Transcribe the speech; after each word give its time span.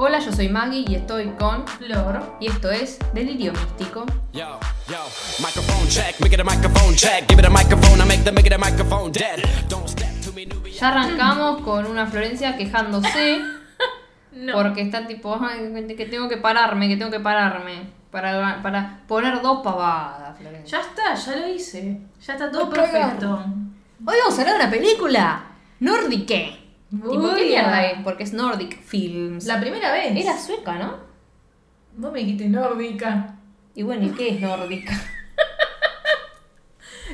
Hola, 0.00 0.20
yo 0.20 0.30
soy 0.32 0.48
Maggie 0.48 0.84
y 0.88 0.94
estoy 0.94 1.26
con 1.30 1.66
Flor. 1.66 2.36
y 2.38 2.46
esto 2.46 2.70
es 2.70 3.00
Delirio 3.12 3.52
Místico. 3.52 4.06
Yo, 4.32 4.60
yo, 4.88 4.98
microphone 5.40 5.88
check, 5.88 6.20
make 6.20 6.32
it 6.34 6.40
a 6.40 6.44
microphone 6.44 6.94
check. 6.94 7.26
Give 7.28 7.40
it 7.40 7.44
a 7.46 7.50
microphone, 7.50 8.00
I 8.00 8.04
make 8.04 8.22
the 8.22 8.30
make 8.30 8.46
it 8.46 8.52
a 8.52 8.58
microphone 8.58 9.10
dead. 9.10 9.42
Don't 9.68 9.88
step 9.88 10.08
to 10.24 10.32
me, 10.32 10.46
newbie. 10.46 10.70
Ya 10.72 10.88
arrancamos 10.90 11.62
con 11.62 11.84
una 11.86 12.06
Florencia 12.06 12.56
quejándose 12.56 13.40
No. 14.32 14.52
porque 14.52 14.82
está 14.82 15.04
tipo, 15.08 15.36
"Ay, 15.40 15.72
que 15.96 16.06
tengo 16.06 16.28
que 16.28 16.36
pararme, 16.36 16.86
que 16.88 16.96
tengo 16.96 17.10
que 17.10 17.18
pararme 17.18 17.90
para, 18.12 18.62
para 18.62 19.00
poner 19.08 19.42
dos 19.42 19.62
pavadas, 19.64 20.38
Florencia. 20.38 20.78
Ya 20.80 20.86
está, 20.86 21.14
ya 21.16 21.36
lo 21.40 21.48
hice. 21.48 22.00
Ya 22.24 22.34
está 22.34 22.48
todo 22.52 22.66
Voy 22.66 22.74
perfecto. 22.78 23.44
Hoy 24.06 24.16
vamos 24.22 24.38
a 24.38 24.42
hablar 24.42 24.58
de 24.58 24.62
una 24.62 24.70
película 24.70 25.44
nordique. 25.80 26.67
Tipo, 26.90 27.10
¿qué 27.10 27.42
Uy, 27.42 27.48
mierda 27.48 27.84
es? 27.86 27.98
Porque 28.02 28.22
es 28.24 28.32
Nordic 28.32 28.80
Films. 28.82 29.44
La 29.46 29.60
primera 29.60 29.92
vez. 29.92 30.16
Era 30.16 30.38
sueca, 30.38 30.74
¿no? 30.76 30.96
Vos 31.96 32.12
me 32.12 32.20
dijiste 32.20 32.48
nórdica. 32.48 33.34
Y 33.74 33.82
bueno, 33.82 34.06
¿y 34.06 34.10
qué 34.10 34.30
es 34.30 34.40
nórdica? 34.40 34.92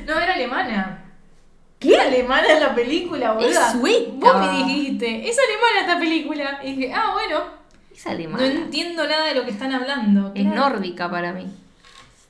No, 0.05 0.13
era 0.19 0.33
alemana. 0.33 1.03
¿Qué? 1.79 1.93
Era 1.93 2.03
alemana 2.03 2.47
en 2.53 2.59
la 2.59 2.75
película, 2.75 3.31
boluda. 3.33 3.49
Es 3.67 3.71
sueca. 3.79 4.11
Vos 4.13 4.39
me 4.39 4.57
dijiste, 4.63 5.27
es 5.29 5.37
alemana 5.39 5.79
esta 5.81 5.99
película. 5.99 6.59
Y 6.63 6.73
dije, 6.75 6.93
ah, 6.93 7.11
bueno. 7.13 7.43
Es 7.95 8.05
No 8.05 8.11
alemana. 8.11 8.45
entiendo 8.45 9.07
nada 9.07 9.25
de 9.25 9.35
lo 9.35 9.45
que 9.45 9.51
están 9.51 9.71
hablando. 9.71 10.31
Es 10.35 10.43
Claro. 10.43 10.55
nórdica 10.69 11.09
para 11.09 11.31
mí. 11.33 11.45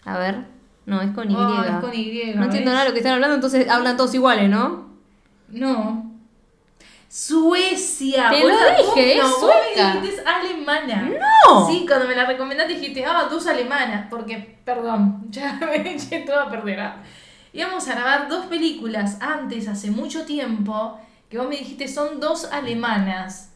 A 0.06 0.18
ver. 0.20 0.46
No, 0.86 1.02
es 1.02 1.10
con 1.12 1.30
Y. 1.30 1.36
Oh, 1.36 1.64
es 1.64 1.72
con 1.82 1.94
Y, 1.94 2.34
no 2.36 2.44
entiendo 2.46 2.70
nada 2.72 2.84
de 2.84 2.90
lo 2.90 2.94
que 2.94 3.00
están 3.00 3.14
hablando, 3.16 3.36
entonces 3.36 3.68
hablan 3.68 3.98
todos 3.98 4.14
iguales, 4.14 4.48
¿no? 4.50 4.88
No. 5.50 6.05
Suecia. 7.16 8.30
Te 8.30 8.42
lo 8.44 8.50
dije, 8.50 8.84
vos- 8.84 8.98
es 8.98 9.18
no, 9.18 9.30
vos 9.30 9.40
sueca. 9.40 9.94
me 9.94 10.02
dijiste 10.02 10.22
es 10.22 10.28
alemana. 10.28 11.10
¡No! 11.48 11.66
Sí, 11.66 11.86
cuando 11.88 12.08
me 12.10 12.16
la 12.16 12.26
recomendaste 12.26 12.74
dijiste, 12.74 13.06
ah, 13.06 13.28
dos 13.30 13.48
alemanas. 13.48 14.08
Porque, 14.10 14.60
perdón, 14.66 15.26
ya 15.30 15.54
me 15.62 15.94
eché 15.94 16.20
todo 16.20 16.42
a 16.42 16.50
perder. 16.50 16.80
ah. 16.82 17.04
Íbamos 17.54 17.88
a 17.88 17.94
grabar 17.94 18.28
dos 18.28 18.48
películas 18.48 19.18
antes, 19.22 19.70
hace 19.70 19.92
mucho 19.92 20.26
tiempo, 20.26 21.00
que 21.30 21.38
vos 21.38 21.48
me 21.48 21.56
dijiste 21.56 21.88
son 21.88 22.20
dos 22.20 22.44
alemanas. 22.52 23.54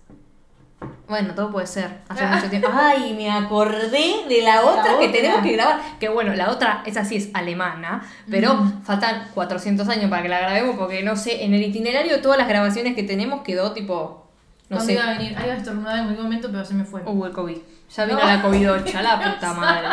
Bueno, 1.09 1.33
todo 1.33 1.51
puede 1.51 1.65
ser. 1.67 1.89
Hace 2.07 2.25
mucho 2.27 2.49
tiempo. 2.49 2.69
Ay, 2.71 3.13
me 3.15 3.29
acordé 3.31 4.25
de 4.29 4.41
la 4.43 4.61
otra 4.63 4.97
que 4.99 5.07
otra. 5.07 5.11
tenemos 5.11 5.41
que 5.41 5.51
grabar. 5.53 5.81
Que 5.99 6.07
bueno, 6.09 6.33
la 6.35 6.49
otra, 6.51 6.83
esa 6.85 7.03
sí 7.03 7.15
es 7.17 7.29
alemana, 7.33 8.03
pero 8.29 8.53
Mm. 8.55 8.83
faltan 8.83 9.27
400 9.33 9.87
años 9.89 10.09
para 10.09 10.21
que 10.21 10.29
la 10.29 10.39
grabemos 10.39 10.75
porque 10.77 11.01
no 11.03 11.15
sé, 11.15 11.43
en 11.43 11.53
el 11.53 11.63
itinerario 11.63 12.21
todas 12.21 12.37
las 12.37 12.47
grabaciones 12.47 12.95
que 12.95 13.03
tenemos 13.03 13.41
quedó 13.41 13.71
tipo. 13.73 14.27
No 14.69 14.77
¿Cuándo 14.77 14.85
sé. 14.85 14.93
iba 14.93 15.03
a 15.03 15.17
venir? 15.17 15.35
Ahí 15.35 15.45
iba 15.45 15.53
a 15.55 15.57
estornudar 15.57 15.97
en 15.97 16.03
cualquier 16.03 16.23
momento, 16.23 16.47
pero 16.51 16.63
se 16.63 16.75
me 16.75 16.83
fue. 16.85 17.01
Hubo 17.03 17.25
el 17.25 17.31
COVID. 17.33 17.57
Ya 17.95 18.05
vino 18.05 18.19
No. 18.19 18.25
la 18.27 18.41
COVID-8, 18.43 19.01
la 19.01 19.33
puta 19.33 19.53
madre 19.55 19.87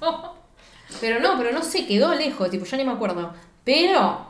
lo. 0.00 0.06
No. 0.06 0.34
Pero 1.00 1.20
no, 1.20 1.38
pero 1.38 1.52
no 1.52 1.62
sé, 1.62 1.86
quedó 1.86 2.14
lejos, 2.14 2.50
tipo, 2.50 2.66
ya 2.66 2.76
ni 2.76 2.84
me 2.84 2.92
acuerdo. 2.92 3.32
Pero, 3.64 4.26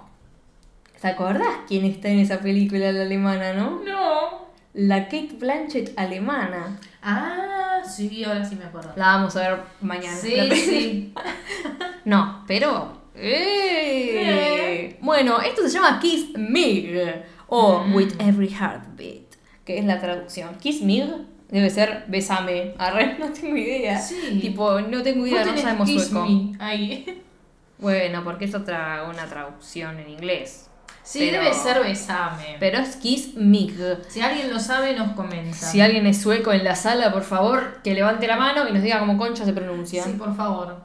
¿te 1.00 1.08
acordás 1.08 1.48
quién 1.66 1.84
está 1.86 2.08
en 2.08 2.20
esa 2.20 2.38
película 2.38 2.92
la 2.92 3.02
alemana, 3.02 3.52
no? 3.54 3.80
No. 3.84 4.49
La 4.72 5.04
Kate 5.04 5.34
Blanchett 5.38 5.92
alemana. 5.98 6.78
Ah, 7.02 7.80
sí, 7.84 8.22
ahora 8.24 8.44
sí 8.44 8.54
me 8.54 8.64
acuerdo. 8.64 8.92
La 8.96 9.06
vamos 9.16 9.34
a 9.36 9.48
ver 9.48 9.60
mañana. 9.80 10.16
Sí, 10.16 10.36
sí. 10.54 11.14
No, 12.04 12.44
pero... 12.46 12.98
¡eh! 13.14 14.14
Eh. 14.14 14.98
Bueno, 15.02 15.40
esto 15.40 15.62
se 15.62 15.70
llama 15.70 15.98
Kiss 16.00 16.30
Me 16.36 17.24
o 17.46 17.84
Mm. 17.84 17.94
With 17.94 18.12
Every 18.20 18.48
Heartbeat, 18.48 19.34
que 19.64 19.78
es 19.78 19.84
la 19.84 20.00
traducción. 20.00 20.54
Kiss 20.56 20.82
Me 20.82 21.06
debe 21.48 21.68
ser 21.68 22.04
besame. 22.08 22.74
Arre, 22.78 23.16
no 23.18 23.30
tengo 23.32 23.56
idea. 23.56 24.00
Sí. 24.00 24.38
Tipo, 24.40 24.80
no 24.80 25.02
tengo 25.02 25.26
idea, 25.26 25.44
no 25.44 25.56
sabemos 25.58 25.88
Kiss 25.88 26.06
sueco. 26.06 26.26
Me 26.26 26.56
Ahí. 26.58 27.22
Bueno, 27.78 28.22
porque 28.24 28.44
es 28.44 28.54
otra 28.54 29.06
una 29.08 29.24
traducción 29.24 29.98
en 30.00 30.10
inglés. 30.10 30.68
Sí, 31.10 31.18
Pero- 31.18 31.42
debe 31.42 31.52
ser 31.54 31.82
besame. 31.82 32.56
Pero 32.60 32.78
es 32.78 32.94
Kiss 32.94 33.34
Mig. 33.34 33.74
Si 34.06 34.20
alguien 34.20 34.48
lo 34.48 34.60
sabe, 34.60 34.94
nos 34.94 35.14
comenta. 35.14 35.56
Si 35.56 35.80
alguien 35.80 36.06
es 36.06 36.22
sueco 36.22 36.52
en 36.52 36.62
la 36.62 36.76
sala, 36.76 37.12
por 37.12 37.24
favor, 37.24 37.80
que 37.82 37.94
levante 37.94 38.28
la 38.28 38.36
mano 38.36 38.68
y 38.68 38.72
nos 38.72 38.80
diga 38.80 39.00
cómo 39.00 39.18
concha 39.18 39.44
se 39.44 39.52
pronuncia. 39.52 40.04
Sí, 40.04 40.12
por 40.12 40.36
favor. 40.36 40.76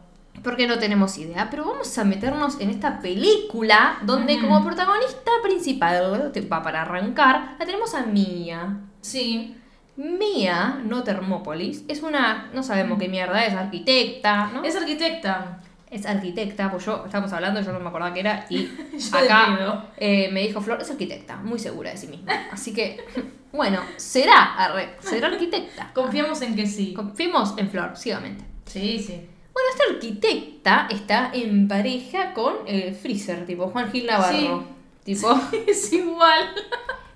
Porque 0.43 0.65
no 0.65 0.79
tenemos 0.79 1.15
idea. 1.19 1.47
Pero 1.51 1.65
vamos 1.65 1.95
a 1.99 2.03
meternos 2.05 2.59
en 2.59 2.71
esta 2.71 3.01
película 3.01 3.99
donde 4.01 4.39
como 4.41 4.63
protagonista 4.65 5.31
principal, 5.43 6.31
va 6.51 6.63
para 6.63 6.81
arrancar, 6.81 7.55
la 7.59 7.65
tenemos 7.65 7.93
a 7.93 8.01
Mia. 8.07 8.77
Sí. 9.01 9.55
Mia, 9.95 10.79
no 10.83 11.03
Termópolis, 11.03 11.83
es 11.87 12.01
una, 12.01 12.49
no 12.51 12.63
sabemos 12.63 12.97
qué 12.99 13.07
mierda 13.09 13.45
es, 13.45 13.53
arquitecta, 13.53 14.47
¿no? 14.47 14.63
Es 14.63 14.75
arquitecta. 14.75 15.59
Es 15.91 16.05
arquitecta, 16.05 16.71
pues 16.71 16.85
yo 16.85 17.03
estábamos 17.05 17.31
hablando, 17.31 17.61
yo 17.61 17.71
no 17.71 17.79
me 17.79 17.87
acordaba 17.89 18.13
que 18.13 18.19
era, 18.21 18.45
y 18.49 18.67
acá 19.13 19.85
eh, 19.97 20.29
me 20.31 20.41
dijo 20.41 20.59
Flor, 20.61 20.81
es 20.81 20.89
arquitecta, 20.89 21.37
muy 21.37 21.59
segura 21.59 21.91
de 21.91 21.97
sí 21.97 22.07
misma. 22.07 22.33
Así 22.51 22.73
que, 22.73 23.05
bueno, 23.53 23.79
será, 23.97 24.55
arre, 24.55 24.95
será 24.99 25.27
arquitecta. 25.27 25.91
Confiamos 25.93 26.41
en 26.41 26.55
que 26.55 26.65
sí. 26.67 26.93
Confiemos 26.93 27.53
en 27.57 27.69
Flor, 27.69 27.95
ciegamente. 27.95 28.43
Sí, 28.65 28.99
sí. 28.99 29.13
Bueno, 29.53 29.69
esta 29.71 29.93
arquitecta 29.93 30.87
está 30.89 31.29
en 31.33 31.67
pareja 31.67 32.33
con 32.33 32.55
el 32.67 32.93
Freezer, 32.93 33.45
tipo 33.45 33.67
Juan 33.69 33.89
Gil 33.91 34.05
Navarro. 34.07 34.65
Tipo, 35.03 35.39
Es 35.67 35.93
igual. 35.93 36.49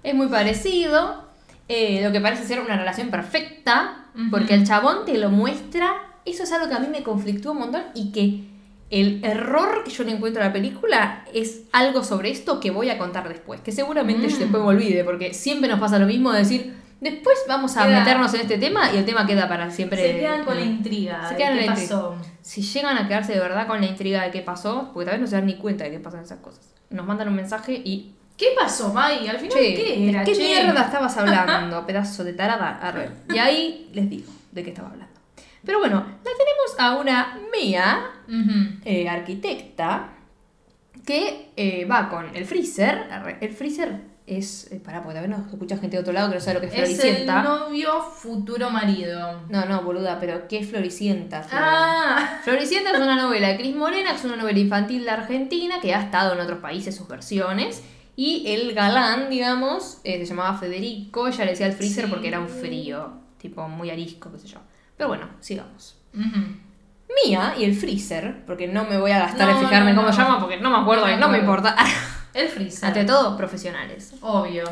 es 0.04 0.14
muy 0.16 0.28
parecido. 0.28 1.28
eh, 1.68 2.02
lo 2.04 2.12
que 2.12 2.22
parece 2.22 2.46
ser 2.46 2.62
una 2.62 2.78
relación 2.78 3.10
perfecta, 3.10 4.06
porque 4.32 4.54
el 4.54 4.66
chabón 4.66 5.06
te 5.06 5.18
lo 5.18 5.30
muestra. 5.32 5.94
Eso 6.24 6.44
es 6.44 6.52
algo 6.52 6.70
que 6.70 6.76
a 6.76 6.80
mí 6.80 6.88
me 6.88 7.04
conflictúa 7.04 7.52
un 7.54 7.60
montón 7.60 7.84
y 7.96 8.12
que 8.12 8.49
el 8.90 9.24
error 9.24 9.84
que 9.84 9.92
yo 9.92 10.04
le 10.04 10.12
encuentro 10.12 10.42
a 10.42 10.48
la 10.48 10.54
película 10.54 11.26
es 11.34 11.62
algo 11.72 12.04
sobre 12.04 12.32
esto 12.32 12.60
que 12.60 12.72
voy 12.72 12.90
a 12.90 12.98
contar 12.98 13.28
después. 13.30 13.62
Que 13.62 13.72
seguramente 13.72 14.28
yo 14.28 14.36
Mm. 14.36 14.40
después 14.40 14.64
me 14.64 14.70
olvide, 14.70 15.04
porque 15.04 15.34
siempre 15.34 15.70
nos 15.70 15.80
pasa 15.80 16.00
lo 16.00 16.08
mismo 16.08 16.32
de 16.32 16.40
decir, 16.40 16.74
después 17.00 17.38
vamos 17.48 17.78
a 17.78 17.86
Queda- 17.86 18.00
meternos 18.00 18.34
en 18.34 18.42
este 18.42 18.58
tema 18.58 18.92
y 18.94 18.98
el 18.98 19.06
tema 19.06 19.26
queda 19.28 19.48
para 19.48 19.70
siempre. 19.70 20.02
Se 20.14 20.20
quedan 20.20 20.44
con 20.44 20.56
la 20.56 20.66
intriga. 20.66 21.28
Se 21.30 21.36
de 21.36 21.60
qué 21.60 21.66
pasó. 21.68 22.16
Si 22.42 22.62
llegan 22.64 22.98
a 22.98 23.08
quedarse 23.08 23.34
de 23.34 23.40
verdad 23.40 23.68
con 23.68 23.80
la 23.80 23.86
intriga 23.88 24.24
de 24.24 24.32
qué 24.32 24.42
pasó, 24.42 24.90
porque 24.94 25.06
tal 25.06 25.16
vez 25.16 25.22
no 25.22 25.28
se 25.28 25.36
dan 25.36 25.46
ni 25.46 25.56
cuenta 25.56 25.84
de 25.84 25.92
qué 25.92 26.00
pasan 26.00 26.24
esas 26.24 26.40
cosas. 26.40 26.62
Nos 26.90 27.06
mandan 27.06 27.28
un 27.28 27.36
mensaje 27.36 27.74
y. 27.74 28.14
¿Qué 28.38 28.48
pasó, 28.58 28.94
Mai? 28.94 29.28
Al 29.28 29.38
final, 29.38 29.52
Che, 29.58 29.74
¿qué 29.76 29.84
¿de 30.00 30.10
era? 30.10 30.24
qué 30.24 30.32
che? 30.34 30.40
mierda 30.42 30.82
estabas 30.84 31.16
hablando, 31.18 31.86
pedazo 31.86 32.24
de 32.24 32.32
tarada? 32.34 32.80
Arre. 32.82 33.10
Y 33.34 33.38
ahí 33.38 33.90
les 33.94 34.10
digo 34.10 34.32
de 34.52 34.64
qué 34.64 34.70
estaba 34.70 34.88
hablando. 34.90 35.09
Pero 35.66 35.80
bueno, 35.80 35.96
la 35.98 36.32
tenemos 36.32 36.80
a 36.80 36.96
una 36.98 37.38
mía, 37.52 38.12
eh, 38.86 39.08
arquitecta, 39.10 40.10
que 41.06 41.52
eh, 41.56 41.86
va 41.86 42.10
con 42.10 42.36
el 42.36 42.46
freezer. 42.46 43.08
El 43.42 43.52
freezer 43.54 44.02
es. 44.28 44.72
Eh, 44.72 44.80
pará, 44.84 45.04
porque 45.04 45.20
vez 45.20 45.30
nos 45.30 45.48
escucha 45.52 45.78
gente 45.78 45.98
de 45.98 46.02
otro 46.02 46.14
lado 46.14 46.30
que 46.30 46.36
no 46.36 46.42
sabe 46.42 46.56
lo 46.56 46.62
que 46.62 46.68
es 46.68 46.74
Es 46.74 46.80
el 46.90 46.96
floricienta. 46.96 47.42
novio 47.44 48.02
futuro 48.02 48.70
marido. 48.70 49.42
No, 49.50 49.66
no, 49.66 49.82
boluda, 49.82 50.20
pero 50.20 50.48
¿qué 50.48 50.60
es 50.60 50.70
floricienta? 50.70 51.42
Flor? 51.44 51.62
Ah. 51.64 52.40
Floricienta 52.44 52.92
es 52.92 53.00
una 53.00 53.16
novela 53.16 53.48
de 53.50 53.58
Cris 53.58 53.76
Morena, 53.76 54.12
que 54.12 54.18
es 54.18 54.26
una 54.26 54.36
novela 54.36 54.60
infantil 54.60 55.04
de 55.04 55.10
Argentina, 55.12 55.80
que 55.82 55.94
ha 55.96 56.02
estado 56.04 56.34
en 56.34 56.40
otros 56.42 56.60
países 56.60 56.96
sus 56.96 57.08
versiones. 57.08 57.84
Y 58.16 58.44
el 58.48 58.74
galán, 58.74 59.30
digamos, 59.30 60.00
eh, 60.04 60.20
se 60.20 60.26
llamaba 60.26 60.58
Federico, 60.58 61.28
ella 61.28 61.46
le 61.46 61.52
decía 61.52 61.68
el 61.68 61.74
freezer 61.74 62.06
Sí. 62.06 62.12
porque 62.12 62.28
era 62.28 62.40
un 62.40 62.50
frío, 62.50 63.14
tipo 63.38 63.68
muy 63.70 63.90
arisco, 63.90 64.30
qué 64.32 64.40
sé 64.40 64.48
yo. 64.48 64.60
Pero 65.00 65.08
bueno, 65.08 65.30
sigamos. 65.40 65.96
Ujú. 66.14 66.42
Mía 67.26 67.56
y 67.58 67.64
el 67.64 67.74
freezer, 67.74 68.44
porque 68.46 68.68
no 68.68 68.84
me 68.84 68.98
voy 69.00 69.12
a 69.12 69.20
gastar 69.20 69.48
No, 69.48 69.56
en 69.56 69.66
fijarme 69.66 69.92
no, 69.94 70.02
cómo 70.02 70.08
no. 70.10 70.14
se 70.14 70.22
llama, 70.22 70.40
porque 70.42 70.58
no 70.58 70.70
me 70.70 70.78
acuerdo 70.78 71.04
No 71.04 71.08
me 71.08 71.14
y 71.14 71.18
no 71.20 71.30
me 71.30 71.38
acuerdo. 71.38 71.70
importa. 71.70 71.86
El 72.34 72.50
freezer. 72.50 72.86
Ante 72.90 73.06
todo, 73.06 73.38
profesionales. 73.38 74.14
Obvio. 74.22 74.66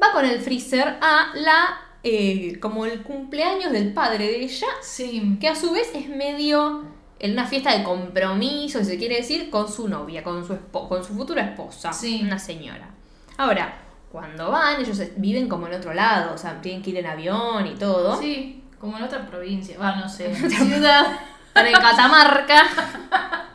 Va 0.00 0.12
con 0.12 0.24
el 0.26 0.38
freezer 0.40 0.98
a 1.00 1.30
la, 1.34 1.78
eh, 2.04 2.58
como 2.60 2.84
el 2.86 3.02
cumpleaños 3.02 3.72
del 3.72 3.92
padre 3.94 4.26
de 4.26 4.44
ella, 4.44 4.66
Sí. 4.82 5.36
que 5.40 5.48
a 5.48 5.56
su 5.56 5.72
vez 5.72 5.90
es 5.94 6.08
medio 6.10 6.84
en 7.18 7.32
una 7.32 7.46
fiesta 7.46 7.76
de 7.76 7.82
compromiso, 7.84 8.78
si 8.80 8.84
se 8.84 8.98
quiere 8.98 9.16
decir, 9.16 9.48
con 9.50 9.66
su 9.70 9.88
novia, 9.88 10.22
con 10.22 10.46
su, 10.46 10.56
con 10.70 11.02
su 11.02 11.14
futura 11.14 11.42
esposa, 11.42 11.92
Sí. 11.92 12.20
una 12.22 12.38
señora. 12.38 12.90
Ahora, 13.38 13.76
cuando 14.12 14.50
van, 14.50 14.80
ellos 14.80 15.00
viven 15.16 15.48
como 15.48 15.66
en 15.66 15.74
otro 15.74 15.92
lado, 15.94 16.34
o 16.34 16.38
sea, 16.38 16.60
tienen 16.60 16.82
que 16.82 16.90
ir 16.90 16.98
en 16.98 17.06
avión 17.06 17.66
y 17.66 17.74
todo. 17.74 18.18
Sí, 18.20 18.59
como 18.80 18.96
en 18.96 19.04
otra 19.04 19.26
provincia. 19.26 19.78
Va, 19.78 19.96
no 19.96 20.08
sé. 20.08 20.34
Ciudad. 20.34 21.06
Están 21.48 21.66
en 21.66 21.72
Catamarca, 21.74 22.62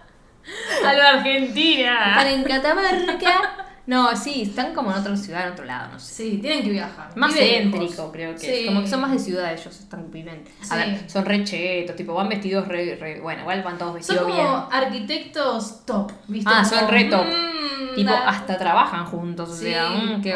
A 0.86 0.94
la 0.94 1.10
Argentina. 1.10 2.10
están 2.10 2.27
en 2.27 2.44
Catamarca 2.44 3.66
No, 3.87 4.15
sí, 4.15 4.41
están 4.41 4.73
como 4.73 4.91
en 4.91 4.97
otra 4.97 5.15
ciudad, 5.15 5.45
en 5.47 5.53
otro 5.53 5.63
lado, 5.65 5.91
no 5.93 5.99
sé. 5.99 6.13
Sí, 6.15 6.37
tienen 6.41 6.63
que 6.63 6.71
viajar. 6.71 7.15
Más 7.15 7.33
céntrico, 7.35 8.11
creo 8.11 8.33
que 8.33 8.39
Sí. 8.39 8.47
es. 8.47 8.65
Como 8.65 8.81
que 8.81 8.87
son 8.87 9.01
más 9.01 9.11
de 9.11 9.19
ciudad 9.19 9.53
ellos, 9.53 9.79
están 9.79 10.09
viven. 10.09 10.43
A 10.61 10.65
Sí. 10.65 10.75
ver, 10.75 11.09
son 11.09 11.23
re 11.25 11.43
chetos, 11.43 11.95
tipo, 11.95 12.13
van 12.15 12.27
vestidos 12.29 12.67
re, 12.67 12.95
re- 12.95 13.21
Bueno, 13.21 13.41
igual 13.41 13.61
van 13.63 13.77
todos 13.77 13.91
Son 14.03 14.15
vestidos 14.15 14.23
como 14.23 14.35
bien. 14.35 14.49
arquitectos 14.71 15.85
top, 15.85 16.11
¿viste? 16.27 16.49
Ah, 16.53 16.63
Como, 16.67 16.79
son 16.81 16.89
re 16.89 17.03
top. 17.05 17.25
mm, 17.25 17.95
Tipo, 17.95 18.11
hasta 18.13 18.57
trabajan 18.57 19.05
juntos, 19.05 19.49
o 19.49 19.55
Sí. 19.55 19.65
sea, 19.65 19.89
mm, 19.89 20.21
qué 20.21 20.33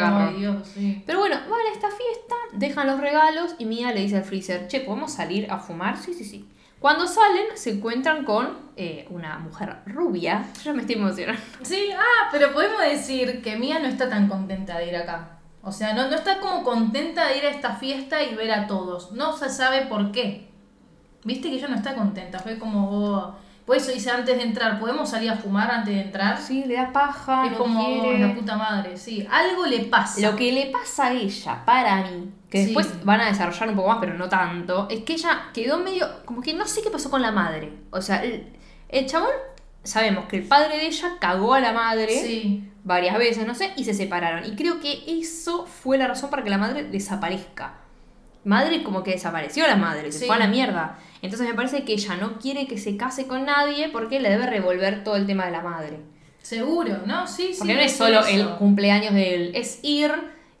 sí. 0.64 1.02
Pero 1.04 1.18
bueno, 1.18 1.36
van 1.36 1.60
a 1.60 1.72
esta 1.74 1.88
fiesta, 1.88 2.34
dejan 2.52 2.86
los 2.86 3.00
regalos 3.00 3.54
y 3.58 3.64
Mia 3.66 3.92
le 3.92 4.00
dice 4.00 4.16
al 4.16 4.24
freezer, 4.24 4.66
che, 4.68 4.80
¿podemos 4.80 5.12
salir 5.12 5.50
a 5.50 5.58
fumar? 5.58 5.98
Sí, 5.98 6.14
sí, 6.14 6.24
sí. 6.24 6.48
Cuando 6.80 7.06
salen, 7.06 7.44
se 7.56 7.72
encuentran 7.72 8.24
con 8.24 8.56
eh, 8.74 9.06
una 9.10 9.38
mujer 9.38 9.82
rubia. 9.84 10.46
Yo 10.56 10.62
ya 10.64 10.72
me 10.72 10.80
estoy 10.80 10.96
emocionando. 10.96 11.42
Sí, 11.62 11.90
ah, 11.94 12.28
pero 12.32 12.52
podemos 12.52 12.80
decir 12.80 13.42
que 13.42 13.56
Mía 13.56 13.78
no 13.78 13.86
está 13.86 14.08
tan 14.08 14.28
contenta 14.28 14.78
de 14.78 14.88
ir 14.88 14.96
acá. 14.96 15.36
O 15.62 15.70
sea, 15.70 15.92
no, 15.92 16.08
no 16.08 16.16
está 16.16 16.40
como 16.40 16.64
contenta 16.64 17.26
de 17.28 17.36
ir 17.36 17.44
a 17.44 17.50
esta 17.50 17.74
fiesta 17.74 18.22
y 18.22 18.34
ver 18.34 18.50
a 18.50 18.66
todos. 18.66 19.12
No 19.12 19.36
se 19.36 19.50
sabe 19.50 19.82
por 19.82 20.10
qué. 20.10 20.48
Viste 21.22 21.50
que 21.50 21.56
ella 21.56 21.68
no 21.68 21.76
está 21.76 21.94
contenta. 21.94 22.38
Fue 22.38 22.58
como. 22.58 22.88
oh, 22.90 23.34
Por 23.66 23.76
eso 23.76 23.92
dice 23.92 24.10
antes 24.10 24.34
de 24.38 24.42
entrar, 24.42 24.80
¿podemos 24.80 25.10
salir 25.10 25.28
a 25.28 25.36
fumar 25.36 25.70
antes 25.70 25.94
de 25.94 26.00
entrar? 26.00 26.38
Sí, 26.40 26.64
le 26.64 26.76
da 26.76 26.90
paja, 26.90 27.44
es 27.44 27.52
no 27.52 27.58
como 27.58 27.84
quiere. 27.84 28.20
la 28.20 28.34
puta 28.34 28.56
madre, 28.56 28.96
sí. 28.96 29.28
Algo 29.30 29.66
le 29.66 29.80
pasa. 29.80 30.18
Lo 30.22 30.34
que 30.34 30.50
le 30.50 30.70
pasa 30.70 31.08
a 31.08 31.12
ella, 31.12 31.62
para 31.66 31.96
mí, 32.04 32.30
que 32.50 32.58
Sí. 32.58 32.64
después 32.66 33.04
van 33.04 33.20
a 33.20 33.26
desarrollar 33.28 33.68
un 33.68 33.76
poco 33.76 33.88
más, 33.88 33.98
pero 34.00 34.14
no 34.14 34.28
tanto, 34.28 34.88
es 34.90 35.00
que 35.04 35.12
ella 35.14 35.50
quedó 35.54 35.78
medio, 35.78 36.06
como 36.24 36.42
que 36.42 36.52
no 36.52 36.66
sé 36.66 36.82
qué 36.82 36.90
pasó 36.90 37.08
con 37.10 37.22
la 37.22 37.30
madre. 37.30 37.72
O 37.90 38.02
sea, 38.02 38.22
el, 38.24 38.46
el 38.88 39.06
chabón, 39.06 39.30
sabemos 39.84 40.26
que 40.26 40.36
el 40.38 40.42
padre 40.42 40.76
de 40.78 40.86
ella 40.86 41.12
cagó 41.20 41.54
a 41.54 41.60
la 41.60 41.72
madre 41.72 42.08
Sí. 42.08 42.68
varias 42.84 43.16
veces, 43.18 43.46
no 43.46 43.54
sé, 43.54 43.70
y 43.76 43.84
se 43.84 43.94
separaron. 43.94 44.44
Y 44.44 44.56
creo 44.56 44.80
que 44.80 45.04
eso 45.06 45.64
fue 45.66 45.96
la 45.96 46.08
razón 46.08 46.28
para 46.28 46.42
que 46.42 46.50
la 46.50 46.58
madre 46.58 46.84
desaparezca. 46.84 47.74
Madre 48.42 48.82
como 48.82 49.02
que 49.02 49.12
desapareció 49.12 49.66
la 49.66 49.76
madre, 49.76 50.10
se 50.12 50.20
Sí. 50.20 50.26
fue 50.26 50.34
a 50.36 50.38
la 50.38 50.46
mierda. 50.48 50.98
Entonces 51.22 51.46
me 51.46 51.54
parece 51.54 51.84
que 51.84 51.92
ella 51.92 52.16
no 52.16 52.38
quiere 52.38 52.66
que 52.66 52.78
se 52.78 52.96
case 52.96 53.26
con 53.26 53.44
nadie 53.44 53.90
porque 53.90 54.18
le 54.18 54.30
debe 54.30 54.46
revolver 54.46 55.04
todo 55.04 55.16
el 55.16 55.26
tema 55.26 55.44
de 55.44 55.52
la 55.52 55.60
madre. 55.60 56.00
Seguro, 56.42 57.02
¿no? 57.04 57.26
Sí, 57.26 57.50
sí. 57.52 57.58
Porque 57.58 57.74
no 57.74 57.80
es 57.80 57.92
solo 57.92 58.20
eso. 58.20 58.28
el 58.30 58.48
cumpleaños 58.56 59.12
de 59.12 59.34
él, 59.34 59.52
es 59.54 59.78
ir 59.82 60.10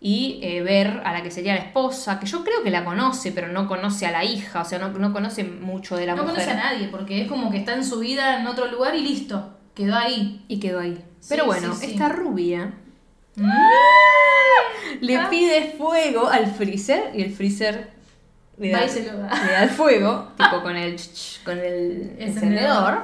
y 0.00 0.40
eh, 0.42 0.62
ver 0.62 1.02
a 1.04 1.12
la 1.12 1.22
que 1.22 1.30
sería 1.30 1.54
la 1.54 1.60
esposa, 1.60 2.18
que 2.18 2.26
yo 2.26 2.42
creo 2.42 2.62
que 2.62 2.70
la 2.70 2.84
conoce, 2.84 3.32
pero 3.32 3.48
no 3.48 3.68
conoce 3.68 4.06
a 4.06 4.10
la 4.10 4.24
hija, 4.24 4.62
o 4.62 4.64
sea, 4.64 4.78
no, 4.78 4.88
no 4.88 5.12
conoce 5.12 5.44
mucho 5.44 5.96
de 5.96 6.06
la 6.06 6.14
No 6.14 6.22
mujer. 6.22 6.36
conoce 6.44 6.50
a 6.52 6.54
nadie, 6.72 6.88
porque 6.88 7.22
es 7.22 7.28
como 7.28 7.50
que 7.50 7.58
está 7.58 7.74
en 7.74 7.84
su 7.84 7.98
vida 7.98 8.40
en 8.40 8.46
otro 8.46 8.66
lugar 8.70 8.94
y 8.94 9.02
listo. 9.02 9.50
Quedó 9.74 9.94
ahí. 9.96 10.44
Y 10.48 10.58
quedó 10.58 10.80
ahí. 10.80 10.96
Sí, 11.20 11.26
Pero 11.28 11.44
bueno, 11.46 11.74
sí, 11.74 11.84
sí. 11.86 11.92
esta 11.92 12.08
rubia 12.08 12.72
Mm. 13.36 13.48
le 15.02 15.16
Ah. 15.16 15.28
pide 15.30 15.74
fuego 15.78 16.28
al 16.28 16.46
freezer 16.52 17.12
y 17.14 17.22
el 17.22 17.32
freezer 17.32 17.90
le 18.58 18.70
da, 18.72 18.80
le 18.80 19.52
da 19.52 19.62
el 19.62 19.70
fuego, 19.70 20.32
tipo 20.36 20.62
con 20.62 20.76
el, 20.76 20.96
con 21.44 21.58
el 21.58 22.16
Encendedor. 22.18 22.18
encendedor. 22.18 22.98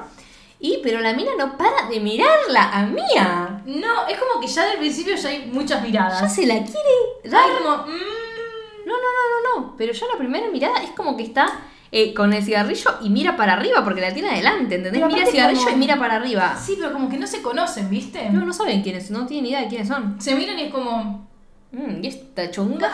Y 0.59 0.79
pero 0.81 0.99
la 1.01 1.13
mina 1.13 1.31
no 1.37 1.55
para 1.57 1.87
de 1.89 1.99
mirarla 1.99 2.71
a 2.71 2.85
Mía. 2.87 3.61
No, 3.65 4.07
es 4.07 4.17
como 4.17 4.41
que 4.41 4.47
ya 4.47 4.65
del 4.67 4.79
principio 4.79 5.15
ya 5.15 5.29
hay 5.29 5.45
muchas 5.51 5.81
miradas. 5.83 6.21
Ya 6.21 6.29
se 6.29 6.45
la 6.47 6.55
quiere 6.55 7.25
dar. 7.25 7.43
Como. 7.61 7.77
mm, 7.85 8.85
No, 8.85 8.93
no, 8.93 8.97
no, 8.97 9.55
no, 9.55 9.61
no. 9.61 9.75
Pero 9.77 9.93
ya 9.93 10.07
la 10.11 10.17
primera 10.17 10.49
mirada 10.49 10.81
es 10.81 10.91
como 10.91 11.15
que 11.15 11.23
está 11.23 11.47
eh, 11.91 12.13
con 12.13 12.33
el 12.33 12.43
cigarrillo 12.43 12.91
y 13.01 13.09
mira 13.09 13.37
para 13.37 13.53
arriba 13.53 13.83
porque 13.83 14.01
la 14.01 14.13
tiene 14.13 14.29
adelante, 14.29 14.75
¿entendés? 14.75 14.93
Pero 14.93 15.07
Mira 15.07 15.23
el 15.25 15.27
cigarrillo 15.31 15.61
como- 15.63 15.75
y 15.75 15.79
mira 15.79 15.97
para 15.99 16.15
arriba. 16.15 16.57
Sí, 16.57 16.75
pero 16.79 16.91
como 16.91 17.07
que 17.09 17.17
no 17.17 17.27
se 17.27 17.41
conocen, 17.41 17.89
¿viste? 17.89 18.29
No, 18.29 18.45
no 18.45 18.51
saben 18.53 18.81
quiénes, 18.81 19.11
no 19.11 19.25
tienen 19.27 19.45
idea 19.45 19.61
de 19.61 19.67
quiénes 19.67 19.87
son. 19.87 20.19
Se 20.19 20.33
miran 20.35 20.57
y 20.59 20.63
es 20.63 20.71
como. 20.71 21.27
Mm, 21.71 22.03
y 22.03 22.07
esta 22.07 22.49
chunga. 22.51 22.91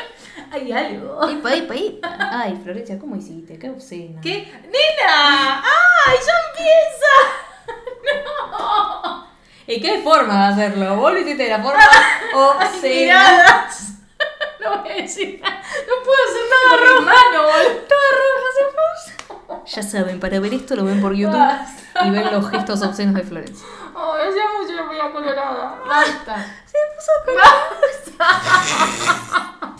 Hay 0.50 0.70
algo. 0.72 1.28
Epa, 1.28 1.54
epa, 1.54 1.74
epa. 1.74 2.16
Ay, 2.18 2.60
Florencia, 2.62 2.98
¿cómo 2.98 3.16
hiciste? 3.16 3.58
Qué 3.58 3.70
obscena. 3.70 4.20
¿Qué? 4.20 4.44
¡Nena! 4.64 5.62
¡Ay, 5.62 6.16
ya 6.26 6.32
empieza! 6.48 7.12
¡No! 8.58 9.26
¿Y 9.66 9.80
qué 9.80 10.00
forma 10.02 10.48
de 10.48 10.52
hacerlo? 10.52 10.96
¿Vos 10.96 11.12
lo 11.12 11.18
hiciste 11.20 11.44
de 11.44 11.50
la 11.50 11.62
forma 11.62 11.82
obscena? 12.34 12.82
Miradas. 12.82 13.88
No 14.60 14.82
voy 14.82 14.90
a 14.92 14.94
decir 14.94 15.40
nada. 15.40 15.60
No 15.60 16.04
puedo 16.04 16.18
hacer 16.28 16.42
nada 16.50 17.00
mi 17.00 17.04
mano, 17.06 17.42
boludo. 17.42 17.92
Ya 19.66 19.82
saben, 19.82 20.20
para 20.20 20.38
ver 20.40 20.52
esto 20.52 20.76
lo 20.76 20.84
ven 20.84 21.00
por 21.00 21.14
YouTube 21.14 21.40
y 22.04 22.10
ven 22.10 22.30
los 22.32 22.50
gestos 22.50 22.82
obscenos 22.82 23.14
de 23.14 23.22
Florencia. 23.22 23.66
Ay, 23.94 24.28
hacía 24.28 24.44
mucho 24.58 24.76
que 24.76 24.82
me 24.82 24.88
veía 24.88 25.12
colorada. 25.12 25.78
Basta. 25.86 26.46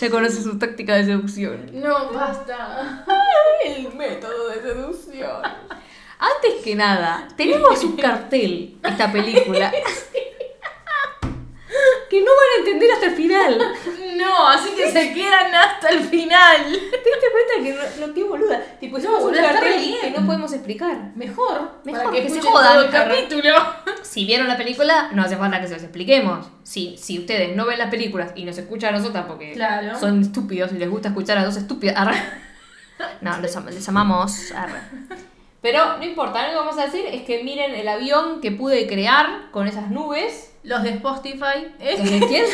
Ya 0.00 0.10
conoce 0.10 0.42
su 0.42 0.56
táctica 0.58 0.94
de 0.94 1.06
seducción. 1.06 1.70
No, 1.72 2.10
basta. 2.12 3.04
El 3.64 3.92
método 3.94 4.50
de 4.50 4.62
seducción. 4.62 5.42
Antes 6.18 6.62
que 6.62 6.76
nada, 6.76 7.26
tenemos 7.36 7.82
un 7.82 7.96
cartel, 7.96 8.78
esta 8.82 9.10
película, 9.10 9.72
que 12.10 12.20
no 12.20 12.26
van 12.26 12.48
a 12.56 12.58
entender 12.60 12.90
hasta 12.92 13.06
el 13.06 13.14
final. 13.14 13.58
No, 14.18 14.48
así 14.48 14.70
que 14.70 14.90
se 14.90 15.14
quedan 15.14 15.54
hasta 15.54 15.90
el 15.90 16.00
final. 16.00 16.64
¿Te 16.72 16.76
diste 16.80 17.26
cuenta 17.30 17.62
que 17.62 17.72
no, 18.00 18.06
no 18.08 18.12
qué 18.14 18.24
boluda? 18.24 18.60
Tipo, 18.80 18.98
hicimos 18.98 19.18
un 19.18 19.22
boluda, 19.26 19.42
está 19.46 19.60
cartel 19.60 19.96
que 20.00 20.10
no 20.10 20.26
podemos 20.26 20.52
explicar. 20.52 21.12
Mejor. 21.14 21.70
Mejor 21.84 22.02
para 22.04 22.16
que, 22.16 22.22
que 22.24 22.30
se 22.30 22.40
jodan, 22.40 22.72
todo 22.74 22.84
el 22.84 22.90
capítulo. 22.90 23.54
Si 24.02 24.24
vieron 24.26 24.48
la 24.48 24.56
película, 24.56 25.10
no 25.12 25.22
hace 25.22 25.36
falta 25.36 25.60
que 25.60 25.68
se 25.68 25.74
los 25.74 25.82
expliquemos. 25.84 26.46
Si, 26.64 26.96
si 26.96 27.20
ustedes 27.20 27.54
no 27.54 27.64
ven 27.66 27.78
las 27.78 27.90
películas 27.90 28.32
y 28.34 28.44
nos 28.44 28.58
escuchan 28.58 28.94
a 28.94 28.98
nosotras 28.98 29.26
porque 29.28 29.52
Claro. 29.52 29.96
son 30.00 30.20
estúpidos 30.22 30.72
y 30.72 30.78
les 30.78 30.90
gusta 30.90 31.08
escuchar 31.10 31.38
a 31.38 31.44
dos 31.44 31.56
estúpidas. 31.56 31.94
No, 33.20 33.38
les, 33.40 33.54
am- 33.56 33.66
les 33.68 33.88
amamos. 33.88 34.50
arre. 34.52 34.80
Pero 35.60 35.98
no 35.98 36.04
importa, 36.04 36.44
lo 36.46 36.50
que 36.52 36.56
vamos 36.56 36.78
a 36.78 36.84
decir 36.86 37.04
es 37.06 37.22
que 37.22 37.42
miren 37.42 37.74
el 37.74 37.88
avión 37.88 38.40
que 38.40 38.52
pude 38.52 38.86
crear 38.86 39.50
con 39.50 39.66
esas 39.66 39.90
nubes. 39.90 40.54
Los 40.62 40.82
de 40.82 40.90
Spotify. 40.90 41.68
¿Los 41.98 42.10
de 42.10 42.26
quién? 42.26 42.44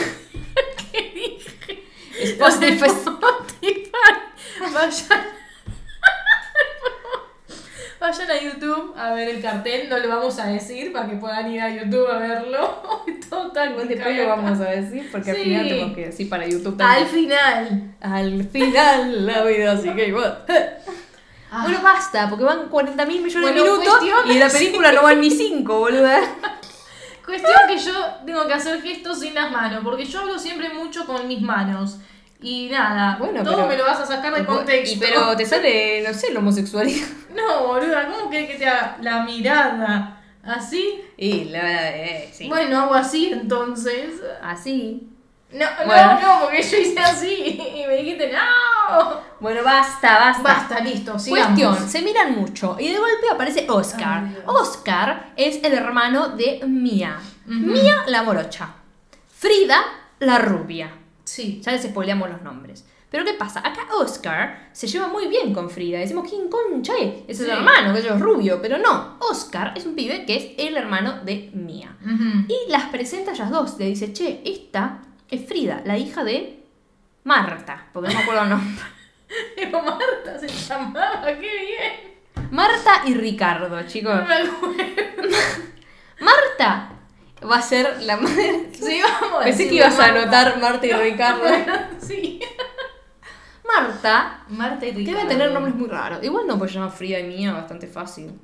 ¿Qué 0.93 1.13
dije? 1.15 2.37
Los 2.39 2.61
de 2.61 2.69
Spotify. 2.69 3.91
Vayan. 4.73 5.25
Vayan 8.01 8.31
a 8.31 8.39
YouTube 8.41 8.95
a 8.99 9.15
ver 9.15 9.29
el 9.31 9.41
cartel, 9.41 9.89
no 9.89 9.99
lo 9.99 10.09
vamos 10.09 10.39
a 10.39 10.47
decir 10.49 10.93
para 10.93 11.09
que 11.09 11.17
puedan 11.17 11.51
ir 11.51 11.61
a 11.63 11.71
YouTube 11.71 12.07
a 12.07 12.19
verlo. 12.19 13.03
Total, 13.31 13.75
Después 13.89 14.17
lo 14.17 14.29
vamos 14.29 14.61
a 14.61 14.65
decir 14.71 15.09
porque 15.11 15.31
al 15.31 15.37
Sí. 15.39 15.43
final 15.45 15.69
tenemos 15.69 15.95
que 15.97 16.07
decir 16.07 16.29
para 16.29 16.47
YouTube 16.47 16.77
Al 16.83 17.05
también. 17.07 17.09
final. 17.09 17.95
Al 18.01 18.45
final 18.45 19.27
la 19.27 19.45
vida 19.45 19.77
sigue 19.79 20.09
igual. 20.09 20.45
Ah. 21.57 21.63
Bueno, 21.63 21.81
basta, 21.83 22.29
porque 22.29 22.45
van 22.45 22.69
40 22.69 23.07
mil 23.07 23.23
millones 23.23 23.43
Bueno, 23.53 23.63
de 23.65 23.71
minutos 23.79 23.99
cuestión- 23.99 24.31
y 24.37 24.39
la 24.39 24.49
película 24.49 24.91
no 24.93 25.03
van 25.03 25.21
ni 25.21 25.31
5, 25.31 25.79
boluda. 25.79 26.19
Cuestión 27.25 27.55
que 27.69 27.79
yo 27.79 27.93
tengo 28.27 28.47
que 28.47 28.53
hacer 28.55 28.83
gestos 28.83 29.21
sin 29.21 29.35
las 29.35 29.51
manos, 29.51 29.81
porque 29.83 30.05
yo 30.05 30.21
hablo 30.21 30.39
siempre 30.39 30.69
mucho 30.75 31.07
con 31.07 31.27
mis 31.27 31.41
manos. 31.41 31.99
Y 32.43 32.69
nada, 32.71 33.17
Bueno, 33.19 33.43
todo 33.43 33.55
pero- 33.57 33.69
me 33.69 33.77
lo 33.79 33.85
vas 33.85 34.01
a 34.01 34.05
sacar 34.07 34.35
de 34.35 34.43
Y 34.43 34.45
contexto. 34.45 34.99
pero 35.01 35.35
te 35.37 35.47
sale, 35.53 36.03
no 36.07 36.13
sé, 36.13 36.33
la 36.33 36.41
homosexualidad. 36.41 37.07
No, 37.35 37.69
boluda, 37.69 38.09
¿cómo 38.09 38.29
querés 38.29 38.51
que 38.51 38.57
te 38.59 38.67
haga 38.67 38.99
la 39.01 39.23
mirada? 39.25 40.21
¿Así? 40.43 41.01
Y 41.17 41.45
la 41.45 41.97
eh, 41.97 42.31
sí. 42.35 42.49
Bueno, 42.49 42.81
hago 42.81 42.95
así 42.95 43.31
entonces. 43.33 44.21
Así. 44.43 45.09
No, 45.55 45.67
Bueno. 45.87 46.15
no, 46.15 46.21
no, 46.21 46.41
porque 46.45 46.63
yo 46.63 46.77
hice 46.79 46.99
así 46.99 47.63
y 47.77 47.87
me 47.87 47.97
dijiste, 47.97 48.33
no. 48.33 49.21
Bueno, 49.41 49.63
basta, 49.63 50.19
basta. 50.19 50.43
Basta, 50.43 50.81
listo, 50.81 51.19
sigamos. 51.19 51.47
Cuestión, 51.61 51.89
se 51.89 52.03
miran 52.03 52.35
mucho 52.35 52.77
y 52.79 52.89
de 52.89 52.99
golpe 52.99 53.31
aparece 53.31 53.67
Oscar. 53.69 54.25
Ay. 54.25 54.37
Oscar 54.47 55.33
es 55.37 55.63
el 55.63 55.75
hermano 55.75 56.31
de 56.31 56.61
Mia. 56.67 57.19
Ujú. 57.47 57.55
Mia 57.55 58.05
la 58.09 58.23
morocha. 58.25 58.69
Frida 59.29 59.77
la 60.21 60.39
rubia. 60.39 60.91
Sí. 61.25 61.61
Ya 61.65 61.73
les 61.73 61.83
spoileamos 61.83 62.29
los 62.31 62.43
nombres. 62.43 62.85
Pero 63.11 63.25
¿qué 63.25 63.35
pasa? 63.35 63.61
Acá 63.61 63.83
Oscar 63.97 64.71
se 64.73 64.89
lleva 64.89 65.07
muy 65.07 65.29
bien 65.29 65.55
con 65.55 65.71
Frida. 65.71 66.01
Decimos, 66.01 66.29
¿quién 66.29 66.49
concha 66.49 66.95
es? 67.01 67.15
Es 67.29 67.39
el 67.41 67.47
Sí. 67.47 67.53
hermano, 67.53 67.93
que 67.95 68.01
es 68.01 68.21
rubio. 68.21 68.61
Pero 68.61 68.79
no, 68.79 69.19
Oscar 69.31 69.73
es 69.77 69.87
un 69.87 69.95
pibe 69.95 70.25
que 70.27 70.37
es 70.37 70.47
el 70.69 70.77
hermano 70.77 71.21
de 71.25 71.51
Mia. 71.55 71.97
Ujú. 72.05 72.45
Y 72.49 72.71
las 72.73 72.87
presenta 72.87 73.31
a 73.31 73.35
ellas 73.35 73.51
dos. 73.51 73.79
Le 73.79 73.87
dice, 73.87 74.13
che, 74.13 74.43
esta 74.45 74.99
es 75.31 75.47
Frida, 75.47 75.83
la 75.85 75.97
hija 75.99 76.25
de 76.25 76.63
Marta. 77.25 77.87
Porque 77.93 78.09
no 78.11 78.15
me 78.17 78.23
acuerdo 78.23 78.43
el 78.43 78.49
nombre. 78.51 78.85
Pero 79.57 79.83
Marta 79.83 80.39
se 80.39 80.49
llamaba, 80.49 81.27
qué 81.27 81.41
bien. 81.41 82.51
Marta 82.51 83.03
y 83.07 83.15
Ricardo, 83.15 83.83
chicos. 83.87 84.15
No 84.15 84.25
me 84.27 84.35
acuerdo. 84.35 84.75
Marta 86.21 86.91
va 87.51 87.57
a 87.57 87.63
ser 87.63 88.03
la 88.03 88.17
madre. 88.17 88.71
Sí, 88.73 89.01
vamos 89.03 89.41
a 89.41 89.45
Pensé 89.45 89.69
que 89.69 89.75
ibas 89.75 89.99
a 89.99 90.07
anotar 90.07 90.59
Marta 90.61 90.87
y 90.87 90.93
Ricardo. 90.93 91.45
sí. 91.99 92.41
Marta 93.67 94.45
Marta 94.49 94.87
y 94.87 94.93
Ricardo. 94.93 95.21
debe 95.21 95.31
tener 95.31 95.53
nombres 95.53 95.75
muy 95.75 95.89
raros. 95.89 96.23
Igual 96.23 96.47
no, 96.47 96.59
pues 96.59 96.73
llama 96.73 96.91
Frida 96.91 97.19
y 97.19 97.25
Mía, 97.25 97.53
bastante 97.53 97.87
fácil. 97.87 98.39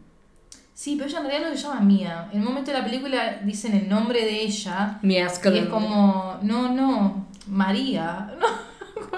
Sí, 0.81 0.97
pero 0.97 1.11
ella 1.11 1.19
en 1.19 1.27
realidad 1.27 1.51
no 1.51 1.57
se 1.59 1.63
llama 1.63 1.81
Mía. 1.83 2.29
En 2.33 2.39
un 2.39 2.47
momento 2.47 2.71
de 2.71 2.79
la 2.79 2.85
película 2.85 3.39
dicen 3.45 3.75
el 3.75 3.87
nombre 3.87 4.25
de 4.25 4.41
ella. 4.45 4.99
Mías 5.03 5.39
Y 5.45 5.59
es 5.59 5.67
como, 5.67 6.39
no, 6.41 6.73
no, 6.73 7.27
María. 7.49 8.31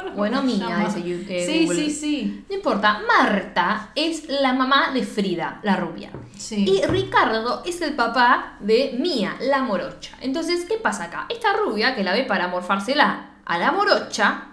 No, 0.04 0.12
Bueno, 0.14 0.42
you- 0.44 1.24
eh, 1.28 1.44
Sí, 1.46 1.64
Google. 1.64 1.84
sí, 1.84 1.90
sí. 1.90 2.44
No 2.48 2.56
importa, 2.56 3.00
Marta 3.06 3.90
es 3.94 4.28
la 4.28 4.52
mamá 4.52 4.90
de 4.92 5.04
Frida, 5.04 5.60
la 5.62 5.76
rubia. 5.76 6.10
Sí. 6.36 6.64
Y 6.68 6.84
Ricardo 6.86 7.62
es 7.64 7.80
el 7.80 7.94
papá 7.94 8.56
de 8.60 8.96
Mía, 8.98 9.36
la 9.40 9.62
morocha. 9.62 10.16
Entonces, 10.20 10.64
¿qué 10.64 10.76
pasa 10.78 11.04
acá? 11.04 11.26
Esta 11.28 11.52
rubia 11.52 11.94
que 11.94 12.02
la 12.04 12.12
ve 12.12 12.24
para 12.24 12.48
morfársela 12.48 13.30
a 13.44 13.58
la 13.58 13.70
morocha, 13.72 14.48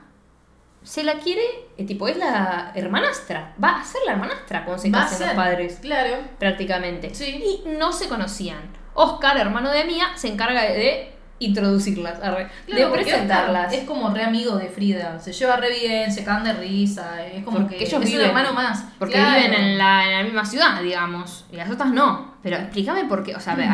se 0.90 1.04
la 1.04 1.20
quiere, 1.20 1.44
eh, 1.78 1.86
tipo, 1.86 2.08
es 2.08 2.18
la 2.18 2.72
hermanastra. 2.74 3.54
Va 3.64 3.80
a 3.80 3.84
ser 3.86 4.02
la 4.08 4.14
hermanastra 4.14 4.66
cuando 4.66 4.82
se 4.82 4.90
Va 4.90 5.02
a 5.02 5.04
casen 5.04 5.28
los 5.28 5.36
padres, 5.36 5.78
Claro. 5.84 6.16
prácticamente. 6.40 7.14
Sí. 7.14 7.44
Y 7.66 7.70
no 7.78 7.92
se 7.94 8.08
conocían. 8.10 8.58
Oscar, 8.96 9.38
hermano 9.38 9.70
de 9.70 9.84
Mía, 9.84 10.08
se 10.16 10.30
encarga 10.30 10.64
de, 10.64 11.14
introducirlas, 11.38 12.20
arre, 12.24 12.50
Claro, 12.66 12.88
de 12.88 12.92
presentarlas. 13.04 13.72
Es 13.72 13.84
como 13.84 14.10
re 14.12 14.24
amigo 14.24 14.58
de 14.58 14.68
Frida. 14.68 15.20
Se 15.20 15.32
lleva 15.32 15.58
re 15.58 15.70
bien, 15.80 16.12
se 16.12 16.24
cagan 16.24 16.44
de 16.44 16.54
risa. 16.54 17.24
Es 17.24 17.44
como 17.46 17.60
Porque 17.60 17.78
que 17.78 17.84
ellos 17.86 18.02
es 18.02 18.10
viven, 18.10 18.22
un 18.22 18.28
hermano 18.30 18.54
más. 18.54 18.84
Porque 18.98 19.14
Claro. 19.14 19.40
viven 19.40 19.54
en 19.54 19.78
la, 19.78 20.06
en 20.06 20.12
la 20.18 20.24
misma 20.24 20.44
ciudad, 20.44 20.82
digamos. 20.82 21.46
Y 21.52 21.56
las 21.58 21.70
otras 21.70 21.92
no. 21.92 22.34
Pero 22.42 22.58
explícame 22.58 23.06
por 23.06 23.24
qué. 23.24 23.36
O 23.36 23.40
sea, 23.40 23.54
a 23.54 23.58
ver. 23.58 23.70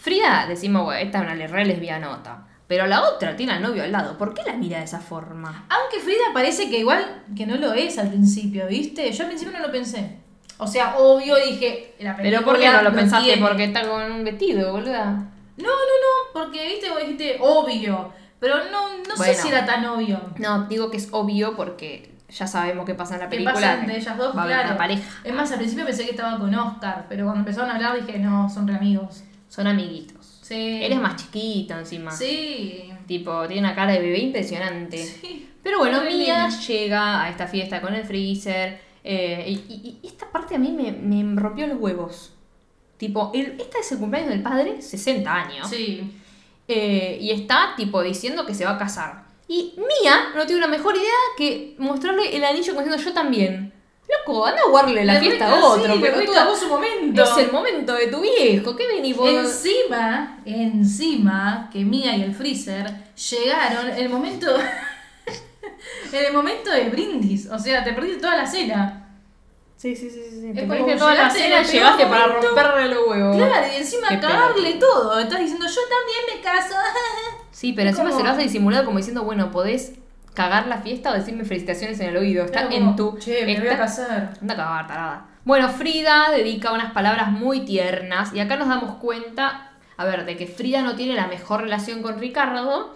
Frida, 0.00 0.46
decimos, 0.48 0.84
güey, 0.84 1.04
esta 1.04 1.18
es 1.18 1.24
una 1.30 1.46
re 1.46 1.66
lesbianota. 1.66 2.46
Pero 2.68 2.86
la 2.86 3.02
otra 3.02 3.34
tiene 3.34 3.52
al 3.52 3.62
novio 3.62 3.82
al 3.82 3.90
lado. 3.90 4.18
¿Por 4.18 4.34
qué 4.34 4.42
la 4.46 4.52
mira 4.52 4.78
de 4.78 4.84
esa 4.84 5.00
forma? 5.00 5.66
Aunque 5.70 6.00
Frida 6.00 6.24
parece 6.34 6.68
que 6.68 6.78
igual 6.78 7.22
que 7.34 7.46
no 7.46 7.56
lo 7.56 7.72
es 7.72 7.98
al 7.98 8.08
principio, 8.10 8.66
¿viste? 8.66 9.10
Yo 9.10 9.22
al 9.24 9.30
principio 9.30 9.58
no 9.58 9.66
lo 9.66 9.72
pensé. 9.72 10.18
O 10.58 10.66
sea, 10.66 10.98
obvio 10.98 11.36
dije. 11.36 11.94
La 12.00 12.14
Pero 12.16 12.42
¿por 12.42 12.58
qué 12.58 12.68
no 12.68 12.82
lo 12.82 12.92
pensaste? 12.92 13.26
tiene. 13.32 13.46
Porque 13.46 13.64
está 13.64 13.88
con 13.88 14.12
un 14.12 14.22
vestido, 14.24 14.72
boluda. 14.72 15.12
No, 15.56 15.64
no, 15.66 15.68
no, 15.68 16.32
porque 16.32 16.66
viste, 16.68 16.90
vos 16.90 17.00
dijiste 17.00 17.38
obvio. 17.40 18.12
Pero 18.38 18.56
no, 18.70 18.98
no 19.08 19.16
sé 19.16 19.34
si 19.34 19.48
era 19.48 19.64
tan 19.64 19.84
obvio. 19.86 20.20
No, 20.36 20.66
digo 20.66 20.90
que 20.90 20.98
es 20.98 21.08
obvio 21.10 21.56
porque 21.56 22.14
ya 22.28 22.46
sabemos 22.46 22.84
qué 22.84 22.94
pasa 22.94 23.14
en 23.14 23.20
la 23.20 23.26
¿Qué 23.28 23.36
película. 23.36 23.54
pasa 23.54 23.80
entre 23.80 23.96
ellas 23.96 24.16
dos? 24.16 24.36
Va 24.36 24.44
claro. 24.44 24.68
una 24.68 24.76
pareja. 24.76 25.02
Es 25.24 25.32
más, 25.34 25.50
al 25.50 25.58
principio 25.58 25.86
pensé 25.86 26.04
que 26.04 26.10
estaba 26.10 26.38
con 26.38 26.54
Oscar, 26.54 27.06
pero 27.08 27.24
cuando 27.24 27.40
empezaron 27.40 27.70
a 27.70 27.76
hablar 27.76 27.96
dije, 28.04 28.18
no, 28.18 28.50
son 28.50 28.68
re 28.68 28.74
amigos. 28.74 29.24
Son 29.48 29.66
amiguitos. 29.66 30.17
Sí. 30.48 30.80
Él 30.82 30.92
es 30.92 31.00
más 31.00 31.16
chiquito 31.16 31.74
encima. 31.78 32.10
Sí. 32.10 32.90
Tipo, 33.06 33.46
tiene 33.46 33.60
una 33.60 33.74
cara 33.74 33.92
de 33.92 34.00
bebé 34.00 34.18
impresionante. 34.18 34.96
Sí. 35.04 35.48
Pero 35.62 35.78
bueno, 35.78 36.00
Re 36.00 36.14
Mia 36.14 36.48
lindo. 36.48 36.62
llega 36.66 37.22
a 37.24 37.28
esta 37.28 37.46
fiesta 37.46 37.80
con 37.82 37.94
el 37.94 38.04
freezer. 38.04 38.80
eh, 39.04 39.44
y, 39.68 39.98
esta 40.02 40.30
parte 40.30 40.54
a 40.54 40.58
mí 40.58 40.70
me, 40.72 40.92
me 40.92 41.40
rompió 41.40 41.66
los 41.66 41.78
huevos. 41.78 42.32
Tipo, 42.96 43.30
el, 43.34 43.60
esta 43.60 43.78
es 43.80 43.92
el 43.92 43.98
cumpleaños 43.98 44.30
del 44.30 44.42
padre, 44.42 44.80
60 44.82 45.32
años. 45.34 45.68
Sí. 45.68 46.10
eh, 46.66 47.18
y 47.20 47.30
está, 47.30 47.74
tipo, 47.76 48.02
diciendo 48.02 48.44
que 48.46 48.54
se 48.54 48.64
va 48.64 48.72
a 48.72 48.78
casar. 48.78 49.24
Y 49.46 49.74
Mia 49.76 50.30
no 50.34 50.44
tiene 50.46 50.58
una 50.64 50.68
mejor 50.68 50.94
idea 50.96 51.12
que 51.36 51.74
mostrarle 51.78 52.36
el 52.36 52.44
anillo 52.44 52.74
como 52.74 52.84
diciendo 52.84 53.02
yo 53.02 53.12
también. 53.14 53.72
Loco, 54.08 54.46
anda 54.46 54.62
a 54.66 54.70
guardarle 54.70 55.04
la 55.04 55.14
Le 55.14 55.20
fiesta 55.20 55.48
a 55.50 55.64
otro. 55.64 55.92
sí, 55.94 55.98
pero 56.00 56.20
tú- 56.24 56.56
su 56.58 56.66
momento. 56.68 57.22
es 57.22 57.36
el 57.38 57.52
momento 57.52 57.92
de 57.94 58.06
tu 58.06 58.20
viejo. 58.22 58.74
¿Qué 58.74 58.86
venís 58.86 59.16
vos? 59.16 59.28
Encima, 59.28 60.38
encima, 60.46 61.68
que 61.72 61.84
Mia 61.84 62.16
y 62.16 62.22
el 62.22 62.34
freezer 62.34 62.86
llegaron 63.30 63.90
en 63.90 63.98
el 63.98 64.08
momento. 64.08 64.46
en 66.12 66.24
el 66.26 66.32
momento 66.32 66.70
del 66.70 66.90
brindis. 66.90 67.48
O 67.50 67.58
sea, 67.58 67.84
te 67.84 67.92
perdiste 67.92 68.20
toda 68.20 68.36
la 68.36 68.46
cena. 68.46 69.04
Sí, 69.76 69.94
sí, 69.94 70.10
sí, 70.10 70.20
sí. 70.40 70.52
Te 70.54 70.62
perdiste 70.62 70.96
toda 70.96 71.14
la 71.14 71.30
cena, 71.30 71.62
llegaste 71.62 72.06
para 72.06 72.26
romperle 72.28 72.88
los 72.94 73.06
huevos. 73.08 73.36
Claro, 73.36 73.66
y 73.72 73.76
encima 73.76 74.08
Qué 74.08 74.18
cagarle 74.20 74.72
todo. 74.74 75.18
Estás 75.20 75.38
diciendo, 75.38 75.66
yo 75.66 75.80
también 75.82 76.36
me 76.36 76.40
caso. 76.42 76.74
Sí, 77.50 77.72
pero 77.72 77.88
encima 77.90 78.12
se 78.12 78.22
lo 78.22 78.30
hace 78.30 78.42
disimulado 78.42 78.84
como 78.84 78.98
diciendo, 78.98 79.24
bueno, 79.24 79.50
podés 79.50 79.92
cagar 80.38 80.66
la 80.68 80.78
fiesta 80.78 81.10
o 81.10 81.14
decirme 81.14 81.44
felicitaciones 81.44 81.98
en 82.00 82.08
el 82.10 82.16
oído. 82.16 82.44
Está 82.44 82.62
en 82.62 82.68
como, 82.70 82.96
tu. 82.96 83.18
Che, 83.18 83.44
me 83.44 83.56
voy 83.58 83.64
está- 83.68 83.74
a 83.74 83.78
casar. 83.78 84.32
Anda 84.40 84.54
a 84.54 84.56
cagar, 84.56 84.86
tarada. 84.86 85.26
Bueno, 85.44 85.68
Frida 85.68 86.30
dedica 86.30 86.72
unas 86.72 86.92
palabras 86.92 87.30
muy 87.30 87.60
tiernas 87.64 88.32
y 88.34 88.40
acá 88.40 88.56
nos 88.56 88.68
damos 88.68 88.96
cuenta, 88.96 89.70
a 89.96 90.04
ver, 90.04 90.24
de 90.26 90.36
que 90.36 90.46
Frida 90.46 90.82
no 90.82 90.94
tiene 90.94 91.14
la 91.14 91.26
mejor 91.26 91.62
relación 91.62 92.02
con 92.02 92.18
Ricardo, 92.18 92.94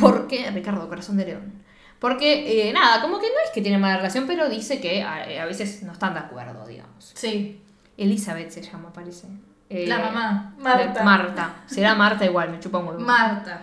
porque. 0.00 0.50
Ricardo, 0.50 0.88
corazón 0.88 1.16
de 1.16 1.26
león. 1.26 1.52
Porque, 1.98 2.68
eh, 2.68 2.72
nada, 2.72 3.00
como 3.02 3.18
que 3.18 3.26
no 3.26 3.34
es 3.44 3.50
que 3.52 3.60
tiene 3.60 3.76
mala 3.78 3.96
relación, 3.96 4.24
pero 4.26 4.48
dice 4.48 4.80
que 4.80 5.02
a, 5.02 5.42
a 5.42 5.46
veces 5.46 5.82
no 5.82 5.92
están 5.92 6.14
de 6.14 6.20
acuerdo, 6.20 6.64
digamos. 6.66 7.12
Sí. 7.14 7.60
Elizabeth 7.96 8.50
se 8.50 8.62
llama, 8.62 8.92
parece. 8.92 9.26
Eh, 9.68 9.86
La 9.88 9.98
mamá, 9.98 10.54
la- 10.58 10.62
Marta. 10.62 11.02
Marta. 11.02 11.54
Será 11.66 11.94
Marta 11.96 12.24
igual, 12.24 12.50
me 12.50 12.60
chupa 12.60 12.78
un 12.78 12.86
huevo. 12.86 13.00
Marta. 13.00 13.62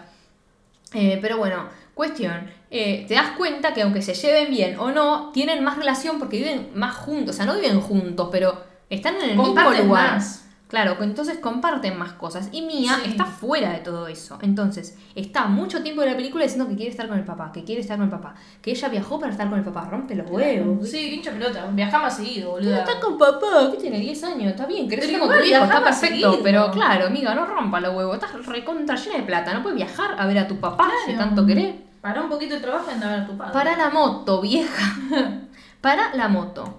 Eh, 0.93 1.17
pero 1.21 1.37
bueno, 1.37 1.67
cuestión. 1.95 2.51
eh, 2.69 3.05
te 3.07 3.13
das 3.13 3.31
cuenta 3.37 3.73
que 3.73 3.81
aunque 3.83 4.01
se 4.01 4.13
lleven 4.13 4.49
bien 4.51 4.77
o 4.79 4.91
no, 4.91 5.31
tienen 5.31 5.63
más 5.63 5.77
relación 5.77 6.19
porque 6.19 6.37
viven 6.37 6.69
más 6.75 6.93
juntos. 6.95 7.35
O 7.35 7.37
sea, 7.37 7.45
no 7.45 7.55
viven 7.55 7.79
juntos, 7.79 8.27
pero 8.31 8.61
están 8.89 9.15
en 9.15 9.29
el 9.31 9.35
Comparten 9.37 9.71
mismo 9.73 9.87
lugar. 9.87 10.11
más. 10.15 10.41
Claro, 10.67 10.97
entonces 11.01 11.37
comparten 11.37 11.97
más 11.97 12.13
cosas. 12.13 12.49
Y 12.51 12.63
Mia 12.63 12.95
Sí. 13.03 13.11
está 13.11 13.23
fuera 13.25 13.71
de 13.71 13.79
todo 13.79 14.07
eso. 14.07 14.39
Entonces, 14.41 14.97
está 15.13 15.45
mucho 15.45 15.83
tiempo 15.83 16.01
en 16.01 16.09
la 16.09 16.15
película 16.17 16.43
diciendo 16.43 16.67
que 16.67 16.75
quiere 16.75 16.89
estar 16.91 17.07
con 17.07 17.17
el 17.17 17.23
papá, 17.23 17.51
que 17.53 17.63
quiere 17.63 17.79
estar 17.81 17.95
con 17.97 18.05
el 18.05 18.11
papá. 18.11 18.33
Que 18.63 18.71
ella 18.71 18.89
viajó 18.89 19.19
para 19.19 19.31
estar 19.31 19.47
con 19.47 19.59
el 19.59 19.63
papá. 19.63 19.87
Rompe 19.89 20.15
los 20.15 20.29
huevos. 20.29 20.89
Sí, 20.89 21.13
hincha 21.13 21.31
pelota. 21.31 21.67
Viajamos 21.71 22.13
seguido, 22.15 22.55
Pero 22.55 22.69
boludo. 22.71 22.75
está 22.83 22.99
con 22.99 23.17
papá, 23.17 23.71
que 23.71 23.77
tiene 23.77 23.99
10 23.99 24.21
años, 24.23 24.47
está 24.51 24.65
bien, 24.65 24.89
querés 24.89 25.05
estar 25.05 25.19
con 25.21 25.29
tu 25.29 25.43
viejo, 25.43 25.63
está 25.63 25.83
perfecto. 25.83 26.07
seguido. 26.07 26.39
Pero 26.43 26.71
claro, 26.71 27.05
amiga, 27.05 27.33
no 27.35 27.45
rompa 27.45 27.79
los 27.79 27.95
huevos, 27.95 28.15
estás 28.15 28.45
recontra 28.45 28.95
llena 28.97 29.17
de 29.17 29.23
plata, 29.23 29.53
no 29.53 29.61
puedes 29.61 29.77
viajar 29.77 30.15
a 30.17 30.25
ver 30.25 30.39
a 30.39 30.47
tu 30.47 30.59
papá 30.59 30.89
si 31.05 31.13
Claro. 31.13 31.27
tanto 31.29 31.45
querés. 31.45 31.75
Pará 32.05 32.21
un 32.21 32.29
poquito 32.29 32.53
el 32.53 32.61
trabajo 32.61 32.85
y 32.87 32.93
anda 32.93 33.07
a 33.07 33.11
ver 33.15 33.19
a 33.21 33.25
tu 33.25 33.35
padre. 33.35 33.51
Para 33.51 33.75
la 33.75 33.89
moto, 33.89 34.39
vieja. 34.39 34.95
Para 35.81 36.13
la 36.13 36.27
moto. 36.27 36.77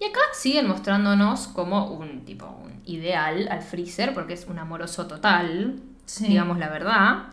Y 0.00 0.06
acá 0.06 0.20
siguen 0.32 0.66
mostrándonos 0.68 1.48
como 1.48 1.88
un 1.92 2.24
tipo, 2.24 2.46
un 2.46 2.80
ideal 2.86 3.46
al 3.50 3.60
freezer, 3.60 4.14
porque 4.14 4.32
es 4.32 4.46
un 4.46 4.58
amoroso 4.58 5.06
total, 5.06 5.80
Sí. 6.06 6.28
digamos 6.28 6.58
la 6.58 6.70
verdad. 6.70 7.24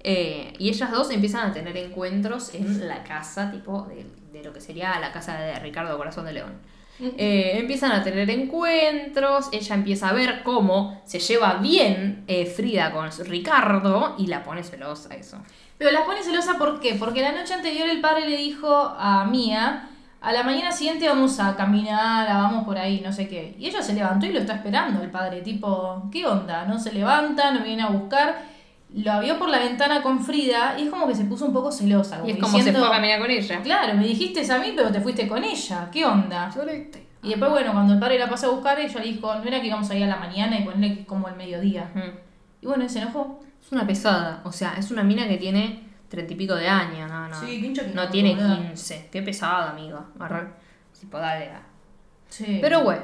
Eh, 0.00 0.52
y 0.58 0.68
ellas 0.68 0.90
dos 0.90 1.10
empiezan 1.10 1.50
a 1.50 1.52
tener 1.54 1.78
encuentros 1.78 2.54
en 2.54 2.86
la 2.86 3.04
casa, 3.04 3.50
tipo, 3.50 3.84
de, 3.88 4.06
de 4.38 4.44
lo 4.44 4.52
que 4.52 4.60
sería 4.60 5.00
la 5.00 5.12
casa 5.12 5.32
de 5.38 5.58
Ricardo 5.60 5.96
Corazón 5.96 6.26
de 6.26 6.34
León. 6.34 6.52
Eh, 6.98 7.58
empiezan 7.58 7.92
a 7.92 8.02
tener 8.02 8.28
encuentros, 8.30 9.48
ella 9.52 9.74
empieza 9.74 10.08
a 10.08 10.12
ver 10.12 10.42
cómo 10.42 11.02
se 11.04 11.18
lleva 11.18 11.54
bien 11.54 12.24
eh, 12.26 12.46
Frida 12.46 12.90
con 12.90 13.10
Ricardo 13.26 14.14
y 14.18 14.28
la 14.28 14.42
pone 14.42 14.62
celosa 14.62 15.14
eso. 15.14 15.38
Pero 15.76 15.90
las 15.90 16.04
pone 16.04 16.22
celosa 16.22 16.56
¿por 16.56 16.80
qué? 16.80 16.94
Porque 16.94 17.20
la 17.20 17.32
noche 17.32 17.52
anterior 17.52 17.88
el 17.88 18.00
padre 18.00 18.28
le 18.28 18.38
dijo 18.38 18.94
a 18.98 19.26
Mía, 19.26 19.90
a 20.22 20.32
la 20.32 20.42
mañana 20.42 20.72
siguiente 20.72 21.06
vamos 21.06 21.38
a 21.38 21.54
caminar, 21.54 22.28
a 22.28 22.38
vamos 22.38 22.64
por 22.64 22.78
ahí, 22.78 23.02
no 23.04 23.12
sé 23.12 23.28
qué. 23.28 23.54
Y 23.58 23.66
ella 23.66 23.82
se 23.82 23.92
levantó 23.92 24.26
y 24.26 24.32
lo 24.32 24.40
está 24.40 24.54
esperando 24.54 25.02
el 25.02 25.10
padre, 25.10 25.42
tipo, 25.42 26.08
¿qué 26.10 26.26
onda? 26.26 26.64
No 26.64 26.78
se 26.78 26.92
levanta, 26.92 27.50
no 27.50 27.62
viene 27.62 27.82
a 27.82 27.90
buscar. 27.90 28.55
Lo 28.96 29.20
vio 29.20 29.38
por 29.38 29.48
la 29.50 29.58
ventana 29.58 30.02
con 30.02 30.24
Frida 30.24 30.74
y 30.78 30.84
es 30.84 30.90
como 30.90 31.06
que 31.06 31.14
se 31.14 31.24
puso 31.24 31.44
un 31.44 31.52
poco 31.52 31.70
celosa. 31.70 32.22
Y 32.26 32.30
es 32.30 32.36
como 32.36 32.46
como 32.46 32.52
se 32.52 32.56
diciendo, 32.58 32.80
fue 32.80 32.88
a 32.88 32.92
caminar 32.92 33.20
con 33.20 33.30
ella. 33.30 33.60
Claro, 33.62 33.94
me 33.94 34.06
dijiste 34.06 34.50
a 34.50 34.58
mí, 34.58 34.72
pero 34.74 34.90
te 34.90 35.00
fuiste 35.00 35.28
con 35.28 35.44
ella. 35.44 35.88
¿Qué 35.92 36.04
onda? 36.06 36.50
Y 37.22 37.30
después, 37.30 37.50
bueno, 37.50 37.72
cuando 37.72 37.94
el 37.94 37.98
padre 37.98 38.18
la 38.18 38.28
pasó 38.28 38.46
a 38.46 38.50
buscar, 38.50 38.78
ella 38.78 39.00
dijo, 39.00 39.34
no 39.34 39.42
era 39.44 39.60
que 39.60 39.66
íbamos 39.66 39.90
a 39.90 39.94
ir 39.94 40.04
a 40.04 40.06
la 40.06 40.16
mañana 40.16 40.58
y 40.58 40.64
ponerle 40.64 40.96
que 40.98 41.06
como 41.06 41.28
el 41.28 41.36
mediodía. 41.36 41.90
Y 42.60 42.66
bueno, 42.66 42.84
él 42.84 42.90
se 42.90 43.00
enojó. 43.00 43.40
Es 43.62 43.72
una 43.72 43.86
pesada, 43.86 44.42
o 44.44 44.52
sea, 44.52 44.74
es 44.78 44.90
una 44.90 45.02
mina 45.02 45.26
que 45.26 45.36
tiene 45.38 45.88
treinta 46.08 46.32
y 46.32 46.36
pico 46.36 46.54
de 46.54 46.68
años, 46.68 47.10
no, 47.10 47.28
no. 47.28 47.40
Sí, 47.40 47.74
no 47.94 48.08
tiene. 48.08 48.36
15. 48.36 49.08
Qué 49.10 49.22
pesada, 49.22 49.70
amiga. 49.70 50.04
Tipo, 50.98 51.18
dale. 51.18 51.50
ah. 51.50 51.62
Sí. 52.28 52.58
Pero 52.60 52.82
bueno, 52.82 53.02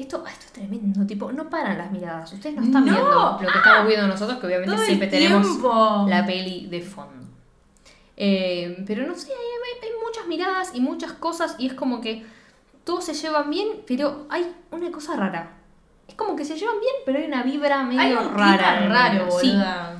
esto, 0.00 0.24
esto 0.26 0.46
es 0.46 0.52
tremendo, 0.52 1.06
tipo, 1.06 1.32
no 1.32 1.48
paran 1.50 1.78
las 1.78 1.90
miradas. 1.90 2.32
Ustedes 2.32 2.56
no 2.56 2.62
están 2.62 2.84
No. 2.84 2.92
viendo 2.92 3.38
lo 3.42 3.52
que 3.52 3.58
estamos 3.58 3.86
viendo 3.88 4.06
nosotros, 4.06 4.38
que 4.38 4.46
obviamente 4.46 4.74
Todo 4.74 4.84
siempre 4.84 5.08
tenemos 5.08 6.08
la 6.08 6.24
peli 6.26 6.66
de 6.66 6.80
fondo. 6.82 7.26
Eh, 8.16 8.82
pero 8.86 9.06
no 9.06 9.14
sé, 9.14 9.28
hay, 9.30 9.88
muchas 10.04 10.26
miradas 10.26 10.70
y 10.74 10.80
muchas 10.80 11.12
cosas 11.12 11.54
y 11.58 11.66
es 11.66 11.74
como 11.74 12.00
que 12.00 12.24
todos 12.84 13.04
se 13.04 13.14
llevan 13.14 13.50
bien, 13.50 13.68
pero 13.86 14.26
hay 14.30 14.52
una 14.70 14.90
cosa 14.90 15.16
rara. 15.16 15.52
Es 16.08 16.14
como 16.14 16.34
que 16.34 16.44
se 16.44 16.56
llevan 16.56 16.80
bien, 16.80 16.94
pero 17.04 17.18
hay 17.18 17.26
una 17.26 17.42
vibra 17.42 17.82
medio 17.82 18.00
Hay 18.00 18.12
un 18.14 18.34
rara. 18.34 18.78
clima 18.78 18.94
raro. 18.94 19.30
Sí. 19.30 19.54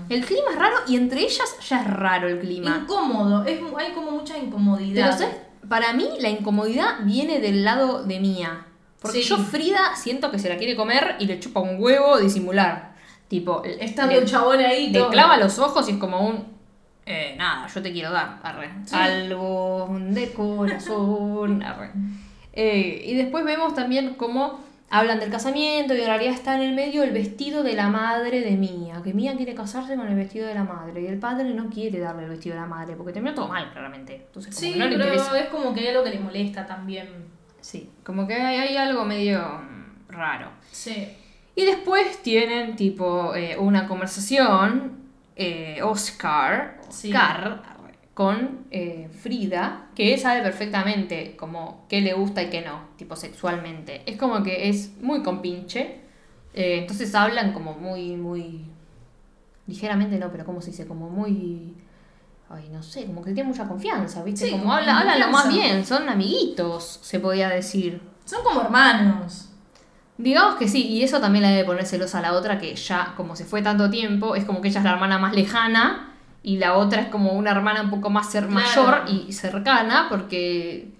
El 0.09 0.25
clima 0.25 0.51
es 0.51 0.57
raro 0.59 0.77
y 0.89 0.97
entre 0.97 1.21
ellas 1.21 1.57
ya 1.69 1.83
es 1.83 1.87
raro 1.87 2.29
el 2.29 2.41
clima. 2.41 2.79
Incómodo, 2.83 3.45
es, 3.45 3.61
hay 3.77 3.93
como 3.93 4.13
mucha 4.13 4.39
incomodidad. 4.39 5.11
Pero 5.17 5.19
¿sabes? 5.19 5.37
Para 5.69 5.93
mí 5.93 6.09
la 6.21 6.31
incomodidad 6.31 7.01
viene 7.03 7.41
del 7.41 7.63
lado 7.63 8.03
de 8.05 8.21
Mía. 8.21 8.65
Porque 9.01 9.23
Sí. 9.23 9.29
yo 9.29 9.39
Frida 9.39 9.95
siento 9.97 10.31
que 10.31 10.39
se 10.39 10.49
la 10.49 10.57
quiere 10.57 10.75
comer 10.77 11.17
y 11.21 11.27
le 11.27 11.39
chupa 11.41 11.61
un 11.61 11.81
huevo 11.83 12.19
disimular. 12.19 12.93
Tipo, 13.29 13.63
Estando 13.65 14.15
le, 14.15 14.21
el 14.23 14.27
chabón 14.27 14.59
ahí 14.61 14.91
le 14.91 14.99
todo. 15.01 15.11
clava 15.11 15.37
los 15.37 15.59
ojos 15.59 15.89
y 15.89 15.93
es 15.93 15.99
como 15.99 16.27
un... 16.27 16.45
eh, 17.07 17.35
nada, 17.39 17.67
yo 17.69 17.83
te 17.83 17.93
quiero 17.93 18.11
dar, 18.11 18.39
arre. 18.43 18.71
Sí. 18.87 18.95
Algo 18.97 19.89
de 20.01 20.33
corazón, 20.33 21.63
arre. 21.63 21.91
Eh, 22.53 23.03
y 23.05 23.15
después 23.15 23.45
vemos 23.45 23.75
también 23.75 24.15
cómo 24.15 24.61
hablan 24.91 25.21
del 25.21 25.31
casamiento 25.31 25.95
y 25.95 26.01
en 26.01 26.07
realidad 26.07 26.33
está 26.33 26.55
en 26.57 26.63
el 26.63 26.75
medio 26.75 27.03
el 27.03 27.11
vestido 27.13 27.63
de 27.63 27.75
la 27.75 27.89
madre 27.89 28.41
de 28.41 28.53
Mía, 28.53 29.03
que 29.05 29.13
Mía 29.13 29.37
quiere 29.37 29.55
casarse 29.55 29.95
con 29.97 30.09
el 30.09 30.17
vestido 30.17 30.47
de 30.49 30.55
la 30.55 30.65
madre 30.65 31.03
y 31.03 31.07
el 31.07 31.19
padre 31.19 31.45
no 31.53 31.69
quiere 31.69 31.99
darle 32.01 32.25
el 32.25 32.31
vestido 32.31 32.55
de 32.57 32.63
la 32.63 32.67
madre 32.67 32.97
porque 32.97 33.13
terminó 33.13 33.35
todo 33.35 33.49
mal, 33.49 33.71
claramente. 33.71 34.17
Entonces, 34.27 34.55
como 34.55 34.67
Sí, 34.73 34.79
no 34.79 34.87
le 34.87 34.97
pero 34.97 35.05
interesa. 35.05 35.39
es 35.39 35.49
como 35.51 35.75
que 35.75 35.81
hay 35.81 35.89
algo 35.89 36.03
que 36.05 36.11
le 36.11 36.19
molesta 36.21 36.67
también. 36.67 37.28
Sí, 37.69 37.91
como 38.03 38.27
que 38.27 38.33
hay, 38.33 38.57
hay 38.57 38.77
algo 38.79 39.05
medio 39.05 39.41
mm, 39.41 40.11
raro. 40.11 40.49
Sí. 40.73 41.07
Y 41.55 41.67
después 41.67 42.23
tienen 42.23 42.77
tipo 42.77 43.35
eh, 43.35 43.59
una 43.59 43.87
conversación 43.87 45.11
eh, 45.37 45.83
Oscar, 45.83 46.81
Sí. 46.89 47.09
Oscar 47.09 47.61
con 48.15 48.65
eh, 48.71 49.11
Frida, 49.21 49.91
que 49.95 50.17
sabe 50.17 50.41
perfectamente 50.41 51.37
como 51.37 51.85
qué 51.91 52.01
le 52.01 52.15
gusta 52.15 52.43
y 52.43 52.49
qué 52.49 52.63
no, 52.63 52.89
tipo 52.97 53.17
sexualmente. 53.17 54.01
Es 54.07 54.17
como 54.17 54.43
que 54.43 54.71
es 54.71 54.97
muy 55.03 55.23
compinche. 55.23 56.01
entonces 56.55 57.15
hablan 57.15 57.53
como 57.53 57.75
muy, 57.75 58.17
muy... 58.17 58.65
Ligeramente 59.67 60.19
no, 60.19 60.33
pero 60.33 60.47
¿cómo 60.47 60.63
se 60.63 60.71
dice? 60.71 60.87
Como 60.87 61.11
muy... 61.11 61.75
Ay, 62.51 62.69
no 62.73 62.83
sé, 62.83 63.05
como 63.07 63.23
que 63.23 63.33
tiene 63.33 63.49
mucha 63.49 63.69
confianza, 63.69 64.23
¿viste? 64.25 64.47
Sí, 64.47 64.51
como 64.53 64.63
como 64.65 64.75
habla, 64.75 64.99
hablan 65.01 65.21
lo 65.21 65.29
más 65.29 65.49
bien, 65.49 65.85
son 65.85 66.09
amiguitos, 66.09 66.99
se 67.03 67.21
podía 67.21 67.49
decir. 67.51 68.01
Son 68.25 68.43
como 68.43 68.63
hermanos. 68.63 69.51
Digamos 70.17 70.57
que 70.57 70.67
sí, 70.67 70.87
y 70.87 71.03
eso 71.03 71.21
también 71.21 71.43
la 71.43 71.51
debe 71.51 71.65
poner 71.65 71.85
celosa 71.87 72.19
a 72.19 72.23
la 72.23 72.33
otra, 72.33 72.59
que 72.59 72.75
ya, 72.75 73.13
como 73.17 73.37
se 73.37 73.45
fue 73.45 73.61
tanto 73.63 73.91
tiempo, 73.91 74.35
es 74.35 74.45
como 74.45 74.61
que 74.63 74.69
ella 74.69 74.81
es 74.81 74.85
la 74.85 74.93
hermana 74.93 75.19
más 75.19 75.35
lejana 75.35 76.15
y 76.43 76.57
la 76.57 76.75
otra 76.75 77.03
es 77.03 77.09
como 77.09 77.33
una 77.33 77.51
hermana 77.51 77.83
un 77.83 77.91
poco 77.91 78.09
más 78.11 78.31
ser 78.31 78.47
Claro. 78.49 78.67
mayor 78.67 79.05
y 79.09 79.33
cercana 79.33 80.07
porque 80.09 80.93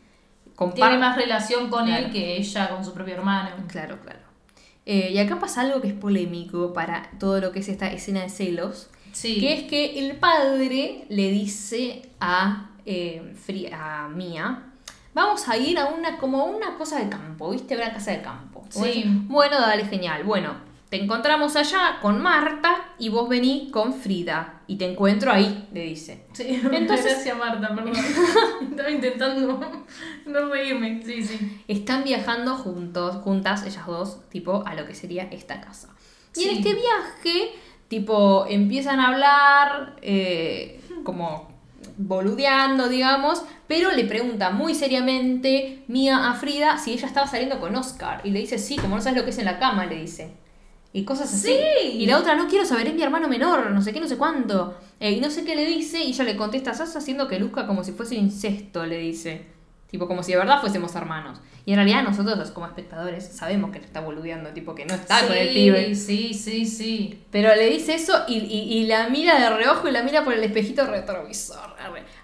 Tiene 0.75 0.99
más 0.99 1.17
relación 1.17 1.71
con 1.71 1.87
Claro. 1.87 2.07
él 2.07 2.13
que 2.13 2.37
ella 2.37 2.69
con 2.71 2.85
su 2.85 2.93
propio 2.93 3.15
hermano. 3.15 3.51
Claro, 3.69 3.99
claro. 4.03 4.19
Eh, 4.87 5.11
y 5.13 5.19
acá 5.19 5.39
pasa 5.39 5.61
algo 5.61 5.81
que 5.81 5.87
es 5.89 5.95
polémico 5.95 6.73
para 6.73 7.11
todo 7.21 7.41
lo 7.41 7.53
que 7.53 7.61
es 7.61 7.69
esta 7.69 7.87
escena 7.93 8.23
de 8.23 8.29
celos, 8.29 8.89
Sí. 9.13 9.41
que 9.41 9.53
es 9.55 9.63
que 9.65 9.99
el 9.99 10.17
padre 10.17 11.05
le 11.09 11.31
dice 11.31 12.03
a, 12.21 12.71
eh, 12.87 13.35
a 13.73 14.09
Mía, 14.09 14.65
vamos 15.15 15.49
a 15.49 15.57
ir 15.57 15.79
a 15.79 15.87
una, 15.87 16.19
como 16.19 16.45
una 16.45 16.77
cosa 16.77 16.99
de 16.99 17.09
campo, 17.09 17.51
¿viste? 17.51 17.75
A 17.75 17.79
una 17.79 17.93
casa 17.93 18.13
de 18.13 18.23
campo. 18.23 18.65
Sí. 18.71 19.05
Bueno, 19.27 19.61
dale, 19.61 19.85
genial. 19.87 20.25
Bueno, 20.25 20.55
te 20.91 21.03
encontramos 21.03 21.57
allá 21.57 21.99
con 22.01 22.21
Marta 22.23 22.93
y 22.99 23.09
vos 23.09 23.29
venís 23.29 23.71
con 23.73 23.93
Frida. 23.95 24.55
Y 24.67 24.77
te 24.77 24.85
encuentro 24.91 25.33
ahí, 25.33 25.67
le 25.73 25.83
dice. 25.83 26.27
Sí, 26.35 26.61
Entonces- 26.73 27.05
gracias 27.15 27.37
Marta, 27.39 27.75
perdón. 27.75 27.93
Estaba 28.71 28.91
intentando 28.91 29.61
no 30.27 30.49
reírme. 30.51 31.03
Sí, 31.05 31.23
sí. 31.25 31.63
Están 31.69 32.05
viajando 32.05 32.55
juntos, 32.57 33.17
juntas, 33.17 33.65
ellas 33.67 33.87
dos, 33.87 34.29
tipo, 34.29 34.63
a 34.67 34.75
lo 34.75 34.87
que 34.87 34.95
sería 34.95 35.25
esta 35.31 35.61
casa. 35.61 35.89
Y 36.37 36.45
en 36.49 36.57
este 36.59 36.75
viaje, 36.75 37.51
tipo, 37.89 38.47
empiezan 38.49 39.01
a 39.01 39.09
hablar, 39.09 39.97
eh, 40.03 40.81
como 41.05 41.49
boludeando, 41.97 42.89
digamos, 42.89 43.43
pero 43.67 43.91
le 43.91 44.05
pregunta 44.05 44.51
muy 44.51 44.75
seriamente 44.75 45.83
Mía 45.89 46.31
a 46.31 46.35
Frida 46.35 46.79
si 46.79 46.93
ella 46.93 47.09
estaba 47.09 47.27
saliendo 47.27 47.61
con 47.61 47.75
Oscar. 47.77 48.21
Y 48.25 48.31
le 48.31 48.41
dice, 48.41 48.59
sí, 48.59 48.77
como 48.77 48.97
no 48.97 49.03
sabes 49.03 49.19
lo 49.19 49.25
que 49.25 49.31
es 49.31 49.39
en 49.39 49.45
la 49.45 49.59
cama, 49.59 49.87
le 49.87 49.97
dice. 49.97 50.33
Y 50.93 51.05
cosas 51.05 51.33
así. 51.35 51.49
Sí. 51.49 51.89
Y 51.99 52.07
la 52.07 52.19
otra, 52.19 52.35
no 52.35 52.49
quiero 52.49 52.65
saber, 52.65 52.87
es 52.87 52.95
mi 52.95 53.03
hermano 53.03 53.29
menor, 53.29 53.71
no 53.71 53.83
sé 53.83 53.93
qué, 53.93 54.01
no 54.01 54.09
sé 54.09 54.17
cuánto. 54.17 54.77
Eh, 55.01 55.13
y 55.13 55.21
no 55.21 55.31
sé 55.31 55.45
qué 55.45 55.55
le 55.55 55.67
dice, 55.67 56.03
y 56.03 56.11
ella 56.11 56.25
le 56.25 56.37
contesta, 56.37 56.71
estás 56.71 56.97
haciendo 56.97 57.29
que 57.29 57.39
luzca 57.39 57.67
como 57.67 57.85
si 57.85 57.93
fuese 57.93 58.15
incesto, 58.15 58.87
le 58.87 58.99
dice. 58.99 59.58
Tipo, 59.91 60.07
como 60.07 60.23
si 60.23 60.33
de 60.33 60.39
verdad 60.39 60.61
fuésemos 60.61 60.95
hermanos. 60.95 61.41
Y 61.65 61.71
en 61.73 61.77
realidad 61.77 62.03
nosotros, 62.03 62.51
como 62.51 62.67
espectadores, 62.67 63.27
sabemos 63.27 63.71
que 63.71 63.79
le 63.79 63.87
está 63.87 64.01
boludeando, 64.01 64.51
tipo, 64.51 64.75
que 64.75 64.85
no 64.85 64.95
está 64.95 65.27
con 65.27 65.35
el 65.37 65.49
pibe. 65.49 65.95
Sí, 65.95 66.35
sí, 66.35 66.67
sí. 66.67 67.25
Pero 67.31 67.55
le 67.55 67.71
dice 67.71 67.95
eso 67.95 68.25
y, 68.29 68.37
y- 68.39 68.79
y 68.79 68.87
la 68.87 69.09
mira 69.09 69.39
de 69.41 69.49
reojo 69.57 69.89
y 69.89 69.93
la 69.93 70.03
mira 70.03 70.25
por 70.25 70.35
el 70.35 70.45
espejito 70.45 70.85
retrovisor. 70.87 71.75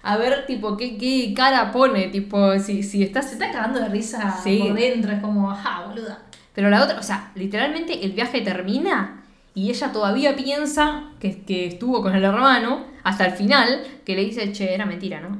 A 0.03 0.17
ver, 0.17 0.45
tipo, 0.45 0.77
qué, 0.77 0.97
qué 0.97 1.33
cara 1.35 1.71
pone, 1.71 2.07
tipo, 2.09 2.57
si, 2.59 2.83
si 2.83 2.99
Se 2.99 3.03
estás... 3.05 3.31
está 3.33 3.51
cagando 3.51 3.79
de 3.79 3.89
risa 3.89 4.39
Sí. 4.43 4.59
por 4.63 4.73
dentro. 4.75 5.11
Es 5.11 5.21
como, 5.21 5.49
ajá, 5.51 5.87
boluda. 5.87 6.19
Pero 6.53 6.69
la 6.69 6.83
otra, 6.83 6.99
o 6.99 7.03
sea, 7.03 7.31
literalmente 7.35 8.05
el 8.05 8.11
viaje 8.13 8.41
termina 8.41 9.23
y 9.55 9.69
ella 9.71 9.91
todavía 9.91 10.35
piensa 10.35 11.05
que, 11.19 11.41
que 11.43 11.65
estuvo 11.67 12.01
con 12.01 12.15
el 12.15 12.23
hermano 12.23 12.85
hasta 13.03 13.25
el 13.25 13.33
final, 13.33 13.81
que 14.05 14.15
le 14.15 14.23
dice, 14.25 14.51
che, 14.53 14.73
era 14.73 14.85
mentira, 14.85 15.19
¿no? 15.19 15.39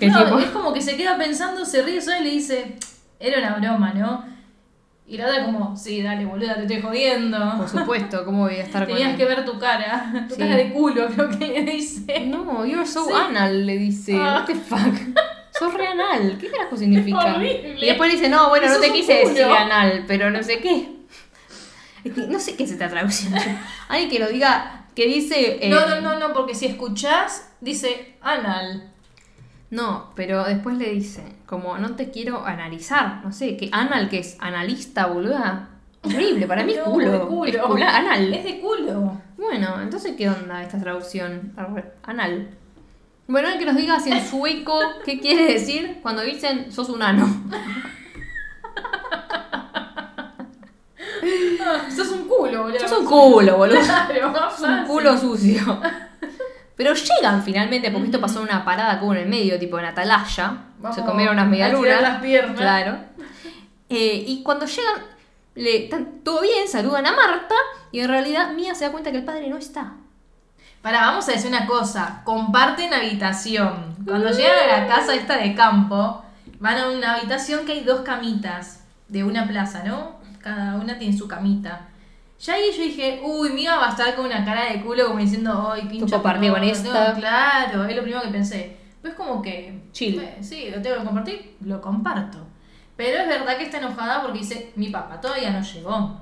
Que 0.00 0.08
no, 0.08 0.24
tipo- 0.24 0.38
es 0.40 0.46
como 0.50 0.72
que 0.72 0.80
se 0.82 0.96
queda 0.96 1.16
pensando, 1.16 1.64
se 1.64 1.82
ríe 1.82 2.00
sola 2.00 2.18
y 2.20 2.24
le 2.24 2.30
dice, 2.30 2.76
era 3.20 3.38
una 3.38 3.56
broma, 3.58 3.92
¿no? 3.92 4.24
Y 5.06 5.16
la 5.16 5.26
otra 5.26 5.44
como, 5.44 5.76
sí, 5.76 6.02
dale, 6.02 6.24
boluda, 6.24 6.54
te 6.54 6.62
estoy 6.62 6.80
jodiendo. 6.80 7.54
Por 7.56 7.68
supuesto, 7.68 8.24
¿cómo 8.24 8.44
voy 8.44 8.54
a 8.56 8.62
estar 8.62 8.86
con 8.86 8.96
Tenías 8.96 9.16
que 9.16 9.24
ver 9.24 9.44
tu 9.44 9.58
cara, 9.58 10.26
tu 10.28 10.34
Sí. 10.36 10.40
cara 10.40 10.56
de 10.56 10.72
culo, 10.72 11.08
creo 11.08 11.28
que 11.30 11.46
le 11.48 11.62
dice. 11.64 12.26
No, 12.26 12.64
you're 12.64 12.86
so 12.86 13.04
Sí. 13.06 13.12
anal, 13.14 13.66
le 13.66 13.76
dice. 13.76 14.14
Ah. 14.16 14.36
What 14.38 14.46
the 14.46 14.54
fuck? 14.54 14.94
Sos 15.58 15.74
re 15.74 15.88
anal. 15.88 16.38
¿Qué 16.40 16.48
carajo 16.48 16.76
significa? 16.76 17.36
Y 17.42 17.86
después 17.86 18.12
dice, 18.12 18.28
no, 18.28 18.48
bueno, 18.50 18.68
no 18.68 18.78
te 18.78 18.92
quise 18.92 19.12
decir 19.14 19.42
anal, 19.44 20.04
pero 20.06 20.30
no 20.30 20.42
sé 20.44 20.60
qué. 20.60 20.96
Es 22.04 22.14
que 22.14 22.20
no 22.28 22.38
sé 22.38 22.54
qué 22.56 22.66
se 22.66 22.74
está 22.74 22.88
traduciendo. 22.88 23.36
Alguien 23.88 24.10
que 24.10 24.18
lo 24.20 24.28
diga, 24.28 24.86
que 24.94 25.06
dice. 25.06 25.58
eh, 25.66 25.68
No, 25.68 25.86
no, 25.86 26.00
no, 26.00 26.18
no, 26.18 26.32
porque 26.32 26.54
si 26.54 26.66
escuchás, 26.66 27.50
dice 27.60 28.14
anal. 28.22 28.89
No, 29.70 30.10
pero 30.16 30.44
después 30.44 30.76
le 30.78 30.90
dice, 30.90 31.22
como 31.46 31.78
no 31.78 31.94
te 31.94 32.10
quiero 32.10 32.44
analizar, 32.44 33.20
no 33.24 33.32
sé, 33.32 33.56
que 33.56 33.68
anal 33.72 34.08
que 34.08 34.18
es 34.18 34.36
analista, 34.40 35.06
boluda. 35.06 35.68
Horrible, 36.02 36.46
para 36.46 36.64
mí 36.64 36.72
es 36.72 36.78
No, 36.86 36.92
culo. 36.92 37.12
de 37.12 37.20
culo. 37.20 37.76
Es 37.78 37.82
anal. 37.94 38.34
Es 38.34 38.44
de 38.44 38.60
culo. 38.60 39.20
Bueno, 39.36 39.80
entonces, 39.80 40.14
¿qué 40.16 40.28
onda 40.28 40.62
esta 40.62 40.80
traducción? 40.80 41.52
Anal. 42.02 42.48
Bueno, 43.28 43.46
hay 43.48 43.58
que 43.58 43.64
nos 43.66 43.76
diga 43.76 44.00
si 44.00 44.10
en 44.10 44.26
sueco 44.26 44.76
qué 45.04 45.20
quiere 45.20 45.52
decir 45.52 45.98
cuando 46.02 46.22
dicen 46.22 46.72
sos 46.72 46.88
un 46.88 47.02
ano. 47.02 47.28
Ah, 51.62 51.88
sos 51.94 52.08
un 52.10 52.26
culo, 52.26 52.62
boludo. 52.64 52.80
Sos 52.80 52.98
un 52.98 53.04
culo, 53.06 53.56
boludo. 53.56 53.80
Claro, 53.80 54.50
Sos 54.50 54.68
un 54.68 54.84
culo 54.86 55.16
sucio. 55.16 55.80
Pero 56.80 56.94
llegan 56.94 57.42
finalmente, 57.42 57.90
porque 57.90 58.06
esto 58.06 58.22
pasó 58.22 58.38
en 58.38 58.46
una 58.46 58.64
parada 58.64 58.98
como 58.98 59.12
en 59.12 59.20
el 59.20 59.28
medio, 59.28 59.58
tipo 59.58 59.78
en 59.78 59.84
Atalaya. 59.84 60.62
Vamos 60.78 60.96
se 60.96 61.04
comieron 61.04 61.34
unas 61.34 61.46
medialunas. 61.46 62.00
las 62.00 62.22
piernas. 62.22 62.56
Claro. 62.56 62.96
Eh, 63.90 64.24
y 64.26 64.42
cuando 64.42 64.64
llegan, 64.64 64.94
le, 65.56 65.84
están 65.84 66.22
todo 66.24 66.40
bien, 66.40 66.66
saludan 66.66 67.04
a 67.04 67.12
Marta. 67.14 67.54
Y 67.92 68.00
en 68.00 68.08
realidad 68.08 68.54
Mía 68.54 68.74
se 68.74 68.86
da 68.86 68.92
cuenta 68.92 69.10
que 69.10 69.18
el 69.18 69.26
padre 69.26 69.50
no 69.50 69.58
está. 69.58 69.92
Para, 70.80 71.02
vamos 71.02 71.28
a 71.28 71.32
decir 71.32 71.50
una 71.50 71.66
cosa. 71.66 72.22
Comparten 72.24 72.94
habitación. 72.94 73.96
Cuando 74.06 74.30
llegan 74.30 74.70
a 74.70 74.78
la 74.78 74.86
casa 74.86 75.14
esta 75.14 75.36
de 75.36 75.54
campo, 75.54 76.24
van 76.60 76.78
a 76.78 76.88
una 76.88 77.16
habitación 77.16 77.66
que 77.66 77.72
hay 77.72 77.84
dos 77.84 78.00
camitas 78.00 78.84
de 79.06 79.22
una 79.22 79.46
plaza, 79.46 79.82
¿no? 79.84 80.12
Cada 80.38 80.76
una 80.76 80.98
tiene 80.98 81.14
su 81.14 81.28
camita. 81.28 81.89
Ya 82.40 82.54
ahí 82.54 82.70
yo 82.74 82.82
dije, 82.82 83.20
uy, 83.22 83.50
Mía 83.50 83.76
va 83.76 83.88
a 83.88 83.90
estar 83.90 84.14
con 84.16 84.24
una 84.24 84.42
cara 84.44 84.72
de 84.72 84.80
culo 84.80 85.08
como 85.08 85.18
diciendo, 85.18 85.72
ay, 85.72 85.82
pincha. 85.82 86.16
compartí 86.16 86.46
no, 86.46 86.54
con 86.54 86.62
no, 86.62 86.68
esta". 86.68 87.14
claro, 87.14 87.84
es 87.84 87.94
lo 87.94 88.02
primero 88.02 88.22
que 88.22 88.28
pensé. 88.28 88.78
Pues 89.02 89.14
como 89.14 89.42
que... 89.42 89.82
Chill. 89.92 90.26
sí, 90.40 90.70
lo 90.70 90.80
tengo 90.80 90.98
que 90.98 91.04
compartir, 91.04 91.56
lo 91.60 91.80
comparto. 91.80 92.38
Pero 92.96 93.22
es 93.22 93.28
verdad 93.28 93.56
que 93.58 93.64
está 93.64 93.78
enojada 93.78 94.22
porque 94.22 94.38
dice, 94.38 94.72
mi 94.76 94.88
papá 94.88 95.20
todavía 95.20 95.50
no 95.50 95.60
llegó. 95.62 96.20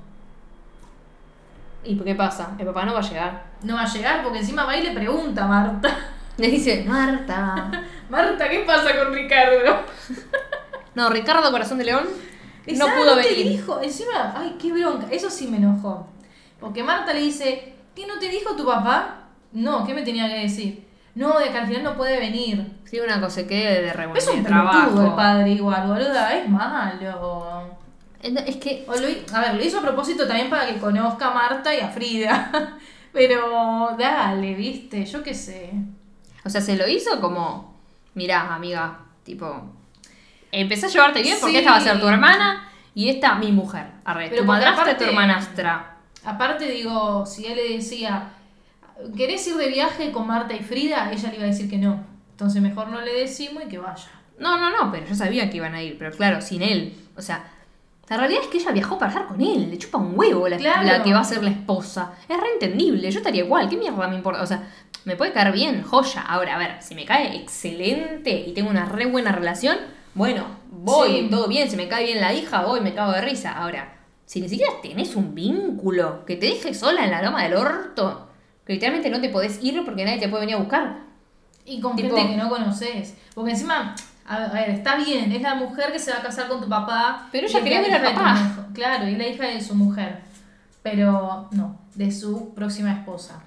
¿Y 1.85 1.97
qué 1.97 2.15
pasa? 2.15 2.55
El 2.59 2.65
papá 2.65 2.83
no 2.83 2.93
va 2.93 2.99
a 2.99 3.09
llegar. 3.09 3.45
No 3.63 3.75
va 3.75 3.83
a 3.83 3.93
llegar 3.93 4.23
porque 4.23 4.39
encima 4.39 4.65
va 4.65 4.75
y 4.75 4.83
le 4.83 4.91
pregunta 4.91 5.45
a 5.45 5.47
Marta. 5.47 5.97
Le 6.37 6.47
dice, 6.49 6.83
Marta. 6.85 7.69
Marta, 8.09 8.49
¿qué 8.49 8.59
pasa 8.59 8.97
con 8.97 9.13
Ricardo? 9.13 9.83
No, 10.95 11.09
Ricardo 11.09 11.49
Corazón 11.51 11.77
de 11.77 11.85
León 11.85 12.03
no 12.67 12.85
pudo 12.87 13.15
te 13.21 13.27
venir. 13.29 13.49
dijo, 13.49 13.81
encima, 13.81 14.33
ay, 14.37 14.55
qué 14.61 14.71
bronca, 14.71 15.07
eso 15.11 15.29
sí 15.29 15.47
me 15.47 15.57
enojó. 15.57 16.07
Porque 16.59 16.83
Marta 16.83 17.13
le 17.13 17.21
dice, 17.21 17.73
¿qué 17.95 18.05
no 18.05 18.19
te 18.19 18.29
dijo 18.29 18.55
tu 18.55 18.65
papá? 18.65 19.27
No, 19.51 19.85
¿qué 19.85 19.93
me 19.93 20.03
tenía 20.03 20.27
que 20.27 20.41
decir? 20.41 20.87
No, 21.15 21.39
de 21.39 21.49
que 21.49 21.57
al 21.57 21.67
final 21.67 21.83
no 21.83 21.97
puede 21.97 22.19
venir. 22.19 22.71
Sí, 22.85 22.99
una 22.99 23.19
cosa 23.19 23.45
que 23.47 23.55
de 23.55 23.93
reunión 23.93 24.17
Es 24.17 24.27
un 24.27 24.43
trabajo. 24.43 25.01
el 25.01 25.13
padre 25.13 25.49
igual, 25.51 25.87
boluda, 25.87 26.37
es 26.37 26.47
malo. 26.49 27.63
Es 28.21 28.57
que 28.57 28.85
O 28.87 28.93
lo 28.95 29.07
a 29.33 29.41
ver, 29.41 29.55
lo 29.55 29.63
hizo 29.63 29.79
a 29.79 29.81
propósito 29.81 30.27
también 30.27 30.49
para 30.49 30.67
que 30.67 30.79
conozca 30.79 31.27
a 31.27 31.33
Marta 31.33 31.73
y 31.75 31.79
a 31.79 31.89
Frida. 31.89 32.77
Pero 33.13 33.95
dale, 33.97 34.53
viste, 34.53 35.05
yo 35.05 35.23
qué 35.23 35.33
sé. 35.33 35.71
O 36.45 36.49
sea, 36.49 36.61
se 36.61 36.75
lo 36.75 36.87
hizo 36.87 37.19
como, 37.19 37.75
mirá, 38.13 38.53
amiga, 38.53 38.99
tipo, 39.23 39.63
empecé 40.51 40.87
a 40.87 40.89
llevarte 40.89 41.21
bien 41.21 41.37
porque 41.39 41.53
Sí. 41.53 41.59
esta 41.59 41.71
va 41.71 41.77
a 41.77 41.81
ser 41.81 41.99
tu 41.99 42.07
hermana 42.07 42.69
y 42.95 43.09
esta 43.09 43.35
mi 43.35 43.51
mujer. 43.51 43.85
Arre, 44.05 44.27
Pero 44.29 44.41
tu 44.41 44.47
madrastra 44.47 44.83
aparte- 44.83 45.03
tu 45.05 45.09
hermanastra. 45.09 45.95
Aparte, 46.25 46.65
digo, 46.71 47.25
si 47.25 47.45
él 47.45 47.55
le 47.55 47.75
decía, 47.77 48.29
¿querés 49.15 49.47
ir 49.47 49.55
de 49.55 49.67
viaje 49.69 50.11
con 50.11 50.27
Marta 50.27 50.53
y 50.53 50.59
Frida? 50.59 51.11
Ella 51.11 51.29
le 51.29 51.35
iba 51.35 51.43
a 51.45 51.47
decir 51.47 51.69
que 51.69 51.77
no. 51.77 52.03
Entonces 52.31 52.61
mejor 52.61 52.89
no 52.89 53.01
le 53.01 53.13
decimos 53.13 53.63
y 53.65 53.69
que 53.69 53.77
vaya. 53.77 54.07
No, 54.37 54.57
no, 54.57 54.69
no, 54.69 54.91
pero 54.91 55.05
yo 55.05 55.15
sabía 55.15 55.49
que 55.49 55.57
iban 55.57 55.75
a 55.75 55.81
ir, 55.83 55.97
pero 55.97 56.11
claro, 56.15 56.41
sin 56.41 56.61
él. 56.61 56.95
O 57.17 57.21
sea, 57.21 57.43
La 58.09 58.17
realidad 58.17 58.41
es 58.41 58.47
que 58.47 58.57
ella 58.57 58.71
viajó 58.71 58.97
para 58.97 59.11
estar 59.11 59.27
con 59.27 59.39
él, 59.39 59.69
le 59.69 59.77
chupa 59.77 59.99
un 59.99 60.17
huevo 60.17 60.47
la, 60.49 60.57
Claro. 60.57 60.81
la 60.81 61.03
que 61.03 61.13
va 61.13 61.19
a 61.19 61.23
ser 61.23 61.43
la 61.43 61.51
esposa. 61.51 62.13
Es 62.27 62.35
re 62.41 62.53
entendible, 62.53 63.11
yo 63.11 63.19
estaría 63.19 63.43
igual, 63.43 63.69
¿qué 63.69 63.77
mierda 63.77 64.07
me 64.07 64.15
importa? 64.15 64.41
O 64.41 64.47
sea, 64.47 64.63
me 65.05 65.15
puede 65.15 65.31
caer 65.31 65.51
bien, 65.51 65.83
joya. 65.83 66.23
Ahora, 66.23 66.55
a 66.55 66.57
ver, 66.57 66.77
si 66.81 66.95
me 66.95 67.05
cae 67.05 67.35
excelente 67.35 68.31
y 68.31 68.51
tengo 68.55 68.71
una 68.71 68.85
re 68.85 69.05
buena 69.05 69.31
relación, 69.31 69.77
bueno, 70.13 70.45
voy, 70.71 71.21
Sí. 71.21 71.27
todo 71.29 71.47
bien, 71.47 71.69
si 71.69 71.75
me 71.77 71.87
cae 71.87 72.05
bien 72.05 72.21
la 72.21 72.33
hija, 72.33 72.61
voy, 72.65 72.81
me 72.81 72.93
cago 72.93 73.11
de 73.13 73.21
risa. 73.21 73.51
Ahora, 73.53 73.97
si 74.25 74.41
ni 74.41 74.49
siquiera 74.49 74.73
tenés 74.81 75.15
un 75.15 75.33
vínculo 75.35 76.25
que 76.25 76.35
te 76.35 76.47
deje 76.47 76.73
sola 76.73 77.03
en 77.05 77.11
la 77.11 77.21
loma 77.21 77.43
del 77.43 77.53
orto, 77.55 78.27
que 78.65 78.73
literalmente 78.73 79.09
no 79.09 79.21
te 79.21 79.29
podés 79.29 79.63
ir 79.63 79.83
porque 79.85 80.05
nadie 80.05 80.19
te 80.19 80.27
puede 80.29 80.41
venir 80.41 80.55
a 80.55 80.59
buscar. 80.59 80.97
Y 81.65 81.79
con 81.81 81.95
Tipo- 81.95 82.15
gente 82.15 82.31
que 82.31 82.37
no 82.37 82.49
conoces. 82.49 83.15
Porque 83.35 83.51
encima, 83.51 83.95
a 84.27 84.47
ver, 84.53 84.69
está 84.71 84.95
bien, 84.97 85.31
es 85.31 85.41
la 85.41 85.55
mujer 85.55 85.91
que 85.91 85.99
se 85.99 86.11
va 86.11 86.17
a 86.17 86.21
casar 86.21 86.47
con 86.47 86.61
tu 86.61 86.67
papá. 86.69 87.27
Pero 87.31 87.47
ella 87.47 87.61
quería 87.63 87.81
ver 87.81 87.93
al 87.93 88.13
papá. 88.13 88.67
Claro, 88.73 89.07
y 89.07 89.13
es 89.13 89.17
la 89.17 89.27
hija 89.27 89.45
de 89.45 89.61
su 89.61 89.75
mujer. 89.75 90.19
Pero 90.81 91.47
no, 91.51 91.77
de 91.95 92.11
su 92.11 92.53
próxima 92.53 92.91
esposa. 92.93 93.41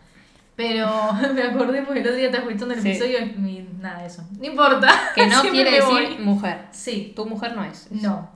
Pero 0.62 1.12
me 1.34 1.42
acordé 1.42 1.82
porque 1.82 2.00
el 2.00 2.06
otro 2.06 2.16
día 2.16 2.26
estaba 2.26 2.44
escuchando 2.44 2.74
el 2.74 2.82
Sí. 2.82 2.90
episodio 2.90 3.18
y 3.20 3.68
nada 3.80 4.00
de 4.00 4.06
eso. 4.06 4.22
No 4.38 4.44
importa. 4.46 4.88
Que 5.14 5.26
no 5.26 5.42
quiere 5.50 5.70
decir 5.72 6.18
mujer. 6.20 6.66
Sí, 6.70 7.12
Tu 7.16 7.26
mujer 7.26 7.54
no 7.56 7.64
es. 7.64 7.88
no. 7.90 8.30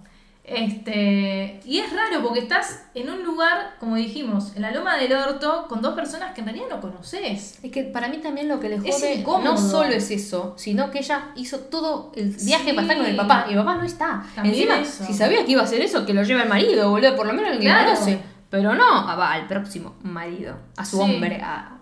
Este, 0.48 1.60
y 1.64 1.78
es 1.78 1.92
raro 1.92 2.22
porque 2.22 2.38
estás 2.38 2.84
en 2.94 3.10
un 3.10 3.24
lugar, 3.24 3.74
como 3.80 3.96
dijimos, 3.96 4.54
en 4.54 4.62
la 4.62 4.70
loma 4.70 4.96
del 4.96 5.12
orto, 5.12 5.66
con 5.68 5.82
dos 5.82 5.94
personas 5.94 6.34
que 6.34 6.40
en 6.40 6.46
realidad 6.46 6.66
no 6.70 6.80
conoces. 6.80 7.58
Es 7.62 7.70
que 7.72 7.82
para 7.82 8.06
mí 8.08 8.18
también 8.18 8.48
lo 8.48 8.60
que 8.60 8.68
le 8.68 8.76
Es 8.76 9.02
jode 9.24 9.44
no 9.44 9.56
solo 9.58 9.90
es 9.90 10.08
eso, 10.12 10.54
sino 10.56 10.90
que 10.92 10.98
ella 11.00 11.32
hizo 11.34 11.58
todo 11.60 12.12
el 12.14 12.28
viaje 12.30 12.70
Sí. 12.70 12.72
para 12.76 12.82
estar 12.82 12.96
con 12.96 13.06
el 13.06 13.16
papá 13.16 13.46
y 13.48 13.52
el 13.54 13.58
papá 13.58 13.74
no 13.76 13.82
está. 13.84 14.24
También 14.36 14.54
Encima, 14.54 14.78
eso. 14.80 15.04
si 15.04 15.14
sabía 15.14 15.44
que 15.44 15.50
iba 15.52 15.62
a 15.62 15.64
hacer 15.64 15.80
eso, 15.80 16.06
que 16.06 16.14
lo 16.14 16.22
lleve 16.22 16.42
el 16.42 16.48
marido, 16.48 16.90
boludo, 16.90 17.16
por 17.16 17.26
lo 17.26 17.32
menos 17.32 17.50
el 17.50 17.58
que 17.58 17.64
Claro. 17.64 17.92
conoce. 17.94 18.18
Pero 18.48 18.74
no, 18.74 18.84
ah, 18.88 19.16
va 19.16 19.32
al 19.32 19.48
próximo 19.48 19.96
marido, 20.04 20.56
a 20.76 20.84
su 20.84 20.96
Sí. 20.98 21.02
hombre. 21.02 21.40
a- 21.42 21.75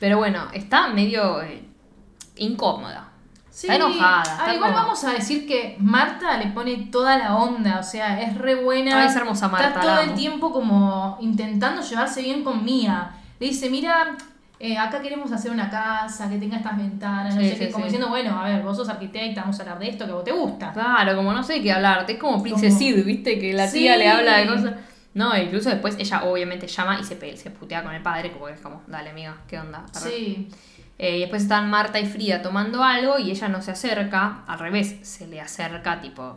Pero 0.00 0.18
bueno, 0.18 0.48
está 0.52 0.88
medio 0.88 1.40
eh, 1.42 1.62
incómoda. 2.36 3.06
Está 3.50 3.76
enojada. 3.76 4.22
Ah, 4.26 4.36
está 4.40 4.54
igual 4.54 4.72
como- 4.72 4.82
vamos 4.84 5.04
a 5.04 5.12
decir 5.12 5.46
que 5.46 5.76
Marta 5.78 6.36
le 6.38 6.46
pone 6.46 6.88
toda 6.90 7.18
la 7.18 7.36
onda, 7.36 7.78
o 7.78 7.82
sea, 7.82 8.20
es 8.22 8.36
re 8.38 8.54
buena. 8.54 9.04
Es 9.04 9.14
hermosa 9.14 9.48
Marta, 9.48 9.68
Está 9.68 9.80
todo 9.80 10.00
el 10.00 10.14
tiempo 10.14 10.50
como 10.52 11.18
intentando 11.20 11.82
llevarse 11.82 12.22
bien 12.22 12.42
con 12.42 12.64
Mía. 12.64 13.10
Le 13.38 13.48
dice, 13.48 13.68
mira, 13.68 14.16
eh, 14.58 14.78
acá 14.78 15.02
queremos 15.02 15.30
hacer 15.32 15.50
una 15.50 15.68
casa 15.68 16.30
que 16.30 16.38
tenga 16.38 16.56
estas 16.56 16.76
ventanas, 16.78 17.34
no 17.34 17.40
Sí, 17.42 17.48
sé 17.50 17.58
qué, 17.58 17.66
sí, 17.66 17.72
como 17.72 17.84
sí. 17.84 17.88
diciendo, 17.90 18.08
bueno, 18.08 18.38
a 18.40 18.44
ver, 18.44 18.62
vos 18.62 18.76
sos 18.76 18.88
arquitecta, 18.88 19.42
vamos 19.42 19.58
a 19.58 19.62
hablar 19.62 19.78
de 19.78 19.88
esto 19.90 20.06
que 20.06 20.12
a 20.12 20.14
vos 20.14 20.24
te 20.24 20.32
gusta. 20.32 20.72
Claro, 20.72 21.16
como 21.16 21.32
no 21.32 21.42
sé 21.42 21.60
qué 21.60 21.72
hablarte. 21.72 22.12
Es 22.14 22.18
como 22.18 22.42
Princess 22.42 22.68
Como- 22.74 22.78
Sid, 22.78 23.04
¿viste? 23.04 23.38
Que 23.38 23.52
la 23.52 23.66
Sí. 23.66 23.80
tía 23.80 23.96
le 23.98 24.08
habla 24.08 24.36
de 24.38 24.46
cosas. 24.46 24.72
No, 25.14 25.36
incluso 25.36 25.70
después 25.70 25.96
ella 25.98 26.22
obviamente 26.24 26.66
llama 26.68 26.98
y 27.00 27.04
se, 27.04 27.16
pe- 27.16 27.36
se 27.36 27.50
putea 27.50 27.82
con 27.82 27.92
el 27.94 28.02
padre, 28.02 28.30
como 28.32 28.46
que 28.46 28.52
es 28.52 28.60
como, 28.60 28.82
dale 28.86 29.10
amiga, 29.10 29.36
¿qué 29.48 29.58
onda? 29.58 29.84
Sí, 29.92 30.48
Eh, 30.98 31.16
y 31.16 31.20
después 31.20 31.42
están 31.42 31.70
Marta 31.70 31.98
y 31.98 32.06
Frida 32.06 32.42
tomando 32.42 32.84
algo 32.84 33.18
y 33.18 33.30
ella 33.30 33.48
no 33.48 33.60
se 33.62 33.70
acerca, 33.70 34.44
al 34.46 34.58
revés, 34.58 34.96
se 35.02 35.26
le 35.26 35.40
acerca, 35.40 36.00
tipo, 36.00 36.36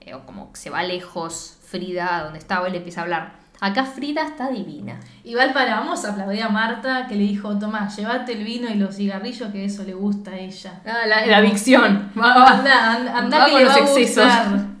eh, 0.00 0.14
o 0.14 0.24
como 0.24 0.50
que 0.52 0.58
se 0.58 0.70
va 0.70 0.82
lejos 0.82 1.58
Frida 1.66 2.16
a 2.16 2.22
donde 2.24 2.38
estaba 2.38 2.68
y 2.68 2.72
le 2.72 2.78
empieza 2.78 3.02
a 3.02 3.04
hablar. 3.04 3.32
Acá 3.60 3.84
Frida 3.84 4.22
está 4.22 4.48
divina. 4.50 4.98
Igual 5.24 5.52
para, 5.52 5.74
vamos 5.80 6.04
a 6.04 6.12
aplaudir 6.12 6.42
a 6.42 6.48
Marta 6.48 7.06
que 7.08 7.16
le 7.16 7.24
dijo, 7.24 7.58
Tomás, 7.58 7.96
llévate 7.96 8.32
el 8.32 8.44
vino 8.44 8.68
y 8.70 8.74
los 8.76 8.96
cigarrillos 8.96 9.50
que 9.52 9.64
eso 9.64 9.82
le 9.84 9.94
gusta 9.94 10.30
a 10.30 10.38
ella. 10.38 10.80
Ah, 10.86 11.06
la, 11.06 11.26
la 11.26 11.36
adicción. 11.38 12.10
Va, 12.18 12.34
va. 12.38 12.46
Anda, 12.58 12.94
anda, 12.94 13.18
anda 13.18 13.38
Va 13.40 13.44
que 13.46 13.50
con 13.52 13.60
le 13.60 13.66
los 13.66 13.76
va 13.76 13.80
excesos. 13.80 14.32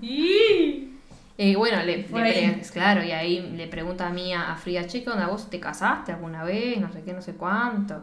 Eh, 1.40 1.54
bueno, 1.56 1.78
le, 1.84 1.98
le 1.98 2.60
claro, 2.72 3.02
y 3.04 3.12
ahí 3.12 3.40
le 3.56 3.68
pregunta 3.68 4.08
a 4.08 4.10
mí 4.10 4.34
a 4.34 4.56
Frida, 4.56 4.86
che, 4.88 5.04
¿qué 5.04 5.10
onda? 5.10 5.28
¿Vos 5.28 5.48
te 5.48 5.60
casaste 5.60 6.10
alguna 6.12 6.42
vez? 6.42 6.80
No 6.80 6.92
sé 6.92 7.02
qué, 7.04 7.12
no 7.12 7.22
sé 7.22 7.34
cuánto. 7.34 8.02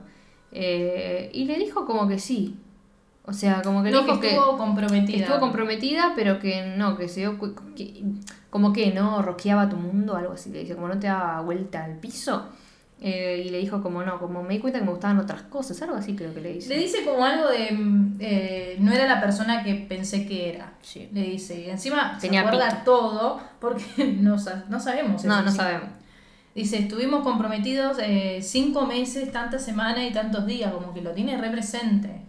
Eh, 0.53 1.29
y 1.33 1.43
le 1.45 1.57
dijo 1.57 1.85
como 1.85 2.07
que 2.07 2.17
sí. 2.17 2.57
O 3.25 3.33
sea, 3.33 3.61
como 3.61 3.83
que 3.83 3.89
le 3.91 3.97
No, 3.97 4.03
dijo 4.03 4.15
que 4.21 4.27
que 4.29 4.35
estuvo 4.35 4.57
comprometida. 4.57 5.17
estuvo 5.17 5.39
comprometida, 5.39 6.13
pero 6.15 6.39
que 6.39 6.75
no, 6.77 6.95
que 6.97 7.09
se 7.09 7.21
dio 7.21 7.37
que- 7.75 8.03
como 8.49 8.71
que 8.71 8.91
no 8.93 9.21
roqueaba 9.21 9.67
tu 9.67 9.75
mundo, 9.75 10.15
algo 10.15 10.33
así. 10.33 10.49
Le 10.51 10.59
dice, 10.59 10.75
como 10.75 10.87
no 10.87 10.97
te 10.97 11.07
daba 11.07 11.41
vuelta 11.41 11.83
al 11.83 11.97
piso. 11.99 12.47
Eh, 13.01 13.43
y 13.45 13.49
le 13.49 13.59
dijo 13.59 13.83
como 13.83 14.03
no, 14.03 14.19
como 14.19 14.41
me 14.41 14.53
di 14.55 14.59
cuenta 14.59 14.79
que 14.79 14.85
me 14.85 14.91
gustaban 14.91 15.19
otras 15.19 15.41
cosas, 15.43 15.79
algo 15.81 15.95
así 15.95 16.15
creo 16.15 16.33
que 16.33 16.41
le 16.41 16.53
dice. 16.53 16.69
Le 16.69 16.77
dice 16.79 17.03
como 17.03 17.23
algo 17.25 17.49
de. 17.49 17.67
eh, 18.19 18.77
no 18.79 18.93
era 18.93 19.05
la 19.05 19.19
persona 19.19 19.63
que 19.63 19.75
pensé 19.75 20.25
que 20.25 20.49
era. 20.49 20.73
Sí. 20.81 21.09
Le 21.11 21.21
dice. 21.23 21.61
Y 21.61 21.69
encima 21.69 22.17
Tenía 22.19 22.41
se 22.41 22.47
acuerda 22.47 22.69
pito. 22.69 22.83
todo 22.85 23.41
porque 23.59 23.83
no, 24.19 24.37
no 24.69 24.79
sabemos 24.79 25.23
eso. 25.23 25.27
No, 25.27 25.41
no 25.41 25.51
sí. 25.51 25.57
sabemos. 25.57 25.89
Dice, 26.55 26.77
estuvimos 26.79 27.21
comprometidos 27.21 27.97
eh, 28.01 28.39
cinco 28.41 28.85
meses, 28.85 29.29
tantas 29.29 29.63
semanas 29.65 30.05
y 30.09 30.13
tantos 30.13 30.45
días, 30.45 30.71
como 30.71 30.93
que 30.93 31.01
lo 31.01 31.11
tiene 31.11 31.37
re 31.37 31.49
presente. 31.49 32.21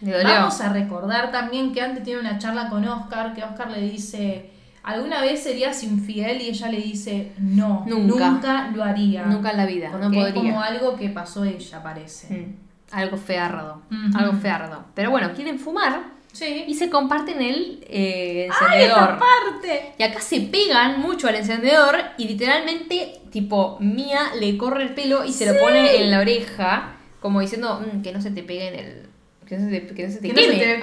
Le 0.00 0.12
dolió. 0.12 0.28
Vamos 0.30 0.58
a 0.62 0.72
recordar 0.72 1.30
también 1.30 1.72
que 1.74 1.82
antes 1.82 2.02
tiene 2.02 2.20
una 2.20 2.38
charla 2.38 2.70
con 2.70 2.82
Oscar, 2.88 3.34
que 3.34 3.42
Oscar 3.44 3.70
le 3.70 3.82
dice, 3.82 4.50
¿alguna 4.84 5.20
vez 5.20 5.42
serías 5.42 5.82
infiel? 5.82 6.40
Y 6.42 6.48
ella 6.50 6.68
le 6.68 6.78
dice, 6.80 7.32
no, 7.38 7.84
Nunca. 7.88 8.30
nunca, 8.30 8.70
lo 8.74 8.84
haría. 8.84 9.24
Nunca 9.26 9.50
en 9.50 9.56
la 9.56 9.66
vida, 9.66 9.90
Porque 9.90 10.06
no 10.06 10.12
es 10.12 10.32
podría. 10.32 10.52
como 10.52 10.62
algo 10.62 10.96
que 10.96 11.08
pasó 11.08 11.44
ella, 11.44 11.82
parece. 11.82 12.32
Mm, 12.34 12.56
algo 12.92 13.16
feardo. 13.16 13.82
Ujú. 13.90 14.18
Algo 14.18 14.32
feardo. 14.34 14.84
Pero 14.94 15.10
bueno, 15.10 15.32
quieren 15.34 15.58
fumar 15.58 16.14
Sí. 16.32 16.64
y 16.66 16.74
se 16.74 16.90
comparten 16.90 17.40
el 17.40 17.84
eh, 17.88 18.48
¡Ay, 18.60 18.82
encendedor. 18.82 19.18
parte! 19.20 19.92
y 19.96 20.02
acá 20.02 20.20
se 20.20 20.40
pegan 20.40 21.00
mucho 21.00 21.28
al 21.28 21.36
encendedor 21.36 21.96
y 22.18 22.26
literalmente, 22.26 23.20
tipo, 23.30 23.76
Mía 23.80 24.32
le 24.40 24.56
corre 24.58 24.82
el 24.82 24.94
pelo 24.94 25.24
y 25.24 25.32
se 25.32 25.46
lo 25.46 25.58
pone 25.60 25.96
en 26.02 26.10
la 26.10 26.18
oreja, 26.18 26.96
como 27.20 27.40
diciendo 27.40 27.80
"Mm, 27.80 28.02
que 28.02 28.12
no 28.12 28.20
se 28.20 28.30
te 28.32 28.42
pegue 28.42 28.66
en 28.68 28.74
el. 28.74 29.06
Que 29.46 29.58
no 29.58 29.68
se 29.70 29.80
te, 29.80 29.94
que 29.94 30.06
no 30.06 30.12
se 30.12 30.18
te 30.20 30.28
queme. 30.30 30.78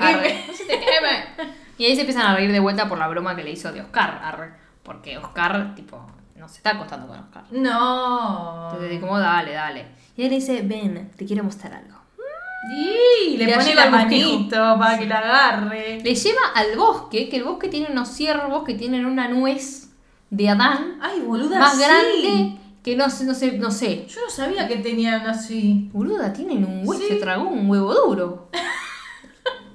no 0.48 0.54
se 0.54 0.64
te 0.66 0.80
queme. 0.80 1.61
Y 1.82 1.86
ahí 1.86 1.96
se 1.96 2.02
empiezan 2.02 2.28
a 2.28 2.36
reír 2.36 2.52
de 2.52 2.60
vuelta 2.60 2.88
por 2.88 2.98
la 2.98 3.08
broma 3.08 3.36
que 3.36 3.44
le 3.44 3.52
hizo 3.52 3.72
de 3.72 3.82
Oscar. 3.82 4.22
arre, 4.24 4.54
porque 4.84 5.18
Oscar, 5.18 5.74
tipo, 5.76 6.00
no 6.36 6.48
se 6.48 6.58
está 6.58 6.72
acostando 6.72 7.08
con 7.08 7.18
Oscar. 7.20 7.44
No. 7.52 8.70
Entonces, 8.72 9.00
como, 9.00 9.20
dale, 9.20 9.54
dale. 9.54 9.88
Y 10.16 10.24
él 10.24 10.30
le 10.30 10.36
dice, 10.36 10.62
ven, 10.64 11.12
te 11.16 11.26
quiero 11.26 11.44
mostrar 11.44 11.74
algo. 11.74 11.98
Y 12.78 13.38
le 13.38 13.46
Le 13.48 13.54
pone 13.56 13.74
la 13.74 13.90
manito 13.90 14.76
para 14.78 15.00
que 15.00 15.08
la 15.08 15.18
agarre. 15.18 16.00
Le 16.04 16.14
lleva 16.16 16.42
al 16.56 16.78
bosque, 16.78 17.28
que 17.28 17.38
el 17.38 17.44
bosque 17.44 17.68
tiene 17.70 17.88
unos 17.92 18.10
ciervos 18.10 18.64
que 18.64 18.76
tienen 18.76 19.06
una 19.08 19.28
nuez 19.28 19.90
de 20.30 20.48
Adán 20.50 21.00
Ay, 21.02 21.22
boluda, 21.22 21.58
más 21.60 21.76
sí. 21.76 21.82
grande 21.84 22.58
que 22.84 22.96
no 22.96 23.10
sé, 23.10 23.26
no 23.26 23.34
sé, 23.34 23.54
no 23.58 23.70
sé. 23.72 24.06
Yo 24.08 24.22
no 24.26 24.30
sabía 24.32 24.68
que 24.68 24.78
tenían 24.78 25.26
así. 25.28 25.90
Boluda, 25.94 26.34
tienen 26.34 26.64
un 26.66 26.80
huevo, 26.88 26.94
Sí. 27.02 27.08
se 27.10 27.16
tragó 27.16 27.48
un 27.48 27.70
huevo 27.70 27.94
duro. 27.94 28.50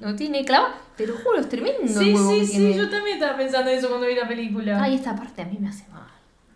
no 0.00 0.14
tiene 0.16 0.44
clava, 0.44 0.74
te 0.96 1.06
lo 1.06 1.14
juro, 1.16 1.38
es 1.40 1.48
tremendo 1.48 1.82
el 1.82 1.88
Sí, 1.88 2.14
huevo 2.14 2.30
sí, 2.32 2.40
que 2.40 2.46
sí, 2.46 2.52
tiene. 2.58 2.76
yo 2.76 2.88
también 2.90 3.16
estaba 3.18 3.36
pensando 3.36 3.70
en 3.70 3.78
eso 3.78 3.88
cuando 3.88 4.06
vi 4.06 4.14
la 4.14 4.28
película. 4.28 4.82
Ay, 4.82 4.94
esta 4.96 5.14
parte 5.14 5.42
a 5.42 5.44
mí 5.44 5.58
me 5.60 5.68
hace 5.68 5.86
mal. 5.88 6.02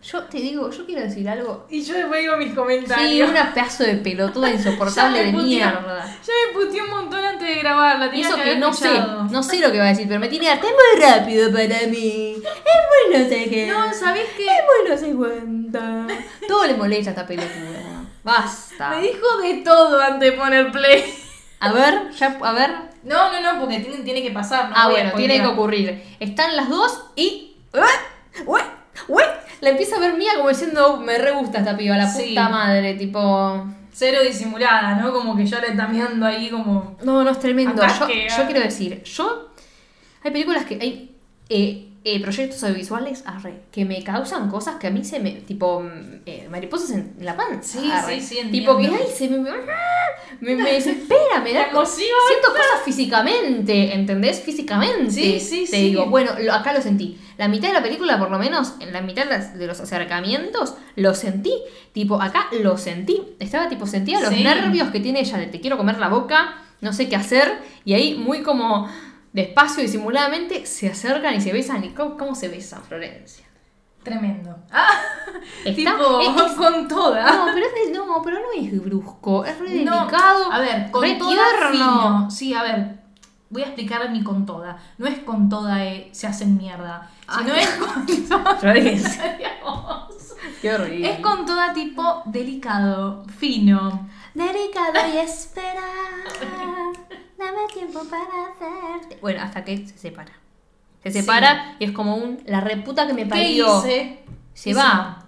Yo 0.03 0.23
te 0.25 0.39
digo, 0.39 0.71
yo 0.71 0.87
quiero 0.87 1.03
decir 1.03 1.29
algo. 1.29 1.67
Y 1.69 1.83
yo 1.83 1.93
después 1.95 2.21
digo 2.23 2.35
mis 2.39 2.49
Sí, 2.49 2.55
comentarios. 2.55 3.29
una 3.31 3.53
pedazo 3.53 3.85
de 3.85 3.97
pelotuda 3.97 4.51
insoportable 4.55 5.25
de 5.27 5.33
mierda. 5.33 6.07
Ya 6.07 6.33
me 6.47 6.55
puteé 6.59 6.81
un 6.83 6.89
montón 6.91 7.23
antes 7.23 7.47
de 7.47 7.57
grabarla. 7.57 8.09
Tenía 8.11 8.27
eso 8.29 8.37
que 8.43 8.57
no 8.57 8.73
sé, 8.73 8.89
no 9.31 9.43
sé 9.43 9.61
lo 9.61 9.71
que 9.71 9.79
va 9.79 9.85
a 9.85 9.89
decir, 9.89 10.09
pero 10.09 10.19
me 10.19 10.29
tiene 10.29 10.49
harta. 10.49 10.67
Es 10.67 10.73
muy 10.73 11.03
rápido 11.05 11.53
para 11.53 11.87
mí. 11.87 12.35
Es 12.35 13.13
muy 13.13 13.19
no 13.23 13.29
sé 13.29 13.51
qué. 13.51 13.67
No, 13.67 13.93
¿sabés 13.93 14.25
qué? 14.39 14.47
Es 14.47 14.63
muy 14.65 14.91
no 14.91 14.97
sé 14.97 15.13
cuánta. 15.15 16.07
Todo 16.49 16.67
le 16.67 16.75
molesta 16.75 17.11
a 17.11 17.13
esta 17.13 17.27
pelotuda. 17.27 18.07
Basta. 18.25 18.91
Me 18.91 19.03
dijo 19.03 19.39
de 19.43 19.55
todo 19.63 20.01
antes 20.01 20.31
de 20.31 20.39
poner 20.39 20.73
play. 20.73 21.15
A 21.61 21.73
ver, 21.73 22.11
ya, 22.13 22.39
a 22.43 22.53
ver. 22.53 22.71
No, 23.03 23.33
no, 23.33 23.41
no, 23.41 23.61
porque 23.61 23.81
tiene, 23.81 23.99
tiene 23.99 24.23
que 24.23 24.31
pasar. 24.31 24.71
No 24.71 24.75
ah, 24.77 24.89
bueno, 24.89 25.13
tiene 25.13 25.41
que 25.41 25.47
ocurrir. 25.47 26.03
Están 26.19 26.57
las 26.57 26.69
dos 26.69 27.05
y. 27.17 27.57
¡Ué! 27.73 28.45
¡Ué! 28.47 28.63
¡Ué! 29.09 29.25
La 29.61 29.71
empieza 29.71 29.97
a 29.97 30.01
ver 30.01 30.15
mía 30.15 30.33
como 30.37 30.49
diciendo, 30.49 30.97
me 30.97 31.19
re 31.19 31.33
gusta 31.33 31.59
esta 31.59 31.77
piba, 31.77 31.97
la 31.97 32.09
Sí. 32.09 32.31
puta 32.31 32.49
madre, 32.49 32.95
tipo. 32.95 33.67
Cero 33.93 34.21
disimulada, 34.23 34.95
¿no? 34.95 35.13
Como 35.13 35.37
que 35.37 35.45
ya 35.45 35.61
le 35.61 35.69
está 35.69 35.87
mirando 35.87 36.25
ahí 36.25 36.49
como... 36.49 36.97
No, 37.03 37.23
no 37.23 37.31
es 37.31 37.39
tremendo. 37.39 37.83
Yo, 37.83 38.09
yo 38.09 38.43
ah. 38.43 38.47
quiero 38.47 38.61
decir, 38.61 39.03
yo. 39.03 39.51
Hay 40.23 40.31
películas 40.31 40.65
que. 40.65 40.79
Hay 40.81 41.15
eh, 41.51 41.90
eh, 42.03 42.21
proyectos 42.23 42.63
audiovisuales 42.65 43.23
arre, 43.27 43.61
que 43.71 43.85
me 43.85 44.03
causan 44.03 44.49
cosas 44.51 44.77
que 44.77 44.87
a 44.87 44.91
mí 44.91 45.05
se 45.05 45.21
me. 45.21 45.33
Tipo. 45.33 45.81
mm, 45.83 46.23
eh, 46.27 46.49
mariposas 46.51 46.91
en 46.93 47.15
la 47.21 47.37
panza. 47.37 47.79
Sí, 47.81 47.91
arre. 47.91 48.21
sí, 48.21 48.37
sí, 48.43 48.49
Tipo 48.51 48.77
que. 48.79 48.87
Ay, 48.87 49.07
se 49.15 49.29
me. 49.29 49.39
Me, 50.41 50.57
me 50.57 50.73
desespera, 50.73 51.41
me 51.45 51.53
da. 51.55 51.65
Me 51.67 51.71
emociona. 51.71 52.11
Siento 52.29 52.49
cosas 52.51 52.83
físicamente, 52.85 53.95
¿entendés? 53.95 54.41
Físicamente. 54.41 55.11
Sí, 55.11 55.41
sí, 55.41 55.61
Te 55.71 55.77
sí. 55.77 55.83
digo, 55.91 56.07
bueno, 56.07 56.33
lo- 56.41 56.53
acá 56.55 56.73
lo 56.73 56.81
sentí. 56.81 57.19
La 57.37 57.49
mitad 57.49 57.69
de 57.69 57.75
la 57.75 57.83
película, 57.83 58.19
por 58.19 58.31
lo 58.31 58.39
menos, 58.39 58.75
en 58.81 58.93
la 58.93 59.01
mitad 59.03 59.27
de 59.27 59.67
los 59.67 59.81
acercamientos, 59.81 60.75
lo 60.97 61.15
sentí. 61.15 61.53
Tipo, 61.93 62.21
acá 62.21 62.47
lo 62.63 62.77
sentí. 62.79 63.21
Estaba 63.41 63.69
tipo, 63.69 63.87
sentía 63.87 64.21
los 64.21 64.31
Sí. 64.35 64.43
nervios 64.43 64.89
que 64.91 65.01
tiene 65.01 65.21
ella 65.21 65.39
de 65.39 65.47
te 65.47 65.61
quiero 65.61 65.77
comer 65.77 65.99
la 65.99 66.09
boca, 66.09 66.55
no 66.81 66.93
sé 66.93 67.09
qué 67.09 67.17
hacer. 67.17 67.59
Y 67.85 67.95
ahí, 67.95 68.15
muy 68.15 68.43
como 68.43 68.89
despacio, 69.33 69.83
disimuladamente, 69.83 70.67
se 70.67 70.89
acercan 70.89 71.35
y 71.35 71.41
se 71.41 71.53
besan. 71.53 71.85
¿Y 71.85 71.91
cómo, 71.91 72.17
cómo 72.17 72.35
se 72.35 72.49
besan, 72.49 72.83
Florencia? 72.83 73.45
Tremendo. 74.03 74.57
Ah, 74.73 74.89
Está- 75.65 75.75
tipo, 75.93 76.21
es- 76.21 76.53
con 76.55 76.89
toda. 76.89 77.31
No, 77.31 77.47
pero, 77.53 77.67
es 77.67 77.75
de- 77.89 77.93
no, 77.99 78.23
pero 78.25 78.39
no 78.39 78.47
es 78.59 78.83
brusco, 78.85 79.45
es 79.45 79.59
re 79.59 79.85
No, 79.85 79.99
delicado. 80.01 80.51
a 80.51 80.59
ver, 80.59 80.91
con 80.91 81.19
toda 81.19 81.45
fino. 81.71 82.31
Sí, 82.31 82.55
a 82.55 82.63
ver, 82.63 82.99
voy 83.51 83.63
a 83.63 83.67
explicar 83.67 84.09
mi 84.11 84.25
con 84.25 84.47
toda. 84.47 84.79
No 84.97 85.07
es 85.07 85.19
con 85.19 85.51
toda 85.51 85.85
eh, 85.85 86.09
se 86.13 86.27
hacen 86.27 86.57
mierda. 86.57 87.11
Sino 87.39 87.53
Ay. 87.53 87.61
es 87.61 87.69
con 87.71 88.07
toda. 88.29 88.57
Florencia. 88.57 89.39
Qué 90.63 90.75
horrible. 90.75 91.11
Es 91.13 91.21
con 91.21 91.45
toda 91.45 91.73
tipo 91.75 92.23
delicado, 92.25 93.25
fino. 93.39 94.09
Delicado 94.35 94.93
y 95.15 95.19
esperar. 95.19 95.81
Dame 97.41 97.67
tiempo 97.73 98.01
para 98.05 98.23
hacerte. 98.23 99.19
Bueno, 99.23 99.43
hasta 99.43 99.65
que 99.65 99.87
se 99.87 99.97
separa. 99.99 100.33
Se 101.03 101.11
Sí. 101.11 101.21
separa 101.21 101.77
y 101.79 101.85
es 101.87 101.93
como 101.93 102.17
un. 102.17 102.43
La 102.47 102.61
reputa 102.61 103.07
que 103.07 103.15
me 103.15 103.23
¿Qué 103.25 103.29
parió. 103.31 103.79
hice? 103.79 104.19
Se 104.53 104.75
va. 104.75 105.25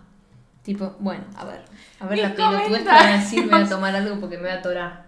Tipo, 0.62 0.94
bueno, 1.00 1.24
a 1.36 1.44
ver. 1.44 1.64
A 2.00 2.06
ver 2.06 2.18
la 2.18 2.34
pelotudez 2.34 3.30
que 3.30 3.40
voy 3.42 3.62
a 3.62 3.68
tomar 3.68 3.96
algo 3.96 4.20
porque 4.20 4.36
me 4.36 4.42
voy 4.42 4.50
a 4.52 4.54
atorar. 4.58 5.06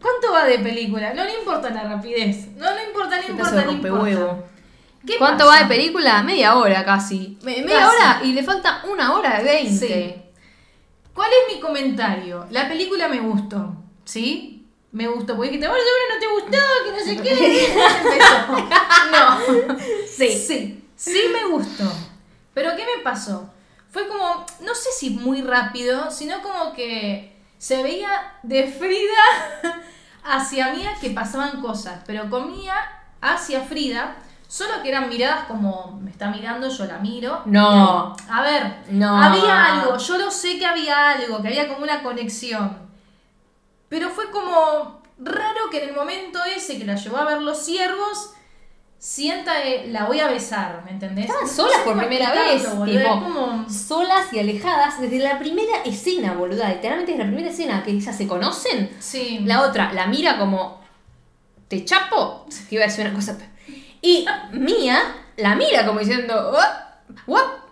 ¿Cuánto 0.00 0.32
va 0.32 0.44
de 0.44 0.58
película? 0.58 1.14
No 1.14 1.24
le 1.24 1.38
importa 1.38 1.70
la 1.70 1.84
rapidez. 1.84 2.48
No 2.56 2.74
le 2.74 2.84
importa, 2.88 3.16
no 3.16 3.22
Qué 3.22 3.30
importa, 3.32 3.64
no 3.64 3.70
importa. 3.72 4.44
¿Qué 5.06 5.16
¿Cuánto 5.18 5.46
pasa? 5.46 5.56
va 5.62 5.68
de 5.68 5.74
película? 5.74 6.22
Media 6.24 6.56
hora 6.56 6.84
casi. 6.84 7.38
Me- 7.42 7.62
media 7.62 7.78
Casi. 7.78 7.96
hora 7.96 8.20
y 8.24 8.32
le 8.32 8.42
falta 8.42 8.82
una 8.90 9.14
hora 9.14 9.38
de 9.38 9.44
veinte. 9.44 9.86
Sí. 9.86 10.22
¿Cuál 11.14 11.30
es 11.30 11.54
mi 11.54 11.60
comentario? 11.60 12.46
La 12.50 12.68
película 12.68 13.06
me 13.08 13.20
gustó, 13.20 13.74
¿sí? 14.04 14.55
Me 14.96 15.06
gustó, 15.08 15.36
porque 15.36 15.50
dijiste, 15.50 15.68
bueno, 15.68 15.84
seguro 15.84 16.14
no 16.14 16.18
te 16.18 16.26
gustó, 16.40 16.66
que 16.84 16.90
no 16.92 16.98
sé 17.04 17.22
qué. 17.22 17.76
No. 19.12 19.38
Sí. 20.08 20.28
Sí, 20.30 20.88
sí 20.96 21.22
me 21.30 21.44
gustó. 21.50 21.84
Pero 22.54 22.70
¿qué 22.76 22.86
me 22.96 23.02
pasó? 23.02 23.50
Fue 23.90 24.08
como, 24.08 24.46
no 24.60 24.74
sé 24.74 24.88
si 24.98 25.10
muy 25.10 25.42
rápido, 25.42 26.10
sino 26.10 26.40
como 26.40 26.72
que 26.72 27.36
se 27.58 27.82
veía 27.82 28.38
de 28.42 28.68
Frida 28.68 29.22
hacia 30.24 30.72
Mía 30.72 30.94
que 30.98 31.10
pasaban 31.10 31.60
cosas, 31.60 32.00
pero 32.06 32.30
con 32.30 32.50
Mía 32.50 32.74
hacia 33.20 33.60
Frida, 33.60 34.16
solo 34.48 34.82
que 34.82 34.88
eran 34.88 35.10
miradas 35.10 35.44
como, 35.44 35.98
me 36.02 36.10
está 36.10 36.28
mirando, 36.30 36.70
yo 36.70 36.86
la 36.86 36.98
miro. 36.98 37.42
No. 37.44 38.16
A 38.30 38.40
ver, 38.40 38.76
No. 38.88 39.14
había 39.22 39.74
algo, 39.74 39.98
yo 39.98 40.16
lo 40.16 40.30
sé 40.30 40.58
que 40.58 40.64
había 40.64 41.10
algo, 41.10 41.42
que 41.42 41.48
había 41.48 41.68
como 41.68 41.82
una 41.82 42.02
conexión. 42.02 42.85
Pero 43.88 44.10
fue 44.10 44.30
como 44.30 45.02
raro 45.18 45.70
que 45.70 45.82
en 45.82 45.90
el 45.90 45.94
momento 45.94 46.38
ese 46.44 46.78
que 46.78 46.84
la 46.84 46.96
llevó 46.96 47.16
a 47.18 47.24
ver 47.24 47.42
los 47.42 47.64
ciervos, 47.64 48.32
sienta, 48.98 49.62
eh, 49.62 49.86
la 49.88 50.06
voy 50.06 50.20
a 50.20 50.28
besar, 50.28 50.82
¿me 50.84 50.90
entendés? 50.90 51.26
Estaban 51.26 51.48
solas 51.48 51.80
por 51.84 51.96
primera 51.98 52.32
vez, 52.32 52.74
boludo, 52.74 52.98
tipo, 52.98 53.10
como... 53.10 53.70
solas 53.70 54.32
y 54.32 54.38
alejadas 54.38 55.00
desde 55.00 55.18
la 55.18 55.38
primera 55.38 55.82
escena, 55.84 56.32
boluda. 56.32 56.68
Literalmente 56.68 57.12
es 57.12 57.18
la 57.18 57.26
primera 57.26 57.50
escena 57.50 57.84
que 57.84 57.92
ellas 57.92 58.16
se 58.16 58.26
conocen. 58.26 58.90
Sí. 58.98 59.40
La 59.44 59.62
otra 59.62 59.92
la 59.92 60.06
mira 60.06 60.38
como, 60.38 60.82
¿te 61.68 61.84
chapo? 61.84 62.46
Que 62.68 62.76
iba 62.76 62.84
a 62.84 62.88
decir 62.88 63.06
una 63.06 63.14
cosa. 63.14 63.38
Y 64.02 64.26
Mía 64.52 65.00
la 65.36 65.54
mira 65.54 65.86
como 65.86 66.00
diciendo, 66.00 66.52
¿what? 66.52 67.16
¿What? 67.26 67.65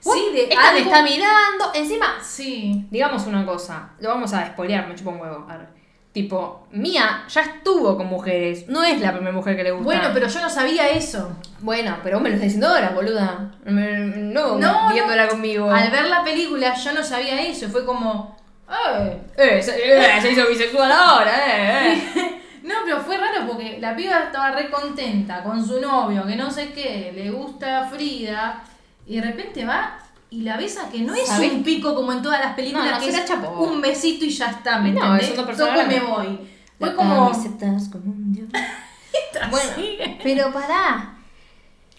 Sí, 0.00 0.30
de 0.32 0.44
Esta 0.44 0.72
me 0.72 0.78
está 0.80 1.02
mirando. 1.02 1.72
Encima, 1.74 2.16
Sí. 2.22 2.86
digamos 2.90 3.26
una 3.26 3.44
cosa, 3.44 3.90
lo 4.00 4.08
vamos 4.10 4.32
a 4.32 4.46
spoilear, 4.46 4.86
me 4.88 4.94
chupa 4.94 5.10
un 5.10 5.20
huevo. 5.20 5.46
arre. 5.48 5.66
Tipo, 6.12 6.66
Mía 6.72 7.24
ya 7.28 7.42
estuvo 7.42 7.96
con 7.96 8.06
mujeres, 8.06 8.66
no 8.68 8.82
es 8.82 9.00
la 9.00 9.12
primera 9.12 9.30
mujer 9.32 9.56
que 9.56 9.62
le 9.62 9.70
gusta. 9.72 9.84
Bueno, 9.84 10.08
pero 10.14 10.26
yo 10.26 10.40
no 10.40 10.48
sabía 10.50 10.88
eso. 10.90 11.36
Bueno, 11.60 11.96
pero 12.02 12.16
vos 12.16 12.22
me 12.22 12.30
lo 12.30 12.34
estás 12.36 12.46
diciendo 12.46 12.68
ahora, 12.68 12.90
boluda. 12.90 13.52
No, 13.66 14.56
No, 14.58 14.88
viéndola 14.92 15.24
no. 15.24 15.30
conmigo. 15.30 15.70
Al 15.70 15.90
ver 15.90 16.06
la 16.06 16.24
película 16.24 16.74
yo 16.74 16.92
no 16.92 17.02
sabía 17.04 17.40
eso, 17.42 17.68
fue 17.68 17.84
como... 17.84 18.36
"Eh". 18.68 19.20
Eh, 19.36 19.62
se, 19.62 19.72
eh, 19.98 20.20
se 20.20 20.32
hizo 20.32 20.46
bisexual 20.48 20.90
ahora, 20.90 21.32
eh, 21.46 21.92
eh. 22.16 22.34
No, 22.62 22.74
pero 22.84 23.00
fue 23.00 23.16
raro 23.16 23.46
porque 23.46 23.78
la 23.80 23.94
piba 23.96 24.18
estaba 24.24 24.50
re 24.50 24.68
contenta 24.70 25.42
con 25.42 25.64
su 25.64 25.80
novio, 25.80 26.26
que 26.26 26.36
no 26.36 26.50
sé 26.50 26.72
qué, 26.72 27.12
le 27.14 27.30
gusta 27.30 27.88
Frida, 27.90 28.62
y 29.08 29.16
de 29.16 29.22
repente 29.22 29.64
va 29.64 29.98
y 30.30 30.42
la 30.42 30.56
besa 30.58 30.88
que 30.90 31.00
no 31.00 31.14
es 31.14 31.26
¿Sabés? 31.26 31.52
un 31.52 31.62
pico 31.64 31.94
como 31.94 32.12
en 32.12 32.20
todas 32.22 32.40
las 32.40 32.54
películas, 32.54 32.84
No, 32.86 32.92
no, 32.92 33.00
que 33.00 33.08
es 33.08 33.24
chapó. 33.24 33.48
un 33.62 33.80
besito 33.80 34.24
y 34.26 34.30
ya 34.30 34.50
está, 34.50 34.78
¿me 34.78 34.92
No, 34.92 35.16
entendés? 35.16 35.30
es 35.30 35.56
Toco 35.56 35.82
y 35.82 35.86
me 35.86 36.00
voy. 36.00 36.38
Fue 36.78 36.94
como... 36.94 37.32
como 37.32 38.12
un 38.12 38.32
dios. 38.32 38.48
Bueno, 39.50 39.70
Pero 40.22 40.52
pará. 40.52 41.14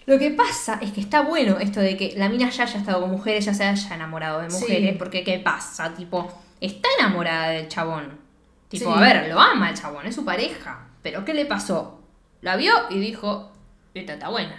Lo 0.06 0.18
que 0.18 0.30
pasa 0.30 0.78
es 0.80 0.92
que 0.92 1.00
está 1.00 1.20
bueno 1.22 1.58
esto 1.58 1.80
de 1.80 1.96
que 1.96 2.14
la 2.16 2.28
mina 2.28 2.48
ya 2.50 2.64
haya 2.64 2.78
estado 2.78 3.00
con 3.00 3.10
mujeres, 3.10 3.44
ya 3.44 3.54
se 3.54 3.64
haya 3.64 3.94
enamorado 3.94 4.40
de 4.40 4.50
Sí. 4.50 4.60
mujeres, 4.60 4.96
porque 4.98 5.22
¿qué 5.24 5.38
pasa? 5.38 5.94
Tipo, 5.94 6.30
está 6.60 6.88
enamorada 6.98 7.48
del 7.50 7.68
chabón. 7.68 8.18
Tipo, 8.68 8.92
Sí. 8.92 8.98
a 8.98 9.00
ver, 9.00 9.28
lo 9.32 9.40
ama 9.40 9.70
el 9.70 9.76
chabón, 9.76 10.06
es 10.06 10.14
su 10.14 10.24
pareja. 10.24 10.86
Pero 11.02 11.24
¿qué 11.24 11.34
le 11.34 11.46
pasó? 11.46 12.00
La 12.40 12.56
vio 12.56 12.72
y 12.90 12.98
dijo, 12.98 13.50
esta 13.94 14.14
está 14.14 14.28
buena. 14.28 14.56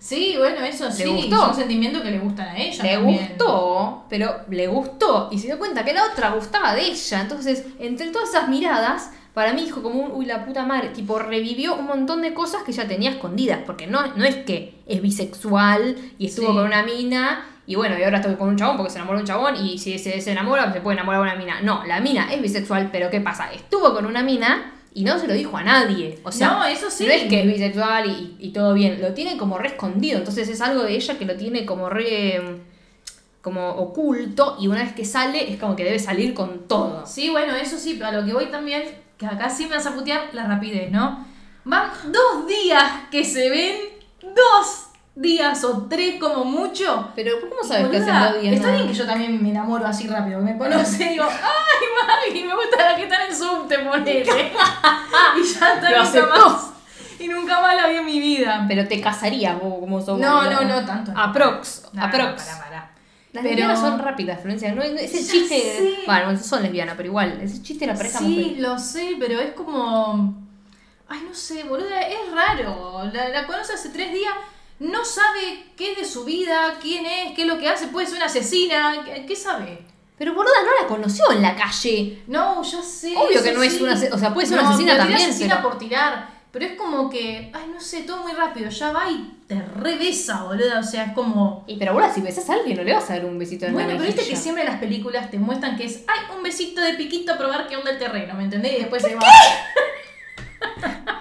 Sí, 0.00 0.34
bueno, 0.36 0.64
eso 0.64 0.90
sí, 0.90 1.04
gustó? 1.04 1.36
son 1.36 1.54
sentimientos 1.54 2.02
que 2.02 2.10
le 2.10 2.18
gustan 2.18 2.48
a 2.48 2.56
ella 2.58 2.82
Le 2.82 2.94
también. 2.96 3.28
gustó, 3.28 4.04
pero 4.08 4.34
le 4.50 4.66
gustó 4.66 5.28
y 5.30 5.38
se 5.38 5.46
dio 5.46 5.58
cuenta 5.58 5.84
que 5.84 5.92
la 5.92 6.04
otra 6.12 6.30
gustaba 6.30 6.74
de 6.74 6.86
ella. 6.86 7.20
Entonces, 7.20 7.64
entre 7.78 8.08
todas 8.10 8.30
esas 8.30 8.48
miradas, 8.48 9.10
para 9.34 9.52
mí 9.52 9.62
dijo 9.64 9.80
como 9.82 10.00
un, 10.02 10.10
uy, 10.12 10.26
la 10.26 10.44
puta 10.44 10.64
madre, 10.64 10.88
tipo, 10.88 11.18
revivió 11.20 11.76
un 11.76 11.86
montón 11.86 12.20
de 12.22 12.34
cosas 12.34 12.64
que 12.64 12.72
ya 12.72 12.88
tenía 12.88 13.10
escondidas, 13.10 13.60
porque 13.64 13.86
no, 13.86 14.04
no 14.16 14.24
es 14.24 14.34
que 14.36 14.74
es 14.86 15.00
bisexual 15.00 15.96
y 16.18 16.26
estuvo 16.26 16.48
Sí. 16.48 16.52
con 16.54 16.64
una 16.64 16.82
mina 16.82 17.46
y 17.66 17.76
bueno, 17.76 17.96
y 17.96 18.02
ahora 18.02 18.16
estoy 18.18 18.34
con 18.34 18.48
un 18.48 18.56
chabón 18.56 18.76
porque 18.76 18.90
se 18.90 18.98
enamoró 18.98 19.18
de 19.18 19.22
un 19.22 19.28
chabón 19.28 19.64
y 19.64 19.78
si 19.78 19.96
se 20.00 20.10
desenamora 20.10 20.72
se 20.72 20.80
puede 20.80 20.96
enamorar 20.96 21.20
de 21.22 21.28
una 21.28 21.36
mina. 21.36 21.60
No, 21.60 21.84
la 21.86 22.00
mina 22.00 22.32
es 22.32 22.42
bisexual, 22.42 22.88
pero 22.90 23.10
¿qué 23.10 23.20
pasa? 23.20 23.52
Estuvo 23.52 23.94
con 23.94 24.06
una 24.06 24.22
mina 24.24 24.72
y 24.92 25.04
no 25.04 25.18
se 25.18 25.26
lo 25.28 25.34
dijo 25.34 25.56
a 25.56 25.62
nadie. 25.62 26.18
O 26.24 26.32
sea, 26.32 26.48
No, 26.50 26.64
eso 26.64 26.90
sí. 26.90 27.06
no 27.06 27.12
es 27.12 27.24
que 27.24 27.40
es 27.40 27.46
bisexual 27.46 28.06
y, 28.10 28.36
y 28.38 28.50
todo 28.52 28.74
bien, 28.74 29.00
lo 29.00 29.14
tiene 29.14 29.36
como 29.36 29.58
re 29.58 29.68
escondido, 29.68 30.18
entonces 30.18 30.48
es 30.48 30.60
algo 30.60 30.82
de 30.82 30.94
ella 30.94 31.18
que 31.18 31.24
lo 31.24 31.36
tiene 31.36 31.64
como 31.66 31.88
re 31.88 32.60
como 33.40 33.70
oculto 33.70 34.56
y 34.60 34.68
una 34.68 34.82
vez 34.82 34.92
que 34.92 35.04
sale 35.06 35.50
es 35.50 35.58
como 35.58 35.74
que 35.74 35.84
debe 35.84 35.98
salir 35.98 36.34
con 36.34 36.68
todo. 36.68 37.06
Sí, 37.06 37.30
bueno, 37.30 37.54
eso 37.56 37.78
sí, 37.78 37.94
pero 37.94 38.08
a 38.08 38.12
lo 38.20 38.26
que 38.26 38.34
voy 38.34 38.46
también, 38.46 38.82
que 39.16 39.24
acá 39.24 39.48
sí 39.48 39.64
me 39.66 39.76
vas 39.76 39.86
a 39.86 39.94
putear 39.94 40.28
la 40.34 40.46
rapidez, 40.46 40.90
¿no? 40.90 41.26
Van 41.64 41.90
dos 42.12 42.46
días 42.46 42.84
que 43.10 43.24
se 43.24 43.48
ven, 43.48 43.76
dos 44.20 44.89
días 45.20 45.62
o 45.64 45.86
tres 45.88 46.18
como 46.18 46.44
mucho. 46.44 47.10
Pero 47.14 47.32
¿cómo 47.40 47.62
sabes 47.62 47.88
que 47.88 47.98
hacen 47.98 48.14
dos 48.32 48.40
días? 48.42 48.54
Está 48.54 48.70
bien 48.72 48.86
que 48.88 48.94
yo 48.94 49.06
también 49.06 49.42
me 49.42 49.50
enamoro 49.50 49.86
así 49.86 50.06
rápido, 50.08 50.40
me 50.40 50.56
conoce 50.56 51.04
y 51.04 51.08
digo, 51.10 51.24
ay, 51.24 51.86
Maggie, 52.32 52.44
me 52.46 52.54
gusta 52.54 52.90
la 52.90 52.96
que 52.96 53.02
está 53.04 53.24
en 53.24 53.30
el 53.30 53.36
subte, 53.36 53.78
ponele. 53.80 54.22
y 54.24 55.44
ya 55.44 55.74
está, 55.74 55.90
Lo 55.90 56.04
nunca 56.04 56.26
más. 56.26 56.66
Y 57.18 57.28
nunca 57.28 57.60
más 57.60 57.76
la 57.76 57.86
vi 57.88 57.96
en 57.96 58.06
mi 58.06 58.18
vida. 58.18 58.64
Pero 58.66 58.88
te 58.88 59.00
casarías 59.00 59.60
vos 59.60 59.78
como 59.80 60.00
sos 60.00 60.18
No, 60.18 60.44
no, 60.50 60.62
no, 60.62 60.84
tanto. 60.86 61.12
no. 61.12 61.20
Aprox, 61.20 61.82
No, 61.92 62.04
aprox. 62.04 62.42
pará. 62.44 62.90
Las 63.32 63.42
Pero- 63.44 63.54
lesbianas 63.54 63.78
son 63.78 63.98
rápidas, 63.98 64.40
Florencia. 64.40 64.70
No, 64.74 64.76
no- 64.82 64.98
ese 64.98 65.22
Ya 65.22 65.30
chiste. 65.32 65.60
sé. 65.60 65.94
Bueno, 66.06 66.32
no 66.32 66.38
son 66.38 66.62
lesbianas, 66.62 66.94
pero 66.96 67.08
igual. 67.10 67.38
Ese 67.42 67.62
chiste 67.62 67.86
de 67.86 67.92
la 67.92 67.96
pareja 67.98 68.18
Sí, 68.18 68.24
mujer. 68.24 68.58
lo 68.62 68.78
sé, 68.78 69.16
pero 69.20 69.38
es 69.38 69.52
como. 69.52 70.34
Ay, 71.08 71.20
no 71.28 71.34
sé, 71.34 71.62
boluda, 71.64 72.00
es 72.00 72.18
raro. 72.32 73.02
La, 73.12 73.28
la 73.28 73.46
conoce 73.46 73.74
hace 73.74 73.90
tres 73.90 74.12
días, 74.12 74.32
no 74.80 75.04
sabe 75.04 75.66
qué 75.76 75.92
es 75.92 75.98
de 75.98 76.04
su 76.04 76.24
vida, 76.24 76.78
quién 76.80 77.06
es, 77.06 77.32
qué 77.34 77.42
es 77.42 77.48
lo 77.48 77.58
que 77.58 77.68
hace, 77.68 77.88
puede 77.88 78.06
ser 78.06 78.16
una 78.16 78.26
asesina, 78.26 79.02
¿qué, 79.04 79.24
qué 79.26 79.36
sabe? 79.36 79.78
Pero 80.18 80.34
boluda 80.34 80.62
no 80.64 80.82
la 80.82 80.88
conoció 80.88 81.30
en 81.32 81.40
la 81.40 81.54
calle. 81.56 82.22
No, 82.26 82.62
ya 82.62 82.82
sé. 82.82 83.14
Obvio 83.16 83.42
que 83.42 83.52
no 83.52 83.62
es 83.62 83.80
una 83.80 83.94
o 83.94 84.18
sea, 84.18 84.34
puede 84.34 84.46
ser 84.46 84.58
una 84.58 84.68
asesina 84.68 84.96
también, 84.96 85.20
asesina 85.20 85.56
pero- 85.56 85.68
por 85.70 85.78
tirar. 85.78 86.40
Pero 86.52 86.64
es 86.64 86.72
como 86.72 87.08
que, 87.08 87.50
ay, 87.54 87.70
no 87.72 87.80
sé, 87.80 88.02
todo 88.02 88.22
muy 88.24 88.32
rápido. 88.32 88.68
Ya 88.70 88.90
va 88.90 89.08
y 89.08 89.38
te 89.46 89.62
revesa, 89.62 90.42
boluda. 90.42 90.80
O 90.80 90.82
sea, 90.82 91.04
es 91.04 91.12
como. 91.12 91.64
Y 91.68 91.76
pero 91.76 91.92
boluda, 91.94 92.12
si 92.12 92.20
besas 92.22 92.50
a 92.50 92.54
alguien 92.54 92.76
no 92.76 92.82
le 92.82 92.92
vas 92.92 93.08
a 93.08 93.14
dar 93.14 93.24
un 93.24 93.38
besito 93.38 93.66
en 93.66 93.72
Bueno, 93.72 93.90
pero 93.92 94.02
viste 94.02 94.26
que 94.28 94.34
siempre 94.34 94.64
las 94.64 94.80
películas 94.80 95.30
te 95.30 95.38
muestran 95.38 95.76
que 95.76 95.84
es, 95.84 96.02
ay, 96.08 96.36
un 96.36 96.42
besito 96.42 96.80
de 96.80 96.94
piquito 96.94 97.32
a 97.32 97.38
probar 97.38 97.68
qué 97.68 97.76
onda 97.76 97.92
el 97.92 97.98
terreno, 97.98 98.34
¿me 98.34 98.44
entendés? 98.44 98.74
Y 98.74 98.78
después 98.80 99.00
se 99.02 99.14
va. 99.14 99.20
Te 99.20 100.86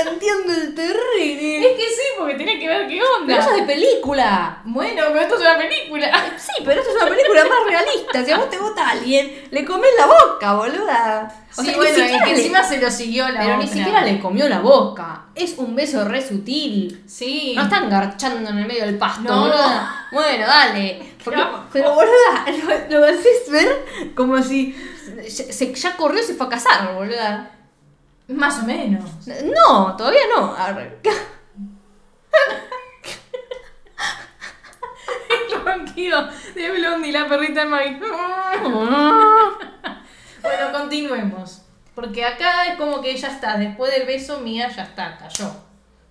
entiendo 0.00 0.52
el 0.52 0.74
terreno. 0.74 1.66
Es 1.66 1.76
que 1.76 1.82
sí, 1.90 2.02
porque 2.18 2.34
tiene 2.34 2.58
que 2.58 2.68
ver 2.68 2.86
qué 2.88 3.00
onda. 3.02 3.26
Pero 3.26 3.40
eso 3.40 3.50
es 3.50 3.56
de 3.56 3.62
película. 3.74 4.60
Bueno, 4.64 5.02
pero 5.08 5.20
esto 5.20 5.34
es 5.36 5.40
una 5.40 5.58
película. 5.58 6.32
Sí, 6.36 6.62
pero 6.64 6.80
esto 6.80 6.90
es 6.96 7.02
una 7.02 7.10
película 7.10 7.44
más 7.44 7.58
realista. 7.66 8.24
Si 8.24 8.30
a 8.30 8.36
vos 8.38 8.50
te 8.50 8.58
gusta 8.58 8.88
alguien, 8.90 9.44
le 9.50 9.64
comes 9.64 9.90
la 9.98 10.06
boca, 10.06 10.54
boluda. 10.54 11.40
O 11.56 11.60
sí, 11.62 11.68
sea, 11.68 11.76
bueno, 11.76 11.94
siquiera 11.94 12.24
que 12.24 12.32
le- 12.32 12.36
encima 12.38 12.64
se 12.64 12.80
lo 12.80 12.90
siguió 12.90 13.28
la 13.28 13.40
Pero 13.40 13.56
ni 13.58 13.68
siquiera 13.68 14.00
le 14.02 14.18
comió 14.20 14.48
la 14.48 14.58
boca. 14.60 15.22
Es 15.34 15.54
un 15.56 15.74
beso 15.76 16.04
re 16.04 16.26
sutil. 16.26 17.02
Sí. 17.06 17.52
No 17.56 17.62
están 17.64 17.88
garchando 17.88 18.50
en 18.50 18.58
el 18.58 18.66
medio 18.66 18.84
del 18.86 18.98
pasto, 18.98 19.22
No. 19.22 19.40
boluda. 19.42 20.08
Bueno, 20.12 20.46
dale. 20.46 21.14
Porque- 21.24 21.42
pero 21.72 21.94
boluda, 21.94 22.44
lo, 22.90 22.98
lo 23.00 23.06
haces 23.06 23.48
ver 23.50 24.12
como 24.14 24.42
si 24.42 24.76
se, 25.28 25.52
se- 25.52 25.74
ya 25.74 25.96
corrió 25.96 26.20
y 26.20 26.24
se 26.24 26.34
fue 26.34 26.46
a 26.46 26.50
casar, 26.50 26.94
boluda. 26.94 27.50
Más 28.28 28.60
o 28.60 28.64
menos. 28.64 29.04
No, 29.44 29.96
todavía 29.96 30.22
no. 30.36 30.54
Arre. 30.54 30.98
ronquido 35.64 36.28
de 36.54 36.70
Blondie, 36.70 37.12
la 37.12 37.28
perrita 37.28 37.64
de 37.64 37.70
Mike. 37.70 38.00
bueno, 40.42 40.72
continuemos. 40.72 41.62
Porque 41.94 42.24
acá 42.24 42.66
es 42.66 42.76
como 42.76 43.00
que 43.00 43.16
ya 43.16 43.28
está, 43.28 43.56
después 43.56 43.92
del 43.92 44.06
beso 44.06 44.40
mía 44.40 44.68
ya 44.68 44.82
está, 44.82 45.16
cayó. 45.16 45.50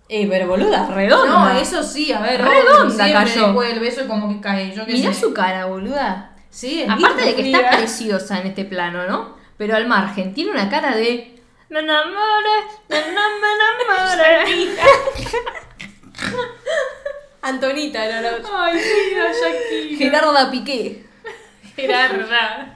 Eh, 0.08 0.28
pero 0.30 0.48
boluda, 0.48 0.88
redonda. 0.88 1.54
No, 1.54 1.60
eso 1.60 1.84
sí, 1.84 2.12
a 2.12 2.22
ver, 2.22 2.42
Redonda 2.42 3.12
cayó. 3.12 3.48
después 3.48 3.70
del 3.70 3.80
beso 3.80 4.02
es 4.02 4.08
como 4.08 4.30
que 4.30 4.42
cae, 4.42 4.74
yo 4.74 4.86
Mirá 4.86 5.14
sé. 5.14 5.20
su 5.20 5.34
cara, 5.34 5.66
boluda. 5.66 6.32
Sí, 6.50 6.84
es 6.84 6.90
Aparte 6.90 7.24
de 7.24 7.36
que 7.36 7.52
está 7.52 7.72
preciosa 7.72 8.40
en 8.40 8.48
este 8.48 8.66
plano, 8.66 9.08
¿no? 9.08 9.36
Pero 9.58 9.76
al 9.76 9.88
margen, 9.88 10.34
tiene 10.34 10.52
una 10.52 10.70
cara 10.70 10.96
de. 10.96 11.33
Me 11.70 11.80
enamoré, 11.80 12.58
me 12.90 12.98
enamoré. 12.98 14.76
Antonita 17.42 18.06
era 18.06 18.22
la 18.22 18.38
otra. 18.38 18.66
Ay, 18.66 18.80
mira, 19.10 19.32
Shakira. 19.32 19.98
Gerarda 19.98 20.52
Piqué. 20.52 21.06
Gerarda. 21.76 22.76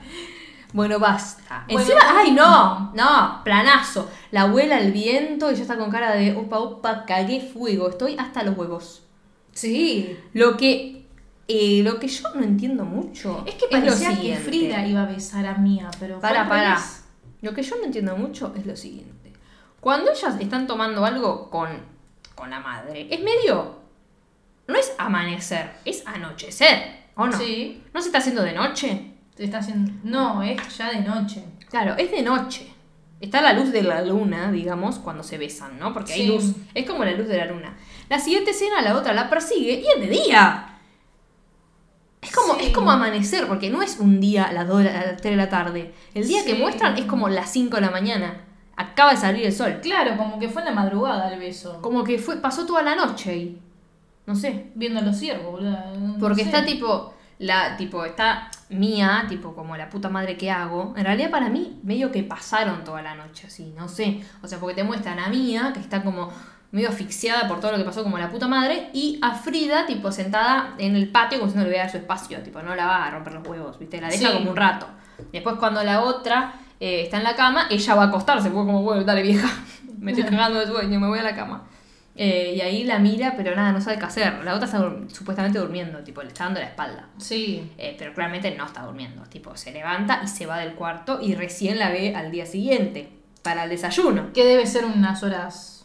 Bueno, 0.72 0.98
basta. 0.98 1.64
Bueno, 1.66 1.80
Encima, 1.80 2.00
ay, 2.04 2.32
no, 2.32 2.92
no, 2.94 3.40
planazo. 3.42 4.10
La 4.30 4.42
abuela 4.42 4.76
al 4.76 4.92
viento 4.92 5.50
y 5.50 5.54
ya 5.54 5.62
está 5.62 5.78
con 5.78 5.90
cara 5.90 6.14
de 6.14 6.36
upa, 6.36 6.60
upa, 6.60 7.06
cagué 7.06 7.40
fuego. 7.40 7.88
Estoy 7.88 8.16
hasta 8.18 8.42
los 8.42 8.58
huevos. 8.58 9.02
Sí. 9.52 10.18
Lo 10.34 10.58
que, 10.58 11.06
eh, 11.48 11.80
lo 11.82 11.98
que 11.98 12.08
yo 12.08 12.28
no 12.34 12.42
entiendo 12.42 12.84
mucho 12.84 13.44
Es 13.46 13.54
que 13.54 13.64
lo 13.64 13.70
parecía 13.70 14.10
que 14.10 14.16
siguiente. 14.16 14.44
Frida 14.44 14.86
iba 14.86 15.02
a 15.02 15.06
besar 15.06 15.46
a 15.46 15.54
Mía, 15.54 15.90
pero. 15.98 16.20
Para, 16.20 16.46
para. 16.46 16.74
revés. 16.74 16.97
Lo 17.42 17.54
que 17.54 17.62
yo 17.62 17.76
no 17.76 17.84
entiendo 17.84 18.16
mucho 18.16 18.52
es 18.56 18.66
lo 18.66 18.76
siguiente. 18.76 19.32
Cuando 19.80 20.10
ellas 20.10 20.36
están 20.40 20.66
tomando 20.66 21.04
algo 21.04 21.50
con, 21.50 21.68
con 22.34 22.50
la 22.50 22.60
madre, 22.60 23.06
es 23.10 23.20
medio. 23.20 23.78
No 24.66 24.74
es 24.74 24.92
amanecer, 24.98 25.70
es 25.84 26.06
anochecer, 26.06 27.04
¿o 27.14 27.26
no? 27.26 27.32
Sí. 27.38 27.82
¿No 27.94 28.00
se 28.02 28.08
está 28.08 28.18
haciendo 28.18 28.42
de 28.42 28.52
noche? 28.52 29.12
Se 29.36 29.44
está 29.44 29.58
haciendo. 29.58 29.92
No, 30.04 30.42
es 30.42 30.76
ya 30.76 30.90
de 30.90 31.00
noche. 31.00 31.44
Claro, 31.70 31.94
es 31.96 32.10
de 32.10 32.22
noche. 32.22 32.72
Está 33.20 33.40
la 33.40 33.52
luz 33.52 33.72
de 33.72 33.82
la 33.82 34.02
luna, 34.02 34.52
digamos, 34.52 34.98
cuando 34.98 35.22
se 35.22 35.38
besan, 35.38 35.78
¿no? 35.78 35.92
Porque 35.92 36.12
hay 36.12 36.22
Sí. 36.22 36.28
luz. 36.28 36.52
Es 36.74 36.86
como 36.86 37.04
la 37.04 37.12
luz 37.12 37.28
de 37.28 37.36
la 37.38 37.46
luna. 37.46 37.76
La 38.08 38.18
siguiente 38.18 38.50
escena, 38.50 38.82
la 38.82 38.96
otra 38.96 39.12
la 39.12 39.30
persigue 39.30 39.74
y 39.80 39.86
es 39.86 40.00
de 40.00 40.06
día. 40.08 40.77
Es 42.20 42.32
como, 42.34 42.54
Sí. 42.54 42.66
es 42.66 42.72
como 42.72 42.90
amanecer, 42.90 43.46
porque 43.46 43.70
no 43.70 43.80
es 43.82 43.98
un 43.98 44.20
día 44.20 44.44
a 44.44 44.52
las 44.52 44.66
2 44.66 44.78
de 44.78 44.84
la, 44.84 45.00
a 45.00 45.06
las 45.06 45.16
3 45.20 45.32
de 45.32 45.36
la 45.36 45.48
tarde. 45.48 45.94
El 46.14 46.26
día 46.26 46.44
que 46.44 46.54
muestran 46.54 46.96
es 46.98 47.04
como 47.04 47.28
las 47.28 47.50
5 47.50 47.76
de 47.76 47.82
la 47.82 47.90
mañana. 47.90 48.40
Acaba 48.76 49.10
de 49.12 49.16
salir 49.16 49.44
el 49.46 49.52
sol. 49.52 49.78
Claro, 49.82 50.16
como 50.16 50.38
que 50.38 50.48
fue 50.48 50.62
en 50.62 50.66
la 50.66 50.74
madrugada 50.74 51.32
el 51.32 51.38
beso. 51.40 51.80
Como 51.82 52.04
que 52.04 52.18
fue, 52.18 52.36
pasó 52.38 52.64
toda 52.66 52.82
la 52.82 52.94
noche 52.96 53.30
ahí. 53.30 53.62
No 54.26 54.34
sé. 54.34 54.70
Viendo 54.74 55.00
los 55.00 55.16
ciervos, 55.16 55.52
boludo. 55.52 55.76
no 55.98 56.18
Porque 56.18 56.42
sé. 56.42 56.48
está 56.50 56.64
tipo, 56.64 57.14
la, 57.38 57.76
tipo, 57.76 58.04
está 58.04 58.50
mía, 58.68 59.24
tipo 59.28 59.54
como 59.54 59.76
la 59.76 59.88
puta 59.88 60.08
madre 60.08 60.36
que 60.36 60.50
hago. 60.50 60.92
En 60.96 61.04
realidad 61.04 61.30
para 61.30 61.48
mí, 61.48 61.80
medio 61.82 62.12
que 62.12 62.22
pasaron 62.24 62.84
toda 62.84 63.00
la 63.02 63.14
noche 63.14 63.46
así, 63.46 63.72
no 63.76 63.88
sé. 63.88 64.20
O 64.42 64.46
sea, 64.48 64.58
porque 64.58 64.74
te 64.76 64.84
muestran 64.84 65.18
a 65.18 65.28
Mía, 65.28 65.70
que 65.72 65.80
está 65.80 66.02
como 66.02 66.30
medio 66.70 66.88
asfixiada 66.90 67.48
por 67.48 67.60
todo 67.60 67.72
lo 67.72 67.78
que 67.78 67.84
pasó 67.84 68.02
como 68.02 68.18
la 68.18 68.30
puta 68.30 68.46
madre, 68.46 68.90
y 68.92 69.18
a 69.22 69.34
Frida, 69.34 69.86
tipo, 69.86 70.12
sentada 70.12 70.74
en 70.78 70.96
el 70.96 71.08
patio 71.08 71.38
como 71.38 71.50
si 71.50 71.56
no 71.56 71.64
le 71.64 71.70
vea 71.70 71.88
su 71.88 71.96
espacio, 71.96 72.38
tipo, 72.42 72.60
no 72.62 72.74
la 72.74 72.86
va 72.86 73.06
a 73.06 73.10
romper 73.10 73.34
los 73.34 73.46
huevos, 73.46 73.78
¿viste? 73.78 74.00
La 74.00 74.08
deja 74.08 74.28
Sí. 74.30 74.34
como 74.36 74.50
un 74.50 74.56
rato. 74.56 74.86
Después 75.32 75.56
cuando 75.58 75.82
la 75.82 76.02
otra 76.02 76.54
eh, 76.80 77.02
está 77.02 77.16
en 77.16 77.24
la 77.24 77.34
cama, 77.34 77.66
ella 77.70 77.94
va 77.94 78.04
a 78.04 78.06
acostarse, 78.06 78.50
porque 78.50 78.66
como, 78.66 78.82
bueno, 78.82 79.02
dale 79.04 79.22
vieja, 79.22 79.48
me 79.98 80.12
estoy 80.12 80.28
cagando 80.28 80.60
de 80.60 80.66
sueño, 80.66 81.00
me 81.00 81.08
voy 81.08 81.18
a 81.18 81.22
la 81.22 81.34
cama. 81.34 81.64
Eh, 82.20 82.54
y 82.56 82.60
ahí 82.60 82.82
la 82.84 82.98
mira, 82.98 83.34
pero 83.36 83.54
nada, 83.54 83.70
no 83.72 83.80
sabe 83.80 83.96
qué 83.98 84.04
hacer. 84.04 84.44
La 84.44 84.54
otra 84.54 84.66
está 84.66 84.78
supuestamente 85.12 85.58
durmiendo, 85.60 86.00
tipo, 86.00 86.20
le 86.20 86.28
está 86.28 86.44
dando 86.44 86.58
la 86.60 86.66
espalda. 86.66 87.06
Sí. 87.18 87.70
Eh, 87.78 87.94
pero 87.96 88.12
claramente 88.12 88.50
no 88.56 88.66
está 88.66 88.82
durmiendo. 88.82 89.22
Tipo, 89.22 89.56
se 89.56 89.70
levanta 89.72 90.20
y 90.24 90.26
se 90.26 90.44
va 90.46 90.58
del 90.58 90.74
cuarto 90.74 91.20
y 91.22 91.34
recién 91.36 91.78
la 91.78 91.90
ve 91.90 92.14
al 92.16 92.32
día 92.32 92.44
siguiente 92.44 93.08
para 93.42 93.64
el 93.64 93.70
desayuno. 93.70 94.32
Que 94.32 94.44
debe 94.44 94.66
ser 94.66 94.84
unas 94.84 95.22
horas. 95.22 95.77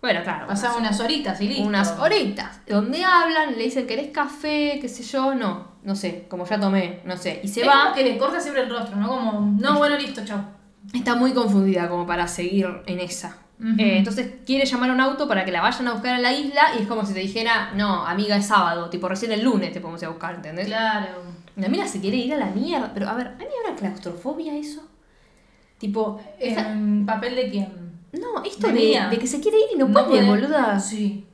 Bueno, 0.00 0.22
claro. 0.22 0.46
Pasar 0.46 0.76
unas, 0.78 0.98
horitas 1.00 1.40
y 1.42 1.48
listo. 1.48 1.62
unas 1.64 1.98
horitas. 1.98 2.60
Donde 2.66 3.04
hablan, 3.04 3.52
le 3.58 3.64
dicen, 3.64 3.86
¿querés 3.86 4.08
café? 4.08 4.78
¿Qué 4.80 4.88
sé 4.88 5.02
yo? 5.02 5.34
No, 5.34 5.68
no 5.82 5.94
sé, 5.94 6.26
como 6.28 6.46
ya 6.46 6.58
tomé, 6.58 7.00
no 7.04 7.16
sé. 7.18 7.40
Y 7.42 7.48
se 7.48 7.60
es 7.62 7.68
va. 7.68 7.82
como 7.82 7.94
que 7.94 8.04
le 8.04 8.16
corta 8.18 8.40
siempre 8.40 8.62
el 8.62 8.70
rostro, 8.70 8.96
¿no? 8.96 9.08
Como, 9.08 9.56
no, 9.60 9.76
bueno, 9.78 9.96
listo, 9.98 10.22
chao. 10.24 10.42
Está 10.94 11.14
muy 11.16 11.32
confundida 11.32 11.88
como 11.88 12.06
para 12.06 12.26
seguir 12.26 12.66
en 12.86 13.00
esa. 13.00 13.36
Eh, 13.76 13.98
entonces 13.98 14.36
quiere 14.46 14.64
llamar 14.64 14.88
a 14.88 14.94
un 14.94 15.00
auto 15.02 15.28
para 15.28 15.44
que 15.44 15.52
la 15.52 15.60
vayan 15.60 15.86
a 15.88 15.92
buscar 15.92 16.14
a 16.14 16.18
la 16.18 16.32
isla 16.32 16.62
y 16.78 16.82
es 16.82 16.88
como 16.88 17.04
si 17.04 17.12
te 17.12 17.20
dijera, 17.20 17.72
no, 17.74 18.06
amiga, 18.06 18.34
es 18.38 18.46
sábado, 18.46 18.88
tipo 18.88 19.06
recién 19.06 19.32
el 19.32 19.42
lunes 19.44 19.70
te 19.70 19.80
podemos 19.82 20.00
ir 20.00 20.06
a 20.06 20.10
buscar, 20.12 20.36
¿entendés? 20.36 20.66
Claro. 20.66 21.08
La 21.56 21.68
mina 21.68 21.86
se 21.86 22.00
quiere 22.00 22.16
ir 22.16 22.32
a 22.32 22.38
la 22.38 22.46
mierda, 22.46 22.90
pero 22.94 23.06
a 23.10 23.12
ver, 23.12 23.26
¿a 23.26 23.36
mí 23.36 23.44
habrá 23.62 23.76
claustrofobia 23.78 24.56
eso? 24.56 24.82
Tipo, 25.76 26.22
esa- 26.38 26.72
¿En 26.72 27.04
papel 27.04 27.36
de 27.36 27.50
quién? 27.50 27.89
No, 28.12 28.42
esto 28.44 28.68
de 28.68 29.18
que 29.18 29.26
se 29.26 29.40
quiere 29.40 29.58
ir 29.58 29.64
y 29.74 29.78
no, 29.78 29.88
No 29.88 29.92
puede, 30.06 30.06
poder- 30.22 30.26
boluda. 30.26 30.78
Sí. 30.80 31.24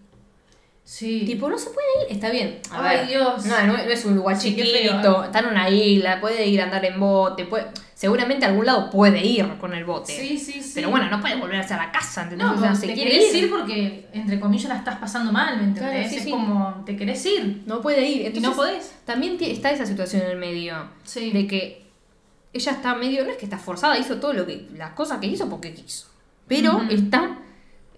Sí. 0.85 1.25
Tipo, 1.27 1.49
no 1.51 1.59
se 1.59 1.71
puede 1.71 1.87
ir, 2.07 2.13
está 2.15 2.31
bien. 2.31 2.61
A 2.71 2.81
Ay, 2.89 2.99
ver, 2.99 3.09
Dios. 3.09 3.45
No, 3.47 3.61
no, 3.67 3.73
no 3.73 3.79
es 3.79 4.05
un 4.05 4.15
lugar 4.15 4.39
Sí, 4.41 4.51
chiquito, 4.55 5.03
feo, 5.03 5.23
¿eh? 5.25 5.27
está 5.27 5.41
en 5.41 5.47
una 5.47 5.69
isla, 5.69 6.21
puede 6.21 6.47
ir 6.47 6.61
a 6.61 6.65
andar 6.65 6.85
en 6.85 7.01
bote, 7.01 7.45
puede, 7.45 7.67
seguramente 7.95 8.45
a 8.47 8.51
algún 8.51 8.67
lado 8.67 8.89
puede 8.89 9.21
ir 9.27 9.59
con 9.59 9.75
el 9.75 9.85
bote. 9.85 10.13
Sí, 10.17 10.39
sí, 10.39 10.63
sí. 10.63 10.71
Pero 10.77 10.91
bueno, 10.91 11.11
no 11.11 11.21
puede 11.21 11.35
volverse 11.35 11.75
a 11.75 11.79
la 11.79 11.91
casa, 11.91 12.23
¿entendés? 12.23 12.47
No, 12.47 12.55
o 12.55 12.59
sea, 12.61 12.73
se 12.73 12.87
te 12.87 12.95
quiere 12.95 13.11
querés 13.11 13.35
ir. 13.35 13.45
ir. 13.45 13.51
porque, 13.51 14.07
entre 14.13 14.39
comillas, 14.39 14.69
la 14.69 14.77
estás 14.77 14.99
pasando 14.99 15.33
mal, 15.33 15.57
¿me 15.57 15.65
entendés? 15.65 15.93
Claro, 15.93 16.09
sí, 16.09 16.17
es 16.19 16.23
sí. 16.23 16.31
como, 16.31 16.85
te 16.87 16.97
querés 16.97 17.27
ir. 17.27 17.63
No 17.67 17.81
puede 17.81 18.07
ir. 18.09 18.21
Y 18.23 18.27
Entonces, 18.27 18.51
no 18.51 18.55
podés. 18.55 18.95
También 19.05 19.37
está 19.41 19.73
esa 19.73 19.87
situación 19.87 20.23
en 20.23 20.29
el 20.31 20.37
medio. 20.37 20.89
Sí. 21.03 21.33
De 21.33 21.49
que 21.49 21.85
ella 22.53 22.71
está 22.71 22.95
medio. 22.95 23.25
No 23.25 23.33
es 23.33 23.39
que 23.39 23.47
está 23.47 23.59
forzada, 23.59 23.99
hizo 23.99 24.19
todo 24.21 24.35
lo 24.35 24.47
que. 24.47 24.69
las 24.77 24.91
cosas 24.93 25.19
que 25.19 25.27
hizo 25.27 25.49
porque 25.49 25.75
quiso. 25.75 26.07
Pero 26.47 26.83
está 26.91 27.39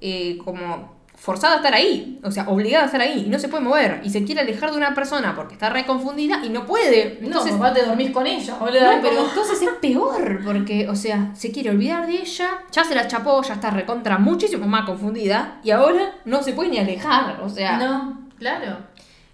eh, 0.01 0.39
como 0.45 0.99
forzada 1.19 1.55
a 1.55 1.57
estar 1.57 1.75
ahí. 1.75 2.21
O 2.23 2.31
sea, 2.31 2.49
obligada 2.49 2.85
a 2.85 2.87
estar 2.87 3.01
ahí. 3.01 3.25
Y 3.27 3.29
no 3.29 3.39
se 3.39 3.49
puede 3.49 3.65
mover. 3.65 4.01
Y 4.05 4.11
se 4.11 4.25
quiere 4.25 4.41
alejar 4.41 4.71
de 4.71 4.77
una 4.77 4.95
persona 4.95 5.35
porque 5.35 5.55
está 5.55 5.69
reconfundida 5.69 6.45
y 6.45 6.49
no 6.49 6.65
puede. 6.65 7.19
Entonces. 7.21 7.53
no, 7.53 7.59
papá, 7.59 7.75
te 7.75 7.85
dormís 7.85 8.11
con 8.11 8.27
ella, 8.27 8.55
boludo. 8.55 8.81
No, 8.81 9.03
pero 9.03 9.27
entonces 9.27 9.61
es 9.63 9.71
peor, 9.81 10.41
porque, 10.45 10.89
o 10.89 10.95
sea, 10.95 11.33
se 11.35 11.51
quiere 11.51 11.71
olvidar 11.71 12.07
de 12.07 12.15
ella, 12.15 12.49
ya 12.71 12.85
se 12.85 12.95
la 12.95 13.09
chapó, 13.09 13.43
ya 13.43 13.55
está 13.55 13.71
recontra 13.71 14.19
muchísimo 14.19 14.67
más 14.67 14.87
confundida, 14.87 15.61
y 15.65 15.71
ahora 15.71 16.15
no 16.25 16.43
se 16.43 16.53
puede 16.53 16.71
ni 16.71 16.79
alejar, 16.79 17.41
o 17.43 17.49
sea. 17.49 17.79
No, 17.79 18.29
claro. 18.39 18.79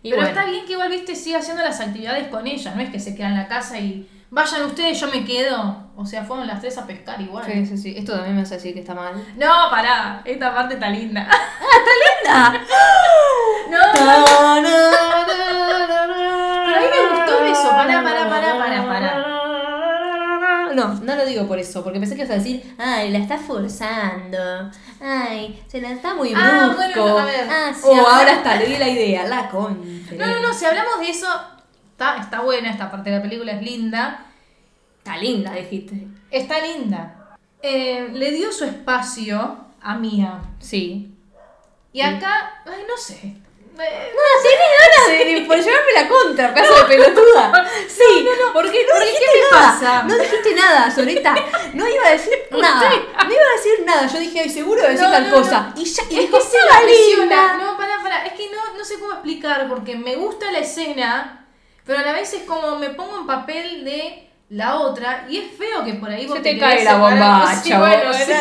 Y 0.03 0.11
pero 0.11 0.23
bueno. 0.23 0.39
está 0.39 0.51
bien 0.51 0.67
que 0.67 0.73
igual, 0.73 0.91
viste, 0.91 1.15
siga 1.15 1.39
haciendo 1.39 1.63
las 1.63 1.81
actividades 1.81 2.29
con 2.29 2.47
ella. 2.47 2.75
No 2.75 2.83
es 2.83 2.91
que 2.91 3.01
se 3.01 3.15
queda 3.15 3.29
en 3.29 3.37
la 3.37 3.49
casa 3.49 3.79
y 3.79 4.07
vayan 4.35 4.63
ustedes, 4.65 5.01
yo 5.01 5.07
me 5.09 5.25
quedo. 5.25 5.85
O 5.97 6.05
sea, 6.05 6.25
fueron 6.25 6.47
las 6.49 6.61
tres 6.61 6.77
a 6.77 6.87
pescar 6.87 7.21
igual. 7.21 7.45
Sí, 7.47 7.65
sí, 7.67 7.79
sí. 7.79 7.95
Esto 7.97 8.13
también 8.15 8.35
me 8.37 8.43
hace 8.43 8.57
decir 8.57 8.75
que 8.75 8.81
está 8.81 8.95
mal. 8.95 9.15
No, 9.37 9.71
pará. 9.71 10.21
Esta 10.25 10.53
parte 10.53 10.75
está 10.75 10.91
linda. 10.91 11.29
¡Linda! 12.25 12.53
no, 13.71 13.79
Pero 13.95 14.11
a 16.77 16.81
mí 16.81 16.87
me 16.91 17.17
gustó 17.17 17.39
el 17.39 17.45
beso. 17.51 17.71
Pará, 17.71 18.03
pará, 18.03 18.29
pará, 18.29 18.59
pará, 18.59 18.87
pará. 18.87 19.25
No, 20.75 20.89
no 20.95 21.15
lo 21.15 21.25
digo 21.25 21.47
por 21.47 21.59
eso, 21.61 21.85
porque 21.85 22.01
pensé 22.01 22.17
que 22.17 22.23
ibas 22.23 22.33
a 22.33 22.39
decir, 22.39 22.75
ay, 22.79 23.11
la 23.13 23.19
está 23.19 23.39
forzando, 23.39 24.71
ay, 25.01 25.63
se 25.69 25.81
la 25.81 25.93
está 25.93 26.15
muy 26.15 26.35
brusco. 26.35 26.51
Ah, 26.51 26.73
bueno, 26.75 27.07
no, 27.07 27.19
a 27.19 27.25
ver. 27.25 27.49
Ah, 27.49 27.73
sí, 27.73 27.83
O 27.85 27.95
ahora 27.95 28.17
ahora- 28.19 28.33
está, 28.33 28.57
le 28.57 28.67
di 28.67 28.77
la 28.79 28.89
idea, 28.89 29.25
la 29.29 29.49
con. 29.49 30.05
No, 30.19 30.27
no, 30.27 30.41
no. 30.41 30.53
Si 30.53 30.65
hablamos 30.65 30.99
de 30.99 31.11
eso, 31.11 31.29
está, 31.95 32.19
está 32.19 32.41
buena. 32.41 32.71
Esta 32.71 32.91
parte 32.91 33.11
de 33.11 33.17
la 33.17 33.23
película 33.23 33.53
es 33.53 33.63
linda. 33.63 34.27
Está 34.99 35.17
linda, 35.17 35.53
dijiste. 35.53 36.07
Está 36.31 36.61
linda. 36.61 37.37
Eh, 37.63 38.09
le 38.13 38.31
dio 38.33 38.53
su 38.53 38.65
espacio 38.65 39.59
a 39.81 39.95
Mía. 39.97 40.41
Sí. 40.61 41.11
Y 41.93 42.01
acá, 42.01 42.63
ay, 42.67 42.83
no 42.89 42.97
sé. 42.97 43.15
Eh, 43.77 44.13
No, 44.15 44.23
tenés 44.43 44.71
ganas 44.79 45.19
de, 45.19 45.25
de- 45.41 45.47
por 45.47 45.57
llevarme 45.57 45.93
la 45.97 46.09
contra, 46.09 46.55
pedazo 46.55 46.75
de 46.75 46.85
pelotuda. 46.85 47.69
Sí, 47.89 48.27
porque 48.53 48.87
no 48.87 48.93
Porque, 48.93 49.07
dijiste 49.11 49.25
¿qué 49.33 49.41
me 49.41 49.51
nada. 49.59 49.73
pasa? 49.73 50.03
No 50.05 50.17
dijiste 50.17 50.55
nada, 50.55 50.91
Soleta. 50.95 51.35
No 51.75 51.89
iba 51.89 52.07
a 52.07 52.11
decir 52.13 52.35
nada. 52.53 52.91
No 52.91 53.33
iba 53.33 53.43
a 53.43 53.57
decir 53.57 53.85
nada. 53.85 54.07
Yo 54.07 54.19
dije, 54.21 54.41
ay, 54.41 54.49
seguro 54.51 54.81
a 54.83 54.89
decir 54.89 55.05
No, 55.05 55.11
tal 55.11 55.29
no, 55.29 55.37
cosa. 55.37 55.73
no. 55.75 55.81
Y 55.83 55.85
ya, 55.85 56.03
y 56.09 56.15
es 56.15 56.21
dijo, 56.21 56.39
que 56.39 56.45
sí, 56.45 57.17
linda. 57.19 57.57
No, 57.57 57.77
pará, 57.77 57.99
pará. 58.03 58.27
Es 58.27 58.33
que 58.35 58.49
no, 58.51 58.79
no 58.79 58.85
sé 58.85 58.99
cómo 59.01 59.13
explicar 59.13 59.69
porque 59.69 59.97
me 59.97 60.15
gusta 60.17 60.53
la 60.53 60.61
escena, 60.61 61.44
pero 61.85 61.99
a 61.99 62.03
la 62.03 62.13
vez 62.13 62.33
es 62.35 62.43
como 62.43 62.79
me 62.79 62.91
pongo 62.91 63.19
en 63.21 63.27
papel 63.27 63.85
de 63.85 64.29
la 64.51 64.77
otra 64.81 65.27
y 65.29 65.39
es 65.39 65.45
feo 65.57 65.85
que 65.85 65.95
por 65.95 66.11
ahí 66.11 66.27
vos 66.27 66.37
Se 66.37 66.43
te 66.43 66.51
querés 66.59 66.63
cae 66.77 66.85
la 66.85 66.97
bombacha, 66.97 67.55
Sí, 67.63 67.73
bueno, 67.73 68.09
vos. 68.09 68.17
sí. 68.17 68.33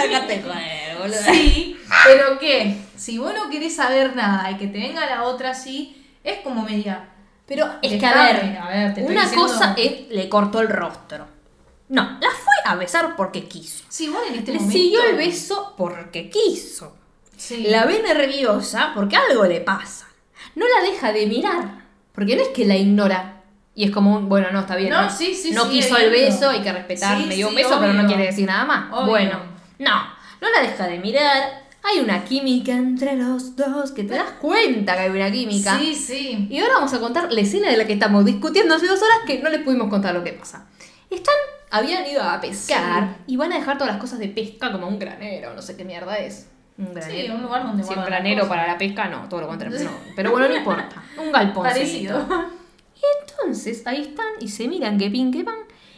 Joder. 0.43 1.13
Sí, 1.23 1.77
pero 2.05 2.39
¿qué? 2.39 2.77
Si 2.95 3.17
vos 3.17 3.33
no 3.33 3.49
querés 3.49 3.75
saber 3.75 4.15
nada 4.15 4.49
y 4.51 4.55
que 4.57 4.67
te 4.67 4.79
venga 4.79 5.05
la 5.05 5.23
otra 5.23 5.51
así, 5.51 6.05
es 6.23 6.39
como 6.39 6.63
media. 6.63 7.09
Pero 7.45 7.67
es 7.81 7.99
que, 7.99 8.05
a 8.05 8.13
ver, 8.23 8.57
a 8.57 8.69
ver, 8.69 8.93
te 8.93 9.01
una 9.03 9.23
diciendo- 9.23 9.47
cosa 9.47 9.73
es, 9.77 10.07
le 10.09 10.29
cortó 10.29 10.61
el 10.61 10.69
rostro. 10.69 11.27
No, 11.89 12.03
la 12.03 12.29
fue 12.29 12.53
a 12.65 12.75
besar 12.75 13.15
porque 13.17 13.43
quiso. 13.49 13.83
Sí, 13.89 14.05
igual 14.05 14.23
en 14.29 14.35
este 14.35 14.53
Le 14.53 14.59
momento. 14.59 14.77
siguió 14.79 15.03
el 15.03 15.15
beso 15.17 15.73
porque 15.77 16.29
quiso. 16.29 16.95
Sí. 17.35 17.63
La 17.67 17.85
ve 17.85 18.01
nerviosa 18.01 18.91
porque 18.95 19.17
algo 19.17 19.43
le 19.45 19.59
pasa. 19.59 20.07
No 20.55 20.65
la 20.67 20.89
deja 20.89 21.11
de 21.11 21.25
mirar. 21.27 21.83
Porque 22.13 22.35
no 22.37 22.43
es 22.43 22.49
que 22.49 22.63
la 22.65 22.75
ignora. 22.77 23.32
Y 23.75 23.85
es 23.85 23.91
como 23.91 24.15
un, 24.15 24.29
bueno, 24.29 24.51
no, 24.51 24.61
está 24.61 24.75
bien. 24.75 24.91
No, 24.91 25.09
sí, 25.09 25.33
sí, 25.33 25.51
No 25.51 25.65
sí, 25.65 25.71
quiso 25.71 25.97
el 25.97 26.11
beso, 26.11 26.49
hay 26.49 26.61
que 26.61 26.71
respetar, 26.71 27.17
Sí, 27.17 27.25
me 27.25 27.35
dio 27.35 27.47
un 27.47 27.55
sí, 27.55 27.63
beso, 27.63 27.79
pero 27.79 27.93
no 27.93 28.05
quiere 28.05 28.25
decir 28.25 28.45
nada 28.45 28.65
más. 28.65 28.91
Obvio. 28.91 29.07
Bueno, 29.07 29.39
no, 29.79 30.03
no 30.41 30.51
la 30.51 30.61
deja 30.61 30.87
de 30.87 30.99
mirar. 30.99 31.63
Hay 31.83 31.99
una 31.99 32.23
química 32.23 32.71
entre 32.71 33.15
los 33.15 33.55
dos, 33.55 33.91
que 33.91 34.03
te 34.03 34.13
das 34.13 34.31
cuenta 34.39 34.93
que 34.93 34.99
hay 35.01 35.09
una 35.09 35.31
química. 35.31 35.77
Sí, 35.77 35.95
sí. 35.95 36.47
Y 36.49 36.59
ahora 36.59 36.75
vamos 36.75 36.93
a 36.93 36.99
contar 36.99 37.31
la 37.31 37.41
escena 37.41 37.69
de 37.69 37.77
la 37.77 37.85
que 37.85 37.93
estamos 37.93 38.23
discutiendo 38.23 38.75
hace 38.75 38.87
dos 38.87 39.01
horas 39.01 39.17
que 39.25 39.39
no 39.39 39.49
les 39.49 39.61
pudimos 39.61 39.89
contar 39.89 40.13
lo 40.13 40.23
que 40.23 40.33
pasa. 40.33 40.65
Están, 41.09 41.35
habían 41.71 42.05
ido 42.05 42.23
a 42.23 42.39
pescar 42.39 43.17
y 43.27 43.35
van 43.35 43.51
a 43.51 43.57
dejar 43.57 43.77
todas 43.77 43.91
las 43.93 44.01
cosas 44.01 44.19
de 44.19 44.29
pesca 44.29 44.71
como 44.71 44.87
un 44.87 44.97
granero, 44.97 45.53
no 45.53 45.61
sé 45.61 45.75
qué 45.75 45.83
mierda 45.83 46.15
es. 46.17 46.47
Un 46.77 46.93
granero. 46.93 47.35
un 47.35 47.41
lugar 47.43 47.63
donde 47.63 47.83
Sí, 47.83 47.93
un 47.95 48.05
granero 48.05 48.47
para 48.47 48.65
la 48.65 48.77
pesca, 48.77 49.07
no, 49.07 49.27
todo 49.27 49.41
lo 49.41 49.47
contrario. 49.47 49.77
no. 49.83 49.91
Pero 50.15 50.31
bueno, 50.31 50.47
no 50.47 50.55
importa. 50.55 51.03
Un 51.17 51.31
galponcito. 51.31 51.73
Parecido. 51.73 52.62
Entonces, 53.21 53.85
ahí 53.85 54.01
están 54.01 54.27
y 54.39 54.47
se 54.47 54.67
miran 54.67 54.97
que 54.97 55.09
pin 55.09 55.31
que 55.31 55.43
pan. 55.43 55.55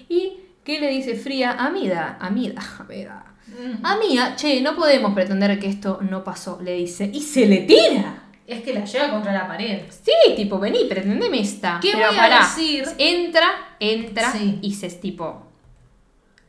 ¿Y 0.10 0.34
qué 0.64 0.80
le 0.80 0.89
dice 0.89 1.16
Fría 1.16 1.51
a 1.53 1.70
Mida? 1.70 2.18
A 2.20 2.30
Mida, 2.30 2.62
a 2.80 2.84
Mida. 2.89 3.26
A 3.84 3.95
Mía, 3.97 4.36
che, 4.36 4.60
no 4.62 4.76
podemos 4.76 5.14
pretender 5.14 5.58
que 5.60 5.68
esto 5.68 5.99
no 6.01 6.24
pasó, 6.24 6.60
le 6.62 6.74
dice. 6.74 7.10
Y 7.14 7.22
se 7.22 7.45
le 7.45 7.58
tira. 7.60 8.24
Es 8.45 8.62
que 8.64 8.74
la 8.74 8.84
lleva 8.86 9.10
contra 9.12 9.32
la 9.34 9.47
pared. 9.47 9.82
Sí, 9.89 10.36
tipo, 10.36 10.60
vení, 10.60 10.86
pretendeme 10.86 11.39
esta. 11.39 11.80
¿Qué 11.82 11.91
Pero 11.93 12.08
voy 12.10 12.18
a 12.20 12.39
decir? 12.39 12.84
Entra, 12.97 13.47
entra 13.80 14.32
Sí. 14.32 14.60
y 14.62 14.74
se 14.74 14.88
es 14.88 14.99
tipo. 14.99 15.47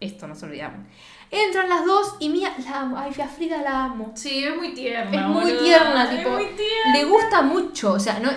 Esto 0.00 0.26
no 0.26 0.34
se 0.34 0.46
olvidamos. 0.46 0.86
Entran 1.30 1.68
las 1.68 1.84
dos 1.86 2.16
y 2.20 2.28
Mía 2.28 2.52
la 2.64 2.80
amo. 2.80 2.98
Ay, 2.98 3.12
a 3.22 3.26
Frida 3.28 3.62
la 3.62 3.84
amo. 3.84 4.12
Sí, 4.14 4.44
es 4.44 4.56
muy 4.56 4.74
tierna. 4.74 5.20
Es 5.22 5.26
muy 5.26 5.44
boluda. 5.44 5.58
tierna, 5.62 6.10
tipo. 6.10 6.28
Es 6.38 6.44
muy 6.46 6.56
tierna. 6.56 6.92
Le 6.98 7.04
gusta 7.04 7.42
mucho, 7.42 7.92
o 7.92 8.00
sea, 8.00 8.18
no. 8.20 8.30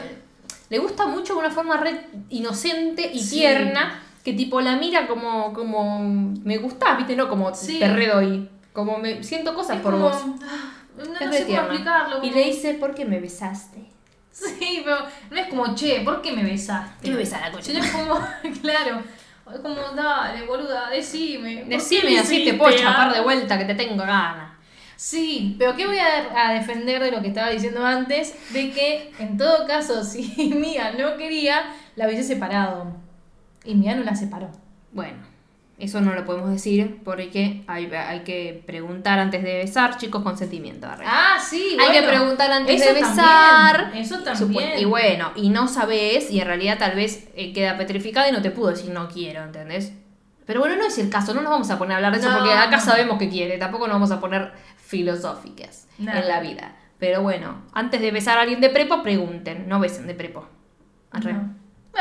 Le 0.70 0.78
gusta 0.80 1.06
mucho 1.08 1.34
de 1.34 1.40
una 1.40 1.50
forma 1.52 1.78
re 1.78 2.08
inocente 2.30 3.10
y 3.14 3.20
Sí. 3.20 3.38
tierna. 3.40 4.02
Que 4.24 4.34
tipo 4.34 4.62
la 4.62 4.76
mira 4.76 5.08
como. 5.08 5.54
como. 5.54 6.00
Me 6.44 6.58
gustás, 6.58 6.98
viste, 6.98 7.16
no 7.16 7.28
como 7.30 7.54
Sí. 7.56 7.80
te 7.80 7.88
redoy. 7.92 8.50
Como 8.74 8.98
me 8.98 9.24
siento 9.24 9.54
cosas 9.56 9.78
Es 9.78 9.82
por 9.82 9.94
como- 9.94 10.10
vos. 10.10 10.24
ah, 10.44 10.74
No, 10.98 11.04
Es 11.04 11.10
no 11.28 11.32
sé 11.34 11.46
cómo 11.46 11.58
explicarlo. 11.60 12.18
Y 12.18 12.20
como- 12.30 12.34
le 12.34 12.44
dice, 12.44 12.74
¿por 12.74 12.94
qué 12.94 13.06
me 13.06 13.20
besaste? 13.22 13.80
Sí, 14.32 14.82
pero 14.84 14.98
no 15.32 15.38
es 15.38 15.48
como, 15.48 15.74
che, 15.74 16.02
¿por 16.02 16.22
qué 16.22 16.32
me 16.34 16.44
besaste? 16.44 16.94
¿Qué 17.06 17.12
me 17.12 17.18
besás 17.18 17.42
la 17.42 17.52
concha? 17.52 17.66
Sino 17.72 17.80
es 17.84 17.92
como, 17.92 18.20
claro, 18.62 19.02
es 19.54 19.60
como, 19.62 19.76
dale, 19.96 20.46
boluda, 20.46 20.90
decime. 20.90 21.56
¿por 21.60 21.64
qué 21.70 21.76
Decime 21.76 22.12
me 22.12 22.20
así 22.20 22.44
te 22.44 22.54
puedo 22.54 22.76
chapar 22.78 23.14
de 23.14 23.22
vuelta 23.22 23.58
que 23.58 23.66
te 23.66 23.76
tengo 23.76 23.96
ganas. 23.98 24.49
Sí, 25.00 25.56
pero 25.58 25.78
¿qué 25.78 25.88
voy 25.88 25.98
a, 25.98 26.50
a 26.50 26.54
defender 26.56 27.02
de 27.02 27.10
lo 27.10 27.22
que 27.22 27.30
estaba 27.30 27.50
diciendo 27.50 27.86
antes? 27.86 28.36
De 28.52 28.72
que, 28.72 29.14
en 29.18 29.38
todo 29.38 29.66
caso, 29.66 30.04
si 30.04 30.54
Mía 30.54 30.94
no 31.00 31.16
quería, 31.16 31.74
la 31.96 32.06
hubiese 32.06 32.26
separado. 32.26 32.98
Y 33.64 33.76
Mía 33.76 33.96
no 33.96 34.04
la 34.04 34.14
separó. 34.14 34.50
Bueno, 34.92 35.20
eso 35.78 36.02
no 36.02 36.14
lo 36.14 36.26
podemos 36.26 36.50
decir 36.52 37.00
porque 37.06 37.64
hay, 37.68 37.86
hay 37.86 38.20
que 38.26 38.62
preguntar 38.66 39.20
antes 39.20 39.42
de 39.42 39.60
besar, 39.60 39.96
chicos, 39.96 40.22
consentimiento. 40.22 40.86
Ah, 40.90 41.38
sí, 41.42 41.78
hay 41.80 41.94
que 41.94 42.02
bueno, 42.02 42.20
preguntar 42.20 42.52
antes 42.52 42.86
de 42.86 42.92
besar. 42.92 43.84
también, 43.84 44.04
eso 44.04 44.20
también. 44.20 44.80
Y 44.80 44.84
bueno, 44.84 45.32
y 45.38 45.48
no 45.48 45.70
sabes, 45.70 46.30
y 46.30 46.42
en 46.42 46.48
realidad 46.48 46.78
tal 46.78 46.98
vez 46.98 47.30
eh, 47.38 47.54
queda 47.54 47.78
petrificada 47.78 48.28
y 48.28 48.34
no 48.34 48.42
te 48.42 48.52
pudo 48.52 48.72
decir 48.72 48.92
no 48.92 49.08
quiero, 49.08 49.46
¿entendés? 49.46 49.94
Pero 50.46 50.62
bueno, 50.62 50.76
no 50.78 50.88
es 50.88 50.98
el 50.98 51.12
caso, 51.12 51.36
no 51.36 51.42
nos 51.42 51.52
vamos 51.52 51.70
a 51.70 51.78
poner 51.78 51.94
a 51.94 51.96
hablar 51.98 52.12
de 52.12 52.20
eso 52.20 52.30
No, 52.32 52.40
porque 52.40 52.52
acá 52.52 52.80
sabemos 52.80 53.20
que 53.20 53.30
quiere, 53.30 53.60
tampoco 53.60 53.86
nos 53.86 53.94
vamos 53.94 54.12
a 54.12 54.20
poner 54.20 54.52
filosóficas 54.90 55.88
No. 55.98 56.12
en 56.14 56.28
la 56.28 56.40
vida. 56.42 56.76
Pero 56.98 57.22
bueno, 57.22 57.64
antes 57.74 58.02
de 58.02 58.12
besar 58.12 58.38
a 58.38 58.42
alguien 58.42 58.60
de 58.60 58.70
prepo, 58.70 59.02
pregunten, 59.04 59.68
no 59.70 59.80
besen 59.80 60.08
de 60.08 60.16
prepo. 60.16 60.46
Arre. 61.12 61.34
No. 61.34 61.54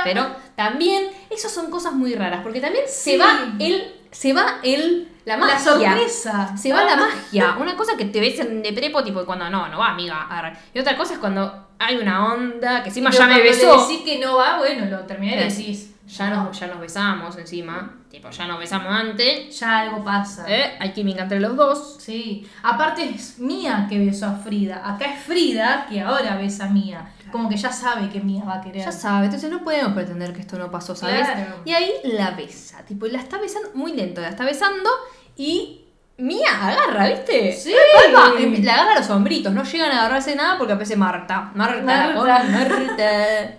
Pero 0.05 0.27
también, 0.57 1.05
esas 1.31 1.53
son 1.53 1.71
cosas 1.71 1.93
muy 1.93 2.15
raras, 2.15 2.41
porque 2.43 2.61
también 2.61 2.85
Sí. 2.89 3.13
se 3.13 3.19
va 3.19 3.55
el, 3.59 3.95
se 4.11 4.33
va 4.33 4.59
el, 4.63 5.09
la 5.25 5.37
magia. 5.37 5.55
La 5.55 5.61
sorpresa. 5.61 6.57
Se 6.57 6.73
va 6.73 6.85
la 6.85 6.93
Ah. 6.95 6.97
magia. 6.97 7.57
Una 7.61 7.77
cosa 7.77 7.97
que 7.97 8.05
te 8.07 8.21
besen 8.21 8.63
de 8.63 8.73
prepo, 8.73 9.03
tipo 9.05 9.25
cuando 9.25 9.49
no, 9.51 9.69
no 9.69 9.79
va, 9.79 9.89
amiga. 9.91 10.27
arre. 10.29 10.53
Y 10.75 10.79
otra 10.79 10.97
cosa 10.97 11.15
es 11.15 11.19
cuando 11.21 11.69
hay 11.79 11.97
una 11.97 12.33
onda, 12.33 12.83
que 12.83 12.89
encima 12.89 13.11
ya 13.11 13.27
me 13.27 13.41
besó. 13.43 13.87
Decís 13.89 14.03
que 14.05 14.19
no 14.19 14.37
va, 14.37 14.59
bueno, 14.59 14.87
lo 14.87 15.01
terminé 15.07 15.47
y 15.47 15.51
Sí. 15.51 15.95
Ya 16.09 16.31
nos, 16.31 16.59
ya 16.59 16.67
nos 16.69 16.81
besamos 16.81 17.37
encima. 17.37 17.95
Tipo, 18.11 18.31
ya 18.31 18.47
nos 18.47 18.59
besamos 18.59 18.89
antes. 18.93 19.59
Ya 19.61 19.81
algo 19.81 20.03
pasa. 20.03 20.45
¿eh? 20.49 20.77
Hay 20.81 20.93
química 20.93 21.23
entre 21.25 21.39
los 21.39 21.55
dos. 21.55 21.97
Sí, 22.01 22.49
aparte 22.63 23.05
es 23.05 23.39
Mía 23.39 23.87
que 23.89 23.99
besó 23.99 24.27
a 24.27 24.33
Frida. 24.37 24.83
Acá 24.85 25.05
es 25.13 25.21
Frida 25.23 25.87
que 25.89 26.01
ahora 26.01 26.37
besa 26.37 26.65
a 26.65 26.69
Mía. 26.71 27.13
Como 27.31 27.49
que 27.51 27.59
ya 27.59 27.71
sabe 27.71 28.09
que 28.09 28.21
Mía 28.21 28.43
va 28.49 28.55
a 28.55 28.61
querer. 28.63 28.83
Ya 28.83 28.91
sabe, 28.91 29.27
entonces 29.27 29.51
no 29.51 29.63
podemos 29.63 29.93
pretender 29.93 30.33
que 30.33 30.41
esto 30.41 30.57
no 30.59 30.71
pasó, 30.71 30.97
¿sabes? 30.97 31.27
Claro. 31.29 31.57
Y 31.67 31.73
ahí 31.73 31.93
la 32.05 32.31
besa, 32.31 32.83
tipo, 32.87 33.05
y 33.07 33.11
la 33.11 33.19
está 33.19 33.39
besando 33.39 33.69
muy 33.75 33.93
lento, 33.93 34.23
la 34.23 34.31
está 34.31 34.45
besando 34.45 34.89
y 35.37 35.85
Mía 36.17 36.49
agarra, 36.61 37.07
¿viste? 37.11 37.53
Sí. 37.53 37.75
Palpa, 38.13 38.41
em- 38.41 38.65
la 38.65 38.75
agarra 38.75 38.99
los 39.01 39.11
hombritos, 39.11 39.53
no 39.53 39.63
llegan 39.63 39.93
a 39.93 40.01
agarrarse 40.01 40.35
nada 40.35 40.57
porque 40.57 40.73
aparece 40.73 40.97
Marta. 40.97 41.53
Marta, 41.55 41.83
Marta. 41.83 42.15
con 42.15 42.53
Marta. 42.53 43.53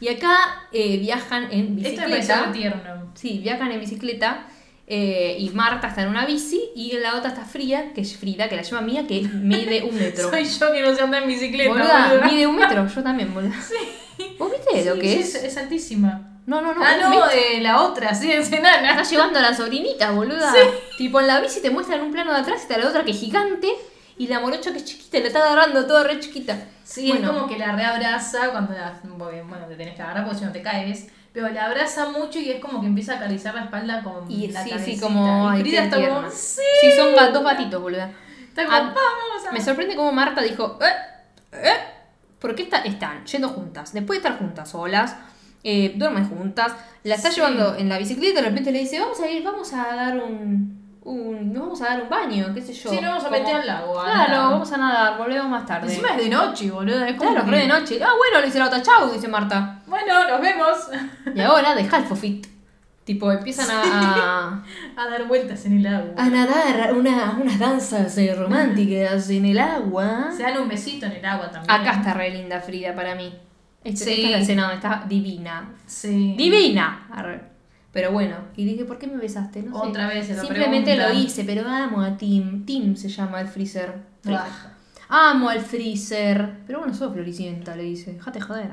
Y 0.00 0.08
acá 0.08 0.62
eh, 0.72 0.98
viajan 0.98 1.48
en 1.50 1.78
Esto 1.84 2.02
me 2.02 2.08
pareció 2.08 2.34
bicicleta. 2.36 2.52
tierno. 2.52 3.12
Sí, 3.14 3.38
viajan 3.42 3.72
en 3.72 3.80
bicicleta. 3.80 4.46
eh, 4.86 5.36
y 5.38 5.50
Marta 5.50 5.88
está 5.88 6.02
en 6.02 6.08
una 6.08 6.24
bici 6.24 6.60
y 6.74 6.92
en 6.96 7.02
la 7.02 7.16
otra 7.16 7.28
está 7.30 7.44
Frida, 7.44 7.92
que 7.94 8.00
es 8.00 8.16
Frida, 8.16 8.48
que 8.48 8.56
la 8.56 8.62
llama 8.62 8.80
Mía, 8.82 9.06
que 9.06 9.20
mide 9.22 9.82
un 9.82 9.94
metro. 9.98 10.30
Soy 10.30 10.44
yo 10.44 10.72
que 10.72 10.80
no 10.82 10.94
sé 10.94 11.02
andar 11.02 11.22
en 11.22 11.28
bicicleta. 11.28 11.70
Boluda, 11.70 12.08
boluda. 12.08 12.26
mide 12.26 12.46
un 12.46 12.56
metro, 12.56 12.86
yo 12.88 13.02
también, 13.02 13.34
boluda. 13.34 13.54
¿Vos 14.38 14.50
viste 14.50 14.84
lo 14.86 14.94
Sí, 14.94 15.00
que 15.00 15.08
sí, 15.14 15.18
es? 15.20 15.34
es? 15.34 15.56
altísima. 15.58 16.22
No, 16.46 16.62
no, 16.62 16.72
no. 16.74 16.80
ah, 16.82 16.96
no, 16.98 17.26
de 17.28 17.60
la 17.60 17.82
otra, 17.82 18.14
sí, 18.14 18.32
es 18.32 18.50
enana. 18.50 18.92
Está 18.92 19.02
llevando 19.02 19.38
a 19.38 19.42
la 19.42 19.54
sobrinita, 19.54 20.12
boluda. 20.12 20.54
Tipo, 20.96 21.20
en 21.20 21.26
la 21.26 21.40
bici 21.42 21.60
te 21.60 21.68
muestran 21.70 22.00
un 22.00 22.10
plano 22.10 22.32
de 22.32 22.38
atrás 22.40 22.60
y 22.60 22.62
está 22.62 22.78
la 22.78 22.88
otra 22.88 23.04
que 23.04 23.10
es 23.10 23.20
gigante 23.20 23.68
y 24.18 24.26
la 24.26 24.40
morocha 24.40 24.72
que 24.72 24.78
es 24.78 24.84
chiquita 24.84 25.18
la 25.20 25.26
está 25.28 25.38
agarrando 25.44 25.86
todo 25.86 26.04
re 26.04 26.18
chiquita. 26.20 26.56
Sí, 26.84 27.08
Bueno. 27.08 27.26
es 27.26 27.32
como 27.36 27.46
que 27.48 27.58
la 27.58 27.72
reabraza 27.72 28.50
cuando 28.50 28.72
la, 28.74 29.00
bueno, 29.04 29.66
te 29.68 29.76
tenés 29.76 29.94
que 29.94 30.02
agarrar 30.02 30.24
porque 30.24 30.40
si 30.40 30.44
no 30.44 30.52
te 30.52 30.62
caes. 30.62 31.08
Pero 31.32 31.48
la 31.50 31.66
abraza 31.66 32.08
mucho 32.08 32.38
y 32.40 32.50
es 32.50 32.60
como 32.60 32.80
que 32.80 32.86
empieza 32.86 33.12
a 33.12 33.16
acariciar 33.16 33.54
la 33.54 33.64
espalda 33.64 34.02
con 34.02 34.30
Y 34.30 34.48
la 34.48 34.64
sí, 34.64 34.72
sí, 34.84 34.98
como. 34.98 35.54
Y 35.56 35.60
Frida 35.60 35.84
está 35.84 35.96
tierno. 35.98 36.16
como, 36.16 36.30
sí. 36.30 36.62
Sí, 36.80 36.90
son 36.96 37.14
dos 37.32 37.44
gatitos, 37.44 37.80
boluda. 37.80 38.10
Está 38.48 38.64
como, 38.64 38.76
Ah, 38.76 38.80
vamos 38.94 39.46
a... 39.48 39.52
Me 39.52 39.60
sorprende 39.60 39.94
cómo 39.94 40.10
Marta 40.10 40.40
dijo, 40.42 40.78
¿eh? 40.82 41.52
¿eh? 41.52 41.74
¿Por 42.40 42.54
qué 42.54 42.62
está- 42.64 42.78
están 42.78 43.24
yendo 43.26 43.48
juntas? 43.50 43.92
Después 43.92 44.20
de 44.20 44.26
estar 44.28 44.40
juntas 44.40 44.70
solas, 44.70 45.14
eh, 45.62 45.92
duermen 45.96 46.28
juntas, 46.28 46.72
la 47.04 47.14
está 47.16 47.30
Sí. 47.30 47.36
llevando 47.36 47.76
en 47.76 47.88
la 47.88 47.98
bicicleta 47.98 48.40
y 48.40 48.42
de 48.42 48.48
repente 48.48 48.72
le 48.72 48.78
dice, 48.80 48.98
vamos 48.98 49.20
a 49.20 49.28
ir, 49.30 49.42
vamos 49.44 49.72
a 49.74 49.94
dar 49.94 50.16
un... 50.18 50.77
un 51.10 51.52
nos 51.52 51.62
vamos 51.62 51.82
a 51.82 51.84
dar 51.86 52.02
un 52.02 52.08
baño, 52.08 52.46
qué 52.54 52.60
sé 52.60 52.72
yo. 52.72 52.90
Sí, 52.90 52.96
nos 53.00 53.10
vamos 53.10 53.24
a 53.24 53.30
meter 53.30 53.56
al 53.56 53.66
lago. 53.66 54.00
a 54.00 54.04
Claro, 54.04 54.36
vamos 54.50 54.72
a 54.72 54.76
nadar, 54.76 55.18
volvemos 55.18 55.48
más 55.48 55.66
tarde. 55.66 55.88
Encima 55.88 56.10
es 56.10 56.16
de 56.18 56.28
noche, 56.28 56.70
boludo. 56.70 57.04
Es 57.04 57.16
como 57.16 57.30
Claro, 57.30 57.44
que- 57.46 57.50
re 57.52 57.58
de 57.62 57.68
noche. 57.68 58.00
Ah, 58.02 58.12
bueno, 58.16 58.40
le 58.40 58.46
dice 58.46 58.58
la 58.58 58.66
otra, 58.66 58.82
chau, 58.82 59.10
dice 59.12 59.28
Marta. 59.28 59.80
Bueno, 59.86 60.28
nos 60.28 60.40
vemos. 60.40 60.76
Y 61.34 61.40
ahora 61.40 61.74
de 61.74 61.88
Halfofit. 61.90 62.46
Tipo, 63.04 63.32
empiezan 63.32 63.66
a, 63.70 64.62
A 64.96 65.06
dar 65.08 65.26
vueltas 65.26 65.64
en 65.64 65.78
el 65.78 65.86
agua. 65.86 66.12
a 66.18 66.28
nadar 66.28 66.92
una- 66.92 67.38
unas 67.40 67.58
danzas 67.58 68.18
eh, 68.18 68.34
románticas 68.34 69.30
en 69.30 69.46
el 69.46 69.58
agua. 69.58 70.28
Se 70.36 70.42
dan 70.42 70.58
un 70.58 70.68
besito 70.68 71.06
en 71.06 71.12
el 71.12 71.24
agua 71.24 71.50
también. 71.50 71.70
Acá 71.80 71.92
está 71.92 72.12
re 72.12 72.30
linda 72.30 72.60
Frida 72.60 72.94
para 72.94 73.14
mí. 73.14 73.34
Esta, 73.82 74.04
Sí. 74.04 74.10
esta 74.10 74.26
es 74.26 74.30
la 74.32 74.38
escena 74.40 74.62
donde 74.64 74.76
está 74.76 75.04
divina. 75.08 75.70
Sí. 75.86 76.34
¡Divina! 76.36 77.06
Arre. 77.10 77.56
Pero 77.92 78.12
bueno, 78.12 78.36
y 78.56 78.64
dije, 78.64 78.84
¿por 78.84 78.98
qué 78.98 79.06
me 79.06 79.16
besaste? 79.16 79.62
No 79.62 79.80
sé. 79.82 79.88
Otra 79.88 80.08
vez 80.08 80.26
se 80.26 80.34
lo 80.34 80.42
Simplemente 80.42 80.94
preguntan. 80.94 81.14
lo 81.16 81.20
hice, 81.20 81.44
pero 81.44 81.66
amo 81.68 82.02
a 82.02 82.16
Tim. 82.16 82.64
Tim 82.64 82.94
se 82.96 83.08
llama 83.08 83.40
el 83.40 83.48
freezer. 83.48 83.94
Buah. 84.24 84.46
Amo 85.08 85.48
al 85.48 85.60
freezer. 85.60 86.58
Pero 86.66 86.80
bueno, 86.80 86.92
sos 86.94 87.12
floricienta, 87.12 87.74
le 87.74 87.84
dice. 87.84 88.12
Déjate 88.12 88.40
joder. 88.40 88.68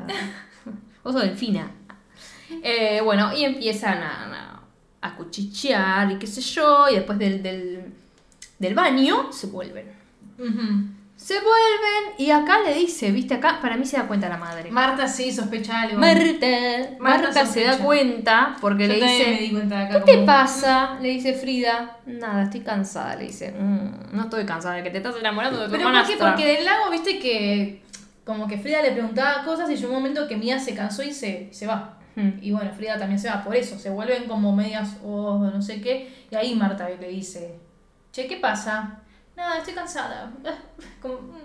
Vos 1.03 1.13
sos 1.13 1.21
delfina. 1.21 1.71
Eh, 2.61 2.99
bueno, 3.03 3.33
y 3.35 3.45
empiezan 3.45 4.03
a, 4.03 4.61
a, 5.01 5.15
cuchichear 5.15 6.11
y 6.11 6.19
qué 6.19 6.27
sé 6.27 6.41
yo. 6.41 6.89
Y 6.89 6.95
después 6.95 7.17
del, 7.17 7.41
del, 7.41 7.93
del 8.59 8.75
baño 8.75 9.31
se 9.31 9.47
vuelven. 9.47 9.87
Ujú. 10.37 10.94
Se 11.15 11.33
vuelven 11.35 12.15
y 12.17 12.29
acá 12.31 12.59
le 12.59 12.73
dice, 12.73 13.09
viste, 13.11 13.35
acá 13.35 13.59
para 13.61 13.77
mí 13.77 13.85
se 13.85 13.95
da 13.97 14.05
cuenta 14.05 14.27
la 14.27 14.35
madre. 14.37 14.69
Marta 14.69 15.07
sí 15.07 15.31
sospecha 15.31 15.81
algo. 15.81 15.97
Marta, 15.97 16.45
Marta 16.99 17.23
Marta 17.27 17.45
se 17.45 17.63
da 17.63 17.77
cuenta 17.77 18.57
porque 18.59 18.83
Yo 18.87 18.93
le 18.93 18.95
dice, 18.95 19.25
me 19.31 19.37
di 19.39 19.51
cuenta 19.51 19.79
de 19.79 19.85
acá 19.85 20.03
¿qué 20.03 20.17
te 20.17 20.23
pasa? 20.25 20.99
Le 21.01 21.09
dice 21.09 21.33
Frida. 21.33 21.97
Nada, 22.05 22.43
estoy 22.43 22.59
cansada, 22.61 23.15
le 23.15 23.25
dice. 23.27 23.53
"Mm, 23.53 24.15
no 24.15 24.23
estoy 24.23 24.45
cansada 24.45 24.75
de 24.75 24.83
que 24.83 24.89
te 24.89 24.97
estás 24.97 25.15
enamorando 25.17 25.59
de 25.59 25.65
tu 25.67 25.71
Pero 25.71 25.83
¿por 25.83 25.91
qué? 25.93 25.97
hermanastra". 25.99 26.29
Porque 26.31 26.53
del 26.53 26.65
lago, 26.65 26.91
viste 26.91 27.17
que 27.17 27.81
como 28.25 28.47
que 28.47 28.57
Frida 28.57 28.81
le 28.81 28.91
preguntaba 28.91 29.45
cosas 29.45 29.69
y 29.69 29.75
llegó 29.77 29.93
un 29.93 29.99
momento 30.01 30.27
que 30.27 30.35
Mía 30.35 30.59
se 30.59 30.75
cansó 30.75 31.01
y 31.01 31.13
se, 31.13 31.47
se 31.53 31.65
va. 31.65 31.97
Hmm. 32.15 32.31
Y 32.41 32.51
bueno, 32.51 32.71
Frida 32.75 32.97
también 32.97 33.19
se 33.19 33.29
va, 33.29 33.41
por 33.43 33.55
eso, 33.55 33.79
se 33.79 33.89
vuelven 33.89 34.25
como 34.27 34.53
medias 34.53 34.97
o 35.03 35.37
no 35.37 35.61
sé 35.61 35.79
qué. 35.81 36.11
Y 36.29 36.35
ahí 36.35 36.55
Marta 36.55 36.89
le 36.89 37.07
dice, 37.07 37.55
che, 38.11 38.27
¿qué 38.27 38.35
pasa? 38.37 38.99
Nada, 39.35 39.57
estoy 39.57 39.73
cansada. 39.73 40.31
Como, 41.01 41.15
mm, 41.15 41.39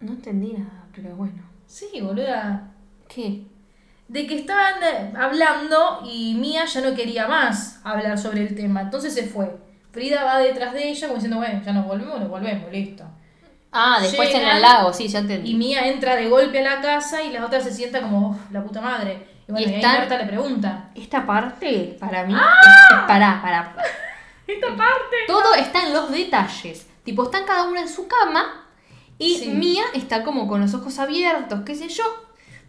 No 0.00 0.12
entendí 0.12 0.52
nada, 0.52 0.84
pero 0.94 1.14
bueno. 1.16 1.42
sí, 1.66 2.00
boluda. 2.00 2.68
¿Qué? 3.08 3.44
de 4.08 4.26
que 4.26 4.38
estaban 4.40 4.74
eh, 4.82 5.12
hablando 5.16 6.00
y 6.04 6.34
Mía 6.34 6.64
ya 6.64 6.80
no 6.80 6.96
quería 6.96 7.28
más 7.28 7.80
hablar 7.84 8.18
sobre 8.18 8.42
el 8.42 8.56
tema, 8.56 8.80
entonces 8.80 9.14
se 9.14 9.22
fue. 9.22 9.56
Frida 9.92 10.24
va 10.24 10.38
detrás 10.38 10.72
de 10.74 10.88
ella 10.88 11.06
como 11.06 11.14
diciendo, 11.14 11.36
bueno, 11.36 11.62
ya 11.64 11.72
nos 11.72 11.86
volvemos, 11.86 12.18
nos 12.18 12.28
volvemos, 12.28 12.72
listo. 12.72 13.04
Ah, 13.70 13.98
después 14.02 14.30
en 14.34 14.40
Llegan 14.40 14.56
el 14.56 14.62
lago, 14.62 14.92
sí, 14.92 15.06
ya 15.06 15.20
entendí. 15.20 15.52
Y 15.52 15.54
Mía 15.54 15.86
entra 15.86 16.16
de 16.16 16.28
golpe 16.28 16.58
a 16.58 16.76
la 16.76 16.80
casa 16.80 17.22
y 17.22 17.30
la 17.32 17.46
otra 17.46 17.60
se 17.60 17.72
sienta 17.72 18.00
como, 18.02 18.30
"Uf, 18.30 18.50
la 18.50 18.64
puta 18.64 18.80
madre. 18.80 19.28
Y 19.48 19.52
bueno, 19.52 19.68
Y 19.70 19.74
ahí 19.74 20.08
le 20.18 20.26
pregunta. 20.26 20.90
Esta 20.96 21.24
parte, 21.24 21.96
para 22.00 22.24
mí, 22.26 22.34
es, 22.34 22.40
es- 22.40 23.06
pará, 23.06 23.38
pará. 23.40 23.76
Esta 24.54 24.76
parte. 24.76 25.16
Todo 25.26 25.54
está 25.54 25.86
en 25.86 25.92
los 25.94 26.10
detalles. 26.10 26.86
Tipo, 27.04 27.24
están 27.24 27.44
cada 27.44 27.64
una 27.64 27.80
en 27.80 27.88
su 27.88 28.06
cama 28.08 28.66
y 29.18 29.36
Sí. 29.38 29.48
Mía 29.50 29.84
está 29.94 30.22
como 30.24 30.46
con 30.48 30.60
los 30.60 30.74
ojos 30.74 30.98
abiertos, 30.98 31.60
qué 31.64 31.74
sé 31.74 31.88
yo. 31.88 32.04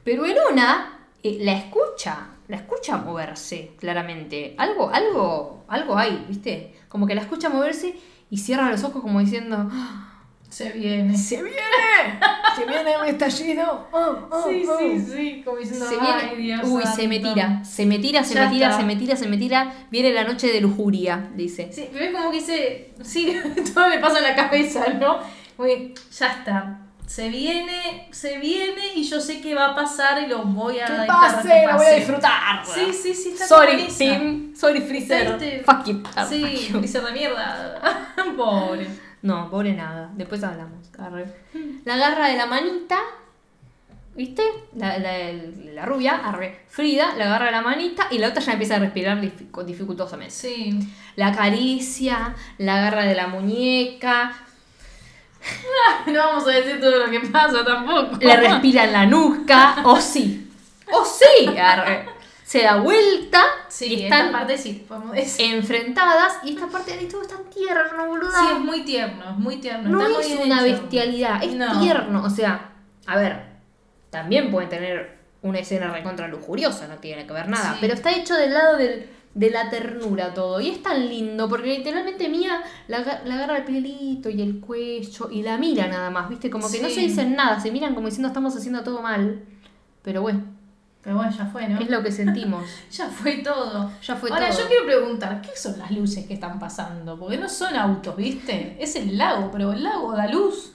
Pero 0.03 0.25
en 0.25 0.37
una 0.51 0.99
eh, 1.23 1.37
la 1.41 1.53
escucha, 1.53 2.29
la 2.47 2.57
escucha 2.57 2.97
moverse, 2.97 3.73
claramente. 3.79 4.55
Algo, 4.57 4.89
algo, 4.89 5.63
algo 5.67 5.97
hay, 5.97 6.25
¿viste? 6.27 6.75
Como 6.89 7.05
que 7.07 7.13
la 7.15 7.21
escucha 7.21 7.49
moverse 7.49 7.95
y 8.29 8.37
cierra 8.37 8.69
los 8.71 8.83
ojos 8.83 9.01
como 9.01 9.19
diciendo, 9.19 9.69
"Ah, 9.71 10.10
Se 10.51 10.69
viene. 10.71 11.17
se 11.17 11.37
viene, 11.41 12.19
se 12.57 12.65
viene 12.65 12.97
un 12.99 13.05
estallido. 13.05 13.87
oh, 13.91 14.27
oh, 14.29 14.49
Sí, 14.49 14.65
oh". 14.69 14.77
sí, 14.77 14.99
sí. 14.99 15.41
Como 15.45 15.57
diciendo, 15.57 15.85
Se 15.87 15.95
ay, 15.99 16.35
viene. 16.35 16.57
Dios 16.61 16.69
Uy, 16.69 16.83
se 16.93 17.07
me 17.07 17.15
santo". 17.21 17.33
tira, 17.33 17.63
se 17.65 17.85
me 17.85 17.99
tira, 17.99 18.23
se 18.25 18.33
Ya 18.35 18.43
me 18.45 18.49
tira, 18.51 18.67
está. 18.67 18.79
se 18.81 18.85
me 18.85 18.95
tira, 18.97 19.15
se 19.15 19.27
me 19.29 19.37
tira. 19.37 19.73
Viene 19.89 20.11
la 20.11 20.25
noche 20.25 20.47
de 20.51 20.59
lujuria, 20.59 21.29
dice. 21.35 21.69
Sí, 21.71 21.87
ves 21.93 22.11
como 22.13 22.31
que 22.31 22.37
dice, 22.37 22.91
sí, 23.01 23.33
todo 23.73 23.87
me 23.87 23.99
pasa 23.99 24.17
en 24.17 24.23
la 24.25 24.35
cabeza, 24.35 24.85
¿no? 24.99 25.19
Uy, 25.57 25.93
ya 26.19 26.27
está. 26.27 26.79
Se 27.07 27.29
viene, 27.29 28.07
se 28.11 28.37
viene 28.37 28.93
y 28.95 29.03
yo 29.03 29.19
sé 29.21 29.41
que 29.41 29.53
va 29.55 29.67
a 29.67 29.75
pasar 29.75 30.21
y 30.23 30.27
lo 30.27 30.43
voy 30.43 30.79
a 30.79 30.85
dejar 30.85 31.41
que 31.41 31.67
pase. 31.67 31.95
disfrutar. 31.95 32.65
Sí, 32.65 32.93
sí, 32.93 33.13
sí, 33.13 33.29
está 33.33 33.47
Sorry. 33.47 33.87
Tim. 33.97 34.55
Sorry, 34.55 34.81
Freezer. 34.81 35.37
Viste, 35.37 35.63
Fuck 35.65 35.87
it. 35.87 36.07
Sí, 36.29 36.69
freezer 36.71 37.03
de 37.03 37.11
mierda. 37.13 37.81
Pobre. 38.37 38.87
No, 39.21 39.49
pobre 39.49 39.73
nada. 39.73 40.09
Después 40.15 40.43
hablamos. 40.43 40.89
Arre. 40.99 41.25
La 41.85 41.95
agarra 41.95 42.27
de 42.27 42.37
la 42.37 42.45
manita. 42.45 42.99
¿Viste? 44.15 44.43
La, 44.75 44.97
la- 44.99 45.31
la 45.73 45.85
rubia, 45.85 46.17
arre. 46.17 46.65
Frida, 46.67 47.15
la 47.17 47.25
agarra 47.25 47.45
de 47.45 47.51
la 47.53 47.61
manita 47.61 48.07
y 48.11 48.17
la 48.17 48.27
otra 48.27 48.41
ya 48.41 48.51
empieza 48.53 48.75
a 48.75 48.79
respirar 48.79 49.21
dif- 49.21 49.63
dificultosamente. 49.63 50.33
Sí. 50.33 50.79
La 51.15 51.27
acaricia, 51.27 52.35
la 52.57 52.77
agarra 52.79 53.03
de 53.05 53.15
la 53.15 53.27
muñeca, 53.27 54.33
No 56.07 56.13
vamos 56.19 56.47
a 56.47 56.51
decir 56.51 56.79
todo 56.79 57.05
lo 57.05 57.09
que 57.11 57.19
pasa 57.21 57.63
tampoco. 57.65 58.17
le 58.19 58.35
respira 58.37 58.83
en 58.83 58.91
la 58.93 59.05
nuca, 59.05 59.77
o 59.85 59.99
sí. 59.99 60.51
O 60.91 61.05
sí, 61.05 61.47
arre. 61.57 62.05
Se 62.51 62.63
da 62.63 62.81
vuelta 62.81 63.41
Sí, 63.69 63.85
y 63.85 64.03
están 64.03 64.31
parte 64.33 64.57
sí, 64.57 64.83
podemos 64.85 65.13
decir. 65.13 65.53
enfrentadas 65.55 66.33
y 66.43 66.49
esta 66.55 66.67
parte 66.67 66.97
de 66.97 67.05
todo 67.05 67.21
es 67.21 67.29
tan 67.29 67.49
tierno, 67.49 68.07
boluda. 68.07 68.31
Sí, 68.39 68.45
es 68.55 68.59
muy 68.59 68.81
tierno, 68.81 69.23
es 69.29 69.37
muy 69.37 69.55
tierno. 69.57 69.89
no 69.89 70.01
está 70.19 70.19
es 70.33 70.39
una 70.45 70.65
hecho. 70.67 70.81
bestialidad, 70.81 71.41
es 71.43 71.53
No. 71.53 71.79
tierno. 71.79 72.23
O 72.25 72.29
sea, 72.29 72.71
a 73.07 73.15
ver, 73.15 73.41
también 74.09 74.51
pueden 74.51 74.67
tener 74.69 75.17
una 75.43 75.59
escena 75.59 75.91
recontra 75.93 76.27
lujuriosa, 76.27 76.87
no 76.89 76.95
tiene 76.95 77.25
que 77.25 77.31
ver 77.31 77.47
nada. 77.47 77.71
Sí. 77.73 77.77
Pero 77.79 77.93
está 77.93 78.11
hecho 78.11 78.35
del 78.35 78.53
lado 78.53 78.75
del, 78.75 79.07
de 79.33 79.49
la 79.49 79.69
ternura 79.69 80.33
todo. 80.33 80.59
Y 80.59 80.71
es 80.71 80.83
tan 80.83 81.07
lindo, 81.07 81.47
porque 81.47 81.77
literalmente 81.77 82.27
Mía 82.27 82.61
la, 82.89 83.21
la 83.23 83.35
agarra 83.35 83.59
el 83.59 83.63
pelito 83.63 84.29
y 84.29 84.41
el 84.41 84.59
cuello 84.59 85.29
y 85.31 85.41
la 85.41 85.57
mira 85.57 85.87
nada 85.87 86.09
más, 86.09 86.27
¿viste? 86.27 86.49
Como 86.49 86.69
que 86.69 86.81
no 86.81 86.89
se 86.89 86.99
dicen 86.99 87.33
nada, 87.33 87.61
se 87.61 87.71
miran 87.71 87.95
como 87.95 88.07
diciendo 88.07 88.27
estamos 88.27 88.53
haciendo 88.57 88.83
todo 88.83 89.01
mal. 89.01 89.41
Pero 90.03 90.21
bueno, 90.21 90.43
Pero 91.03 91.15
bueno, 91.15 91.31
ya 91.35 91.45
fue, 91.47 91.67
¿no? 91.67 91.79
es 91.79 91.89
lo 91.89 92.03
que 92.03 92.11
sentimos. 92.11 92.63
Ya 92.91 93.07
fue 93.09 93.37
todo. 93.37 93.91
Ya 94.03 94.15
fue 94.15 94.29
Ahora, 94.29 94.49
todo. 94.49 94.59
yo 94.59 94.67
quiero 94.67 94.85
preguntar, 94.85 95.41
¿qué 95.41 95.49
son 95.55 95.79
las 95.79 95.89
luces 95.91 96.25
que 96.27 96.35
están 96.35 96.59
pasando? 96.59 97.17
Porque 97.17 97.37
no 97.37 97.49
son 97.49 97.75
autos, 97.75 98.15
¿viste? 98.15 98.77
Es 98.79 98.95
el 98.95 99.17
lago, 99.17 99.49
pero 99.51 99.71
el 99.71 99.83
lago 99.83 100.11
da 100.15 100.27
luz. 100.27 100.73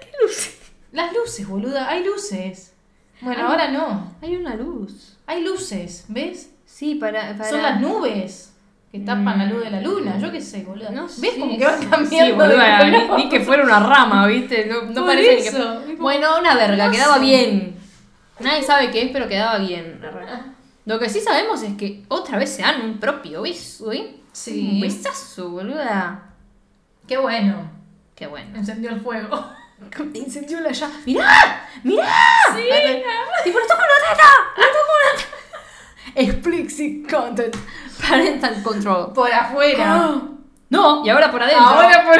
¿Qué 0.00 0.10
luces? 0.22 0.58
Las 0.92 1.12
luces, 1.14 1.46
boluda, 1.46 1.88
hay 1.88 2.04
luces. 2.04 2.72
Bueno, 3.20 3.46
ahora 3.48 3.68
no. 3.68 4.14
Hay 4.22 4.36
una 4.36 4.54
luz. 4.54 5.16
Hay 5.26 5.42
luces, 5.44 6.04
¿ves? 6.08 6.50
Sí, 6.66 6.94
para... 6.96 7.36
para... 7.36 7.50
Son 7.50 7.62
las 7.62 7.80
nubes 7.80 8.52
que 8.90 8.98
tapan 9.00 9.38
la 9.38 9.46
Mm. 9.46 9.50
luz 9.52 9.64
de 9.64 9.70
la 9.70 9.80
luna. 9.80 10.18
Yo 10.18 10.30
qué 10.32 10.40
sé, 10.40 10.62
boluda. 10.64 10.90
No 10.90 11.02
¿Ves 11.04 11.12
sé, 11.14 11.38
como 11.38 11.56
que 11.56 11.64
van 11.64 11.80
sí, 11.80 11.86
cambiando 11.88 12.36
boluda, 12.44 12.84
de 12.84 13.08
ni, 13.16 13.28
que 13.28 13.40
fuera 13.40 13.62
una 13.64 13.80
rama, 13.80 14.26
¿viste? 14.26 14.66
No, 14.66 14.82
no 14.82 15.06
parece 15.06 15.36
que... 15.42 15.48
eso, 15.48 15.78
tipo, 15.86 16.02
Bueno, 16.02 16.38
una 16.38 16.54
verga, 16.54 16.90
quedaba 16.90 17.18
bien. 17.18 17.76
Nadie 18.42 18.62
sabe 18.62 18.90
qué 18.90 19.02
es, 19.02 19.10
pero 19.12 19.28
quedaba 19.28 19.58
bien. 19.58 20.00
Lo 20.84 20.98
que 20.98 21.08
sí 21.08 21.20
sabemos 21.20 21.62
es 21.62 21.76
que 21.76 22.04
otra 22.08 22.38
vez 22.38 22.50
se 22.50 22.62
dan 22.62 22.82
un 22.82 22.98
propio 22.98 23.42
beso, 23.42 23.92
¿eh? 23.92 24.16
Sí. 24.32 24.70
Un 24.72 24.80
besazo, 24.80 25.50
boluda. 25.50 26.22
Qué 27.06 27.16
bueno. 27.16 27.70
Qué 28.14 28.26
bueno. 28.26 28.58
Encendió 28.58 28.90
el 28.90 29.00
fuego. 29.00 29.44
Incendió 30.14 30.60
la 30.60 30.72
llama. 30.72 30.94
¡Mirá! 31.04 31.68
¡Mirá! 31.82 32.08
Sí. 32.54 32.62
¡Tipo, 33.44 33.58
le 33.58 33.66
toco 33.66 33.80
una 33.80 34.10
teta! 34.10 34.30
¡Le 34.56 34.64
toco 34.64 34.92
una 35.02 35.22
teta! 35.22 36.22
Explicit 36.30 37.10
content. 37.10 37.56
Parental 38.00 38.62
control. 38.62 39.12
Por 39.12 39.32
afuera. 39.32 39.84
Ah. 39.86 40.22
No, 40.68 41.04
y 41.04 41.10
ahora 41.10 41.30
por 41.30 41.42
adentro. 41.42 41.64
Ahora 41.64 42.04
por 42.04 42.18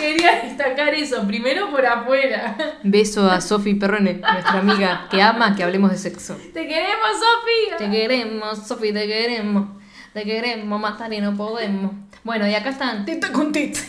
Quería 0.00 0.40
destacar 0.42 0.94
eso, 0.94 1.26
primero 1.26 1.70
por 1.70 1.84
afuera. 1.84 2.56
Beso 2.82 3.30
a 3.30 3.40
Sofi 3.40 3.74
Perrone, 3.74 4.14
nuestra 4.14 4.58
amiga 4.58 5.06
que 5.10 5.20
ama 5.20 5.54
que 5.54 5.62
hablemos 5.62 5.90
de 5.90 5.98
sexo. 5.98 6.36
Te 6.54 6.66
queremos, 6.66 7.08
Sofía. 7.12 7.76
Te 7.76 7.90
queremos, 7.90 8.66
Sofi, 8.66 8.92
te 8.92 9.06
queremos. 9.06 9.68
Te 10.14 10.24
queremos 10.24 10.80
matar 10.80 11.12
y 11.12 11.20
no 11.20 11.36
podemos. 11.36 11.92
Bueno, 12.24 12.46
y 12.48 12.54
acá 12.54 12.70
están 12.70 13.04
teta 13.04 13.30
con 13.30 13.52
teta. 13.52 13.80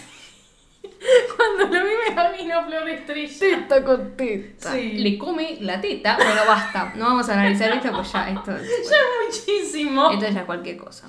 Cuando 1.35 1.75
lo 1.75 1.83
vi 1.85 1.91
me 2.09 2.15
camino 2.15 2.63
flor 2.67 2.87
estrella. 2.89 3.39
Teta 3.39 3.83
con 3.83 4.15
teta. 4.15 4.71
Sí. 4.73 4.93
Le 4.99 5.17
come 5.17 5.57
la 5.61 5.81
teta. 5.81 6.15
Bueno, 6.17 6.41
basta. 6.47 6.93
No 6.95 7.05
vamos 7.05 7.27
a 7.29 7.33
analizar 7.33 7.71
esto, 7.71 7.91
pues 7.91 8.11
ya 8.11 8.29
esto, 8.29 8.51
Ya 8.51 8.97
muchísimo. 9.25 10.11
esto 10.11 10.27
ya 10.29 10.39
es 10.41 10.45
cualquier 10.45 10.77
cosa. 10.77 11.07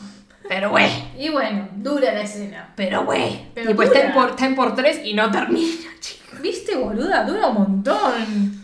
Pero 0.48 0.70
güey. 0.70 0.90
Y 1.18 1.28
bueno, 1.30 1.68
dura 1.76 2.12
la 2.12 2.22
escena. 2.22 2.72
Pero 2.76 3.04
güey. 3.04 3.46
Y 3.56 3.74
pues 3.74 3.88
está 3.88 4.00
dura. 4.00 4.08
en, 4.08 4.14
por, 4.14 4.30
está 4.30 4.46
en 4.46 4.54
por 4.54 4.74
tres 4.74 5.00
y 5.04 5.14
no 5.14 5.30
termina, 5.30 5.90
chicos. 6.00 6.40
¿Viste, 6.40 6.76
boluda? 6.76 7.24
Dura 7.24 7.48
un 7.48 7.54
montón. 7.54 8.62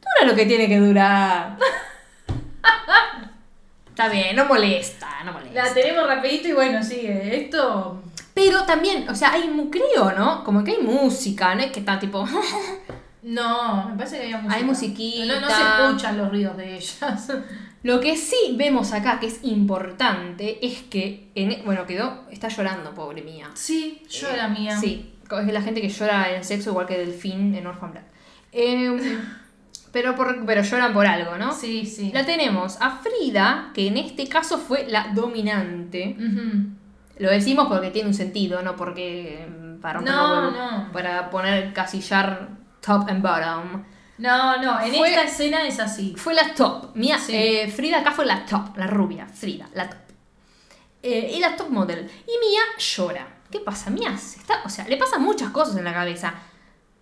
Dura 0.00 0.30
lo 0.30 0.34
que 0.34 0.46
tiene 0.46 0.68
que 0.68 0.78
durar. 0.78 1.56
Está 3.88 4.08
bien, 4.08 4.36
no 4.36 4.44
molesta, 4.44 5.08
no 5.24 5.32
molesta. 5.32 5.64
La 5.64 5.72
tenemos 5.72 6.06
rapidito 6.06 6.48
y 6.48 6.52
bueno, 6.52 6.82
sigue. 6.82 7.44
Esto. 7.44 8.02
Pero 8.34 8.64
también, 8.64 9.08
o 9.08 9.14
sea, 9.14 9.32
hay, 9.32 9.48
creo, 9.70 10.12
¿no? 10.12 10.44
Como 10.44 10.62
que 10.62 10.72
hay 10.72 10.82
música, 10.82 11.54
no 11.54 11.62
es 11.62 11.72
que 11.72 11.80
está 11.80 11.98
tipo... 11.98 12.26
No, 13.22 13.88
me 13.88 13.96
parece 13.96 14.18
que 14.18 14.22
había 14.24 14.36
música. 14.36 14.54
Hay 14.54 14.64
musiquita. 14.64 15.24
No, 15.26 15.40
no 15.40 15.48
se 15.48 15.62
escuchan 15.62 16.16
los 16.16 16.30
ruidos 16.30 16.56
de 16.56 16.76
ellas. 16.76 17.32
Lo 17.82 18.00
que 18.00 18.16
sí 18.16 18.54
vemos 18.54 18.92
acá, 18.92 19.20
que 19.20 19.26
es 19.26 19.40
importante, 19.44 20.64
es 20.66 20.82
que, 20.82 21.28
en, 21.34 21.64
bueno, 21.64 21.86
quedó, 21.86 22.24
está 22.30 22.48
llorando, 22.48 22.94
pobre 22.94 23.22
mía. 23.22 23.50
Sí, 23.54 24.02
yo 24.10 24.28
era 24.28 24.48
mía. 24.48 24.76
Sí, 24.80 25.12
es 25.30 25.52
la 25.52 25.62
gente 25.62 25.80
que 25.80 25.88
llora 25.88 26.34
en 26.34 26.44
sexo 26.44 26.70
igual 26.70 26.86
que 26.86 26.98
Delfín 26.98 27.54
en 27.54 27.66
Orphan 27.66 27.92
Black. 27.92 28.04
Eh, 28.52 29.18
pero, 29.92 30.14
por, 30.14 30.44
pero 30.46 30.62
lloran 30.62 30.92
por 30.92 31.06
algo, 31.06 31.36
¿no? 31.36 31.52
Sí, 31.52 31.86
sí. 31.86 32.10
La 32.12 32.26
tenemos 32.26 32.76
a 32.80 32.98
Frida, 32.98 33.70
que 33.72 33.86
en 33.86 33.98
este 33.98 34.28
caso 34.28 34.58
fue 34.58 34.86
la 34.88 35.12
dominante. 35.14 36.16
Lo 37.18 37.30
decimos 37.30 37.68
porque 37.68 37.90
tiene 37.90 38.08
un 38.08 38.14
sentido, 38.14 38.62
no 38.62 38.76
porque 38.76 39.46
mm, 39.48 39.80
para 39.80 40.00
No, 40.00 40.50
no. 40.50 40.92
para 40.92 41.30
poner 41.30 41.72
casillar 41.72 42.48
top 42.80 43.08
and 43.08 43.22
bottom. 43.22 43.84
No, 44.18 44.56
no, 44.62 44.80
en 44.80 44.94
Fue- 44.94 45.08
esta 45.10 45.22
escena 45.24 45.66
es 45.66 45.78
así. 45.78 46.14
Fue 46.16 46.32
la 46.34 46.54
top. 46.54 46.94
Mía, 46.96 47.18
Sí. 47.18 47.32
eh, 47.34 47.70
Frida 47.74 47.98
acá 48.00 48.12
fue 48.12 48.24
la 48.26 48.46
top, 48.46 48.76
la 48.76 48.86
rubia, 48.86 49.26
Frida, 49.26 49.68
la 49.74 49.88
top. 49.90 49.98
Eh, 51.02 51.32
y 51.36 51.40
la 51.40 51.54
top 51.56 51.68
model. 51.70 52.10
Y 52.26 52.46
Mía 52.46 52.62
llora. 52.78 53.28
¿Qué 53.50 53.60
pasa? 53.60 53.90
Mía 53.90 54.16
se 54.18 54.40
está, 54.40 54.62
o 54.64 54.68
sea, 54.68 54.88
le 54.88 54.96
pasan 54.96 55.22
muchas 55.22 55.50
cosas 55.50 55.76
en 55.76 55.84
la 55.84 55.92
cabeza. 55.92 56.34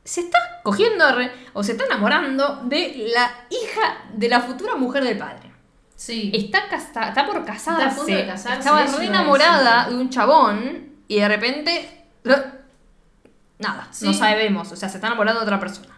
Se 0.05 0.21
está 0.23 0.39
cogiendo 0.63 1.11
re- 1.15 1.33
o 1.55 1.63
se 1.63 1.73
está 1.73 1.85
enamorando 1.87 2.57
de 2.65 3.09
la 3.15 3.47
hija 3.49 3.99
de 4.13 4.29
la 4.29 4.41
futura 4.41 4.75
mujer 4.75 5.05
del 5.05 5.17
padre. 5.17 5.51
Sí. 5.97 6.31
Está, 6.35 6.69
casa- 6.69 7.09
está 7.09 7.25
por 7.25 7.45
casarse. 7.47 7.83
Está 7.85 7.93
a 7.93 7.97
punto 7.97 8.13
de 8.15 8.27
casarse, 8.27 8.59
Estaba 8.59 8.85
re 8.85 9.07
enamorada 9.07 9.89
de 9.89 9.95
un 9.95 10.11
chabón 10.11 10.97
y 11.09 11.21
de 11.21 11.29
repente. 11.29 12.05
Nada, 13.59 13.89
no 14.03 14.13
sabemos. 14.13 14.71
O 14.73 14.77
sea, 14.77 14.89
se 14.89 14.97
está 14.99 15.07
enamorando 15.07 15.41
de 15.41 15.45
otra 15.45 15.61
persona. 15.61 15.94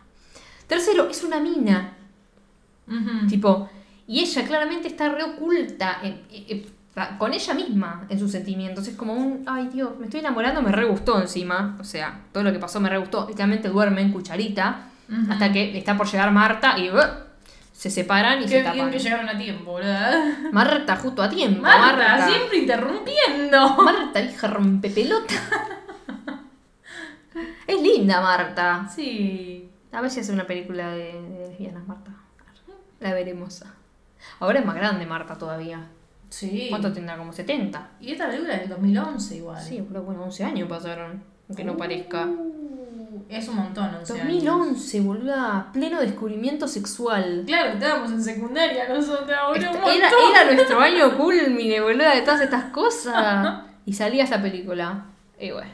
Tercero, 0.66 1.08
es 1.08 1.22
una 1.24 1.40
mina. 1.40 1.92
Tipo, 3.28 3.68
y 4.06 4.20
ella 4.20 4.44
claramente 4.46 4.88
está 4.88 5.08
re 5.08 5.24
oculta 5.24 5.98
en- 6.02 6.22
en- 6.30 6.44
en- 6.48 6.76
con 7.18 7.32
ella 7.34 7.52
misma 7.54 8.06
en 8.08 8.18
sus 8.18 8.30
sentimientos. 8.32 8.86
Es 8.88 8.96
como 8.96 9.12
un, 9.12 9.44
ay 9.46 9.68
Dios, 9.72 9.90
me 9.98 10.04
estoy 10.06 10.20
enamorando, 10.20 10.62
me 10.62 10.72
re 10.72 10.84
gustó 10.86 11.20
encima. 11.20 11.76
O 11.80 11.84
sea, 11.84 12.20
todo 12.32 12.42
lo 12.44 12.52
que 12.52 12.58
pasó 12.58 12.80
me 12.80 12.88
re 12.88 12.98
gustó. 12.98 13.26
Literalmente 13.28 13.68
duerme 13.68 14.00
en 14.02 14.12
cucharita 14.12 14.88
hasta 15.30 15.52
que 15.52 15.76
está 15.76 15.96
por 15.96 16.06
llegar 16.10 16.30
Marta 16.32 16.78
y 16.78 16.90
¡buah! 16.90 17.26
se 17.72 17.90
separan 17.90 18.38
y 18.38 18.42
Qué 18.42 18.48
se 18.48 18.60
bien 18.62 18.72
tapan. 18.72 18.90
que 18.90 18.98
llegaron 18.98 19.28
a 19.28 19.36
tiempo, 19.36 19.74
¿verdad? 19.74 20.24
Marta, 20.50 20.96
justo 20.96 21.22
a 21.22 21.28
tiempo. 21.28 21.60
Marta, 21.60 21.92
Marta, 21.92 22.28
siempre 22.28 22.58
interrumpiendo. 22.58 23.68
Marta, 23.82 24.20
hija 24.22 24.46
rompepelota. 24.48 25.34
es 27.66 27.82
linda, 27.82 28.20
Marta. 28.22 28.88
Sí. 28.94 29.68
A 29.96 30.02
ver 30.02 30.10
si 30.10 30.20
hace 30.20 30.30
una 30.30 30.46
película 30.46 30.90
de, 30.90 31.22
de 31.22 31.48
lesbianas, 31.48 31.86
Marta. 31.86 32.10
La 33.00 33.14
veremos. 33.14 33.64
Ahora 34.40 34.58
es 34.58 34.66
más 34.66 34.76
grande 34.76 35.06
Marta 35.06 35.38
todavía. 35.38 35.86
Sí. 36.28 36.66
¿Cuánto 36.68 36.92
tendrá? 36.92 37.16
Como 37.16 37.32
70. 37.32 37.92
Y 38.02 38.12
esta 38.12 38.26
película 38.26 38.56
es 38.56 38.60
del 38.60 38.68
2011 38.68 39.36
igual. 39.36 39.62
Sí, 39.62 39.82
pero 39.88 40.02
bueno, 40.02 40.24
11 40.24 40.44
años 40.44 40.68
pasaron. 40.68 41.22
Aunque 41.48 41.64
no 41.64 41.78
parezca. 41.78 42.26
Uh, 42.26 43.24
es 43.30 43.48
un 43.48 43.56
montón, 43.56 43.94
11 43.94 44.20
años. 44.20 44.44
2011, 44.44 45.00
boluda. 45.00 45.70
Pleno 45.72 45.98
descubrimiento 46.00 46.68
sexual. 46.68 47.44
Claro, 47.46 47.72
estábamos 47.72 48.10
en 48.10 48.22
secundaria 48.22 48.86
nosotros, 48.90 49.38
un. 49.48 49.62
Era, 49.62 49.80
era 49.88 50.52
nuestro 50.52 50.78
año 50.78 51.16
culmine, 51.16 51.80
boluda, 51.80 52.14
de 52.14 52.20
todas 52.20 52.42
estas 52.42 52.64
cosas. 52.64 53.62
Y 53.86 53.94
salía 53.94 54.24
esa 54.24 54.42
película. 54.42 55.06
Y 55.38 55.52
bueno. 55.52 55.70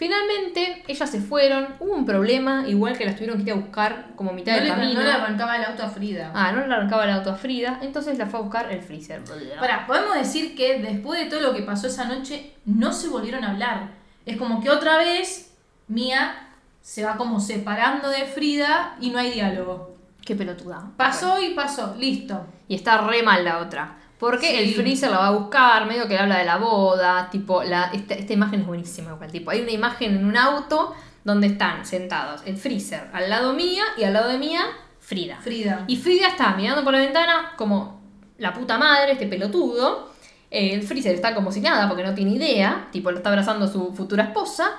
Finalmente, 0.00 0.82
ellas 0.88 1.10
se 1.10 1.20
fueron. 1.20 1.74
Hubo 1.78 1.92
un 1.92 2.06
problema, 2.06 2.66
igual 2.66 2.96
que 2.96 3.04
las 3.04 3.16
tuvieron 3.16 3.36
que 3.36 3.50
ir 3.50 3.52
a 3.52 3.56
buscar 3.56 4.06
como 4.16 4.32
mitad 4.32 4.56
no, 4.56 4.62
le, 4.62 4.68
camino. 4.70 4.94
no 4.94 5.02
le 5.02 5.12
arrancaba 5.12 5.58
el 5.58 5.64
auto 5.66 5.82
a 5.82 5.90
Frida. 5.90 6.32
Ah, 6.34 6.52
no 6.52 6.66
le 6.66 6.72
arrancaba 6.72 7.04
el 7.04 7.10
auto 7.10 7.28
a 7.28 7.34
Frida. 7.34 7.80
Entonces 7.82 8.16
la 8.16 8.24
fue 8.24 8.40
a 8.40 8.42
buscar 8.42 8.72
el 8.72 8.80
freezer. 8.80 9.20
Pará, 9.58 9.86
podemos 9.86 10.14
decir 10.14 10.54
que 10.54 10.78
después 10.78 11.20
de 11.20 11.26
todo 11.26 11.40
lo 11.40 11.52
que 11.52 11.60
pasó 11.60 11.86
esa 11.86 12.06
noche, 12.06 12.54
no 12.64 12.94
se 12.94 13.08
volvieron 13.08 13.44
a 13.44 13.50
hablar. 13.50 13.90
Es 14.24 14.38
como 14.38 14.62
que 14.62 14.70
otra 14.70 14.96
vez 14.96 15.52
Mía 15.86 16.48
se 16.80 17.04
va 17.04 17.18
como 17.18 17.38
separando 17.38 18.08
de 18.08 18.24
Frida 18.24 18.96
y 19.02 19.10
no 19.10 19.18
hay 19.18 19.32
diálogo. 19.32 19.98
Qué 20.24 20.34
pelotuda. 20.34 20.92
Pasó 20.96 21.42
y 21.42 21.50
pasó, 21.50 21.94
listo. 21.98 22.46
Y 22.68 22.74
está 22.74 23.06
re 23.06 23.22
mal 23.22 23.44
la 23.44 23.58
otra. 23.58 23.98
Porque 24.20 24.48
Sí. 24.50 24.56
el 24.58 24.74
freezer 24.74 25.10
la 25.10 25.18
va 25.18 25.26
a 25.28 25.30
buscar, 25.32 25.86
medio 25.86 26.06
que 26.06 26.14
le 26.14 26.20
habla 26.20 26.38
de 26.38 26.44
la 26.44 26.58
boda, 26.58 27.28
tipo, 27.30 27.62
la, 27.64 27.90
esta, 27.92 28.14
esta 28.14 28.32
imagen 28.34 28.60
es 28.60 28.66
buenísima 28.66 29.12
igual, 29.12 29.32
tipo, 29.32 29.50
hay 29.50 29.62
una 29.62 29.70
imagen 29.72 30.14
en 30.16 30.26
un 30.26 30.36
auto 30.36 30.94
donde 31.24 31.46
están 31.48 31.84
sentados 31.86 32.42
el 32.44 32.56
freezer 32.56 33.08
al 33.12 33.28
lado 33.30 33.54
mía 33.54 33.82
y 33.96 34.04
al 34.04 34.12
lado 34.12 34.28
de 34.28 34.38
mía 34.38 34.60
Frida. 35.00 35.38
Frida. 35.42 35.84
Y 35.88 35.96
Frida 35.96 36.28
está 36.28 36.54
mirando 36.54 36.84
por 36.84 36.92
la 36.92 37.00
ventana 37.00 37.52
como 37.56 38.00
la 38.38 38.52
puta 38.52 38.78
madre, 38.78 39.12
este 39.12 39.26
pelotudo. 39.26 40.10
Eh, 40.50 40.74
el 40.74 40.82
freezer 40.82 41.14
está 41.14 41.34
como 41.34 41.50
si 41.50 41.60
nada 41.60 41.88
porque 41.88 42.02
no 42.04 42.14
tiene 42.14 42.32
idea, 42.32 42.88
tipo, 42.92 43.10
lo 43.10 43.16
está 43.16 43.30
abrazando 43.30 43.66
su 43.66 43.92
futura 43.94 44.24
esposa. 44.24 44.70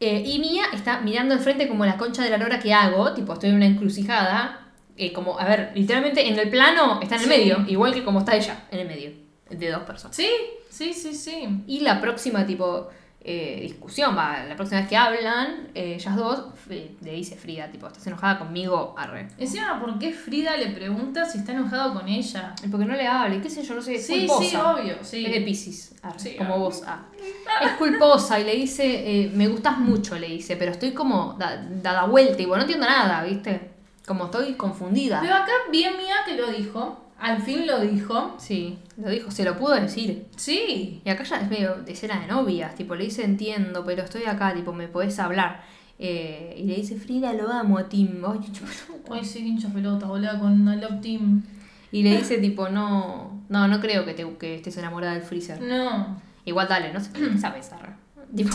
Eh, 0.00 0.22
y 0.26 0.38
Mía 0.38 0.64
está 0.72 1.00
mirando 1.00 1.34
al 1.34 1.40
frente 1.40 1.68
como 1.68 1.84
la 1.84 1.96
concha 1.98 2.22
de 2.22 2.30
la 2.30 2.38
lora 2.38 2.58
que 2.58 2.72
hago, 2.74 3.12
tipo, 3.12 3.34
estoy 3.34 3.50
en 3.50 3.56
una 3.56 3.66
encrucijada. 3.66 4.65
Eh, 4.96 5.12
como, 5.12 5.38
a 5.38 5.44
ver, 5.44 5.72
literalmente 5.74 6.26
en 6.28 6.38
el 6.38 6.48
plano 6.50 7.00
está 7.02 7.16
en 7.16 7.22
el 7.22 7.28
Sí. 7.28 7.32
medio, 7.38 7.64
igual 7.68 7.92
que 7.94 8.04
como 8.04 8.20
está 8.20 8.34
ella, 8.36 8.64
en 8.70 8.78
el 8.80 8.86
medio, 8.88 9.10
de 9.50 9.70
dos 9.70 9.82
personas. 9.82 10.16
Sí, 10.16 10.28
sí, 10.70 10.92
sí, 10.92 11.14
sí. 11.14 11.62
Y 11.66 11.80
la 11.80 12.00
próxima, 12.00 12.46
tipo, 12.46 12.88
eh, 13.28 13.58
discusión, 13.60 14.16
va, 14.16 14.44
la 14.44 14.54
próxima 14.54 14.80
vez 14.80 14.88
que 14.88 14.96
hablan, 14.96 15.68
eh, 15.74 15.94
ellas 15.96 16.14
dos, 16.14 16.44
eh, 16.70 16.94
le 17.02 17.10
dice 17.12 17.34
Frida, 17.34 17.68
tipo, 17.72 17.86
¿estás 17.88 18.06
enojada 18.06 18.38
conmigo? 18.38 18.94
Arre. 18.96 19.26
Encima, 19.36 19.80
¿por 19.80 19.98
qué 19.98 20.12
Frida 20.12 20.56
le 20.56 20.68
pregunta 20.68 21.24
si 21.24 21.38
está 21.38 21.50
enojado 21.52 21.92
con 21.94 22.08
ella? 22.08 22.54
Porque 22.70 22.86
no 22.86 22.94
le 22.94 23.04
hable, 23.06 23.40
qué 23.40 23.50
sé 23.50 23.64
yo, 23.64 23.74
no 23.74 23.82
sé, 23.82 23.96
es 23.96 24.06
Sí, 24.06 24.26
culposa. 24.28 24.48
sí, 24.48 24.56
obvio, 24.56 24.96
sí. 25.02 25.26
Es 25.26 25.32
de 25.32 25.40
Pisces, 25.40 25.94
arre, 26.02 26.18
Sí, 26.20 26.36
como 26.36 26.58
vos. 26.60 26.82
ah. 26.86 27.06
Es 27.64 27.72
culposa 27.72 28.38
y 28.38 28.44
le 28.44 28.54
dice, 28.54 29.30
me 29.34 29.48
gustas 29.48 29.76
mucho, 29.78 30.16
le 30.18 30.28
dice, 30.28 30.56
pero 30.56 30.70
estoy 30.70 30.92
como 30.92 31.34
da- 31.38 31.66
dada 31.82 32.04
vuelta 32.06 32.40
y 32.40 32.46
bueno, 32.46 32.58
no 32.58 32.62
entiendo 32.62 32.86
nada, 32.86 33.24
¿viste? 33.24 33.75
Como 34.06 34.26
estoy 34.26 34.54
confundida. 34.54 35.20
Pero 35.20 35.34
acá 35.34 35.52
bien 35.70 35.96
Mía 35.96 36.16
que 36.24 36.36
lo 36.36 36.50
dijo. 36.50 37.02
Al 37.18 37.40
fin 37.40 37.66
lo 37.66 37.80
dijo. 37.80 38.34
Sí, 38.38 38.78
lo 38.98 39.08
dijo, 39.08 39.30
se 39.30 39.44
lo 39.44 39.56
pudo 39.56 39.74
decir. 39.74 40.26
Sí. 40.36 41.00
Y 41.04 41.08
acá 41.08 41.24
ya 41.24 41.40
es 41.40 41.50
medio 41.50 41.76
de 41.76 41.92
escena 41.92 42.20
de 42.20 42.26
novias, 42.26 42.74
tipo, 42.74 42.94
le 42.94 43.04
dice 43.04 43.24
entiendo, 43.24 43.84
pero 43.84 44.02
estoy 44.02 44.24
acá, 44.24 44.52
tipo, 44.54 44.72
me 44.72 44.86
podés 44.88 45.18
hablar. 45.18 45.62
Eh, 45.98 46.54
y 46.58 46.64
le 46.64 46.76
dice, 46.76 46.96
Frida, 46.96 47.32
lo 47.32 47.50
amo 47.50 47.78
a 47.78 47.88
Tim. 47.88 48.22
Ay, 48.26 48.40
Ay, 49.10 49.24
sí, 49.24 49.38
hincha 49.40 49.68
pelota, 49.70 50.06
boludo, 50.06 50.38
con 50.38 50.68
I 50.68 50.80
Love 50.80 51.00
Team. 51.00 51.42
Y 51.90 52.02
le 52.02 52.16
dice, 52.18 52.38
tipo, 52.38 52.68
no, 52.68 53.42
no, 53.48 53.66
no 53.66 53.80
creo 53.80 54.04
que, 54.04 54.12
te, 54.12 54.30
que 54.36 54.56
estés 54.56 54.76
enamorada 54.76 55.14
del 55.14 55.22
freezer. 55.22 55.60
No. 55.62 56.20
Igual 56.44 56.68
dale, 56.68 56.92
no 56.92 57.00
sé 57.00 57.10
qué 57.12 57.38
sabes, 57.38 57.72
arre. 57.72 57.94
Tipo, 58.34 58.54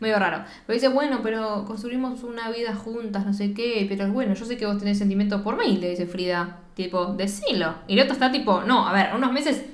medio 0.00 0.18
raro. 0.18 0.44
Pero 0.66 0.74
dice, 0.74 0.88
bueno, 0.88 1.20
pero 1.22 1.64
construimos 1.66 2.22
una 2.22 2.50
vida 2.50 2.74
juntas, 2.74 3.24
no 3.26 3.32
sé 3.32 3.52
qué, 3.54 3.84
pero 3.88 4.08
bueno, 4.12 4.34
yo 4.34 4.44
sé 4.44 4.56
que 4.56 4.66
vos 4.66 4.78
tenés 4.78 4.98
sentimientos 4.98 5.42
por 5.42 5.56
mí, 5.56 5.76
le 5.78 5.90
dice 5.90 6.06
Frida. 6.06 6.58
Tipo, 6.74 7.06
decilo. 7.14 7.74
Y 7.88 7.94
el 7.94 8.00
otro 8.00 8.12
está 8.12 8.30
tipo, 8.30 8.62
no, 8.62 8.86
a 8.86 8.92
ver, 8.92 9.10
unos 9.14 9.32
meses 9.32 9.64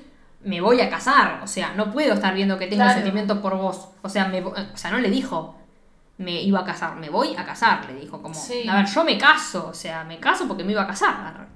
me 0.43 0.59
voy 0.61 0.81
a 0.81 0.89
casar. 0.89 1.41
O 1.43 1.47
sea, 1.47 1.73
no 1.75 1.91
puedo 1.91 2.13
estar 2.15 2.33
viendo 2.33 2.57
que 2.57 2.65
tengo 2.67 2.81
Claro. 2.83 2.95
sentimientos 2.95 3.37
por 3.39 3.55
vos. 3.57 3.89
O 4.01 4.09
sea, 4.09 4.27
me, 4.27 4.43
o 4.43 4.53
sea, 4.73 4.89
no 4.91 4.97
le 4.97 5.09
dijo, 5.11 5.55
me 6.17 6.41
iba 6.41 6.61
a 6.61 6.63
casar, 6.65 6.95
me 6.95 7.09
voy 7.09 7.35
a 7.35 7.45
casar, 7.45 7.85
le 7.85 7.99
dijo. 7.99 8.21
Como, 8.21 8.33
Sí. 8.33 8.67
a 8.67 8.77
ver, 8.77 8.85
yo 8.87 9.03
me 9.03 9.17
caso, 9.19 9.67
o 9.69 9.73
sea, 9.73 10.03
me 10.03 10.19
caso 10.19 10.47
porque 10.47 10.63
me 10.63 10.71
iba 10.71 10.81
a 10.81 10.87
casar. 10.87 11.47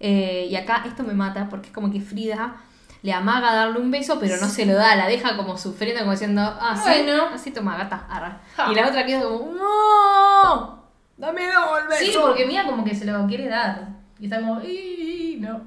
Eh, 0.00 0.48
y 0.50 0.56
acá 0.56 0.82
esto 0.86 1.02
me 1.04 1.14
mata 1.14 1.48
porque 1.48 1.68
es 1.68 1.72
como 1.72 1.90
que 1.90 2.00
Frida 2.00 2.56
le 3.04 3.12
amaga 3.12 3.52
darle 3.54 3.78
un 3.78 3.90
beso, 3.92 4.18
pero 4.18 4.36
no 4.38 4.48
se 4.48 4.64
lo 4.66 4.74
da, 4.74 4.96
la 4.96 5.06
deja 5.06 5.36
como 5.36 5.56
sufriendo, 5.58 6.00
como 6.00 6.12
diciendo, 6.12 6.40
ah, 6.42 6.74
sí, 6.76 6.88
Bueno. 7.04 7.26
así 7.34 7.50
toma 7.52 7.76
gata, 7.76 8.06
arra. 8.10 8.40
Ja. 8.56 8.72
Y 8.72 8.74
la 8.74 8.88
otra 8.88 9.04
queda 9.06 9.22
como, 9.22 9.52
no, 9.52 10.82
dame 11.16 11.44
el 11.44 11.88
beso. 11.88 12.04
Sí, 12.12 12.18
porque 12.20 12.46
Mía 12.46 12.64
como 12.64 12.82
que 12.84 12.94
se 12.94 13.04
lo 13.04 13.26
quiere 13.26 13.46
dar. 13.48 13.88
Y 14.18 14.24
está 14.24 14.40
como, 14.40 14.60
"Ih, 14.62 15.36
no. 15.40 15.60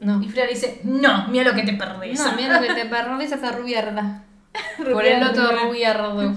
No, 0.00 0.22
Y 0.22 0.28
Frida 0.28 0.46
dice, 0.46 0.80
no, 0.84 1.26
mira 1.28 1.44
lo 1.44 1.54
que 1.54 1.62
te 1.62 1.72
perdés. 1.72 2.20
no, 2.20 2.32
mira 2.36 2.60
lo 2.60 2.66
que 2.68 2.74
te 2.74 2.84
perdés 2.94 3.32
esa 3.32 3.52
rubierda. 3.52 4.22
por 4.92 5.04
el 5.04 5.22
otro 5.22 5.50
rubierdo. 5.64 6.34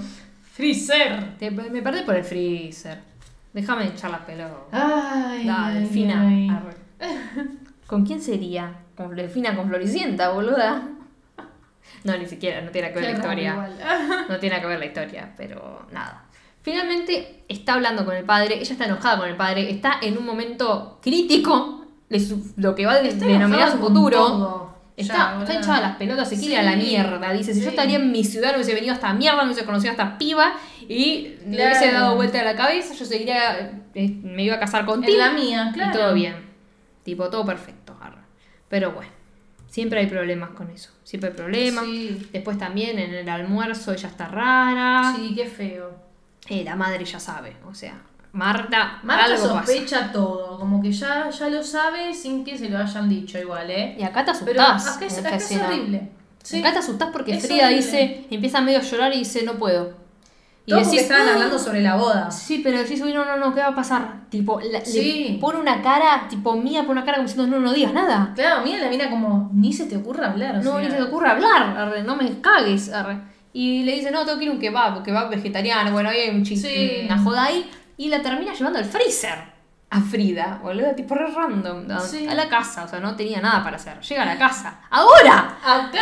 Freezer. 0.54 1.36
Te- 1.38 1.50
me 1.50 1.82
perdí 1.82 2.00
por 2.02 2.16
el 2.16 2.24
freezer. 2.24 2.98
Déjame 3.52 3.88
echar 3.88 4.10
la 4.10 4.24
pelota. 4.24 4.54
Ay, 4.72 5.46
Dale, 5.46 5.78
ay, 5.78 5.80
Delfina. 5.80 6.20
ay. 6.22 6.48
¿Con 7.86 8.06
quién 8.06 8.22
sería? 8.22 8.72
Con 9.00 9.16
Delfina, 9.16 9.56
con 9.56 9.66
Floricienta, 9.68 10.28
boluda. 10.30 10.82
No, 12.04 12.16
ni 12.18 12.26
siquiera, 12.26 12.60
no 12.60 12.70
tiene 12.70 12.88
que 12.92 12.96
ver 13.00 13.04
la 13.04 13.10
historia. 13.12 13.68
No 14.28 14.38
tiene 14.38 14.60
que 14.60 14.66
ver 14.66 14.78
la 14.78 14.84
historia, 14.84 15.32
pero 15.38 15.86
nada. 15.90 16.24
Finalmente 16.62 17.44
está 17.48 17.72
hablando 17.74 18.04
con 18.04 18.14
el 18.14 18.24
padre, 18.24 18.58
ella 18.60 18.72
está 18.72 18.84
enojada 18.84 19.16
con 19.18 19.28
el 19.28 19.36
padre, 19.36 19.70
está 19.70 19.94
en 20.02 20.18
un 20.18 20.26
momento 20.26 20.98
crítico 21.02 21.86
de 22.10 22.20
su- 22.20 22.52
lo 22.58 22.74
que 22.74 22.84
va 22.84 22.92
a 22.92 23.00
denominar 23.02 23.70
su 23.70 23.78
futuro. 23.78 24.66
Está, 24.96 25.14
Ya, 25.14 25.38
está 25.40 25.54
hinchada 25.54 25.80
las 25.80 25.96
pelotas, 25.96 26.28
se 26.28 26.38
quiere 26.38 26.58
a 26.58 26.62
la 26.62 26.76
mierda. 26.76 27.32
Dice, 27.32 27.54
si 27.54 27.60
sí. 27.60 27.64
yo 27.64 27.70
estaría 27.70 27.96
en 27.96 28.12
mi 28.12 28.22
ciudad, 28.22 28.50
no 28.50 28.56
hubiese 28.56 28.74
venido 28.74 28.92
a 28.92 28.96
esta 28.96 29.14
mierda, 29.14 29.38
no 29.38 29.44
hubiese 29.44 29.64
conocido 29.64 29.92
a 29.92 29.92
esta 29.92 30.18
piba 30.18 30.52
y 30.86 31.36
le 31.46 31.64
hubiese 31.64 31.90
dado 31.90 32.16
vuelta 32.16 32.42
a 32.42 32.44
la 32.44 32.54
cabeza, 32.54 32.92
yo 32.92 33.06
seguiría, 33.06 33.80
eh, 33.94 34.10
me 34.22 34.42
iba 34.44 34.56
a 34.56 34.60
casar 34.60 34.84
con 34.84 35.00
En 35.02 35.06
Tim 35.06 35.16
la 35.18 35.30
mía, 35.30 35.70
claro. 35.72 35.90
y 35.90 35.94
todo 35.96 36.12
bien. 36.14 36.50
Tipo, 37.02 37.30
todo 37.30 37.46
perfecto. 37.46 37.79
Pero 38.70 38.92
bueno, 38.92 39.10
siempre 39.68 40.00
hay 40.00 40.06
problemas 40.06 40.50
con 40.50 40.70
eso. 40.70 40.90
Siempre 41.04 41.28
hay 41.30 41.36
problemas. 41.36 41.84
Sí. 41.84 42.28
Después 42.32 42.56
también 42.56 42.98
en 42.98 43.12
el 43.12 43.28
almuerzo 43.28 43.92
ella 43.92 44.08
está 44.08 44.28
rara. 44.28 45.12
Sí, 45.14 45.34
qué 45.36 45.44
feo. 45.46 45.90
Eh, 46.48 46.64
la 46.64 46.74
madre 46.76 47.04
ya 47.04 47.20
sabe, 47.20 47.54
o 47.68 47.74
sea, 47.74 48.00
Marta, 48.32 49.00
Marta 49.02 49.24
algo 49.26 49.42
pasa. 49.54 49.66
sospecha 49.66 50.10
todo, 50.12 50.58
como 50.58 50.80
que 50.80 50.90
ya, 50.90 51.28
ya 51.30 51.48
lo 51.50 51.62
sabe 51.62 52.14
sin 52.14 52.44
que 52.44 52.56
se 52.56 52.68
lo 52.70 52.78
hayan 52.78 53.08
dicho 53.08 53.38
igual, 53.38 53.70
¿eh? 53.70 53.96
Y 53.98 54.02
acá 54.04 54.24
te 54.24 54.32
Pero 54.44 54.62
asustás. 54.62 54.96
acá 54.96 55.04
es, 55.06 55.18
acá 55.18 55.36
es 55.36 55.52
horrible. 55.60 56.08
Sí. 56.42 56.60
Acá 56.60 56.72
te 56.72 56.78
asustás 56.78 57.10
porque 57.12 57.34
Es 57.34 57.46
Frida 57.46 57.64
horrible. 57.66 57.76
dice, 57.82 58.26
empieza 58.30 58.60
medio 58.62 58.78
a 58.78 58.82
llorar 58.82 59.12
y 59.14 59.18
dice, 59.18 59.42
no 59.44 59.54
puedo. 59.58 59.94
Y 60.66 60.70
Todo 60.72 60.80
porque 60.82 60.90
decís, 60.96 61.10
estaban 61.10 61.28
"Ah". 61.28 61.32
hablando 61.34 61.58
sobre 61.58 61.80
la 61.80 61.96
boda. 61.96 62.30
Sí, 62.30 62.60
pero 62.62 62.78
decís, 62.78 63.00
uy, 63.00 63.12
no, 63.12 63.24
no, 63.24 63.36
no, 63.38 63.52
¿qué 63.54 63.60
va 63.60 63.68
a 63.68 63.74
pasar? 63.74 64.28
Tipo, 64.28 64.60
la- 64.60 64.84
Sí. 64.84 65.28
le 65.32 65.38
pone 65.38 65.58
una 65.58 65.82
cara, 65.82 66.26
tipo, 66.28 66.54
mía 66.54 66.82
pone 66.82 66.92
una 66.92 67.04
cara 67.04 67.16
como 67.16 67.28
diciendo, 67.28 67.56
no, 67.58 67.64
no 67.64 67.72
digas 67.72 67.92
nada. 67.92 68.32
Claro, 68.34 68.62
mira 68.62 68.78
la 68.78 68.88
mina 68.88 69.08
como, 69.10 69.50
ni 69.52 69.72
se 69.72 69.86
te 69.86 69.96
ocurra 69.96 70.28
hablar. 70.30 70.56
o 70.56 70.62
No, 70.62 70.72
sea. 70.72 70.80
ni 70.80 70.90
se 70.90 70.96
te 70.96 71.02
ocurre 71.02 71.30
hablar, 71.30 71.76
arre, 71.76 72.02
no 72.02 72.14
me 72.16 72.40
cagues. 72.40 72.92
arre. 72.92 73.18
Y 73.52 73.82
le 73.82 73.92
dice, 73.96 74.10
no, 74.12 74.24
tengo 74.24 74.38
que 74.38 74.44
ir 74.44 74.50
a 74.50 74.54
un 74.54 74.60
kebab, 74.60 75.02
kebab 75.02 75.28
vegetariano, 75.30 75.90
bueno, 75.92 76.08
ahí 76.10 76.20
hay 76.20 76.30
un 76.30 76.44
chiste, 76.44 76.68
Sí. 76.68 77.06
una 77.06 77.18
joda 77.18 77.44
ahí. 77.46 77.68
Y 77.96 78.08
la 78.08 78.22
termina 78.22 78.52
llevando 78.54 78.78
al 78.78 78.84
freezer 78.84 79.50
a 79.90 80.00
Frida, 80.00 80.60
boludo, 80.62 80.94
tipo 80.94 81.16
re 81.16 81.26
random, 81.26 81.84
Sí. 82.00 82.28
a 82.28 82.34
la 82.34 82.48
casa, 82.48 82.84
o 82.84 82.88
sea, 82.88 83.00
no 83.00 83.16
tenía 83.16 83.40
nada 83.40 83.64
para 83.64 83.74
hacer. 83.76 83.98
Llega 84.02 84.22
a 84.22 84.26
la 84.26 84.38
casa, 84.38 84.78
¡ahora! 84.88 85.56
Acá, 85.64 85.98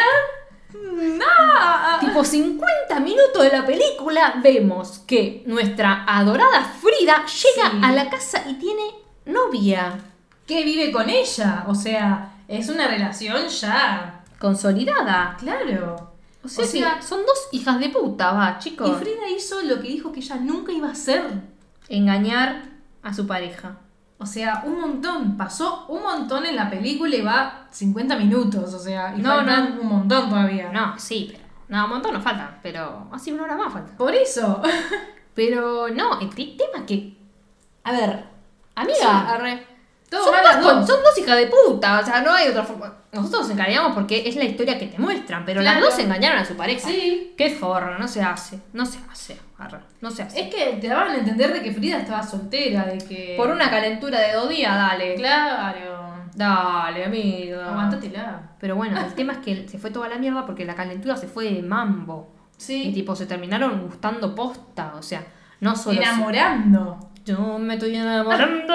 nada. 0.74 1.98
Tipo 2.00 2.24
50 2.24 3.00
minutos 3.00 3.42
de 3.42 3.50
la 3.50 3.64
película 3.66 4.34
vemos 4.42 5.00
que 5.00 5.42
nuestra 5.46 6.04
adorada 6.06 6.62
Frida 6.64 7.24
llega 7.26 7.70
Sí. 7.70 7.80
a 7.82 7.92
la 7.92 8.10
casa 8.10 8.42
y 8.48 8.54
tiene 8.54 8.82
novia 9.26 9.98
Que 10.46 10.64
vive 10.64 10.90
con 10.92 11.08
ella. 11.10 11.64
O 11.66 11.74
sea, 11.74 12.32
es 12.48 12.68
una 12.68 12.86
relación 12.88 13.48
ya. 13.48 14.22
consolidada. 14.38 15.36
Claro. 15.38 16.12
O 16.44 16.48
sea, 16.48 16.64
O 16.64 16.66
sea- 16.68 17.02
son 17.02 17.20
dos 17.26 17.48
hijas 17.52 17.80
de 17.80 17.88
puta, 17.90 18.30
va, 18.32 18.56
Y 18.58 18.62
chicos. 18.62 18.96
Frida 18.98 19.28
hizo 19.36 19.60
lo 19.62 19.76
que 19.80 19.88
dijo 19.88 20.12
que 20.12 20.20
ella 20.20 20.36
nunca 20.36 20.72
iba 20.72 20.88
a 20.88 20.92
hacer. 20.92 21.22
Engañar 21.88 22.62
a 23.02 23.12
su 23.12 23.26
pareja. 23.26 23.78
O 24.18 24.26
sea, 24.26 24.62
un 24.66 24.80
montón. 24.80 25.36
Pasó 25.36 25.86
un 25.88 26.02
montón 26.02 26.44
en 26.44 26.56
la 26.56 26.68
película 26.68 27.14
y 27.14 27.22
va 27.22 27.66
50 27.70 28.16
minutos. 28.16 28.74
O 28.74 28.78
sea, 28.78 29.14
y 29.16 29.20
No, 29.22 29.42
no. 29.42 29.80
un 29.80 29.86
montón 29.88 30.28
todavía. 30.28 30.70
No, 30.72 30.98
sí, 30.98 31.28
pero. 31.30 31.44
No, 31.68 31.84
un 31.84 31.90
montón 31.90 32.14
nos 32.14 32.24
falta, 32.24 32.58
pero 32.62 33.08
así 33.12 33.30
una 33.30 33.44
hora 33.44 33.56
más 33.56 33.72
falta. 33.72 33.96
Por 33.96 34.14
eso. 34.14 34.62
Pero 35.34 35.88
no, 35.90 36.18
el 36.20 36.30
te- 36.30 36.56
tema 36.56 36.78
es 36.78 36.82
que. 36.82 37.16
A 37.84 37.92
ver, 37.92 38.24
amiga, 38.74 38.96
Sí. 38.98 39.06
arre, 39.06 39.66
Todo 40.10 40.24
son, 40.24 40.34
dos, 40.42 40.62
dos. 40.62 40.86
son 40.86 41.02
dos 41.02 41.18
hijas 41.18 41.36
de 41.36 41.46
puta, 41.48 42.00
o 42.00 42.04
sea, 42.04 42.22
no 42.22 42.32
hay 42.32 42.48
otra 42.48 42.62
forma. 42.64 42.94
Nosotros 43.12 43.42
nos 43.42 43.50
encargamos 43.50 43.92
porque 43.94 44.26
es 44.28 44.36
la 44.36 44.44
historia 44.44 44.78
que 44.78 44.86
te 44.86 44.98
muestran, 44.98 45.44
pero 45.44 45.60
las 45.60 45.80
dos 45.80 45.98
engañaron 45.98 46.38
a 46.38 46.44
su 46.44 46.56
pareja. 46.56 46.88
Sí. 46.88 47.34
Qué 47.36 47.50
forra, 47.50 47.98
no 47.98 48.08
se 48.08 48.22
hace, 48.22 48.58
no 48.72 48.86
se 48.86 48.98
hace, 49.10 49.38
arre, 49.58 49.80
no 50.00 50.10
se 50.10 50.22
hace. 50.22 50.40
Es 50.40 50.54
que 50.54 50.78
te 50.80 50.88
daban 50.88 51.10
a 51.10 51.16
entender 51.16 51.52
de 51.52 51.62
que 51.62 51.72
Frida 51.72 51.98
estaba 51.98 52.22
soltera, 52.22 52.86
de 52.86 52.98
que. 52.98 53.34
Por 53.36 53.50
una 53.50 53.68
calentura 53.70 54.20
de 54.20 54.32
dos 54.32 54.48
días, 54.48 54.74
dale. 54.74 55.14
Claro. 55.16 56.08
Dale, 56.34 57.04
amiga. 57.04 57.68
Aguántatela. 57.70 58.52
Pero 58.60 58.76
bueno, 58.76 58.98
el 59.00 59.12
tema 59.14 59.32
es 59.34 59.38
que 59.40 59.68
se 59.68 59.78
fue 59.78 59.90
toda 59.90 60.08
la 60.08 60.16
mierda 60.18 60.46
porque 60.46 60.64
la 60.64 60.74
calentura 60.74 61.16
se 61.16 61.26
fue 61.26 61.52
de 61.52 61.62
mambo. 61.62 62.32
Y 62.58 62.62
Sí. 62.62 62.90
tipo, 62.94 63.14
se 63.16 63.26
terminaron 63.26 63.82
gustando 63.82 64.34
posta, 64.34 64.94
o 64.96 65.02
sea, 65.02 65.24
no 65.60 65.74
solo... 65.76 66.00
Enamorando. 66.00 66.98
Yo 67.24 67.58
me 67.58 67.74
estoy 67.74 67.94
enamorando. 67.96 68.74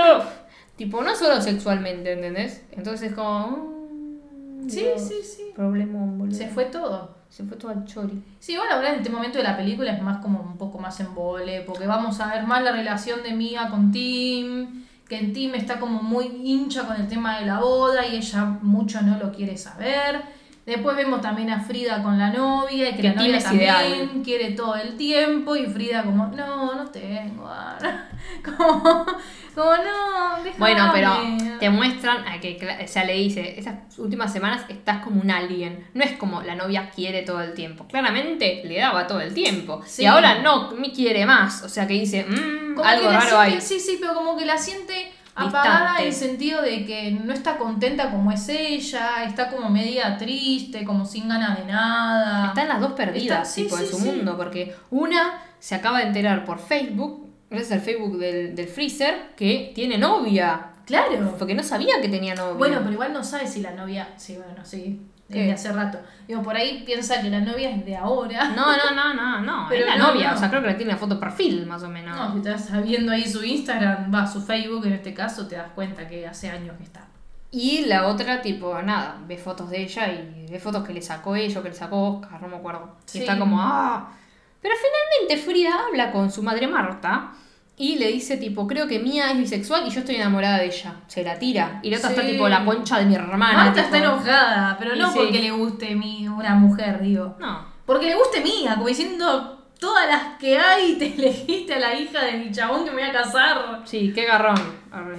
Tipo, 0.85 1.03
no 1.03 1.15
solo 1.15 1.41
sexualmente, 1.41 2.13
¿entendés? 2.13 2.63
Entonces 2.71 3.13
como... 3.13 3.47
mm, 3.47 4.69
Sí, 4.69 4.79
Dios, 4.81 5.01
sí, 5.01 5.15
sí. 5.23 5.43
Problemón, 5.55 6.17
boludo. 6.17 6.35
Se 6.37 6.47
fue 6.47 6.65
todo. 6.65 7.15
Se 7.29 7.43
fue 7.43 7.57
todo 7.57 7.71
al 7.71 7.85
chori. 7.85 8.21
Sí, 8.39 8.53
igual 8.53 8.69
ahora 8.71 8.89
en 8.93 8.99
este 8.99 9.09
momento 9.09 9.39
de 9.39 9.43
la 9.43 9.57
película 9.57 9.91
es 9.91 10.01
más 10.01 10.19
como 10.21 10.39
un 10.39 10.57
poco 10.57 10.77
más 10.77 10.99
en 10.99 11.13
vole, 11.15 11.61
porque 11.61 11.87
vamos 11.87 12.19
a 12.19 12.27
ver 12.33 12.45
más 12.45 12.63
la 12.63 12.71
relación 12.71 13.23
de 13.23 13.33
Mia 13.33 13.69
con 13.69 13.91
Tim, 13.91 14.83
que 15.07 15.17
Tim 15.33 15.55
está 15.55 15.79
como 15.79 16.03
muy 16.03 16.25
hincha 16.43 16.85
con 16.85 16.95
el 16.95 17.07
tema 17.07 17.39
de 17.39 17.45
la 17.47 17.59
boda 17.59 18.05
y 18.05 18.17
ella 18.17 18.45
mucho 18.61 19.01
no 19.01 19.17
lo 19.17 19.31
quiere 19.31 19.57
saber. 19.57 20.21
Después 20.65 20.95
vemos 20.95 21.19
también 21.19 21.49
a 21.49 21.59
Frida 21.59 22.01
con 22.01 22.17
la 22.17 22.29
novia 22.29 22.89
y 22.89 22.95
que, 22.95 23.01
Que 23.01 23.09
la 23.09 23.15
novia 23.15 23.39
también 23.39 23.61
ideal. 23.61 24.21
quiere 24.23 24.51
todo 24.51 24.75
el 24.75 24.95
tiempo 24.95 25.55
y 25.57 25.65
Frida 25.65 26.03
como, 26.03 26.27
no, 26.27 26.73
no 26.75 26.85
tengo. 26.89 27.45
ah". 27.47 27.77
Como, 28.43 29.05
como 29.53 29.71
no, 29.77 30.37
déjame. 30.43 30.57
Bueno, 30.57 30.89
pero 30.93 31.13
te 31.59 31.69
muestran 31.69 32.25
a 32.27 32.39
que, 32.39 32.57
o 32.83 32.87
sea, 32.87 33.03
le 33.03 33.13
dice, 33.13 33.59
esas 33.59 33.75
últimas 33.99 34.31
semanas 34.31 34.63
estás 34.69 35.03
como 35.03 35.19
un 35.21 35.29
alien. 35.29 35.85
No 35.93 36.03
es 36.03 36.13
como 36.13 36.41
la 36.41 36.55
novia 36.55 36.89
quiere 36.89 37.21
todo 37.23 37.41
el 37.41 37.53
tiempo. 37.53 37.85
Claramente 37.87 38.61
le 38.65 38.79
daba 38.79 39.05
todo 39.07 39.19
el 39.21 39.33
tiempo. 39.33 39.81
Sí. 39.85 40.03
Y 40.03 40.05
ahora 40.05 40.39
no, 40.41 40.71
me 40.71 40.91
quiere 40.93 41.25
más. 41.25 41.63
O 41.63 41.69
sea, 41.69 41.85
que 41.85 41.93
dice, 41.95 42.25
mmm, 42.27 42.79
algo 42.81 43.09
raro 43.09 43.21
siente- 43.21 43.35
hay. 43.37 43.61
Sí, 43.61 43.79
sí, 43.79 43.97
pero 43.99 44.13
como 44.15 44.37
que 44.37 44.45
la 44.45 44.57
siente 44.57 45.11
apagada 45.35 45.99
en 46.01 46.07
el 46.07 46.13
sentido 46.13 46.61
de 46.61 46.85
que 46.85 47.11
no 47.11 47.33
está 47.33 47.57
contenta 47.57 48.11
como 48.11 48.31
es 48.31 48.47
ella, 48.49 49.23
está 49.25 49.49
como 49.49 49.69
media 49.69 50.17
triste, 50.17 50.83
como 50.85 51.05
sin 51.05 51.27
ganas 51.27 51.57
de 51.57 51.65
nada. 51.65 52.47
Están 52.49 52.67
las 52.67 52.79
dos 52.79 52.93
perdidas, 52.93 53.39
Está- 53.41 53.45
sí, 53.45 53.63
tipo, 53.63 53.77
en 53.77 53.85
sí, 53.85 53.91
su 53.91 53.97
sí. 53.97 54.05
mundo, 54.09 54.37
porque 54.37 54.75
una 54.91 55.41
se 55.59 55.75
acaba 55.75 55.99
de 55.99 56.05
enterar 56.07 56.45
por 56.45 56.59
Facebook, 56.59 57.27
gracias 57.49 57.71
al 57.73 57.81
Facebook 57.81 58.17
del, 58.17 58.55
del 58.55 58.67
Freezer, 58.67 59.31
que 59.35 59.71
tiene 59.73 59.97
novia. 59.97 60.67
Claro. 60.85 61.35
Porque 61.39 61.55
no 61.55 61.63
sabía 61.63 62.01
que 62.01 62.09
tenía 62.09 62.35
novia. 62.35 62.53
Bueno, 62.57 62.77
pero 62.79 62.91
igual 62.91 63.13
no 63.13 63.23
sabe 63.23 63.47
si 63.47 63.61
la 63.61 63.71
novia. 63.71 64.09
Sí, 64.17 64.35
bueno, 64.35 64.65
sí. 64.65 64.99
¿Qué? 65.29 65.39
Desde 65.39 65.53
hace 65.53 65.71
rato. 65.71 65.99
Digo, 66.27 66.41
por 66.43 66.55
ahí 66.55 66.83
piensa 66.85 67.21
que 67.21 67.29
la 67.29 67.39
novia 67.39 67.69
es 67.69 67.85
de 67.85 67.95
ahora. 67.95 68.49
No, 68.49 68.75
no, 68.77 68.95
no, 68.95 69.13
no, 69.13 69.41
no. 69.41 69.65
Pero 69.69 69.85
es 69.85 69.91
la 69.91 69.97
no, 69.97 70.13
novia, 70.13 70.29
no. 70.29 70.35
o 70.35 70.37
sea, 70.37 70.49
creo 70.49 70.61
que 70.61 70.67
le 70.67 70.73
tiene 70.75 70.91
la 70.91 70.97
foto 70.97 71.19
perfil, 71.19 71.65
más 71.65 71.83
o 71.83 71.89
menos. 71.89 72.15
No, 72.15 72.33
si 72.33 72.49
estás 72.49 72.83
viendo 72.83 73.11
ahí 73.11 73.27
su 73.27 73.43
Instagram, 73.43 74.13
va, 74.13 74.27
su 74.27 74.41
Facebook 74.41 74.85
en 74.85 74.93
este 74.93 75.13
caso, 75.13 75.47
te 75.47 75.55
das 75.55 75.71
cuenta 75.73 76.07
que 76.07 76.27
hace 76.27 76.49
años 76.49 76.75
que 76.77 76.83
está. 76.83 77.07
Y 77.51 77.85
la 77.85 78.07
otra, 78.07 78.41
tipo, 78.41 78.81
nada, 78.81 79.17
ve 79.27 79.37
fotos 79.37 79.69
de 79.69 79.83
ella 79.83 80.11
y 80.11 80.47
ve 80.49 80.59
fotos 80.59 80.85
que 80.85 80.93
le 80.93 81.01
sacó 81.01 81.35
ella 81.35 81.59
o 81.59 81.63
que 81.63 81.69
le 81.69 81.75
sacó 81.75 82.15
Oscar, 82.15 82.41
no 82.41 82.47
me 82.47 82.57
acuerdo. 82.57 82.97
Sí. 83.05 83.19
Y 83.19 83.21
está 83.21 83.37
como, 83.37 83.61
ah. 83.61 84.11
Pero 84.59 84.75
finalmente 84.75 85.45
Frida 85.45 85.71
habla 85.87 86.11
con 86.11 86.31
su 86.31 86.41
madre 86.41 86.67
Marta 86.67 87.33
y 87.75 87.97
le 87.97 88.11
dice, 88.11 88.37
tipo, 88.37 88.67
creo 88.67 88.87
que 88.87 88.99
Mía 88.99 89.31
es 89.31 89.37
bisexual 89.37 89.87
y 89.87 89.89
yo 89.89 90.01
estoy 90.01 90.15
enamorada 90.15 90.59
de 90.59 90.67
ella. 90.67 90.95
Se 91.07 91.23
la 91.23 91.39
tira. 91.39 91.79
Y 91.81 91.89
la 91.89 91.97
otra 91.97 92.11
está, 92.11 92.21
tipo, 92.25 92.47
la 92.47 92.63
concha 92.63 92.99
de 92.99 93.05
mi 93.05 93.15
hermana. 93.15 93.53
Marta 93.53 93.73
tipo, 93.73 93.85
está 93.85 93.97
enojada, 93.97 94.75
pero 94.77 94.95
Y 94.95 94.99
no 94.99 95.11
sí. 95.11 95.17
porque 95.17 95.41
le 95.41 95.51
guste 95.51 95.95
mi, 95.95 96.27
una 96.27 96.53
mujer, 96.55 97.01
digo. 97.01 97.35
No. 97.39 97.65
Porque 97.85 98.05
le 98.07 98.15
guste 98.15 98.41
mía, 98.41 98.75
como 98.75 98.87
diciendo 98.87 99.67
todas 99.79 100.07
las 100.07 100.37
que 100.37 100.57
hay, 100.57 100.95
te 100.95 101.13
elegiste 101.13 101.73
a 101.73 101.79
la 101.79 101.99
hija 101.99 102.23
del 102.23 102.51
chabón 102.53 102.85
que 102.85 102.91
me 102.91 103.01
voy 103.01 103.09
a 103.09 103.11
casar. 103.11 103.81
Sí, 103.85 104.13
qué 104.13 104.25
garrón. 104.25 104.61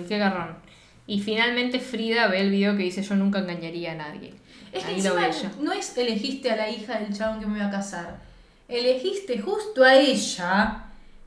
Qué 0.09 0.19
garrón. 0.19 0.57
Y 1.07 1.21
finalmente 1.21 1.81
Frida 1.81 2.29
ve 2.29 2.41
el 2.41 2.51
video 2.51 2.77
que 2.77 2.85
dice, 2.85 3.03
yo 3.03 3.15
nunca 3.15 3.41
engañaría 3.41 3.93
a 3.93 3.97
nadie. 3.97 4.33
Es 4.73 4.85
que 4.85 4.91
Ahí 4.95 5.03
ve 5.03 5.27
encima 5.27 5.53
no 5.61 5.73
es 5.73 5.97
elegiste 5.99 6.51
a 6.51 6.57
la 6.57 6.71
hija 6.71 6.99
del 6.99 7.17
chabón 7.17 7.41
que 7.41 7.47
me 7.47 7.59
voy 7.59 7.67
a 7.67 7.71
casar. 7.71 8.23
Elegiste 8.69 9.39
justo 9.39 9.85
a 9.85 9.95
ella, 9.95 10.84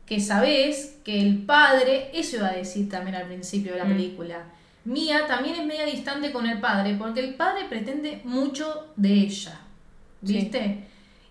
que 0.08 0.20
sabés 0.20 0.98
que 1.04 1.22
el 1.22 1.40
padre, 1.44 2.10
eso 2.14 2.38
iba 2.38 2.48
a 2.48 2.54
decir 2.54 2.90
también 2.90 3.16
al 3.16 3.26
principio 3.28 3.74
de 3.74 3.80
la 3.80 3.86
Mm. 3.86 3.90
película. 3.94 4.38
Mía 4.86 5.28
también 5.28 5.56
es 5.56 5.66
media 5.66 5.86
distante 5.86 6.32
con 6.32 6.48
el 6.48 6.60
padre, 6.62 6.96
porque 6.98 7.20
el 7.20 7.36
padre 7.36 7.66
pretende 7.70 8.22
mucho 8.24 8.88
de 8.96 9.12
ella. 9.14 9.60
Sí. 10.26 10.34
¿Viste? 10.34 10.84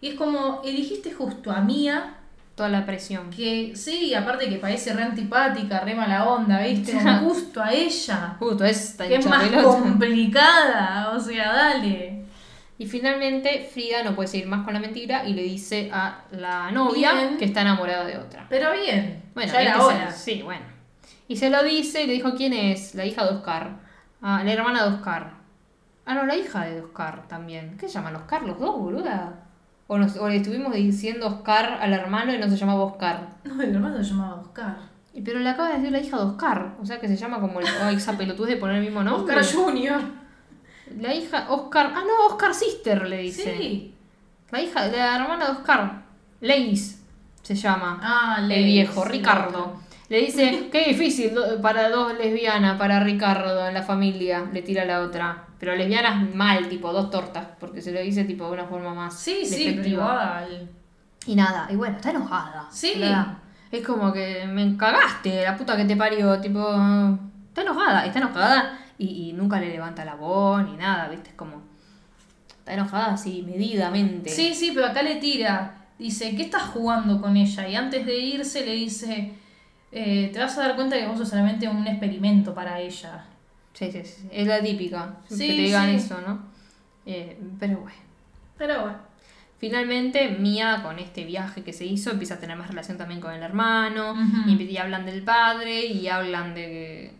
Y 0.03 0.09
es 0.09 0.15
como, 0.15 0.61
elegiste 0.65 1.11
justo 1.13 1.51
a 1.51 1.61
Mía, 1.63 2.13
Toda 2.55 2.69
la 2.71 2.85
presión. 2.87 3.29
que 3.31 3.73
sí, 3.75 4.15
aparte 4.15 4.49
que 4.49 4.57
parece 4.57 4.93
re 4.95 5.03
antipática, 5.05 5.81
re 5.81 5.95
mala 5.95 6.27
onda, 6.29 6.61
¿viste? 6.61 6.93
Como 6.93 7.19
justo 7.31 7.63
a 7.63 7.73
ella. 7.73 8.37
Justo, 8.39 8.65
Que 9.09 9.17
es 9.17 9.27
más 9.27 9.49
complicada, 9.51 11.13
o 11.15 11.21
sea, 11.21 11.53
dale. 11.53 12.25
Y 12.79 12.87
finalmente 12.87 13.69
Frida 13.73 14.03
no 14.03 14.15
puede 14.15 14.29
seguir 14.29 14.47
más 14.47 14.65
con 14.65 14.75
la 14.75 14.81
mentira 14.81 15.27
y 15.27 15.33
le 15.33 15.43
dice 15.43 15.91
a 15.93 16.25
la 16.31 16.71
novia 16.71 17.13
Bien. 17.15 17.39
que 17.39 17.47
está 17.47 17.63
enamorada 17.63 18.05
de 18.05 18.19
otra. 18.19 18.47
Pero 18.51 18.73
bien, 18.73 19.23
Bueno, 19.35 19.53
ya 19.53 19.63
era 19.63 19.83
hora. 19.83 20.11
se- 20.11 20.37
sí, 20.37 20.43
bueno. 20.43 20.65
Y 21.29 21.37
se 21.37 21.49
lo 21.51 21.63
dice 21.63 22.03
y 22.05 22.07
le 22.07 22.13
dijo 22.13 22.35
quién 22.37 22.53
es, 22.53 22.95
la 22.95 23.05
hija 23.07 23.25
de 23.25 23.31
Oscar. 23.37 23.71
Ah, 24.23 24.43
la 24.45 24.53
hermana 24.53 24.83
de 24.85 24.95
Oscar. 24.95 25.33
Ah, 26.05 26.15
no, 26.15 26.25
la 26.27 26.37
hija 26.37 26.65
de 26.67 26.81
Oscar 26.83 27.27
también. 27.29 27.77
¿Qué 27.79 27.89
se 27.89 27.95
llaman 27.95 28.15
Oscar 28.17 28.43
los 28.43 28.59
dos, 28.61 28.77
boluda? 28.79 29.41
O, 29.89 29.99
nos, 29.99 30.17
o 30.17 30.29
le 30.29 30.37
estuvimos 30.37 30.73
diciendo 30.75 31.27
Oscar 31.27 31.79
al 31.81 31.93
hermano 31.93 32.35
y 32.35 32.39
no 32.39 32.49
se 32.49 32.57
llamaba 32.57 32.85
Oscar. 32.85 33.29
No, 33.45 33.61
el 33.63 33.75
hermano 33.75 33.97
se 33.97 34.11
llamaba 34.11 34.35
Oscar. 34.41 34.77
Pero 35.25 35.39
le 35.41 35.49
acaba 35.49 35.69
de 35.71 35.77
decir 35.79 35.93
la 35.93 36.01
hija 36.01 36.17
de 36.19 36.25
Oscar. 36.25 36.75
O 36.81 36.85
sea 36.85 37.01
que 37.01 37.09
se 37.09 37.17
llama 37.17 37.41
como 37.41 37.61
el, 37.61 37.67
ay, 37.83 37.97
esa 37.97 38.17
pelotudez 38.19 38.51
de 38.55 38.57
poner 38.61 38.77
el 38.77 38.83
mismo 38.83 39.03
nombre. 39.03 39.35
Oscar 39.35 39.55
Junior. 39.65 40.01
La 40.99 41.15
hija, 41.15 41.47
Oscar. 41.51 41.93
Ah, 41.95 42.03
no, 42.07 42.27
Oscar 42.27 42.55
Sister 42.55 43.07
le 43.07 43.19
dice. 43.19 43.57
Sí. 43.57 43.95
La 44.51 44.61
hija, 44.61 44.87
la 44.87 45.17
hermana 45.17 45.47
de 45.47 45.53
Oscar. 45.53 46.03
Leis 46.41 47.03
se 47.43 47.55
llama. 47.55 48.01
Ah, 48.03 48.39
el 48.41 48.65
viejo, 48.65 49.05
Ricardo. 49.05 49.81
Le 50.09 50.21
dice, 50.21 50.69
qué 50.71 50.89
difícil 50.89 51.33
para 51.61 51.91
dos 51.91 52.17
lesbianas, 52.17 52.79
para 52.79 53.01
Ricardo 53.01 53.67
en 53.67 53.75
la 53.75 53.83
familia, 53.83 54.45
le 54.53 54.63
tira 54.63 54.85
la 54.85 55.01
otra. 55.01 55.45
Pero 55.59 55.75
lesbianas 55.75 56.35
mal, 56.35 56.69
tipo 56.69 56.93
dos 56.93 57.11
tortas, 57.11 57.47
porque 57.59 57.81
se 57.81 57.93
lo 57.93 58.01
dice 58.01 58.25
tipo 58.25 58.47
de 58.47 58.53
una 58.53 58.67
forma 58.67 58.95
más 58.95 59.19
Sí, 59.19 59.45
sí, 59.45 59.75
pero 59.77 59.89
igual. 59.89 60.69
Y 61.27 61.35
nada, 61.35 61.67
y 61.71 61.77
bueno, 61.77 61.97
está 61.97 62.11
enojada. 62.11 62.69
Sí. 62.71 63.03
Es 63.73 63.85
como 63.85 64.13
que 64.13 64.47
me 64.47 64.77
cagaste, 64.77 65.43
la 65.43 65.57
puta 65.57 65.77
que 65.77 65.85
te 65.85 65.97
parió, 65.97 66.41
tipo, 66.41 66.61
está 67.49 67.63
enojada, 67.63 68.07
está 68.07 68.21
enojada 68.21 68.79
y, 68.99 69.29
y 69.29 69.33
nunca 69.33 69.61
le 69.61 69.71
levanta 69.71 70.05
la 70.05 70.15
voz 70.15 70.65
ni 70.65 70.77
nada, 70.77 71.09
¿viste? 71.09 71.31
Es 71.31 71.37
como, 71.37 71.63
está 72.59 72.75
enojada 72.75 73.15
así, 73.15 73.43
medidamente. 73.47 74.31
Sí, 74.31 74.55
sí, 74.55 74.73
pero 74.75 74.87
acá 74.87 75.03
le 75.03 75.17
tira. 75.17 75.87
Dice, 75.99 76.37
¿qué 76.37 76.43
estás 76.43 76.63
jugando 76.65 77.21
con 77.21 77.37
ella? 77.37 77.69
Y 77.69 77.75
antes 77.75 78.05
de 78.05 78.19
irse 78.19 78.67
le 78.67 78.73
dice, 78.73 79.33
eh, 79.93 80.31
te 80.33 80.39
vas 80.39 80.59
a 80.59 80.63
dar 80.63 80.77
cuenta 80.77 80.97
que 80.99 81.07
vos 81.07 81.17
sos 81.19 81.29
solamente 81.29 81.69
un 81.69 81.87
experimento 81.87 82.55
para 82.55 82.81
ella. 82.81 83.25
Sí, 83.73 83.91
sí, 83.93 84.03
sí, 84.05 84.29
es 84.31 84.47
la 84.47 84.61
típica, 84.61 85.17
Sí, 85.29 85.47
que 85.47 85.55
te 85.55 85.63
digan 85.63 85.91
sí. 85.91 85.97
eso, 85.97 86.21
¿no? 86.27 86.41
Eh, 87.07 87.39
pero 87.59 87.79
bueno. 87.79 87.99
Pero 88.59 88.81
bueno. 88.83 88.99
Finalmente, 89.59 90.29
Mia, 90.29 90.83
con 90.83 90.99
este 90.99 91.25
viaje 91.25 91.63
que 91.63 91.73
se 91.73 91.87
hizo, 91.87 92.11
empieza 92.11 92.35
a 92.35 92.39
tener 92.39 92.57
más 92.59 92.69
relación 92.69 92.99
también 92.99 93.21
con 93.21 93.33
el 93.33 93.43
hermano. 93.43 94.15
Y 94.47 94.77
hablan 94.77 95.07
del 95.07 95.23
padre 95.23 95.87
y 95.87 96.09
hablan 96.09 96.55
de, 96.55 97.13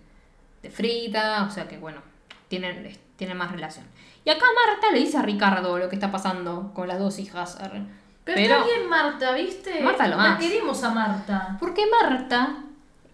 de 0.69 0.71
Frida. 0.75 1.45
O 1.45 1.51
sea 1.51 1.67
que, 1.69 1.79
bueno, 1.79 2.01
tienen, 2.49 2.97
tienen 3.17 3.37
más 3.37 3.53
relación. 3.53 3.87
Y 4.25 4.31
acá 4.31 4.45
Marta 4.67 4.93
le 4.93 5.01
dice 5.01 5.17
a 5.19 5.23
Ricardo 5.23 5.79
lo 5.79 5.89
que 5.89 5.97
está 5.97 6.11
pasando 6.11 6.73
con 6.75 6.89
las 6.89 6.99
dos 6.99 7.19
hijas. 7.19 7.59
arre. 7.61 7.83
Pero, 8.25 8.41
está 8.41 8.65
bien 8.65 8.89
Marta, 8.89 9.33
¿viste? 9.33 9.81
Marta 9.81 10.09
lo 10.09 10.17
La 10.17 10.31
más. 10.31 10.39
queremos 10.41 10.83
a 10.83 10.91
Marta. 10.91 11.57
Porque 11.61 11.85
Marta, 11.87 12.57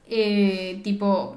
eh, 0.08 0.80
tipo, 0.82 1.36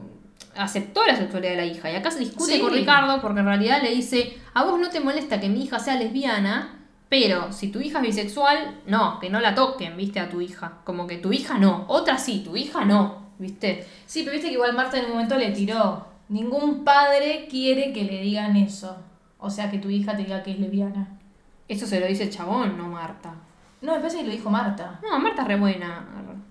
aceptó 0.56 1.06
la 1.06 1.16
sexualidad 1.16 1.52
de 1.52 1.58
la 1.58 1.66
hija. 1.66 1.92
Y 1.92 1.96
acá 1.96 2.10
se 2.10 2.20
discute 2.20 2.54
Sí. 2.54 2.62
con 2.62 2.72
Ricardo 2.74 3.22
porque 3.22 3.42
en 3.42 3.46
realidad 3.48 3.82
le 3.82 3.92
dice, 3.92 4.38
a 4.54 4.64
vos 4.64 4.80
no 4.80 4.90
te 4.90 5.02
molesta 5.02 5.42
que 5.42 5.50
mi 5.50 5.64
hija 5.66 5.80
sea 5.80 5.98
lesbiana, 5.98 6.80
pero 7.10 7.52
si 7.52 7.68
tu 7.70 7.82
hija 7.82 8.00
es 8.00 8.06
bisexual, 8.06 8.80
no, 8.88 9.20
que 9.20 9.30
no 9.30 9.42
la 9.42 9.54
toquen, 9.56 9.98
viste, 9.98 10.22
a 10.22 10.30
tu 10.30 10.40
hija. 10.40 10.78
Como 10.86 11.06
que 11.06 11.18
tu 11.18 11.34
hija 11.34 11.58
no, 11.58 11.84
otra 11.90 12.18
sí, 12.18 12.42
tu 12.46 12.56
hija 12.56 12.86
no. 12.86 13.25
¿Viste? 13.38 13.86
Sí, 14.06 14.22
pero 14.24 14.34
viste 14.34 14.48
que 14.48 14.56
igual 14.56 14.76
Marta 14.76 14.98
en 14.98 15.06
un 15.06 15.12
momento 15.12 15.38
le 15.38 15.52
tiró. 15.52 16.06
Ningún 16.30 16.84
padre 16.84 17.48
quiere 17.50 17.94
que 17.94 18.04
le 18.04 18.22
digan 18.22 18.56
eso. 18.56 18.98
O 19.38 19.50
sea, 19.50 19.70
que 19.70 19.78
tu 19.78 19.90
hija 19.90 20.16
te 20.16 20.24
diga 20.24 20.44
que 20.44 20.52
es 20.52 20.60
lesbiana. 20.60 21.08
Eso 21.68 21.86
se 21.86 22.00
lo 22.00 22.08
dice 22.08 22.24
el 22.24 22.30
chabón, 22.30 22.78
no 22.78 22.88
Marta. 22.88 23.34
No, 23.82 23.94
me 23.94 24.00
parece 24.00 24.18
que 24.18 24.26
lo 24.26 24.32
dijo 24.32 24.50
Marta. 24.50 25.00
No, 25.04 25.20
Marta 25.20 25.44
es 25.44 25.48
re 25.48 25.60
buena. 25.60 26.08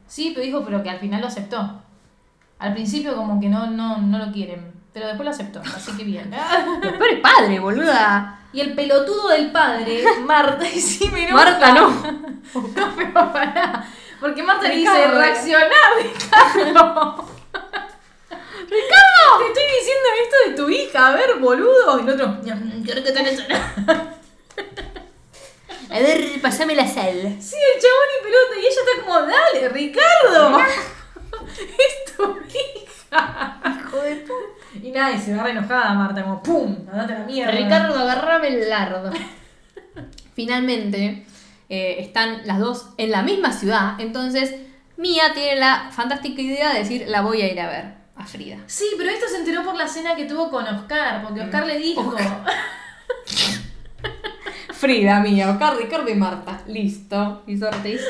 Sí, 0.07 0.33
pero 0.35 0.47
dijo, 0.47 0.65
pero 0.65 0.83
que 0.83 0.91
al 0.91 0.99
final 0.99 1.21
lo 1.21 1.27
aceptó. 1.27 1.83
Al 2.59 2.73
principio 2.73 3.17
como 3.17 3.41
que 3.41 3.49
no, 3.49 3.71
no, 3.71 3.99
no 3.99 4.19
lo 4.19 4.33
quieren. 4.33 4.73
Pero 4.93 5.09
después 5.09 5.25
lo 5.25 5.31
aceptó, 5.33 5.61
así 5.61 5.91
que 5.97 6.05
bien. 6.05 6.31
Pero 6.81 7.05
es 7.05 7.21
padre, 7.21 7.59
boluda. 7.59 8.39
Y 8.53 8.61
el 8.61 8.75
pelotudo 8.75 9.31
del 9.31 9.51
padre, 9.51 10.05
Marta, 10.25 10.65
y 10.75 10.81
sí 10.81 11.11
me 11.13 11.25
enoja. 11.25 11.45
Marta 11.45 11.75
no. 11.75 11.91
No, 12.55 12.95
pero 12.95 13.33
pará. 13.33 13.85
Porque 14.25 14.43
Marta 14.43 14.69
le 14.69 14.77
dice 14.77 14.91
Ricardo. 14.91 15.19
reaccionar, 15.19 15.71
Ricardo. 16.03 17.29
Ricardo, 18.71 19.39
te 19.39 19.47
estoy 19.49 19.65
diciendo 19.79 20.09
esto 20.23 20.37
de 20.49 20.57
tu 20.57 20.71
hija, 20.71 21.09
a 21.09 21.13
ver, 21.15 21.35
boludo. 21.41 21.99
Y 21.99 22.03
el 22.05 22.09
otro, 22.09 22.39
quiero 22.43 23.05
que 23.05 23.13
tenés 23.13 23.45
A 25.91 25.99
ver, 25.99 26.41
pasame 26.41 26.75
la 26.75 26.89
sal. 26.89 27.37
Sí, 27.39 27.57
el 27.75 27.83
chabón 27.83 28.09
y 28.19 28.23
pelota. 28.25 28.55
Y 28.57 28.61
ella 28.61 28.69
está 28.71 29.03
como, 29.03 29.21
dale, 29.27 29.69
Ricardo. 29.69 30.59
es 31.79 32.17
tu 32.17 32.39
hija. 32.49 33.61
Hijo 33.79 33.97
de 33.99 34.17
puta. 34.17 34.33
Y 34.83 34.91
nada, 34.91 35.13
y 35.13 35.21
se 35.21 35.35
agarra 35.35 35.51
enojada 35.51 35.93
Marta, 35.93 36.23
como, 36.23 36.43
pum, 36.43 36.89
andate 36.91 37.13
a 37.13 37.19
la 37.19 37.25
mierda. 37.27 37.53
Ricardo, 37.53 37.99
agarrame 37.99 38.49
el 38.49 38.71
lardo. 38.71 39.13
Finalmente, 40.35 41.27
eh, 41.69 41.97
están 41.99 42.47
las 42.47 42.59
dos 42.59 42.91
en 42.97 43.11
la 43.11 43.23
misma 43.23 43.53
ciudad. 43.53 44.01
Entonces, 44.01 44.55
Mía 44.97 45.33
tiene 45.35 45.57
la 45.57 45.89
fantástica 45.91 46.41
idea 46.41 46.73
de 46.73 46.81
decir, 46.81 47.05
la 47.09 47.23
voy 47.23 47.43
a 47.43 47.53
ir 47.53 47.61
a 47.61 47.69
ver 47.69 47.95
a 48.17 48.25
Frida. 48.27 48.59
Sí, 48.67 48.85
pero 48.97 49.11
esto 49.11 49.27
se 49.29 49.39
enteró 49.39 49.65
por 49.65 49.75
la 49.75 49.89
cena 49.89 50.15
que 50.15 50.25
tuvo 50.25 50.51
con 50.51 50.65
Oscar, 50.67 51.23
porque 51.23 51.41
Oscar 51.41 51.67
le 51.67 51.79
dijo. 51.79 52.15
Frida, 54.71 55.21
Mía, 55.21 55.51
Oscar, 55.51 55.77
Ricardo 55.77 56.09
y 56.11 56.15
Marta. 56.15 56.63
Listo. 56.67 57.43
Y 57.47 57.63
Ortiz. 57.63 58.03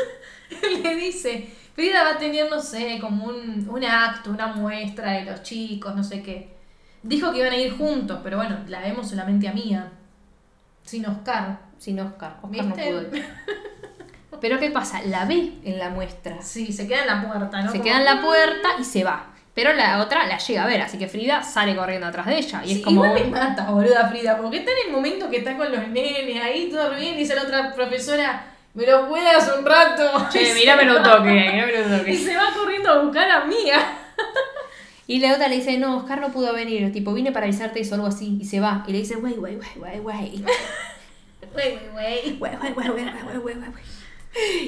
le 0.83 0.97
dice, 0.97 1.49
Frida 1.75 2.05
va 2.05 2.11
a 2.11 2.19
tener, 2.19 2.51
no 2.51 2.61
sé, 2.61 2.99
como 3.01 3.27
un, 3.27 3.69
un 3.69 3.85
acto, 3.85 4.31
una 4.31 4.49
muestra 4.49 5.13
de 5.13 5.25
los 5.25 5.43
chicos, 5.43 5.95
no 5.95 6.05
sé 6.05 6.23
qué. 6.23 6.55
Dijo 7.03 7.33
que 7.33 7.39
iban 7.39 7.53
a 7.53 7.57
ir 7.57 7.77
juntos, 7.77 8.21
pero 8.23 8.39
bueno, 8.39 8.59
la 8.69 8.81
vemos 8.81 9.09
solamente 9.09 9.49
a 9.49 9.53
Mía. 9.53 9.93
Sin 10.83 11.07
Oscar. 11.07 11.61
Sin 11.85 12.01
Oscar. 12.01 12.37
Oscar 12.43 12.65
no 12.65 12.75
pudo 12.75 13.03
ir. 13.03 13.27
Pero 14.41 14.59
¿qué 14.59 14.71
pasa? 14.71 15.03
La 15.05 15.27
ve 15.27 15.53
en 15.65 15.79
la 15.79 15.91
muestra. 15.91 16.41
Sí, 16.43 16.73
se 16.73 16.87
queda 16.89 17.03
en 17.03 17.07
la 17.07 17.23
puerta, 17.31 17.61
¿no? 17.63 17.71
Se 17.71 17.81
queda 17.83 17.99
en 17.99 18.05
la 18.07 18.23
puerta 18.23 18.69
y 18.81 18.85
se 18.85 19.05
va. 19.05 19.27
Pero 19.55 19.73
la 19.75 20.01
otra 20.03 20.27
la 20.27 20.39
llega 20.39 20.65
a 20.65 20.67
ver, 20.67 20.81
así 20.81 20.99
que 20.99 21.09
Frida 21.09 21.43
sale 21.43 21.77
corriendo 21.77 22.07
atrás 22.07 22.27
de 22.27 22.39
ella. 22.39 22.63
Y 22.65 22.69
Sí, 22.69 22.75
es 22.79 22.85
como. 22.85 23.05
Igual 23.05 23.21
me 23.25 23.31
mata, 23.31 23.71
boluda 23.71 24.09
Frida, 24.09 24.39
porque 24.39 24.59
está 24.59 24.71
en 24.73 24.89
el 24.89 24.93
momento 24.93 25.29
que 25.31 25.37
está 25.39 25.57
con 25.57 25.71
los 25.71 25.87
nenes 25.89 26.43
ahí, 26.43 26.69
todo 26.71 26.91
bien, 26.97 27.17
dice 27.19 27.35
la 27.37 27.43
otra 27.43 27.75
profesora, 27.75 28.47
me 28.75 28.87
lo 28.87 29.07
cuidas 29.09 29.53
un 29.59 29.65
rato. 29.67 30.27
Che, 30.33 30.43
Y 30.43 30.47
se 30.47 30.55
míramelo 30.55 30.97
un 30.97 31.03
va- 31.05 31.17
toque, 31.19 31.65
Y 31.87 31.99
toque. 31.99 32.17
se 32.17 32.35
va 32.37 32.47
corriendo 32.59 32.91
a 32.91 32.99
buscar 33.03 33.31
a 33.31 33.45
Mía. 33.45 33.99
Y 35.07 35.21
la 35.21 35.35
otra 35.35 35.49
le 35.49 35.57
dice, 35.57 35.77
no, 35.77 35.99
Oscar 35.99 36.19
no 36.19 36.31
pudo 36.31 36.55
venir, 36.55 36.91
tipo, 36.91 37.13
vine 37.13 37.31
para 37.31 37.45
avisarte 37.45 37.79
eso, 37.79 37.95
algo 37.95 38.07
así. 38.07 38.39
Y 38.41 38.47
se 38.47 38.59
va. 38.59 38.83
Y 38.89 38.93
le 38.93 38.99
dice, 39.01 39.17
wey, 39.17 39.35
wey, 39.35 39.57
wey, 39.57 39.77
wey, 39.77 40.01
wey. 40.01 40.45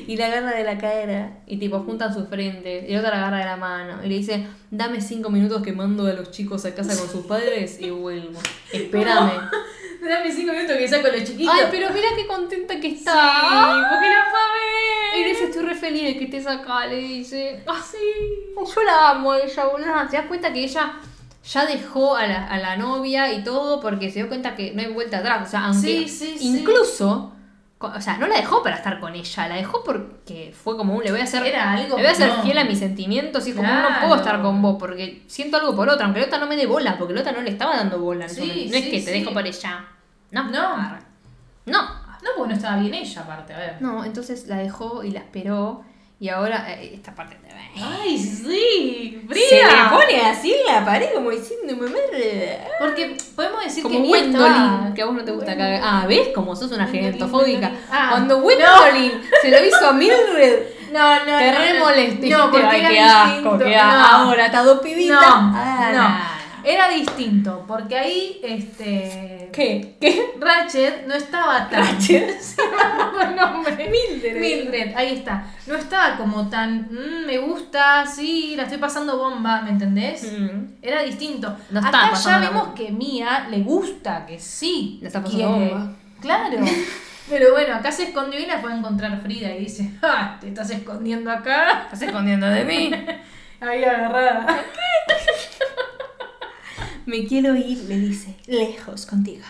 Y 0.06 0.16
la 0.16 0.26
agarra 0.26 0.52
de 0.52 0.62
la 0.64 0.78
cadera. 0.78 1.38
Y 1.46 1.58
tipo, 1.58 1.80
juntan 1.80 2.14
sus 2.14 2.28
frentes. 2.28 2.88
Y 2.88 2.92
la 2.92 3.00
otra 3.00 3.10
la 3.10 3.16
agarra 3.18 3.38
de 3.38 3.44
la 3.46 3.56
mano. 3.56 4.04
Y 4.04 4.08
le 4.08 4.14
dice, 4.16 4.46
dame 4.70 5.00
cinco 5.00 5.28
minutos 5.30 5.62
que 5.62 5.72
mando 5.72 6.06
a 6.06 6.12
los 6.12 6.30
chicos 6.30 6.64
a 6.64 6.74
casa 6.74 6.96
con 6.96 7.08
sus 7.10 7.26
padres 7.26 7.80
y 7.80 7.90
vuelvo. 7.90 8.38
Espérame. 8.72 9.32
Dame 10.06 10.30
cinco 10.30 10.52
minutos 10.52 10.76
que 10.76 10.86
saco 10.86 11.08
a 11.08 11.10
los 11.10 11.24
chiquitos. 11.24 11.52
Ay, 11.52 11.66
pero 11.68 11.88
mira 11.90 12.06
qué 12.14 12.28
contenta 12.28 12.78
que 12.78 12.88
está. 12.88 13.12
Sí, 13.12 13.82
porque 13.90 14.08
la 14.08 14.24
fue 14.30 14.38
a 14.38 15.16
Y 15.16 15.18
le 15.18 15.24
ver. 15.24 15.32
dice, 15.34 15.44
estoy 15.46 15.64
re 15.64 15.74
feliz 15.74 16.04
de 16.04 16.18
que 16.18 16.24
estés 16.26 16.46
acá. 16.46 16.86
Le 16.86 16.96
dice, 16.98 17.64
ah, 17.66 17.82
Sí. 17.82 17.96
yo 18.54 18.82
la 18.84 19.10
amo 19.10 19.32
a 19.32 19.40
ella, 19.40 19.64
boludo. 19.64 19.88
¿Te 20.08 20.16
das 20.18 20.26
cuenta 20.26 20.52
que 20.52 20.62
ella 20.62 20.92
ya 21.46 21.66
dejó 21.66 22.16
a 22.16 22.26
la, 22.26 22.46
a 22.46 22.58
la 22.58 22.76
novia 22.76 23.32
y 23.32 23.42
todo 23.44 23.80
porque 23.80 24.10
se 24.10 24.20
dio 24.20 24.28
cuenta 24.28 24.54
que 24.56 24.72
no 24.72 24.82
hay 24.82 24.92
vuelta 24.92 25.18
atrás? 25.18 25.46
O 25.46 25.50
sea, 25.50 25.66
aunque 25.66 25.80
Sí, 25.80 26.08
sí, 26.08 26.36
sí. 26.38 26.58
incluso, 26.58 27.32
o 27.78 28.00
sea, 28.00 28.16
no 28.18 28.26
la 28.26 28.36
dejó 28.36 28.62
para 28.62 28.76
estar 28.76 28.98
con 29.00 29.14
ella, 29.14 29.48
la 29.48 29.54
dejó 29.56 29.84
porque 29.84 30.52
fue 30.60 30.76
como 30.76 30.94
un, 30.96 31.04
le 31.04 31.10
voy 31.10 31.20
a 31.20 31.24
algo 31.72 31.96
le 31.96 32.02
voy 32.02 32.06
a 32.10 32.14
ser 32.14 32.28
no. 32.28 32.42
fiel 32.42 32.58
a 32.58 32.64
mis 32.64 32.78
sentimientos 32.78 33.46
y 33.46 33.50
es 33.50 33.56
como, 33.56 33.68
Claro. 33.68 33.90
no 33.90 34.00
puedo 34.00 34.16
estar 34.16 34.42
con 34.42 34.60
vos 34.62 34.76
porque 34.78 35.22
siento 35.26 35.56
algo 35.58 35.76
por 35.76 35.88
otra, 35.88 36.06
aunque 36.06 36.20
la 36.20 36.26
otra 36.26 36.38
no 36.38 36.46
me 36.46 36.56
dé 36.56 36.66
bola, 36.66 36.96
porque 36.98 37.14
la 37.14 37.20
otra 37.20 37.32
no 37.32 37.42
le 37.42 37.50
estaba 37.50 37.76
dando 37.76 37.98
bola. 38.00 38.26
en 38.26 38.36
no 38.70 38.76
es 38.76 38.84
que 38.86 39.00
te 39.02 39.10
dejo 39.12 39.32
por 39.32 39.46
ella. 39.46 39.84
No, 40.30 40.44
No. 40.50 40.76
No, 41.66 41.82
No, 42.22 42.30
porque 42.36 42.50
no 42.50 42.56
estaba 42.56 42.76
bien 42.78 42.94
ella, 42.94 43.20
aparte, 43.22 43.52
a 43.54 43.58
ver. 43.58 43.76
no, 43.80 44.04
entonces 44.04 44.46
la 44.48 44.56
dejó 44.56 45.04
y 45.04 45.10
la 45.10 45.20
esperó 45.20 45.84
y 46.18 46.28
ahora 46.28 46.66
eh, 46.72 46.92
esta 46.94 47.14
parte 47.14 47.36
te 47.36 47.46
Ay, 47.78 48.16
sí, 48.18 49.22
Frida. 49.28 49.46
Se 49.48 49.56
le 49.56 49.88
pone 49.90 50.20
así 50.22 50.50
en 50.54 50.74
la 50.74 50.82
pared 50.82 51.08
como 51.14 51.30
diciendo, 51.30 51.76
mamá. 51.76 51.94
Porque 52.78 53.16
podemos 53.34 53.62
decir 53.64 53.82
Como 53.82 54.10
que 54.12 54.18
estaba- 54.20 54.92
que 54.94 55.02
a 55.02 55.04
vos 55.06 55.14
no 55.14 55.24
te 55.24 55.32
gusta 55.32 55.54
cagar. 55.56 55.80
Ah, 55.84 56.06
¿ves? 56.08 56.28
Como 56.34 56.56
sos 56.56 56.72
una. 56.72 56.86
Gwendolyn. 56.86 57.64
Ah, 57.90 58.06
Cuando 58.12 58.36
no. 58.36 58.42
Gwendolyn 58.42 59.20
se 59.42 59.50
lo 59.50 59.62
hizo 59.64 59.88
a 59.88 59.92
Mildred, 59.92 60.62
No, 60.90 61.18
no, 61.18 61.24
te 61.38 61.52
no, 61.52 61.58
re 61.58 61.74
no. 61.78 61.84
molesté. 61.84 62.28
No, 62.30 62.50
porque 62.50 62.66
Ay, 62.66 62.80
era 62.80 62.88
qué 62.88 63.00
asco, 63.00 63.30
distinto. 63.34 63.64
qué 63.66 63.76
asco. 63.76 63.98
No. 63.98 64.06
Ahora, 64.24 64.46
está 64.46 64.62
dos 64.62 64.80
pibitas. 64.80 65.20
No, 65.20 65.52
Ah, 65.54 65.90
no. 65.92 66.35
Era 66.68 66.88
distinto, 66.88 67.64
porque 67.68 67.96
ahí, 67.96 68.40
este... 68.42 69.50
¿Qué? 69.52 69.94
¿Qué? 70.00 70.32
Ratchet 70.40 71.06
no 71.06 71.14
estaba 71.14 71.70
tan... 71.70 71.84
Ratchet. 71.86 72.40
Sí, 72.40 72.56
nombre. 73.36 73.88
Mildred. 73.88 74.40
Mildred, 74.40 74.96
ahí 74.96 75.14
está. 75.14 75.46
No 75.68 75.76
estaba 75.76 76.16
como 76.16 76.48
tan... 76.48 76.88
"Mm, 76.90 77.24
me 77.26 77.38
gusta, 77.38 78.04
sí, 78.04 78.54
la 78.56 78.64
estoy 78.64 78.78
pasando 78.78 79.16
bomba, 79.16 79.62
¿me 79.62 79.70
entendés? 79.70 80.32
Mm. 80.32 80.72
Era 80.82 81.02
distinto. 81.04 81.56
No 81.70 81.78
Acá 81.78 82.12
ya 82.14 82.38
vemos 82.38 82.68
que 82.74 82.90
Mía 82.90 83.46
le 83.48 83.60
gusta, 83.60 84.26
que 84.26 84.40
sí. 84.40 84.98
La 85.02 85.06
está 85.06 85.22
pasando 85.22 85.50
bomba. 85.50 85.92
Claro. 86.20 86.58
Pero 87.30 87.52
bueno, 87.52 87.76
acá 87.76 87.92
se 87.92 88.04
escondió 88.04 88.40
y 88.40 88.46
la 88.46 88.58
fue 88.58 88.72
a 88.72 88.76
encontrar 88.76 89.20
Frida 89.22 89.54
y 89.54 89.60
dice, 89.60 89.88
¡ah! 90.02 90.36
¿Te 90.40 90.48
estás 90.48 90.68
escondiendo 90.70 91.30
acá? 91.30 91.82
Estás 91.84 92.02
escondiendo 92.02 92.48
de 92.48 92.64
mí. 92.64 92.90
Ahí 93.60 93.84
agarrada. 93.84 94.46
Me 97.06 97.24
quiero 97.26 97.54
ir, 97.56 97.78
le 97.88 97.98
dice, 97.98 98.36
lejos 98.46 99.06
contigo. 99.06 99.44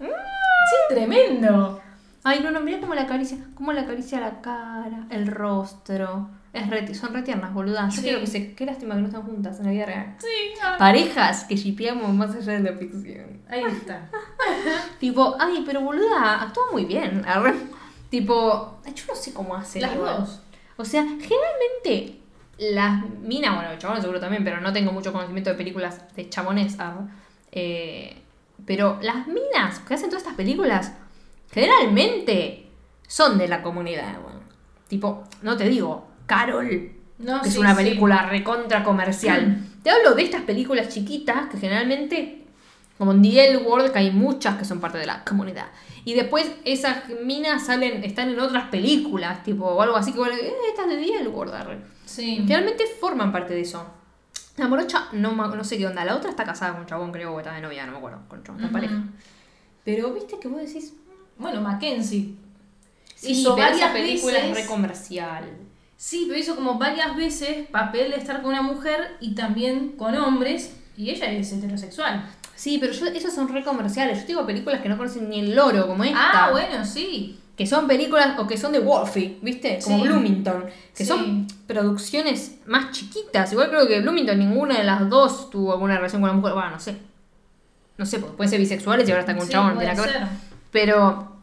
Sí, 0.00 0.76
tremendo. 0.94 1.80
Ay, 2.22 2.40
no, 2.42 2.50
no, 2.50 2.60
mira 2.60 2.80
cómo 2.80 2.94
la 2.94 3.02
acaricia, 3.02 3.38
cómo 3.54 3.72
la 3.72 3.82
acaricia 3.82 4.18
la 4.20 4.40
cara, 4.40 5.06
el 5.10 5.26
rostro. 5.26 6.30
Es 6.54 6.70
re- 6.70 6.94
son 6.94 7.12
re 7.12 7.22
tiernas, 7.22 7.52
boludas. 7.52 7.92
Yo 7.94 7.96
Sí. 8.00 8.02
quiero 8.04 8.20
que 8.20 8.26
se. 8.28 8.54
Qué 8.54 8.64
lástima 8.64 8.94
que 8.94 9.00
no 9.02 9.08
están 9.08 9.22
juntas 9.22 9.58
en 9.58 9.66
la 9.66 9.72
vida 9.72 9.86
real. 9.86 10.14
Sí, 10.18 10.28
ah. 10.62 10.76
Parejas 10.78 11.44
que 11.44 11.56
shipeamos 11.56 12.14
más 12.14 12.34
allá 12.34 12.52
de 12.54 12.60
la 12.60 12.72
ficción. 12.78 13.42
ahí 13.48 13.64
está. 13.64 14.08
Tipo, 15.00 15.36
ay, 15.38 15.62
pero 15.66 15.80
boluda, 15.82 16.42
actúa 16.42 16.64
muy 16.72 16.84
bien. 16.86 17.24
Tipo, 18.08 18.80
yo 18.86 19.04
no 19.08 19.14
sé 19.14 19.34
cómo 19.34 19.54
hace. 19.56 19.80
Las 19.80 19.94
dos. 19.96 20.40
O 20.76 20.84
sea, 20.84 21.02
generalmente 21.02 22.20
las 22.58 23.02
minas, 23.20 23.54
bueno, 23.54 23.70
chabones 23.78 24.02
seguro 24.02 24.20
también, 24.20 24.44
pero 24.44 24.60
no 24.60 24.72
tengo 24.72 24.92
mucho 24.92 25.12
conocimiento 25.12 25.50
de 25.50 25.56
películas 25.56 26.00
de 26.14 26.28
chabones. 26.28 26.78
arre. 26.78 27.08
Eh, 27.52 28.16
pero 28.66 28.98
las 29.02 29.26
minas 29.26 29.80
que 29.80 29.94
hacen 29.94 30.08
todas 30.08 30.22
estas 30.22 30.36
películas, 30.36 30.92
generalmente 31.50 32.66
son 33.06 33.38
de 33.38 33.48
la 33.48 33.62
comunidad. 33.62 34.20
bueno. 34.22 34.40
Tipo, 34.88 35.24
no 35.42 35.56
te 35.56 35.68
digo, 35.68 36.06
Carol, 36.26 36.92
No, 37.18 37.40
que 37.42 37.48
es 37.48 37.56
una 37.58 37.74
sí. 37.74 37.84
película 37.84 38.26
recontra 38.26 38.84
comercial. 38.84 39.58
Te 39.82 39.90
hablo 39.90 40.14
de 40.14 40.22
estas 40.22 40.42
películas 40.42 40.88
chiquitas 40.88 41.48
que 41.50 41.58
generalmente, 41.58 42.43
como 42.98 43.12
en 43.12 43.22
The 43.22 43.48
L 43.50 43.56
World, 43.58 43.92
que 43.92 43.98
hay 43.98 44.10
muchas 44.10 44.56
que 44.56 44.64
son 44.64 44.80
parte 44.80 44.98
de 44.98 45.06
la 45.06 45.24
comunidad. 45.24 45.66
Y 46.04 46.14
después 46.14 46.50
esas 46.64 47.04
minas 47.24 47.66
salen, 47.66 48.04
están 48.04 48.28
en 48.30 48.38
otras 48.38 48.68
películas, 48.68 49.42
tipo, 49.42 49.64
o 49.66 49.80
algo 49.82 49.96
así 49.96 50.12
que 50.12 50.18
bueno, 50.18 50.34
eh, 50.34 50.52
esta 50.70 50.82
es 50.82 50.88
de 50.90 50.96
The 50.98 51.16
L 51.20 51.28
World. 51.28 51.54
arre. 51.54 51.78
Sí. 52.04 52.36
Generalmente 52.36 52.84
forman 53.00 53.32
parte 53.32 53.54
de 53.54 53.62
eso. 53.62 53.84
La 54.56 54.68
morocha, 54.68 55.08
no, 55.12 55.32
no 55.32 55.64
sé 55.64 55.78
qué 55.78 55.86
onda. 55.86 56.04
La 56.04 56.14
otra 56.14 56.30
está 56.30 56.44
casada 56.44 56.72
con 56.72 56.82
un 56.82 56.86
chabón, 56.86 57.10
creo 57.10 57.32
que 57.34 57.42
está 57.42 57.54
de 57.54 57.60
novia, 57.62 57.86
no 57.86 57.92
me 57.92 57.98
acuerdo, 57.98 58.20
con 58.28 58.42
con 58.42 58.62
Ujú. 58.62 58.72
pareja. 58.72 59.02
Pero 59.84 60.12
viste 60.12 60.38
que 60.38 60.48
vos 60.48 60.60
decís, 60.60 60.92
Bueno, 61.38 61.60
Mackenzie. 61.62 62.36
sí, 63.16 63.32
Hizo 63.32 63.54
pero 63.56 63.66
esa 63.68 63.86
varias 63.86 63.90
película 63.92 64.38
es 64.38 64.48
veces- 64.50 64.64
re 64.64 64.66
comercial. 64.70 65.44
Sí, 65.96 66.26
pero 66.28 66.38
hizo 66.38 66.54
como 66.54 66.78
varias 66.78 67.16
veces 67.16 67.66
papel 67.68 68.10
de 68.12 68.18
estar 68.18 68.42
con 68.42 68.50
una 68.52 68.62
mujer 68.62 69.16
y 69.20 69.34
también 69.34 69.92
con 69.96 70.14
hombres. 70.16 70.76
Y 70.96 71.10
ella 71.10 71.32
es 71.32 71.52
heterosexual. 71.52 72.24
Sí, 72.56 72.78
pero 72.78 72.92
yo, 72.92 73.06
esas 73.06 73.34
son 73.34 73.48
re 73.48 73.64
comerciales. 73.64 74.20
Yo 74.22 74.26
digo 74.26 74.46
películas 74.46 74.80
que 74.80 74.88
no 74.88 74.96
conocen 74.96 75.28
ni 75.28 75.40
el 75.40 75.54
loro, 75.54 75.86
como 75.86 76.04
esta. 76.04 76.46
Ah, 76.46 76.50
bueno, 76.52 76.84
sí. 76.84 77.40
que 77.56 77.68
son 77.68 77.86
películas 77.86 78.36
o 78.40 78.48
que 78.48 78.56
son 78.58 78.72
de 78.72 78.80
Wolfie, 78.80 79.38
¿viste? 79.40 79.78
Como 79.84 79.98
Sí. 79.98 80.02
Bloomington, 80.08 80.64
que 80.92 81.04
Sí. 81.04 81.06
son 81.06 81.46
producciones 81.68 82.56
más 82.66 82.90
chiquitas. 82.90 83.52
Igual 83.52 83.68
creo 83.70 83.86
que 83.86 84.00
Bloomington 84.00 84.36
ninguna 84.40 84.78
de 84.78 84.82
las 84.84 85.08
dos 85.08 85.50
tuvo 85.50 85.72
alguna 85.72 85.94
relación 85.96 86.20
con 86.20 86.30
la 86.30 86.34
mujer. 86.34 86.52
Bueno, 86.54 86.70
no 86.70 86.80
sé. 86.80 86.96
No 87.96 88.06
sé, 88.06 88.18
porque 88.18 88.36
pueden 88.38 88.50
ser 88.50 88.58
bisexuales 88.58 89.08
y 89.08 89.12
ahora 89.12 89.20
está 89.20 89.34
con 89.34 89.42
un 89.42 89.46
Sí, 89.46 89.52
chabón. 89.52 89.78
que 89.78 89.84
ver. 89.84 89.96
ser. 89.96 90.26
Pero 90.72 91.36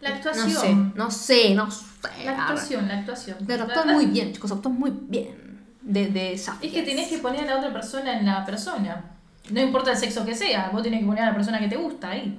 La 0.00 0.10
no 0.10 0.14
actuación. 0.16 0.50
sé, 0.50 0.74
no 0.96 1.10
sé, 1.12 1.54
no 1.54 1.70
sé. 1.70 1.84
La 2.24 2.32
actuación, 2.46 2.88
la 2.88 2.98
actuación. 2.98 3.36
Pero 3.46 3.58
La- 3.64 3.72
actúa 3.74 3.86
la- 3.86 3.92
muy 3.92 4.06
bien, 4.06 4.32
chicos, 4.32 4.50
actúa 4.50 4.72
muy 4.72 4.90
bien. 4.92 5.60
De, 5.82 6.08
de 6.08 6.32
Es 6.32 6.42
Safias. 6.46 6.72
que 6.72 6.82
tenés 6.82 7.08
que 7.08 7.18
poner 7.18 7.42
a 7.48 7.54
la 7.54 7.58
otra 7.58 7.72
persona 7.72 8.18
en 8.18 8.26
la 8.26 8.44
persona. 8.44 9.04
No 9.50 9.60
importa 9.60 9.90
el 9.92 9.96
sexo 9.96 10.24
que 10.24 10.34
sea, 10.34 10.70
vos 10.72 10.82
tenés 10.82 11.00
que 11.00 11.06
poner 11.06 11.22
a 11.24 11.26
la 11.28 11.34
persona 11.34 11.58
que 11.58 11.68
te 11.68 11.76
gusta 11.76 12.10
ahí. 12.10 12.38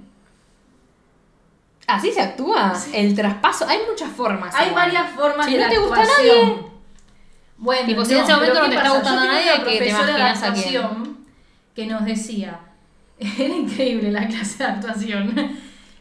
Así 1.87 2.11
se 2.11 2.21
actúa. 2.21 2.73
El 2.93 3.13
traspaso. 3.15 3.67
Hay 3.67 3.79
muchas 3.89 4.09
formas. 4.11 4.53
Hay 4.55 4.69
igual. 4.69 4.85
varias 4.85 5.11
formas 5.11 5.45
Si 5.45 5.53
de 5.53 5.63
no 5.63 5.69
te 5.69 5.77
gusta 5.77 6.01
actuación. 6.01 6.49
nadie. 6.49 6.65
Bueno, 7.57 7.85
Tipo, 7.87 8.05
si 8.05 8.13
en 8.15 8.23
ese 8.23 8.33
momento 8.33 8.55
no 8.55 8.61
¿qué 8.65 8.69
te 8.71 8.75
está 8.77 8.89
gustando 8.89 9.21
tenía 9.21 9.33
nadie, 9.33 9.63
que 9.63 9.77
te 9.77 9.83
de 9.83 9.89
imaginas 9.89 10.43
a 10.43 10.53
quién. 10.53 10.75
actuación 10.77 11.17
que 11.75 11.85
nos 11.87 12.05
decía, 12.05 12.59
era 13.19 13.53
increíble 13.53 14.11
la 14.11 14.27
clase 14.27 14.57
de 14.63 14.69
actuación, 14.69 15.35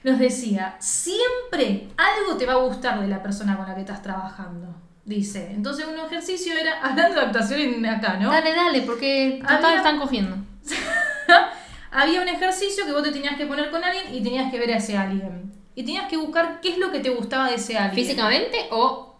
nos 0.04 0.18
decía, 0.18 0.76
siempre 0.80 1.88
algo 1.96 2.36
te 2.38 2.46
va 2.46 2.54
a 2.54 2.56
gustar 2.56 3.00
de 3.00 3.08
la 3.08 3.22
persona 3.22 3.56
con 3.56 3.68
la 3.68 3.74
que 3.74 3.80
estás 3.82 4.02
trabajando. 4.02 4.74
Dice, 5.04 5.50
entonces 5.52 5.86
un 5.86 5.98
ejercicio 5.98 6.56
era, 6.56 6.80
hablando 6.82 7.20
de 7.20 7.26
actuación 7.26 7.84
acá, 7.86 8.16
¿no? 8.18 8.30
Dale, 8.32 8.54
dale, 8.54 8.80
porque 8.82 9.38
total 9.46 9.76
están 9.76 9.98
cogiendo. 9.98 10.36
Había 11.90 12.20
un 12.20 12.28
ejercicio 12.28 12.84
que 12.84 12.92
vos 12.92 13.02
te 13.02 13.12
tenías 13.12 13.36
que 13.36 13.46
poner 13.46 13.70
con 13.70 13.84
alguien 13.84 14.14
y 14.14 14.22
tenías 14.22 14.50
que 14.50 14.58
ver 14.58 14.72
a 14.72 14.76
ese 14.78 14.96
alguien. 14.96 15.52
Y 15.74 15.84
tenías 15.84 16.08
que 16.08 16.16
buscar 16.16 16.60
qué 16.60 16.70
es 16.70 16.78
lo 16.78 16.90
que 16.90 17.00
te 17.00 17.10
gustaba 17.10 17.48
de 17.48 17.56
ese 17.56 17.76
alguien. 17.76 18.04
¿Físicamente 18.04 18.68
o.? 18.70 19.13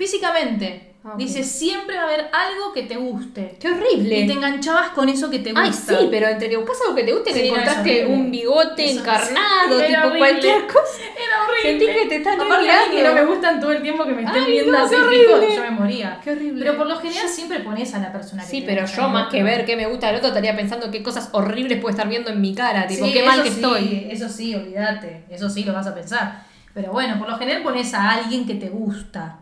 Físicamente. 0.00 0.86
Ah, 1.04 1.10
ok. 1.12 1.16
Dice, 1.18 1.44
siempre 1.44 1.96
va 1.96 2.02
a 2.02 2.04
haber 2.06 2.20
algo 2.32 2.72
que 2.74 2.82
te 2.84 2.96
guste. 2.96 3.56
¡Qué 3.60 3.68
horrible! 3.68 4.18
Y 4.20 4.26
te 4.26 4.32
enganchabas 4.34 4.90
con 4.90 5.08
eso 5.10 5.28
que 5.30 5.38
te 5.40 5.50
gusta. 5.52 5.62
Ay, 5.66 5.72
sí, 5.72 6.08
pero 6.10 6.26
entre 6.28 6.48
que 6.48 6.56
buscas 6.56 6.78
algo 6.82 6.94
que 6.94 7.04
te 7.04 7.12
guste, 7.12 7.32
Sí, 7.32 7.38
no, 7.38 7.44
es 7.44 7.50
encontraste 7.52 7.90
horrible. 8.04 8.14
un 8.14 8.30
bigote 8.30 8.84
Eso- 8.90 9.00
encarnado, 9.00 9.78
Era 9.80 9.86
tipo 9.88 9.98
horrible. 10.08 10.18
cualquier 10.18 10.66
cosa. 10.66 10.98
Era 11.16 11.44
horrible. 11.44 11.62
Sentí 11.62 11.86
que 12.00 12.06
te 12.08 12.16
están 12.16 12.40
Aparte, 12.40 12.70
a 12.70 12.86
mí 12.88 12.94
que 12.96 13.02
no 13.02 13.14
me 13.14 13.24
gustan 13.24 13.60
todo 13.60 13.72
el 13.72 13.82
tiempo 13.82 14.04
que 14.06 14.12
me 14.12 14.22
estén 14.24 14.42
Ay, 14.44 14.52
viendo 14.52 14.72
no, 14.72 14.78
así 14.84 14.94
horrible. 14.94 15.54
yo 15.56 15.62
me 15.62 15.70
moría. 15.70 16.20
Qué 16.24 16.30
horrible. 16.32 16.64
Pero 16.64 16.76
por 16.78 16.86
lo 16.86 16.96
general 16.98 17.28
siempre 17.28 17.60
pones 17.60 17.94
a 17.94 17.98
la 17.98 18.12
persona 18.12 18.42
que 18.42 18.48
Sí, 18.50 18.60
te 18.62 18.66
pero 18.66 18.82
gusta, 18.82 18.96
yo 18.96 19.02
¿no? 19.02 19.08
más 19.10 19.30
que 19.30 19.42
ver 19.42 19.64
qué 19.66 19.76
me 19.76 19.86
gusta 19.86 20.06
del 20.06 20.16
otro 20.16 20.28
estaría 20.28 20.56
pensando 20.56 20.90
qué 20.90 21.02
cosas 21.02 21.28
horribles 21.32 21.78
puede 21.80 21.92
estar 21.92 22.08
viendo 22.08 22.30
en 22.30 22.40
mi 22.40 22.54
cara, 22.54 22.86
tipo 22.86 23.04
Sí, 23.06 23.12
qué 23.12 23.22
mal 23.22 23.42
que 23.42 23.50
sí, 23.50 23.56
estoy. 23.56 24.08
Eso 24.10 24.28
sí, 24.30 24.54
olvídate. 24.54 25.24
Eso 25.30 25.48
sí 25.50 25.64
lo 25.64 25.72
vas 25.74 25.86
a 25.86 25.94
pensar. 25.94 26.44
Pero 26.74 26.92
bueno, 26.92 27.18
por 27.18 27.28
lo 27.28 27.36
general 27.38 27.62
pones 27.62 27.92
a 27.94 28.10
alguien 28.12 28.46
que 28.46 28.54
te 28.54 28.68
gusta. 28.68 29.38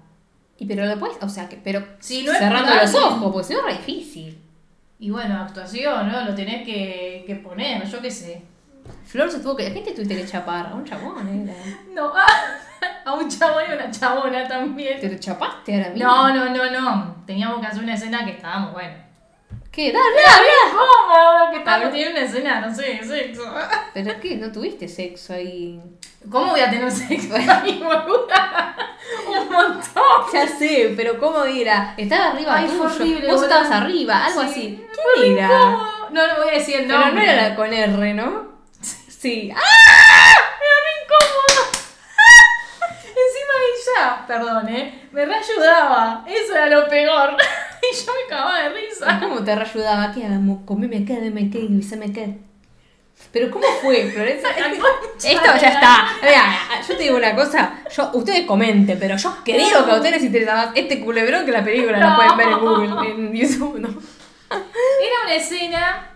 Y 0.59 0.67
pero 0.67 0.87
después, 0.87 1.13
o 1.21 1.29
sea, 1.29 1.49
que 1.49 1.57
pero 1.57 1.87
Si 2.01 2.25
no 2.25 2.33
cerrando 2.33 2.75
los 2.75 2.95
ojos, 2.95 3.33
porque 3.33 3.49
si 3.49 3.55
no 3.55 3.61
es 3.61 3.67
re 3.67 3.73
difícil. 3.75 4.43
Y 4.99 5.11
bueno, 5.11 5.41
actuación, 5.41 6.11
¿no? 6.11 6.25
Lo 6.25 6.35
tenés 6.35 6.65
que, 6.65 7.23
que 7.27 7.37
poner, 7.37 7.87
yo 7.87 8.03
qué 8.03 8.11
sé. 8.11 8.43
Flor 9.05 9.31
se 9.31 9.39
tuvo 9.39 9.57
que. 9.57 9.67
¿A 9.67 9.73
quién 9.73 9.85
te 9.85 9.93
tuviste 9.93 10.17
que 10.17 10.27
chapar? 10.27 10.67
A 10.67 10.75
un 10.75 10.85
chabón, 10.85 11.29
era. 11.29 11.55
No, 11.95 12.13
a 13.05 13.15
un 13.15 13.29
chabón 13.29 13.65
y 13.71 13.73
una 13.75 13.91
chabona 13.91 14.49
también. 14.49 15.01
¿Te 15.01 15.11
lo 15.11 15.19
chapaste 15.19 15.75
ahora 15.77 15.91
mismo? 15.91 16.09
No, 16.09 16.35
no, 16.35 16.49
no, 16.51 16.71
no. 16.71 17.17
Teníamos 17.27 17.61
que 17.61 17.67
hacer 17.67 17.83
una 17.83 17.95
escena 17.95 18.25
que 18.25 18.33
estábamos, 18.33 18.73
bueno. 18.73 19.08
¿Qué? 19.79 19.93
Dale. 19.93 20.07
Que 21.53 21.59
estábamos 21.59 21.87
Habla- 21.87 21.91
teniendo 21.93 22.19
una 22.19 22.29
escena, 22.29 22.61
no 22.61 22.75
sé, 22.75 23.01
sexo. 23.05 23.45
¿Pero 23.95 24.21
qué? 24.21 24.35
¿No 24.35 24.51
tuviste 24.51 24.89
sexo 24.89 25.35
ahí? 25.35 25.81
¿Cómo 26.29 26.51
voy 26.51 26.61
a 26.61 26.69
tener 26.69 26.91
sexo 26.91 27.33
ahí, 27.37 27.79
boluda? 27.81 28.77
Un 29.29 29.49
montón. 29.49 30.03
Ya 30.33 30.49
sé, 30.49 30.95
pero 30.97 31.17
¿cómo 31.21 31.45
era? 31.45 31.95
Estaba 31.97 32.31
arriba 32.33 32.57
Ay, 32.57 32.67
tuyo. 32.67 32.83
horrible, 32.83 33.31
Vos 33.31 33.43
estabas 33.45 33.71
arriba, 33.71 34.25
algo 34.27 34.43
Sí, 34.43 34.49
así. 34.51 34.87
¿Quién 35.15 35.39
era? 35.39 35.47
incómodo. 35.47 36.09
No, 36.11 36.27
no 36.27 36.37
voy 36.39 36.49
a 36.49 36.53
decir 36.59 36.77
el 36.81 36.87
Pero 36.89 36.99
nombre. 36.99 37.15
no 37.27 37.31
era 37.33 37.49
la 37.51 37.55
con 37.55 37.73
R, 37.73 38.15
¿no? 38.15 38.49
Sí. 38.83 39.53
¡Ah! 39.55 39.59
Era 40.61 40.77
re 40.85 40.93
incómodo. 41.05 41.71
Encima 43.05 43.55
ella, 43.71 44.27
perdón, 44.27 44.69
¿eh? 44.69 45.09
Me 45.13 45.25
reayudaba. 45.25 46.25
Eso 46.27 46.53
era 46.55 46.67
lo 46.67 46.89
peor. 46.89 47.37
y 47.93 47.97
yo 48.07 48.13
me 48.13 48.29
cagaba 48.29 48.59
de 48.63 48.69
risa. 48.71 49.21
¿Cómo 49.21 49.43
te 49.45 49.55
reayudaba? 49.55 50.13
¿Qué 50.13 50.25
hagamos? 50.25 50.65
Comeme 50.65 51.05
qué, 51.05 51.21
deme 51.21 51.51
qué, 51.51 51.59
avísame 51.63 52.13
qué. 52.13 52.39
Pero 53.33 53.51
¿cómo 53.51 53.67
fue, 53.83 54.11
Florencia? 54.13 54.49
La 54.59 54.69
Esto 54.69 55.45
ya 55.45 55.61
la- 55.61 55.69
está. 55.69 56.09
Mira, 56.23 56.45
yo 56.87 56.97
te 56.97 57.03
digo 57.03 57.17
una 57.17 57.35
cosa. 57.35 57.81
Yo, 57.95 58.11
ustedes 58.15 58.47
comenten, 58.47 58.97
pero 58.99 59.17
yo 59.17 59.37
creo 59.45 59.85
que 59.85 59.91
a 59.91 59.95
ustedes 59.97 60.13
les 60.17 60.25
interesa 60.25 60.55
más 60.55 60.69
este 60.77 61.01
culebrón 61.01 61.45
que 61.45 61.51
la 61.53 61.65
película. 61.65 61.99
La 61.99 62.11
No. 62.11 62.17
pueden 62.17 62.37
ver 62.37 62.49
en 62.49 62.59
Google, 62.61 63.11
en 63.11 63.35
YouTube, 63.35 63.81
¿no? 63.81 63.89
Era 64.51 65.15
una 65.25 65.35
escena 65.35 66.11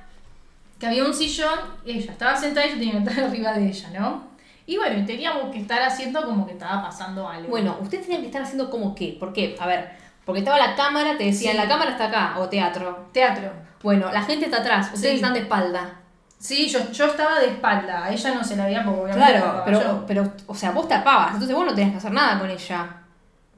que 0.78 0.86
había 0.86 1.04
un 1.04 1.12
sillón, 1.14 1.58
ella 1.84 2.12
estaba 2.12 2.36
sentada 2.36 2.66
y 2.66 2.70
yo 2.70 2.76
tenía 2.78 2.92
que 2.92 2.98
estar 3.10 3.24
arriba 3.24 3.52
de 3.52 3.68
ella, 3.68 3.90
¿no? 3.98 4.32
Y 4.66 4.76
bueno, 4.76 5.04
teníamos 5.04 5.52
que 5.52 5.58
estar 5.60 5.82
haciendo 5.82 6.24
como 6.24 6.46
que 6.46 6.52
estaba 6.52 6.82
pasando 6.82 7.28
algo. 7.28 7.48
Bueno, 7.48 7.76
ustedes 7.80 8.04
tenían 8.04 8.22
que 8.22 8.28
estar 8.28 8.42
haciendo 8.42 8.70
como 8.70 8.94
qué. 8.94 9.16
¿Por 9.18 9.32
qué? 9.32 9.56
A 9.58 9.66
ver, 9.66 9.90
porque 10.24 10.40
estaba 10.40 10.58
la 10.58 10.74
cámara, 10.74 11.16
te 11.16 11.24
decían, 11.24 11.52
Sí. 11.54 11.58
la 11.58 11.68
cámara 11.68 11.90
está 11.92 12.06
acá, 12.06 12.34
o 12.38 12.48
teatro. 12.48 13.08
teatro. 13.12 13.50
Bueno, 13.82 14.10
la 14.12 14.22
gente 14.22 14.44
está 14.46 14.58
atrás, 14.58 14.86
ustedes 14.94 15.10
Sí. 15.14 15.16
están 15.16 15.34
de 15.34 15.40
espalda. 15.40 15.94
Sí, 16.38 16.68
yo, 16.68 16.90
yo 16.90 17.06
estaba 17.06 17.38
de 17.38 17.46
espalda, 17.46 18.04
a 18.04 18.10
ella 18.10 18.34
no 18.34 18.42
se 18.42 18.56
la 18.56 18.66
veía 18.66 18.84
porque 18.84 19.12
Claro, 19.12 19.62
pero, 19.64 19.80
yo. 19.80 20.04
pero, 20.06 20.32
o 20.46 20.54
sea, 20.54 20.72
vos 20.72 20.88
tapabas, 20.88 21.32
entonces 21.34 21.54
vos 21.54 21.64
no 21.66 21.72
tenías 21.74 21.92
que 21.92 21.98
hacer 21.98 22.12
nada 22.12 22.38
con 22.38 22.50
ella. 22.50 22.96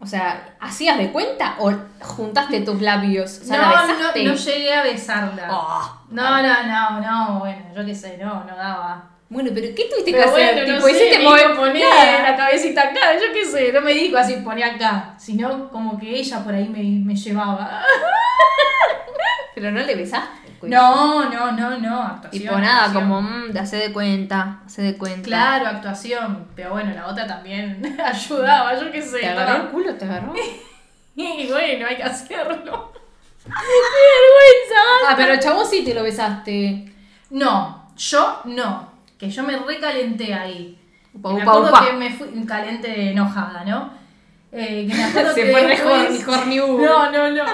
O 0.01 0.07
sea, 0.07 0.55
¿hacías 0.61 0.99
de 0.99 1.11
cuenta 1.11 1.55
o 1.61 1.73
juntaste 2.03 2.61
tus 2.61 2.83
labios? 2.83 3.41
O 3.43 3.45
sea, 3.47 3.59
¿la 3.59 3.87
no, 3.87 3.87
no, 3.87 4.31
no 4.31 4.35
llegué 4.35 4.75
a 4.75 4.83
besarla. 4.83 5.49
Oh. 5.51 6.01
No, 6.11 6.43
no, 6.43 6.62
no, 6.65 7.01
no, 7.01 7.39
bueno, 7.39 7.65
yo 7.75 7.87
qué 7.87 7.95
sé, 7.95 8.19
no, 8.19 8.45
no 8.45 8.55
daba. 8.55 9.03
Bueno, 9.35 9.51
pero 9.53 9.66
¿qué 9.74 9.85
tuviste 9.91 10.12
Pero 10.12 10.22
que 10.24 10.30
hacer? 10.30 10.55
bueno, 10.55 10.68
no 10.72 10.76
Tipo, 10.76 10.89
hiciste 10.89 11.18
mover- 11.24 11.55
Nada. 11.80 12.30
la 12.30 12.37
cabecita 12.37 12.82
acá, 12.82 13.14
yo 13.14 13.32
qué 13.35 13.45
sé, 13.45 13.72
no 13.72 13.80
me 13.80 13.93
dijo 13.93 14.16
así, 14.16 14.37
poné 14.37 14.62
acá, 14.64 15.14
sino 15.18 15.68
como 15.70 15.99
que 15.99 16.09
ella 16.18 16.39
por 16.45 16.55
ahí 16.55 16.68
me, 16.68 16.82
me 17.05 17.16
llevaba. 17.16 17.82
Pero 19.55 19.70
no 19.70 19.80
le 19.80 19.95
besaste. 19.95 20.49
el. 20.62 20.70
No, 20.70 21.28
no, 21.30 21.53
no, 21.53 21.78
no, 21.78 22.03
actuación. 22.03 22.43
Tipo 22.43 22.59
nada, 22.59 22.85
actuación. 22.87 23.09
como, 23.09 23.22
mm, 23.22 23.53
de 23.53 23.61
hace 23.61 23.76
de 23.76 23.93
cuenta, 23.93 24.61
hace 24.66 24.82
de 24.82 24.97
cuenta. 24.97 25.22
Claro, 25.22 25.66
actuación, 25.68 26.49
pero 26.57 26.70
bueno, 26.70 26.93
la 26.95 27.07
otra 27.07 27.26
también 27.26 27.97
ayudaba, 28.05 28.74
yo 28.80 28.91
qué 28.91 29.03
sé. 29.03 29.18
¿Te 29.18 29.28
agarró 29.28 29.64
el 29.64 29.68
culo? 29.70 29.95
¿Te 29.95 30.05
agarró? 30.05 30.32
Y 31.16 31.47
bueno, 31.47 31.87
hay 31.89 31.97
que 31.97 32.03
hacerlo. 32.03 32.93
¡Qué 33.45 33.51
vergüenza! 33.51 34.80
Ah, 35.09 35.14
pero 35.16 35.39
chabón 35.39 35.64
sí 35.64 35.85
te 35.85 35.95
lo 35.95 36.03
besaste. 36.03 36.93
No, 37.30 37.89
yo 37.97 38.41
no, 38.47 38.93
que 39.25 39.31
yo 39.31 39.43
me 39.43 39.57
recalenté 39.57 40.35
ahí. 40.35 40.79
Upa, 41.14 41.33
me 41.33 41.43
acuerdo 41.43 41.68
upa. 41.68 41.87
que 41.87 41.93
me 41.95 42.11
fui 42.11 42.45
calenté 42.47 43.11
enojada, 43.11 43.64
¿no? 43.64 43.93
Eh, 44.53 44.87
que 44.89 44.95
me 44.95 45.05
acuerdo 45.05 45.35
Se 45.35 45.45
que 45.45 45.53
fue 45.53 45.66
después-. 45.66 46.27
No, 46.57 47.11
no, 47.11 47.31
no. 47.31 47.45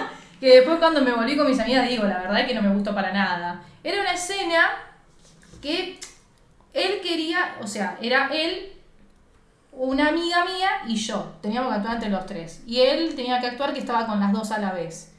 Que 0.41 0.57
después 0.57 0.79
cuando 0.79 1.03
me 1.03 1.13
volví 1.13 1.37
con 1.37 1.49
mis 1.49 1.61
amigas 1.61 1.89
digo, 1.89 2.05
la 2.05 2.19
verdad 2.19 2.41
es 2.41 2.47
que 2.47 2.55
no 2.55 2.63
me 2.63 2.75
gustó 2.75 2.95
para 2.95 3.13
nada. 3.13 3.63
Era 3.85 4.01
una 4.01 4.15
escena 4.15 4.71
que 5.63 5.99
él 6.73 7.01
quería, 7.03 7.57
o 7.61 7.67
sea, 7.67 7.99
era 8.01 8.31
él, 8.33 8.73
una 9.73 10.09
amiga 10.09 10.45
mía 10.45 10.71
y 10.89 10.97
yo. 10.97 11.35
Teníamos 11.41 11.71
que 11.71 11.77
actuar 11.77 11.95
entre 11.95 12.11
los 12.11 12.27
tres. 12.27 12.63
Y 12.67 12.81
él 12.81 13.15
tenía 13.15 13.41
que 13.41 13.49
actuar 13.49 13.73
que 13.73 13.81
estaba 13.81 14.07
con 14.07 14.19
las 14.19 14.33
dos 14.33 14.51
a 14.51 14.59
la 14.59 14.73
vez. 14.73 15.13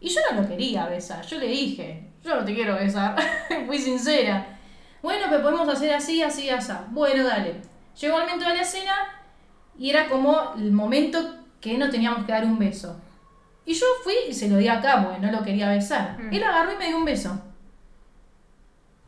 Y 0.00 0.08
yo 0.08 0.20
no 0.30 0.40
lo 0.40 0.48
quería 0.48 0.86
besar. 0.86 1.24
Yo 1.26 1.38
le 1.38 1.46
dije, 1.46 2.08
yo 2.24 2.34
no 2.34 2.44
te 2.44 2.54
quiero 2.54 2.74
besar. 2.74 3.16
Fui 3.66 3.78
sincera. 3.78 4.58
Bueno, 5.02 5.26
pero 5.28 5.42
podemos 5.42 5.68
hacer 5.68 5.92
así, 5.94 6.22
así, 6.22 6.48
así. 6.48 6.72
Bueno, 6.90 7.24
dale. 7.24 7.56
Llegó 8.00 8.16
el 8.18 8.24
momento 8.24 8.48
de 8.48 8.54
la 8.54 8.62
escena 8.62 8.94
y 9.76 9.90
era 9.90 10.08
como 10.08 10.54
el 10.56 10.72
momento 10.72 11.36
que 11.60 11.76
no 11.76 11.90
teníamos 11.90 12.24
que 12.24 12.32
dar 12.32 12.44
un 12.44 12.58
beso. 12.58 12.98
Y 13.64 13.74
yo 13.74 13.86
fui 14.02 14.14
y 14.28 14.32
se 14.32 14.48
lo 14.48 14.56
di 14.56 14.68
acá 14.68 15.02
porque 15.04 15.20
no 15.24 15.30
lo 15.32 15.42
quería 15.42 15.68
besar. 15.70 16.18
Mm. 16.18 16.34
Él 16.34 16.42
agarró 16.44 16.72
y 16.72 16.76
me 16.76 16.86
dio 16.88 16.96
un 16.96 17.04
beso. 17.04 17.40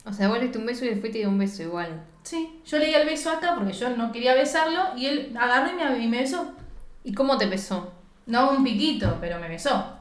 O 0.06 0.12
sea, 0.12 0.28
vos 0.28 0.36
le 0.38 0.44
diste 0.44 0.58
un 0.58 0.66
beso 0.66 0.84
y 0.84 0.88
después 0.90 1.12
te 1.12 1.18
dio 1.18 1.28
un 1.28 1.38
beso 1.38 1.62
igual. 1.62 2.04
Sí, 2.22 2.60
yo 2.66 2.78
le 2.78 2.86
di 2.86 2.94
el 2.94 3.06
beso 3.06 3.30
acá 3.30 3.54
porque 3.54 3.72
yo 3.72 3.90
no 3.90 4.12
quería 4.12 4.34
besarlo 4.34 4.96
y 4.96 5.06
él 5.06 5.34
agarró 5.38 5.70
y 5.70 5.74
me, 5.74 6.04
y 6.04 6.08
me 6.08 6.18
besó. 6.20 6.52
¿Y 7.02 7.12
cómo 7.14 7.36
te 7.38 7.46
besó? 7.46 7.92
No 8.26 8.50
un 8.50 8.64
piquito, 8.64 9.18
pero 9.20 9.38
me 9.38 9.48
besó. 9.48 9.98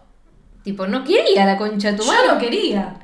Tipo, 0.64 0.88
no 0.88 1.04
quería 1.04 1.46
la 1.46 1.58
concha 1.58 1.92
de 1.92 1.98
tu 1.98 2.04
Yo 2.04 2.12
madre. 2.12 2.28
no 2.30 2.38
quería. 2.38 2.96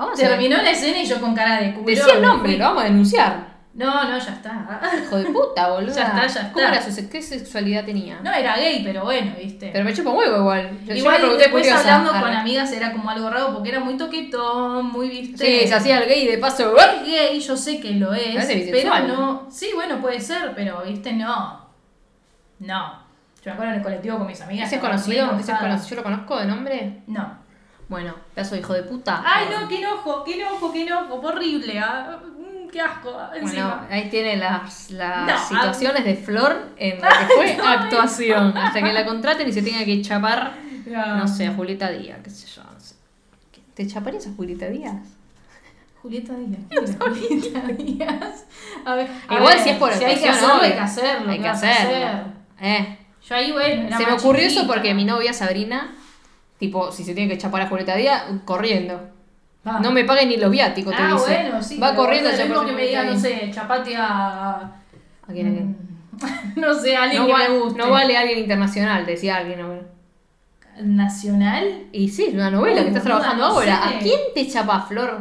Vamos 0.00 0.18
a 0.18 0.22
ver. 0.22 0.30
Terminó 0.30 0.56
la 0.62 0.70
escena 0.70 0.98
y 0.98 1.06
yo 1.06 1.20
con 1.20 1.34
cara 1.34 1.60
de 1.60 1.74
culo. 1.74 1.86
Decía 1.86 2.14
el 2.14 2.22
nombre, 2.22 2.56
lo 2.56 2.64
vamos 2.64 2.82
a 2.82 2.86
denunciar. 2.86 3.50
No, 3.72 4.02
no, 4.10 4.18
ya 4.18 4.32
está. 4.32 4.80
Hijo 5.00 5.16
de 5.18 5.24
puta, 5.26 5.68
boludo. 5.72 5.94
Ya 5.94 6.02
está, 6.08 6.26
ya 6.26 6.52
¿Cómo 6.52 6.64
está. 6.66 6.74
era 6.76 6.82
su 6.84 6.90
se- 6.90 7.08
qué 7.08 7.22
sexualidad 7.22 7.84
tenía? 7.84 8.18
No 8.20 8.32
era 8.32 8.56
gay, 8.56 8.82
pero 8.82 9.04
bueno, 9.04 9.32
viste. 9.38 9.70
Pero 9.72 9.84
me 9.84 9.94
chupa 9.94 10.10
un 10.10 10.16
huevo 10.16 10.38
igual. 10.38 10.70
Yo- 10.86 10.94
Igual 10.94 11.20
después 11.38 11.50
curiosa. 11.66 11.78
hablando 11.80 12.10
Arre. 12.10 12.20
con 12.20 12.32
amigas 12.32 12.72
era 12.72 12.92
como 12.92 13.08
algo 13.10 13.30
raro 13.30 13.52
porque 13.54 13.68
era 13.68 13.78
muy 13.78 13.96
toquetón, 13.96 14.86
muy 14.86 15.08
viste. 15.08 15.62
Sí, 15.62 15.68
se 15.68 15.74
hacía 15.74 15.98
el 15.98 16.08
gay 16.08 16.26
de 16.26 16.38
paso. 16.38 16.74
Es 16.76 17.06
gay, 17.06 17.38
yo 17.38 17.56
sé 17.56 17.78
que 17.80 17.92
lo 17.92 18.12
es. 18.12 18.44
Pero 18.72 18.98
no. 19.06 19.46
Sí, 19.50 19.68
bueno, 19.74 20.00
puede 20.00 20.18
ser, 20.20 20.52
pero 20.56 20.82
viste, 20.84 21.12
no. 21.12 21.60
No. 22.58 22.98
Yo 23.42 23.46
me 23.46 23.52
acuerdo 23.52 23.72
en 23.72 23.78
el 23.78 23.82
colectivo 23.84 24.18
con 24.18 24.26
mis 24.26 24.40
amigas. 24.40 24.66
¿Ese 24.66 24.76
es 24.76 24.82
es 24.82 24.88
conocido? 24.88 25.30
¿Yo 25.88 25.96
lo 25.96 26.02
conozco 26.02 26.38
de 26.38 26.44
nombre? 26.46 27.02
No. 27.06 27.38
Bueno, 27.90 28.14
pedazo 28.34 28.54
de 28.54 28.60
hijo 28.62 28.72
de 28.72 28.84
puta. 28.84 29.22
Ay, 29.26 29.48
no, 29.50 29.68
qué 29.68 29.78
enojo, 29.80 30.24
qué 30.24 30.40
enojo, 30.40 30.72
qué 30.72 30.82
enojo. 30.86 31.14
Horrible. 31.16 31.78
ah, 31.78 32.18
mm, 32.22 32.68
Qué 32.70 32.80
asco. 32.80 33.10
Bueno, 33.12 33.34
Encima. 33.46 33.86
ahí 33.90 34.08
tiene 34.08 34.36
las, 34.36 34.90
las 34.92 35.26
No, 35.26 35.48
situaciones 35.58 36.04
de 36.04 36.14
Flor 36.14 36.68
en 36.76 36.96
lo 37.02 37.08
que 37.08 37.34
fue 37.34 37.56
actuación. 37.66 38.56
Hasta 38.56 38.80
que 38.80 38.92
la 38.92 39.04
contraten 39.04 39.48
y 39.48 39.52
se 39.52 39.60
tenga 39.62 39.84
que 39.84 40.00
chapar, 40.02 40.54
No. 40.86 41.26
sé, 41.28 41.48
a 41.48 41.52
Julieta 41.54 41.90
Díaz, 41.90 42.20
qué 42.24 42.30
sé 42.30 42.46
yo. 42.46 42.62
no 42.62 42.78
sé. 42.80 42.94
¿Te 43.74 43.86
chaparías 43.86 44.26
a 44.28 44.30
Julieta 44.36 44.66
Díaz? 44.68 44.94
Julieta 46.00 46.32
Díaz. 46.34 46.60
¿quién 46.68 46.84
era 47.44 47.60
Julieta 47.60 47.60
Díaz. 47.76 48.44
A 48.84 48.94
ver, 48.94 49.08
a 49.28 49.34
Igual 49.34 49.54
ver, 49.54 49.62
si 49.64 49.70
es 49.70 49.76
por 49.76 49.90
hay 49.92 49.98
que 49.98 50.06
actuación, 50.06 50.30
hacerlo, 50.34 50.62
hay 50.62 50.72
que 50.72 50.78
hacerlo. 50.78 51.30
Hay 51.30 51.36
¿qué 51.38 51.42
que 51.42 51.48
vas 51.48 51.62
a 51.64 51.70
hacerlo. 51.72 52.06
hacer? 52.06 52.24
Eh. 52.60 52.98
Yo 53.28 53.34
ahí, 53.34 53.52
bueno, 53.52 53.86
era 53.88 53.96
Se 53.98 54.06
me 54.06 54.12
más 54.12 54.22
ocurrió 54.24 54.46
eso 54.46 54.66
porque 54.68 54.94
mi 54.94 55.04
novia 55.04 55.32
Sabrina, 55.32 55.92
tipo, 56.60 56.92
si 56.92 57.02
se 57.02 57.14
tiene 57.14 57.28
que 57.28 57.38
chapar 57.38 57.62
a 57.62 57.66
Julieta 57.66 57.96
Díaz, 57.96 58.24
corriendo. 58.44 59.00
Va. 59.66 59.80
No 59.80 59.90
me 59.90 60.04
pague 60.04 60.24
ni 60.26 60.36
lo 60.36 60.48
viático, 60.48 60.90
te 60.90 60.96
ah, 60.98 61.12
dice. 61.14 61.24
bueno, 61.42 61.62
sí. 61.62 61.78
Va 61.78 61.88
pero 61.90 62.02
corriendo 62.02 62.30
es 62.30 62.48
lo 62.48 62.64
que 62.64 62.72
me 62.72 62.86
diga, 62.86 63.02
no 63.04 63.18
sé, 63.18 63.50
chapate 63.52 63.96
a... 63.96 64.52
¿A 64.52 65.32
quién, 65.32 65.48
a 65.48 65.50
quién? 65.50 65.90
no 66.56 66.74
sé, 66.74 66.96
a 66.96 67.02
alguien 67.04 67.22
No, 67.22 67.26
que 67.26 67.32
va- 67.32 67.48
me 67.48 67.58
guste. 67.58 67.78
no 67.78 67.90
vale 67.90 68.16
alguien 68.16 68.38
internacional, 68.38 69.04
decía 69.04 69.38
alguien. 69.38 69.60
¿no? 69.60 69.90
¿Nacional? 70.82 71.88
Y 71.92 72.08
sí, 72.08 72.26
es 72.28 72.34
una 72.34 72.50
novela 72.50 72.76
Uy, 72.76 72.82
que 72.82 72.88
estás 72.88 73.02
trabajando 73.04 73.46
no 73.48 73.52
ahora. 73.54 73.88
sé. 73.88 73.96
¿A 73.96 73.98
quién 73.98 74.20
te 74.34 74.46
chapa, 74.48 74.80
Flor? 74.82 75.20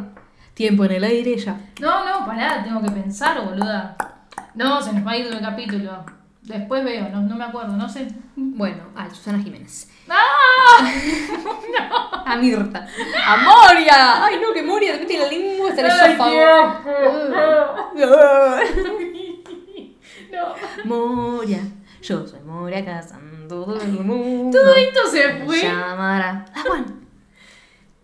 Tiempo 0.53 0.85
en 0.85 0.91
el 0.91 1.03
aire 1.03 1.37
ya. 1.37 1.57
No, 1.81 2.05
no, 2.05 2.25
pará, 2.25 2.63
tengo 2.63 2.81
que 2.81 2.91
pensar, 2.91 3.43
boluda. 3.43 3.95
No, 4.55 4.81
se 4.81 4.93
nos 4.93 5.05
va 5.05 5.11
a 5.11 5.17
ir 5.17 5.27
el 5.27 5.39
capítulo. 5.41 6.05
Después 6.41 6.83
veo, 6.83 7.09
no, 7.09 7.21
no 7.21 7.35
me 7.35 7.43
acuerdo, 7.43 7.75
no 7.77 7.87
sé. 7.87 8.07
Bueno, 8.35 8.83
a 8.95 9.09
Susana 9.09 9.39
Jiménez. 9.39 9.89
¡Ah! 10.09 10.91
A 12.25 12.35
Mirta. 12.37 12.87
¡A 13.25 13.37
Moria! 13.37 14.23
¡Ay, 14.25 14.39
no, 14.41 14.53
que 14.53 14.63
Moria 14.63 14.93
te 14.93 14.99
mete 14.99 15.17
la 15.19 15.27
lengua 15.27 15.69
hasta 15.69 15.81
el 15.81 15.87
esófago! 15.87 16.39
No. 20.31 20.55
Moria, 20.85 21.59
yo 22.01 22.25
soy 22.27 22.39
Moria 22.41 22.85
cazando 22.85 23.65
todo 23.65 23.81
el 23.81 23.91
mundo. 23.91 24.57
Todo 24.57 24.75
esto 24.75 25.07
se 25.07 25.43
fue. 25.43 25.61
llamará. 25.63 26.45
Ah, 26.53 26.63
bueno. 26.67 26.85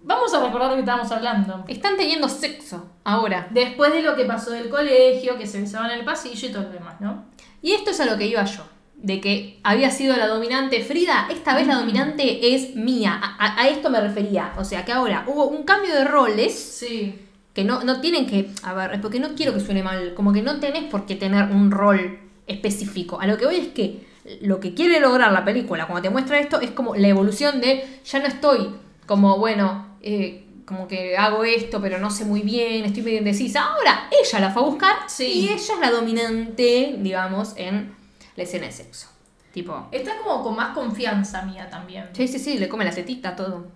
Vamos 0.01 0.33
a 0.33 0.43
recordar 0.43 0.69
lo 0.69 0.75
que 0.75 0.81
estábamos 0.81 1.11
hablando. 1.11 1.63
Están 1.67 1.95
teniendo 1.95 2.27
sexo 2.27 2.91
ahora. 3.03 3.47
Después 3.51 3.93
de 3.93 4.01
lo 4.01 4.15
que 4.15 4.25
pasó 4.25 4.51
del 4.51 4.69
colegio, 4.69 5.37
que 5.37 5.47
se 5.47 5.61
besaban 5.61 5.91
en 5.91 5.99
el 5.99 6.05
pasillo 6.05 6.47
y 6.47 6.51
todo 6.51 6.63
lo 6.63 6.69
demás, 6.69 6.99
¿no? 6.99 7.25
Y 7.65 7.71
esto 7.73 7.89
es 7.89 7.99
a 7.99 8.05
lo 8.05 8.15
que 8.17 8.27
iba 8.27 8.43
yo. 8.45 8.63
De 8.95 9.19
que 9.19 9.59
había 9.63 9.89
sido 9.89 10.15
la 10.15 10.27
dominante 10.27 10.83
Frida, 10.83 11.27
esta 11.31 11.55
vez 11.55 11.65
la 11.67 11.75
dominante 11.75 12.53
es 12.55 12.75
mía. 12.75 13.19
A, 13.21 13.43
a- 13.45 13.61
a 13.63 13.67
esto 13.69 13.89
me 13.89 13.99
refería. 13.99 14.53
O 14.57 14.63
sea 14.63 14.85
que 14.85 14.91
ahora 14.91 15.23
hubo 15.27 15.47
un 15.47 15.63
cambio 15.63 15.93
de 15.95 16.05
roles 16.05 16.53
Sí. 16.53 17.15
que 17.53 17.63
no, 17.63 17.83
no 17.83 18.01
tienen 18.01 18.27
que. 18.27 18.51
A 18.63 18.73
ver, 18.73 18.93
es 18.93 18.99
porque 18.99 19.19
no 19.19 19.29
quiero 19.35 19.53
que 19.53 19.59
suene 19.59 19.81
mal. 19.83 20.13
Como 20.13 20.31
que 20.31 20.41
no 20.43 20.59
tenés 20.59 20.83
por 20.85 21.05
qué 21.07 21.15
tener 21.15 21.45
un 21.51 21.71
rol 21.71 22.19
específico. 22.47 23.19
A 23.19 23.27
lo 23.27 23.37
que 23.37 23.45
voy 23.45 23.55
es 23.57 23.67
que 23.69 24.05
lo 24.41 24.59
que 24.59 24.73
quiere 24.73 24.99
lograr 24.99 25.31
la 25.31 25.43
película 25.45 25.85
cuando 25.87 26.03
te 26.03 26.09
muestra 26.09 26.39
esto 26.39 26.59
es 26.61 26.71
como 26.71 26.95
la 26.95 27.07
evolución 27.07 27.61
de 27.61 27.83
ya 28.05 28.19
no 28.19 28.25
estoy 28.27 28.69
como, 29.07 29.37
bueno, 29.37 29.97
eh, 30.01 30.44
como 30.65 30.87
que 30.87 31.15
hago 31.17 31.43
esto, 31.43 31.79
pero 31.81 31.99
no 31.99 32.09
sé 32.09 32.25
muy 32.25 32.41
bien, 32.41 32.85
estoy 32.85 33.03
medio 33.03 33.19
indecisa. 33.19 33.63
Ahora 33.65 34.09
ella 34.11 34.39
la 34.39 34.49
fue 34.51 34.63
a 34.63 34.65
buscar 34.65 34.95
Sí. 35.07 35.25
y 35.25 35.45
ella 35.49 35.55
es 35.55 35.79
la 35.79 35.91
dominante, 35.91 36.95
digamos, 36.99 37.53
en 37.57 37.95
la 38.35 38.43
escena 38.43 38.65
de 38.65 38.71
sexo. 38.71 39.07
Tipo, 39.53 39.87
Está 39.91 40.17
como 40.21 40.43
con 40.43 40.55
más 40.57 40.73
confianza 40.73 41.43
mía 41.43 41.69
también. 41.69 42.09
sí, 42.13 42.27
sí, 42.27 42.39
sí, 42.39 42.57
le 42.57 42.67
come 42.67 42.83
la 42.83 42.91
tetita, 42.91 43.35
todo. 43.37 43.67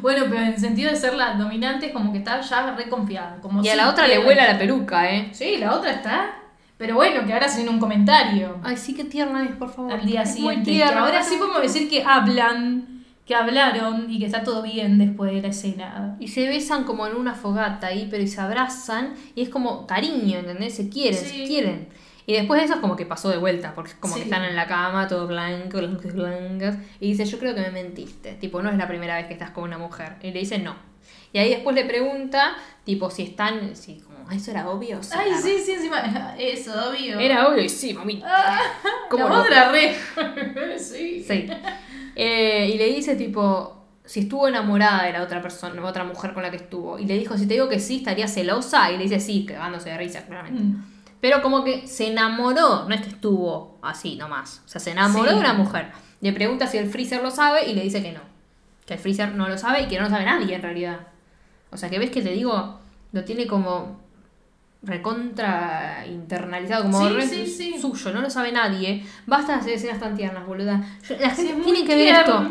bueno, 0.00 0.24
pero 0.28 0.40
en 0.40 0.48
el 0.54 0.58
sentido 0.58 0.90
de 0.90 0.96
ser 0.96 1.14
la 1.14 1.34
dominante 1.34 1.86
es 1.86 1.92
como 1.92 2.10
que 2.12 2.18
está 2.18 2.40
ya 2.40 2.74
reconfiada. 2.74 3.38
Como 3.40 3.62
Y 3.62 3.68
a 3.68 3.76
la 3.76 3.90
otra 3.90 4.08
le 4.08 4.18
vuela 4.18 4.46
la 4.52 4.58
peluca, 4.58 5.08
¿eh? 5.12 5.28
Sí, 5.32 5.56
la 5.58 5.74
otra 5.74 5.92
está. 5.92 6.34
Pero 6.78 6.94
bueno, 6.96 7.24
que 7.26 7.32
ahora 7.32 7.48
sin 7.48 7.68
un 7.68 7.78
comentario. 7.80 8.56
Ay, 8.62 8.76
sí, 8.76 8.94
qué 8.94 9.04
tierna 9.04 9.44
es, 9.44 9.54
por 9.56 9.72
favor. 9.72 9.92
al 9.92 10.04
día 10.06 10.22
Es 10.22 10.30
muy 10.30 10.36
siguiente. 10.38 10.70
Que 10.70 10.76
tierna. 10.78 11.00
ahora 11.00 11.22
sí 11.22 11.36
podemos 11.36 11.62
decir 11.62 11.88
que 11.88 12.02
hablan, 12.04 12.97
que 13.28 13.34
hablaron 13.34 14.10
y 14.10 14.18
que 14.18 14.26
está 14.26 14.42
todo 14.42 14.62
bien 14.62 14.96
después 14.98 15.30
de 15.32 15.42
la 15.42 15.48
escena. 15.48 16.16
Y 16.18 16.28
se 16.28 16.48
besan 16.48 16.84
como 16.84 17.06
en 17.06 17.14
una 17.14 17.34
fogata 17.34 17.88
ahí, 17.88 18.08
pero 18.10 18.22
y 18.22 18.26
se 18.26 18.40
abrazan. 18.40 19.14
Y 19.34 19.42
es 19.42 19.50
como 19.50 19.86
cariño, 19.86 20.38
¿entendés? 20.38 20.74
Se 20.74 20.88
quieren, 20.88 21.14
Sí. 21.20 21.40
se 21.40 21.44
quieren. 21.44 21.88
Y 22.26 22.32
después 22.32 22.58
de 22.60 22.64
eso 22.64 22.74
es 22.74 22.80
como 22.80 22.96
que 22.96 23.06
pasó 23.06 23.28
de 23.30 23.36
vuelta, 23.36 23.74
porque 23.74 23.90
es 23.92 23.96
como 23.98 24.14
Sí. 24.14 24.20
que 24.20 24.24
están 24.24 24.44
en 24.44 24.56
la 24.56 24.66
cama, 24.66 25.06
todo 25.08 25.26
blanco, 25.26 25.80
las 25.80 25.90
luces 25.92 26.14
blancas. 26.14 26.76
Y 27.00 27.10
dice, 27.10 27.24
yo 27.26 27.38
creo 27.38 27.54
que 27.54 27.60
me 27.60 27.70
mentiste. 27.70 28.32
Tipo, 28.32 28.62
no 28.62 28.70
es 28.70 28.76
la 28.78 28.88
primera 28.88 29.16
vez 29.16 29.26
que 29.26 29.34
estás 29.34 29.50
con 29.50 29.64
una 29.64 29.78
mujer. 29.78 30.16
Y 30.22 30.30
le 30.32 30.40
dice, 30.40 30.58
no. 30.58 30.74
Y 31.32 31.38
ahí 31.38 31.50
después 31.50 31.76
le 31.76 31.84
pregunta, 31.84 32.54
tipo, 32.84 33.10
si 33.10 33.22
están, 33.24 33.76
si 33.76 33.98
como, 34.00 34.18
"Ah, 34.28 34.34
eso 34.34 34.50
era 34.50 34.68
obvio. 34.70 35.02
Sí, 35.02 35.10
Ay, 35.14 35.28
claro". 35.28 35.42
sí, 35.42 35.58
sí, 35.64 35.72
encima. 35.72 35.98
Eso, 36.38 36.72
obvio. 36.90 37.18
Era 37.18 37.46
obvio 37.48 37.62
y 37.64 37.68
sí, 37.68 37.92
mami. 37.92 38.22
Ah, 38.24 38.58
¿Cómo 39.10 39.28
la 39.28 39.40
otra 39.42 39.70
re. 39.72 39.94
sí. 40.78 41.22
Sí. 41.26 41.46
Eh, 42.20 42.70
y 42.74 42.78
le 42.78 42.86
dice, 42.92 43.14
tipo, 43.14 43.84
si 44.04 44.20
estuvo 44.20 44.48
enamorada 44.48 45.04
de 45.04 45.12
la 45.12 45.22
otra 45.22 45.40
persona, 45.40 45.82
otra 45.84 46.02
mujer 46.02 46.34
con 46.34 46.42
la 46.42 46.50
que 46.50 46.56
estuvo. 46.56 46.98
Y 46.98 47.06
le 47.06 47.16
dijo, 47.16 47.38
si 47.38 47.46
te 47.46 47.54
digo 47.54 47.68
que 47.68 47.78
sí, 47.78 47.98
estaría 47.98 48.26
celosa. 48.26 48.90
Y 48.90 48.96
le 48.96 49.04
dice, 49.04 49.20
sí, 49.20 49.46
cagándose 49.46 49.90
de 49.90 49.98
risa, 49.98 50.26
claramente. 50.26 50.60
Mm. 50.62 50.84
Pero 51.20 51.40
como 51.42 51.62
que 51.64 51.86
se 51.86 52.08
enamoró, 52.08 52.84
no 52.88 52.94
es 52.94 53.00
que 53.02 53.08
estuvo 53.10 53.78
así 53.82 54.16
nomás. 54.16 54.62
O 54.66 54.68
sea, 54.68 54.80
se 54.80 54.90
enamoró 54.90 55.28
Sí. 55.28 55.34
de 55.34 55.40
una 55.40 55.52
mujer. 55.52 55.90
Le 56.20 56.32
pregunta 56.32 56.66
si 56.66 56.76
el 56.78 56.90
freezer 56.90 57.22
lo 57.22 57.30
sabe 57.30 57.68
y 57.70 57.74
le 57.74 57.82
dice 57.82 58.02
que 58.02 58.12
no. 58.12 58.20
Que 58.86 58.94
el 58.94 59.00
freezer 59.00 59.34
no 59.34 59.48
lo 59.48 59.56
sabe 59.58 59.82
y 59.82 59.86
que 59.86 59.96
no 59.98 60.04
lo 60.04 60.10
sabe 60.10 60.24
nadie 60.24 60.54
en 60.56 60.62
realidad. 60.62 60.98
O 61.70 61.76
sea, 61.76 61.88
que 61.90 61.98
ves 61.98 62.10
que 62.10 62.22
te 62.22 62.30
digo, 62.30 62.80
lo 63.12 63.24
tiene 63.24 63.46
como 63.46 63.97
recontra 64.82 66.04
internalizado, 66.06 66.84
como 66.84 67.06
Sí, 67.08 67.14
re 67.14 67.26
sí, 67.26 67.46
sí. 67.46 67.78
suyo, 67.80 68.12
no 68.12 68.20
lo 68.20 68.30
sabe 68.30 68.52
nadie. 68.52 69.04
Basta 69.26 69.54
de 69.54 69.58
hacer 69.60 69.72
escenas 69.74 70.00
tan 70.00 70.16
tiernas, 70.16 70.46
boluda. 70.46 70.82
La 71.20 71.30
gente 71.30 71.54
tiene 71.64 71.84
que 71.84 71.94
ver 71.96 72.14
esto. 72.14 72.50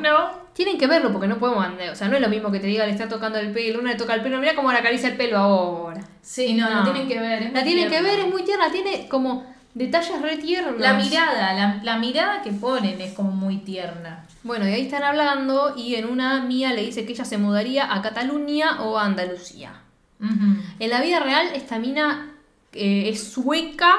Tienen 0.54 0.78
que 0.80 0.88
verlo 0.88 1.12
porque 1.12 1.28
no 1.28 1.38
podemos 1.38 1.64
andar. 1.64 1.90
O 1.92 1.96
sea, 1.96 2.08
no 2.08 2.16
es 2.16 2.22
lo 2.22 2.30
mismo 2.30 2.52
que 2.52 2.60
te 2.60 2.66
diga 2.68 2.86
le 2.86 2.92
está 2.92 3.08
tocando 3.08 3.38
el 3.38 3.52
pelo, 3.52 3.80
una 3.80 3.92
le 3.92 3.96
toca 3.98 4.16
el 4.16 4.22
pelo, 4.22 4.40
mira 4.40 4.56
cómo 4.56 4.72
le 4.72 4.80
acaricia 4.80 5.10
el 5.10 5.16
pelo 5.16 5.38
ahora. 5.38 6.02
Sí, 6.22 6.54
no, 6.56 6.68
No. 6.68 6.78
la 6.78 6.84
tienen 6.84 7.08
que 7.08 7.20
ver. 7.20 7.44
es 7.44 7.54
La 7.54 7.60
muy 7.62 7.70
tienen 7.70 7.90
que 7.92 8.02
ver, 8.02 8.20
es 8.20 8.28
muy 8.28 8.44
tierna, 8.44 8.72
tiene 8.72 9.08
como 9.08 9.46
detalles 9.76 10.20
re 10.20 10.38
tiernos. 10.38 10.80
La 10.82 10.94
mirada, 10.94 11.54
la, 11.54 11.80
la 11.84 11.98
mirada 12.00 12.42
que 12.42 12.52
ponen 12.52 13.00
es 13.00 13.14
como 13.14 13.32
muy 13.32 13.58
tierna. 13.58 14.26
Bueno, 14.44 14.68
y 14.68 14.72
ahí 14.74 14.82
están 14.82 15.04
hablando 15.04 15.76
y 15.78 15.94
en 15.96 16.06
una 16.10 16.42
mía 16.42 16.74
le 16.74 16.82
dice 16.84 17.06
que 17.06 17.14
ella 17.14 17.26
se 17.26 17.38
mudaría 17.38 17.94
a 17.94 18.02
Cataluña 18.02 18.82
o 18.82 18.98
a 18.98 19.06
Andalucía. 19.06 19.74
En 20.20 20.90
la 20.90 21.02
vida 21.02 21.20
real 21.20 21.48
esta 21.54 21.78
mina 21.80 22.32
eh, 22.74 23.10
es 23.10 23.24
sueca, 23.32 23.96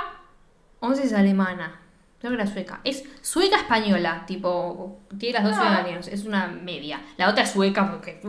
o 0.81 0.89
no 0.89 0.95
sé 0.95 1.03
si 1.03 1.09
es 1.09 1.14
alemana. 1.14 1.81
Creo 2.21 2.33
que 2.33 2.43
era 2.43 2.47
sueca. 2.53 2.81
Es 2.83 3.05
sueca 3.23 3.57
española, 3.59 4.25
tipo, 4.27 4.99
tiene 5.19 5.35
las 5.39 5.45
dos 5.45 5.53
Ah. 5.57 5.61
ciudadanías, 5.62 6.09
es 6.09 6.25
una 6.25 6.49
media. 6.49 7.01
La 7.16 7.29
otra 7.29 7.45
es 7.45 7.51
sueca 7.51 7.89
porque 7.91 8.21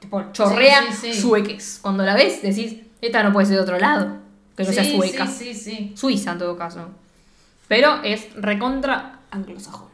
tipo, 0.00 0.24
chorrea 0.32 0.82
Sí, 0.92 1.08
sí, 1.08 1.12
sí. 1.14 1.20
sueques. 1.20 1.78
Cuando 1.82 2.04
la 2.04 2.14
ves 2.14 2.40
decís, 2.42 2.76
esta 3.00 3.22
no 3.24 3.32
puede 3.32 3.46
ser 3.46 3.56
de 3.56 3.62
otro 3.62 3.78
lado, 3.78 4.18
que 4.56 4.62
no 4.64 4.72
sea 4.72 4.84
sueca. 4.84 5.26
Sí, 5.26 5.52
sí, 5.52 5.54
sí. 5.54 5.92
Suiza 5.96 6.32
en 6.32 6.38
todo 6.38 6.56
caso. 6.56 6.90
Pero 7.66 8.00
es 8.04 8.32
recontra 8.34 9.20
anglosajona. 9.32 9.87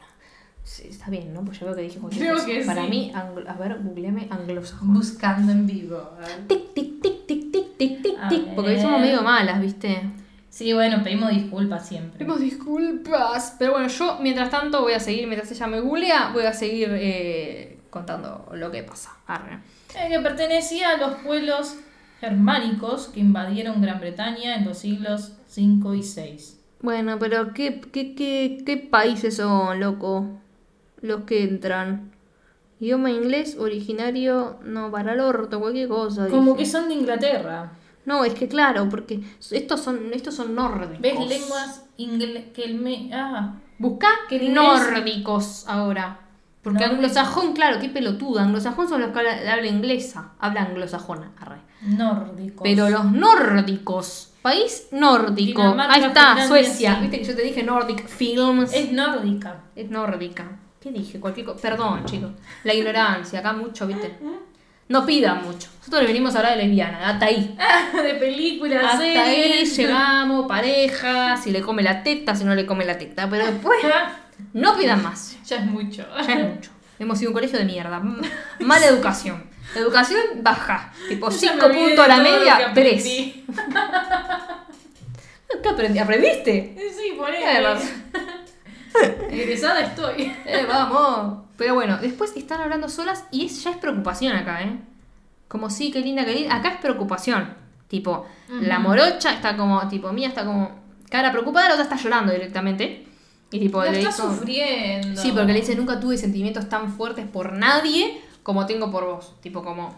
Sí, 0.64 0.88
está 0.88 1.10
bien, 1.10 1.32
¿no? 1.34 1.44
Pues 1.44 1.60
yo 1.60 1.66
veo 1.66 1.76
que 1.76 1.82
dije 1.82 1.98
cualquier 1.98 2.24
Creo 2.24 2.34
cosa. 2.36 2.46
que 2.46 2.62
Para 2.64 2.84
sí. 2.84 2.90
mí, 2.90 3.12
anglo- 3.14 3.48
a 3.48 3.52
ver, 3.54 3.78
googleame 3.82 4.26
anglosajona. 4.30 4.94
Buscando 4.94 5.52
en 5.52 5.66
vivo. 5.66 6.10
Tic, 6.48 6.72
tic, 6.74 7.00
tic, 7.02 7.26
tic, 7.26 7.52
tic, 7.52 7.76
tic, 7.76 8.02
tic, 8.02 8.28
tic. 8.28 8.54
Porque 8.54 8.70
ver. 8.70 8.80
somos 8.80 9.00
medio 9.00 9.22
malas, 9.22 9.60
¿viste? 9.60 10.00
Sí, 10.48 10.72
bueno, 10.72 11.02
pedimos 11.04 11.30
disculpas 11.30 11.86
siempre. 11.86 12.18
Pedimos 12.18 12.40
disculpas. 12.40 13.56
Pero 13.58 13.72
bueno, 13.72 13.88
yo 13.88 14.18
mientras 14.22 14.48
tanto 14.50 14.80
voy 14.80 14.94
a 14.94 15.00
seguir, 15.00 15.26
mientras 15.26 15.50
ella 15.52 15.66
me 15.66 15.80
googlea, 15.80 16.30
voy 16.32 16.44
a 16.44 16.52
seguir 16.54 16.88
eh, 16.92 17.78
contando 17.90 18.48
lo 18.54 18.70
que 18.70 18.82
pasa. 18.84 19.10
Arre. 19.26 19.58
Eh, 19.96 20.08
que 20.08 20.18
pertenecía 20.20 20.90
a 20.90 20.96
los 20.96 21.16
pueblos 21.16 21.76
germánicos 22.20 23.08
que 23.08 23.20
invadieron 23.20 23.82
Gran 23.82 24.00
Bretaña 24.00 24.56
en 24.56 24.64
los 24.64 24.78
siglos 24.78 25.32
5 25.48 25.94
y 25.94 26.02
6. 26.02 26.58
Bueno, 26.80 27.18
pero 27.18 27.52
¿qué, 27.52 27.80
qué, 27.80 28.14
qué, 28.14 28.62
qué 28.64 28.76
países 28.76 29.36
son, 29.36 29.78
loco? 29.80 30.40
Los 31.04 31.24
que 31.24 31.44
entran. 31.44 32.10
Idioma 32.80 33.10
inglés 33.10 33.56
originario, 33.58 34.58
no, 34.64 34.90
para 34.90 35.12
el 35.12 35.20
orto, 35.20 35.60
cualquier 35.60 35.88
cosa. 35.88 36.28
Como 36.28 36.52
dije. 36.54 36.64
que 36.64 36.70
son 36.70 36.88
de 36.88 36.94
Inglaterra. 36.94 37.72
No, 38.06 38.24
es 38.24 38.34
que 38.34 38.48
claro, 38.48 38.88
porque 38.90 39.20
estos 39.50 39.80
son, 39.80 40.12
estos 40.12 40.34
son 40.34 40.54
nórdicos. 40.54 41.00
¿Ves 41.00 41.18
lenguas 41.28 41.84
ingle 41.98 42.50
que 42.52 42.64
el 42.64 42.74
me 42.76 43.10
ah, 43.14 43.54
Busca 43.78 44.08
Que 44.28 44.36
el 44.36 44.42
inglés- 44.44 44.54
nórdicos 44.92 45.64
ahora. 45.68 46.20
Porque 46.62 46.78
Nórdico. 46.80 46.94
anglosajón, 46.96 47.52
claro, 47.52 47.78
qué 47.80 47.90
pelotuda. 47.90 48.42
Anglosajón 48.44 48.88
son 48.88 49.02
los 49.02 49.10
que 49.10 49.18
habla, 49.18 49.52
habla 49.52 49.66
inglesa. 49.66 50.32
Habla 50.38 50.62
anglosajona, 50.62 51.32
arre. 51.38 51.58
Nórdicos. 51.82 52.62
Pero 52.64 52.88
los 52.88 53.04
nórdicos, 53.12 54.32
país 54.42 54.88
nórdico. 54.90 55.60
Dinamarca, 55.62 55.94
Ahí 55.94 56.02
está, 56.04 56.20
Finlandia, 56.30 56.48
Suecia. 56.48 56.94
sí. 56.94 57.00
Viste 57.02 57.18
que 57.18 57.24
yo 57.24 57.36
te 57.36 57.42
dije 57.42 57.62
Nordic 57.62 58.06
Films. 58.08 58.72
Es 58.74 58.90
nórdica. 58.92 59.60
Es 59.76 59.90
nórdica. 59.90 60.58
¿Qué 60.84 60.90
dije? 60.92 61.18
Cualquier 61.18 61.46
cosa. 61.46 61.62
Perdón, 61.62 62.04
chicos. 62.04 62.30
La 62.62 62.74
ignorancia, 62.74 63.38
acá 63.40 63.54
mucho, 63.54 63.86
¿viste? 63.86 64.18
No 64.86 65.06
pidan 65.06 65.42
mucho. 65.42 65.70
Nosotros 65.78 66.02
le 66.02 66.08
venimos 66.08 66.34
a 66.34 66.38
hablar 66.40 66.58
de 66.58 66.64
lesbiana, 66.64 67.08
hasta 67.08 67.24
ahí. 67.24 67.56
de 68.02 68.14
películas, 68.16 68.84
Hasta 68.84 69.02
ahí 69.24 69.64
llegamos, 69.64 70.46
pareja, 70.46 71.38
si 71.38 71.50
le 71.52 71.62
come 71.62 71.82
la 71.82 72.02
teta, 72.02 72.36
si 72.36 72.44
no 72.44 72.54
le 72.54 72.66
come 72.66 72.84
la 72.84 72.98
teta. 72.98 73.26
Pero 73.30 73.46
después, 73.46 73.78
no 74.52 74.76
pidan 74.76 75.02
más. 75.02 75.38
Ya 75.46 75.56
es 75.56 75.64
mucho. 75.64 76.06
Ya 76.26 76.34
es 76.34 76.54
mucho. 76.54 76.70
Hemos 76.98 77.18
sido 77.18 77.30
un 77.30 77.34
colegio 77.34 77.58
de 77.58 77.64
mierda. 77.64 78.00
Mala 78.60 78.86
educación. 78.92 79.42
Educación 79.74 80.20
baja. 80.42 80.92
Tipo 81.08 81.30
Ya 81.30 81.38
5 81.38 81.54
me 81.56 81.64
olvidé 81.64 81.86
puntos 81.86 82.04
a 82.04 82.08
la 82.08 82.16
media, 82.18 82.58
que 82.58 82.64
3. 82.74 83.00
aprendí. 83.00 83.44
¿Qué 85.62 85.68
aprendi- 85.70 86.00
¿Aprendiste? 86.02 86.76
Sí, 86.94 87.08
Eh, 87.12 87.14
ponele. 87.16 88.03
Egresada 89.30 89.80
estoy. 89.80 90.32
Eh, 90.46 90.66
vamos. 90.68 91.44
Pero 91.56 91.74
bueno, 91.74 91.98
después 91.98 92.36
están 92.36 92.60
hablando 92.60 92.88
solas 92.88 93.24
y 93.30 93.46
es, 93.46 93.62
ya 93.62 93.70
es 93.70 93.76
preocupación 93.76 94.36
acá, 94.36 94.62
¿eh? 94.62 94.78
Como 95.48 95.70
sí, 95.70 95.90
qué 95.90 96.00
linda, 96.00 96.24
qué 96.24 96.34
linda. 96.34 96.56
Acá 96.56 96.70
es 96.70 96.80
preocupación. 96.80 97.54
Tipo, 97.88 98.26
la 98.48 98.78
morocha 98.78 99.32
está 99.32 99.56
como, 99.56 99.86
tipo, 99.88 100.12
mía 100.12 100.28
está 100.28 100.44
como 100.44 100.72
cara 101.10 101.30
preocupada, 101.30 101.68
la 101.68 101.74
otra 101.74 101.84
está 101.84 101.96
llorando 101.96 102.32
directamente. 102.32 103.06
Y 103.52 103.60
tipo, 103.60 103.84
La 103.84 103.92
le 103.92 104.00
está 104.00 104.10
sufriendo. 104.10 105.20
Sí, 105.20 105.30
porque 105.30 105.52
le 105.52 105.60
dice, 105.60 105.76
nunca 105.76 106.00
tuve 106.00 106.16
sentimientos 106.16 106.68
tan 106.68 106.90
fuertes 106.92 107.26
por 107.26 107.52
nadie 107.52 108.20
como 108.42 108.66
tengo 108.66 108.90
por 108.90 109.04
vos. 109.04 109.34
Tipo, 109.40 109.62
como, 109.62 109.94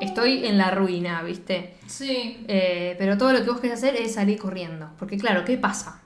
estoy 0.00 0.46
en 0.46 0.58
la 0.58 0.70
ruina, 0.70 1.22
¿viste? 1.22 1.74
Sí. 1.86 2.44
Eh, 2.48 2.96
pero 2.98 3.16
todo 3.18 3.32
lo 3.32 3.44
que 3.44 3.50
vos 3.50 3.60
querés 3.60 3.78
hacer 3.78 3.96
es 3.96 4.14
salir 4.14 4.38
corriendo. 4.38 4.90
Porque 4.98 5.16
claro, 5.16 5.44
¿qué 5.44 5.56
pasa? 5.58 6.02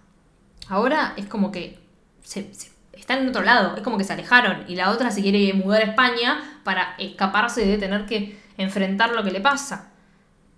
Ahora 0.68 1.14
es 1.16 1.26
como 1.26 1.50
que 1.50 1.81
se, 2.22 2.52
se- 2.54 2.70
están 2.94 3.18
en 3.20 3.28
otro 3.28 3.42
lado, 3.42 3.76
es 3.76 3.82
como 3.82 3.98
que 3.98 4.04
se 4.04 4.12
alejaron 4.12 4.64
y 4.68 4.76
la 4.76 4.90
otra 4.90 5.10
se 5.10 5.22
quiere 5.22 5.52
mudar 5.54 5.82
a 5.82 5.86
España 5.86 6.60
para 6.64 6.94
escaparse 6.98 7.66
de 7.66 7.78
tener 7.78 8.06
que 8.06 8.36
enfrentar 8.58 9.10
lo 9.12 9.24
que 9.24 9.30
le 9.32 9.40
pasa. 9.40 9.90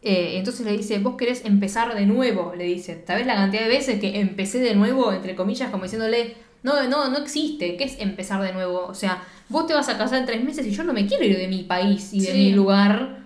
Eh, 0.03 0.37
entonces 0.37 0.67
le 0.67 0.73
dice, 0.77 0.99
vos 0.99 1.15
querés 1.17 1.45
empezar 1.47 1.95
de 1.95 2.05
nuevo, 2.05 2.53
le 2.57 2.65
dice. 2.65 3.03
¿Sabés 3.07 3.27
la 3.27 3.35
cantidad 3.37 3.63
de 3.63 3.69
veces 3.69 3.99
que 4.01 4.21
empecé 4.21 4.59
de 4.59 4.75
nuevo, 4.75 5.13
entre 5.13 5.35
comillas, 5.35 5.71
como 5.71 5.85
diciéndole, 5.85 6.37
no, 6.63 6.87
no, 6.89 7.09
no 7.09 7.17
existe, 7.19 7.77
¿qué 7.79 7.85
es 7.85 7.99
empezar 7.99 8.43
de 8.43 8.53
nuevo? 8.53 8.85
O 8.87 8.95
sea, 8.95 9.23
vos 9.49 9.67
te 9.67 9.73
vas 9.73 9.89
a 9.89 9.97
casar 9.97 10.19
en 10.19 10.27
tres 10.27 10.45
meses 10.45 10.67
y 10.67 10.71
yo 10.73 10.83
no 10.85 10.93
me 10.93 11.07
quiero 11.07 11.25
ir 11.25 11.39
de 11.39 11.49
mi 11.49 11.63
país 11.63 12.13
y 12.13 12.21
de 12.21 12.33
Sí. 12.33 12.39
mi 12.39 12.53
lugar, 12.53 13.21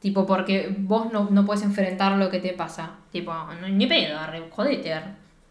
tipo, 0.00 0.26
porque 0.26 0.74
vos 0.76 1.12
no, 1.12 1.28
no 1.30 1.46
puedes 1.46 1.62
enfrentar 1.62 2.16
lo 2.18 2.28
que 2.30 2.40
te 2.40 2.52
pasa. 2.52 2.96
Tipo, 3.12 3.32
no, 3.32 3.68
ni 3.68 3.86
pedo, 3.86 4.18
arre. 4.18 4.42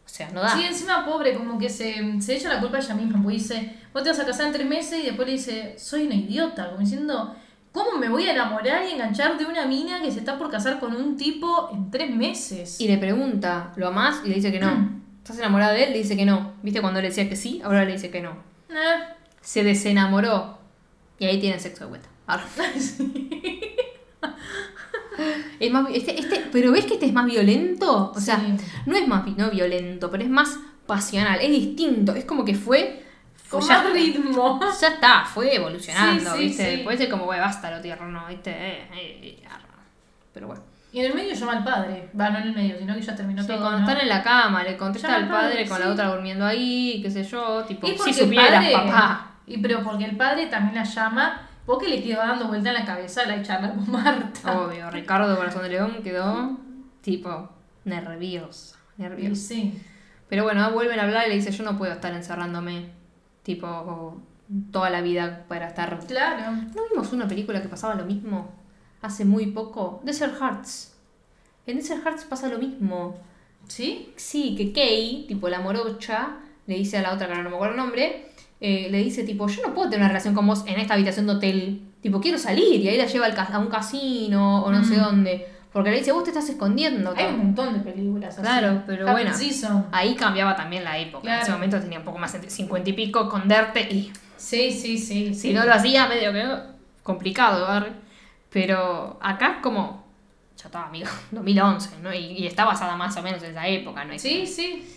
O 0.06 0.10
sea, 0.10 0.30
no 0.32 0.42
da. 0.42 0.50
Sí, 0.50 0.64
encima 0.64 1.06
pobre, 1.06 1.34
como 1.34 1.58
que 1.58 1.70
se, 1.70 2.22
se 2.22 2.36
echa 2.36 2.50
la 2.50 2.60
culpa 2.60 2.78
a 2.78 2.82
ella 2.82 2.94
misma, 2.96 3.22
porque 3.22 3.38
dice, 3.38 3.76
vos 3.94 4.04
te 4.04 4.10
vas 4.10 4.20
a 4.20 4.26
casar 4.26 4.48
en 4.48 4.54
tres 4.54 4.68
meses 4.68 5.00
y 5.00 5.06
después 5.08 5.28
le 5.28 5.34
dice, 5.34 5.76
soy 5.78 6.06
una 6.06 6.16
idiota, 6.16 6.68
como 6.68 6.80
diciendo, 6.80 7.36
¿cómo 7.72 7.98
me 7.98 8.10
voy 8.10 8.28
a 8.28 8.34
enamorar 8.34 8.84
y 8.88 8.92
enganchar 8.92 9.38
de 9.38 9.46
una 9.46 9.66
mina 9.66 10.02
que 10.02 10.12
se 10.12 10.20
está 10.20 10.38
por 10.38 10.52
casar 10.52 10.80
con 10.80 10.96
un 10.96 11.18
tipo 11.18 11.70
en 11.74 11.90
tres 11.90 12.16
meses? 12.16 12.80
Y 12.80 12.88
le 12.88 12.98
pregunta, 12.98 13.72
¿lo 13.76 13.88
amás? 13.88 14.22
Y 14.26 14.30
le 14.30 14.36
dice 14.36 14.52
que 14.52 14.60
no. 14.60 15.02
¿Estás 15.24 15.40
enamorada 15.40 15.72
de 15.72 15.86
él? 15.86 15.92
Le 15.94 16.00
dice 16.00 16.18
que 16.18 16.26
no. 16.26 16.54
¿Viste 16.62 16.82
cuando 16.82 17.02
le 17.02 17.08
decía 17.08 17.28
que 17.30 17.38
sí? 17.38 17.62
Ahora 17.64 17.86
le 17.86 17.94
dice 17.94 18.12
que 18.12 18.22
no. 18.22 18.32
Eh, 18.70 19.04
Se 19.42 19.64
desenamoró. 19.64 20.58
Y 21.18 21.26
ahí 21.26 21.40
tienen 21.40 21.60
sexo 21.62 21.86
de 21.86 21.90
vuelta. 21.92 22.10
Arre. 22.28 22.44
Es 25.60 25.72
más, 25.72 25.85
este, 25.94 26.19
este, 26.19 26.45
pero 26.52 26.72
ves 26.72 26.85
que 26.85 26.94
este 26.95 27.06
es 27.07 27.14
más 27.14 27.26
violento, 27.26 28.11
o 28.15 28.19
sea, 28.19 28.38
Sí. 28.40 28.53
no 28.85 28.95
es 28.95 29.07
más 29.07 29.26
no 29.38 29.49
violento, 29.52 30.10
pero 30.11 30.23
es 30.23 30.30
más 30.30 30.57
pasional, 30.85 31.40
es 31.41 31.49
distinto, 31.49 32.14
es 32.14 32.26
como 32.26 32.44
que 32.44 32.56
fue, 32.56 33.03
fue 33.35 33.60
con 33.60 33.68
ya, 33.69 33.84
más 33.84 33.94
ritmo. 33.94 34.60
ya 34.81 34.88
está, 34.88 35.23
fue 35.26 35.56
evolucionando, 35.56 36.31
Sí, 36.34 36.38
sí, 36.38 36.44
¿viste? 36.45 36.64
Después 36.64 36.99
es 36.99 37.07
como, 37.10 37.26
güey, 37.26 37.40
basta 37.40 37.72
lo 37.72 37.81
tierno, 37.81 38.26
¿viste? 38.27 38.52
Eh, 38.52 38.88
eh, 38.94 39.44
pero 40.34 40.48
bueno. 40.48 40.64
Y 40.91 40.99
en 40.99 41.06
el 41.07 41.15
medio 41.15 41.34
llama 41.34 41.53
al 41.53 41.64
padre. 41.64 42.10
Va, 42.19 42.30
no 42.30 42.38
en 42.38 42.44
el 42.49 42.53
medio, 42.53 42.77
sino 42.77 42.94
que 42.94 43.02
ya 43.02 43.15
terminó 43.15 43.41
Sí, 43.41 43.48
todo. 43.48 43.61
cuando 43.61 43.80
¿no? 43.80 43.88
están 43.88 44.02
en 44.02 44.10
la 44.10 44.22
cama, 44.22 44.64
le 44.64 44.77
contesta 44.77 45.07
Llama 45.07 45.23
al 45.23 45.30
padre 45.30 45.49
padre, 45.53 45.68
con 45.68 45.77
sí. 45.77 45.84
la 45.84 45.90
otra 45.91 46.07
durmiendo 46.14 46.45
ahí, 46.45 46.99
qué 47.02 47.10
sé 47.10 47.23
yo, 47.23 47.64
tipo, 47.64 47.88
Y 47.88 47.98
si 47.98 48.14
supieras, 48.14 48.64
padre- 48.64 48.73
papá. 48.73 49.31
Y 49.48 49.57
pero 49.57 49.84
porque 49.84 50.06
el 50.06 50.15
padre 50.15 50.45
también 50.48 50.76
la 50.76 50.84
llama, 50.84 51.41
porque 51.65 51.88
le 51.88 52.03
quedó 52.03 52.18
dando 52.18 52.48
vuelta 52.48 52.69
en 52.69 52.76
la 52.76 52.85
cabeza 52.85 53.26
la 53.26 53.41
charla 53.41 53.73
con 53.73 53.91
Marta. 53.91 54.60
Obvio, 54.60 54.90
Ricardo 54.91 55.35
Corazón 55.35 55.64
de 55.64 55.69
León 55.69 55.99
quedó 56.03 56.57
tipo 57.02 57.49
nervioso, 57.85 58.77
nervioso. 58.98 59.35
sí. 59.35 59.81
Pero 60.30 60.44
bueno, 60.44 60.72
vuelven 60.72 60.99
a 60.99 61.03
hablar 61.03 61.27
y 61.27 61.30
le 61.30 61.35
dice, 61.35 61.52
yo 61.52 61.64
no 61.64 61.77
puedo 61.77 61.94
estar 61.94 62.11
encerrándome 62.14 62.90
tipo 63.44 64.19
toda 64.72 64.90
la 64.90 65.02
vida 65.02 65.45
para 65.48 65.68
estar... 65.68 65.99
Claro. 66.07 66.52
¿No 66.76 66.81
vimos 66.90 67.14
una 67.14 67.27
película 67.27 67.61
que 67.61 67.69
pasaba 67.69 67.95
lo 67.95 68.06
mismo 68.06 68.49
hace 69.02 69.26
muy 69.26 69.48
poco? 69.48 70.02
Desert 70.03 70.40
Hearts. 70.40 70.98
En 71.68 71.77
Desert 71.77 72.03
Hearts 72.03 72.26
pasa 72.26 72.48
lo 72.48 72.57
mismo. 72.57 73.15
¿Sí? 73.68 74.11
Sí, 74.15 74.56
que 74.56 74.73
Kay, 74.73 75.26
tipo 75.27 75.49
la 75.49 75.60
morocha, 75.60 76.38
le 76.65 76.76
dice 76.76 76.98
a 76.98 77.02
la 77.02 77.14
otra, 77.14 77.27
que 77.27 77.35
no 77.35 77.49
me 77.49 77.56
acuerdo 77.56 77.76
el 77.76 77.80
nombre, 77.80 78.31
eh, 78.65 78.88
le 78.90 78.99
dice 78.99 79.23
tipo, 79.23 79.45
yo 79.49 79.61
no 79.68 79.73
puedo 79.73 79.90
tener 79.90 79.99
una 79.99 80.07
relación 80.07 80.34
con 80.34 80.48
vos 80.48 80.64
en 80.65 80.80
esta 80.80 80.94
habitación 80.94 81.27
de 81.27 81.34
hotel. 81.34 81.81
Tipo, 82.02 82.22
quiero 82.22 82.38
salir 82.38 82.80
y 82.80 82.88
ahí 82.88 82.98
la 82.98 83.06
lleva 83.07 83.26
al 83.26 83.35
a 83.38 83.60
un 83.60 83.68
casino 83.68 84.64
o 84.64 84.72
no 84.72 84.84
sé 84.85 84.95
Mm. 84.95 85.02
dónde. 85.03 85.48
Porque 85.73 85.90
le 85.91 85.98
dice, 85.98 86.11
vos 86.14 86.23
te 86.23 86.30
estás 86.30 86.48
escondiendo. 86.49 87.14
Hay 87.18 87.26
un 87.26 87.31
Tom". 87.56 87.65
montón 87.65 87.73
de 87.73 87.80
películas 87.91 88.35
así. 88.35 88.41
Claro, 88.44 88.84
pero 88.88 89.03
Happy 89.10 89.22
bueno. 89.23 89.35
Season. 89.38 89.88
Ahí 89.91 90.15
cambiaba 90.15 90.56
también 90.56 90.84
la 90.85 90.98
época. 90.98 91.35
En 91.35 91.41
ese 91.41 91.52
momento 91.52 91.80
tenía 91.80 91.99
un 91.99 92.06
poco 92.06 92.19
más 92.19 92.31
de 92.40 92.49
50 92.49 92.90
y 92.90 92.94
pico, 92.94 93.23
esconderte 93.23 93.81
y 93.81 94.11
Sí, 94.38 94.72
sí, 94.72 94.98
sí. 94.98 95.34
si 95.34 95.35
sí. 95.35 95.53
no 95.53 95.65
lo 95.65 95.73
hacía 95.73 96.07
medio 96.07 96.31
que 96.31 96.45
complicado, 97.03 97.68
¿verdad? 97.68 97.88
Pero 98.49 99.18
acá 99.22 99.56
es 99.56 99.61
como, 99.61 100.06
ya 100.57 100.65
estaba, 100.65 100.88
amigo, 100.88 101.10
2011, 101.31 101.90
¿no? 102.02 102.14
Y, 102.14 102.19
y 102.38 102.48
está 102.48 102.65
basada 102.65 102.95
más 102.95 103.15
o 103.18 103.22
menos 103.23 103.41
en 103.44 103.52
esa 103.52 103.68
época, 103.68 104.06
¿no? 104.06 104.18
Sí, 104.18 104.45
sí. 104.45 104.88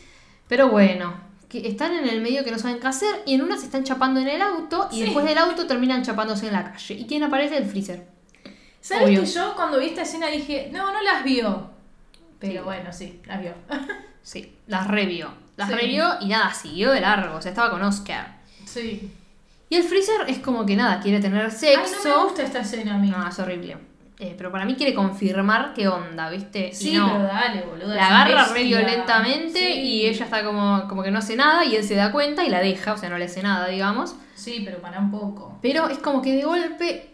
Pero 0.49 0.69
bueno, 0.69 1.15
que 1.49 1.67
están 1.69 1.93
en 1.95 2.09
el 2.09 2.21
medio 2.21 2.45
que 2.45 2.51
no 2.51 2.59
saben 2.59 2.81
qué 2.81 2.87
hacer 2.89 3.23
y 3.27 3.35
en 3.35 3.43
una 3.43 3.57
se 3.57 3.67
están 3.67 3.85
chapando 3.85 4.21
en 4.21 4.29
el 4.29 4.43
auto 4.43 4.89
y 4.91 4.97
Sí. 4.97 5.03
después 5.05 5.25
del 5.25 5.39
auto 5.39 5.67
terminan 5.67 6.03
chapándose 6.03 6.47
en 6.49 6.53
la 6.55 6.73
calle. 6.73 6.95
¿Y 6.95 7.07
quién 7.07 7.23
aparece? 7.23 7.57
El 7.57 7.67
freezer. 7.67 8.07
¿Sabes 8.81 9.07
Obvio. 9.09 9.21
que 9.21 9.27
yo 9.27 9.55
cuando 9.57 9.79
vi 9.79 9.87
esta 9.87 10.03
escena 10.03 10.29
dije, 10.29 10.71
no, 10.73 10.93
no 10.93 11.01
las 11.03 11.25
vio? 11.25 11.71
Pero 12.39 12.61
Sí. 12.61 12.65
bueno, 12.65 12.93
sí, 12.93 13.21
las 13.27 13.41
vio. 13.41 13.55
Sí, 14.23 14.57
las 14.67 14.89
revió. 14.89 15.31
Las 15.57 15.69
Sí. 15.69 15.75
revió 15.77 16.09
y 16.21 16.27
nada, 16.27 16.53
siguió 16.53 16.91
de 16.91 17.01
largo, 17.01 17.37
o 17.37 17.41
sea, 17.43 17.51
estaba 17.53 17.71
con 17.71 17.83
Oscar. 17.83 18.39
sí. 18.65 19.11
Y 19.69 19.75
el 19.75 19.83
freezer 19.83 20.21
es 20.29 20.39
como 20.39 20.65
que 20.65 20.77
nada, 20.77 21.01
quiere 21.01 21.19
tener 21.19 21.51
sexo. 21.51 21.81
Ay, 22.05 22.11
no 22.11 22.19
me 22.19 22.25
gusta 22.25 22.43
esta 22.45 22.61
escena 22.61 22.95
a 22.95 22.99
mí. 22.99 23.09
No, 23.11 23.27
es 23.29 23.37
horrible. 23.41 23.77
Eh, 24.19 24.35
pero 24.37 24.51
para 24.51 24.65
mí 24.65 24.77
quiere 24.77 24.95
confirmar 24.95 25.75
qué 25.75 25.89
onda, 25.89 26.31
¿viste? 26.31 26.71
sí, 26.73 26.93
y 26.95 26.97
no. 26.97 27.07
pero 27.13 27.25
dale, 27.25 27.63
boludo. 27.63 27.95
La 27.95 28.07
agarra 28.07 28.47
re 28.53 28.65
violentamente 28.65 29.59
Sí. 29.59 29.81
y 29.81 30.07
ella 30.07 30.25
está 30.25 30.43
como, 30.43 30.87
como 30.89 31.03
que 31.03 31.11
no 31.11 31.19
hace 31.19 31.37
nada 31.37 31.65
y 31.67 31.77
él 31.77 31.85
se 31.85 31.95
da 31.97 32.13
cuenta 32.13 32.43
y 32.45 32.49
la 32.49 32.61
deja, 32.61 32.95
o 32.95 32.97
sea, 32.97 33.11
no 33.11 33.19
le 33.19 33.27
hace 33.27 33.43
nada, 33.43 33.69
digamos. 33.69 34.17
Sí, 34.35 34.63
pero 34.65 34.79
para 34.81 35.01
un 35.01 35.11
poco. 35.11 35.59
Pero 35.61 35.89
es 35.89 35.99
como 35.99 36.23
que 36.23 36.33
de 36.35 36.43
golpe 36.45 37.11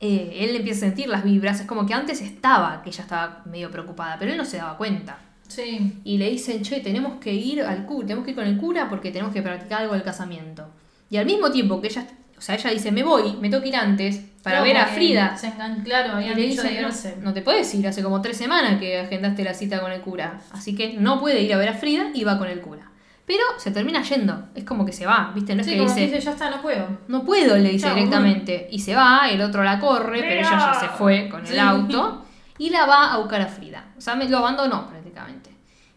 eh, 0.00 0.32
él 0.40 0.56
empieza 0.56 0.86
a 0.86 0.88
sentir 0.88 1.08
las 1.08 1.24
vibras, 1.24 1.60
es 1.60 1.66
como 1.66 1.84
que 1.86 1.92
antes 1.94 2.20
estaba, 2.22 2.82
que 2.82 2.88
ella 2.90 3.02
estaba 3.02 3.42
medio 3.44 3.70
preocupada, 3.70 4.16
pero 4.18 4.30
él 4.32 4.38
no 4.38 4.44
se 4.46 4.56
daba 4.56 4.76
cuenta. 4.78 5.18
Sí. 5.48 6.00
Y 6.04 6.16
le 6.18 6.30
dicen, 6.30 6.62
che, 6.62 6.80
tenemos 6.80 7.20
que 7.20 7.32
ir 7.34 7.62
al 7.62 7.84
cura, 7.86 8.06
tenemos 8.06 8.24
que 8.24 8.30
ir 8.30 8.36
con 8.36 8.46
el 8.46 8.56
cura 8.58 8.88
porque 8.88 9.10
tenemos 9.10 9.32
que 9.34 9.42
practicar 9.42 9.82
algo 9.82 9.92
del 9.94 10.02
casamiento. 10.02 10.66
Y 11.10 11.18
al 11.18 11.26
mismo 11.26 11.50
tiempo 11.52 11.80
que 11.80 11.88
ella, 11.88 12.06
o 12.36 12.40
sea, 12.40 12.54
ella 12.56 12.70
dice, 12.70 12.90
me 12.92 13.02
voy, 13.04 13.36
me 13.40 13.48
tengo 13.50 13.62
que 13.62 13.68
ir 13.68 13.76
antes 13.76 14.22
para 14.46 14.62
ver 14.62 14.76
a 14.76 14.86
Frida. 14.86 15.36
Se 15.36 15.48
engan... 15.48 15.82
Claro, 15.82 16.12
habían 16.12 16.36
le 16.36 16.42
dicho 16.42 16.62
de 16.62 16.80
no, 16.80 16.88
no 17.20 17.34
te 17.34 17.42
puedes 17.42 17.74
ir, 17.74 17.88
hace 17.88 18.00
como 18.00 18.22
tres 18.22 18.36
semanas 18.36 18.78
que 18.78 19.00
agendaste 19.00 19.42
la 19.42 19.52
cita 19.52 19.80
con 19.80 19.90
el 19.90 20.00
cura. 20.02 20.38
Así 20.52 20.76
que 20.76 20.94
no 20.94 21.18
puede 21.18 21.42
ir 21.42 21.52
a 21.52 21.56
ver 21.56 21.68
a 21.68 21.74
Frida 21.74 22.10
y 22.14 22.22
va 22.22 22.38
con 22.38 22.46
el 22.46 22.60
cura. 22.60 22.88
Pero 23.26 23.42
se 23.58 23.72
termina 23.72 24.02
yendo, 24.02 24.50
es 24.54 24.62
como 24.62 24.86
que 24.86 24.92
se 24.92 25.04
va, 25.04 25.32
¿viste? 25.34 25.56
No 25.56 25.62
es 25.62 25.66
Sí, 25.66 25.72
que 25.72 25.78
como 25.78 25.88
dice, 25.88 26.06
que 26.08 26.14
dice, 26.14 26.24
ya 26.24 26.30
está, 26.30 26.48
no 26.48 26.62
puedo. 26.62 26.86
no 27.08 27.24
puedo, 27.24 27.56
le 27.56 27.70
dice 27.70 27.90
directamente. 27.90 28.68
Y 28.70 28.78
se 28.78 28.94
va, 28.94 29.28
el 29.28 29.40
otro 29.42 29.64
la 29.64 29.80
corre, 29.80 30.20
pero 30.20 30.40
ella 30.40 30.72
ya 30.72 30.74
se 30.78 30.88
fue 30.90 31.28
con 31.28 31.44
el 31.44 31.58
auto. 31.58 32.24
Y 32.58 32.70
la 32.70 32.86
va 32.86 33.14
a 33.14 33.18
buscar 33.18 33.40
a 33.40 33.48
Frida. 33.48 33.86
O 33.98 34.00
sea, 34.00 34.14
me 34.14 34.28
lo 34.28 34.38
abandonó 34.38 34.88
prácticamente. 34.88 35.45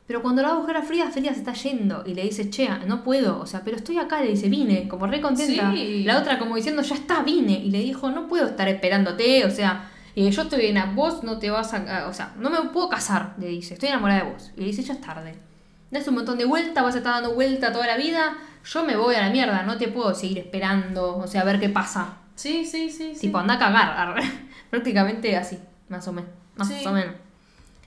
Pero 0.10 0.24
cuando 0.24 0.42
la 0.42 0.48
va 0.48 0.54
a 0.56 0.58
buscar 0.58 0.76
a 0.78 0.82
Frida, 0.82 1.12
Frida 1.12 1.32
se 1.34 1.42
está 1.42 1.54
yendo 1.54 2.02
y 2.04 2.16
le 2.16 2.24
dice, 2.24 2.50
che, 2.50 2.68
no 2.88 3.04
puedo. 3.04 3.40
O 3.40 3.46
sea, 3.46 3.62
pero 3.64 3.78
estoy 3.78 4.00
acá, 4.00 4.22
le 4.24 4.30
dice, 4.32 4.50
vine, 4.50 4.88
como 4.88 5.06
re 5.06 5.22
contenta. 5.22 5.72
Sí. 5.72 6.04
La 6.04 6.18
otra 6.18 6.40
como 6.40 6.56
diciendo, 6.56 6.82
ya 6.82 6.96
está, 6.96 7.22
vine. 7.22 7.54
Y 7.64 7.70
le 7.70 7.78
dijo, 7.78 8.10
no 8.10 8.28
puedo 8.28 8.48
estar 8.48 8.68
esperándote, 8.68 9.46
o 9.46 9.52
sea, 9.52 9.88
eh, 10.16 10.32
yo 10.32 10.42
estoy 10.42 10.66
en 10.66 10.96
vos 10.96 11.24
no 11.24 11.38
te 11.38 11.52
vas 11.52 11.76
a... 11.76 12.08
O 12.08 12.14
sea, 12.14 12.34
no 12.40 12.50
me 12.50 12.58
puedo 12.72 12.90
casar, 12.90 13.36
le 13.38 13.50
dice, 13.50 13.76
estoy 13.76 13.90
enamorada 13.90 14.24
de 14.24 14.32
vos. 14.32 14.52
Y 14.58 14.62
le 14.62 14.66
dice, 14.66 14.82
ya 14.82 14.94
es 14.94 15.02
tarde. 15.02 15.36
das 15.92 16.08
un 16.08 16.16
montón 16.16 16.40
de 16.40 16.46
vueltas, 16.46 16.84
vas 16.84 16.96
a 16.96 16.98
estar 16.98 17.14
dando 17.14 17.36
vuelta 17.36 17.72
toda 17.72 17.86
la 17.86 17.96
vida, 17.96 18.36
yo 18.66 18.84
me 18.84 18.98
voy 18.98 19.14
a 19.14 19.22
la 19.22 19.30
mierda, 19.30 19.62
no 19.62 19.78
te 19.78 19.90
puedo 19.90 20.16
seguir 20.16 20.40
esperando, 20.40 21.18
o 21.18 21.28
sea, 21.28 21.42
a 21.42 21.46
ver 21.46 21.60
qué 21.60 21.70
pasa. 21.70 22.18
Sí, 22.34 22.66
sí, 22.66 22.90
sí. 22.90 23.14
sí. 23.14 23.22
Tipo, 23.22 23.38
anda 23.38 23.54
a 23.54 23.60
cagar, 23.60 24.20
prácticamente 24.72 25.38
así, 25.38 25.60
más 25.88 26.08
o 26.08 26.14
menos, 26.14 26.32
más 26.56 26.68
Sí. 26.68 26.84
o 26.84 26.92
menos. 26.92 27.14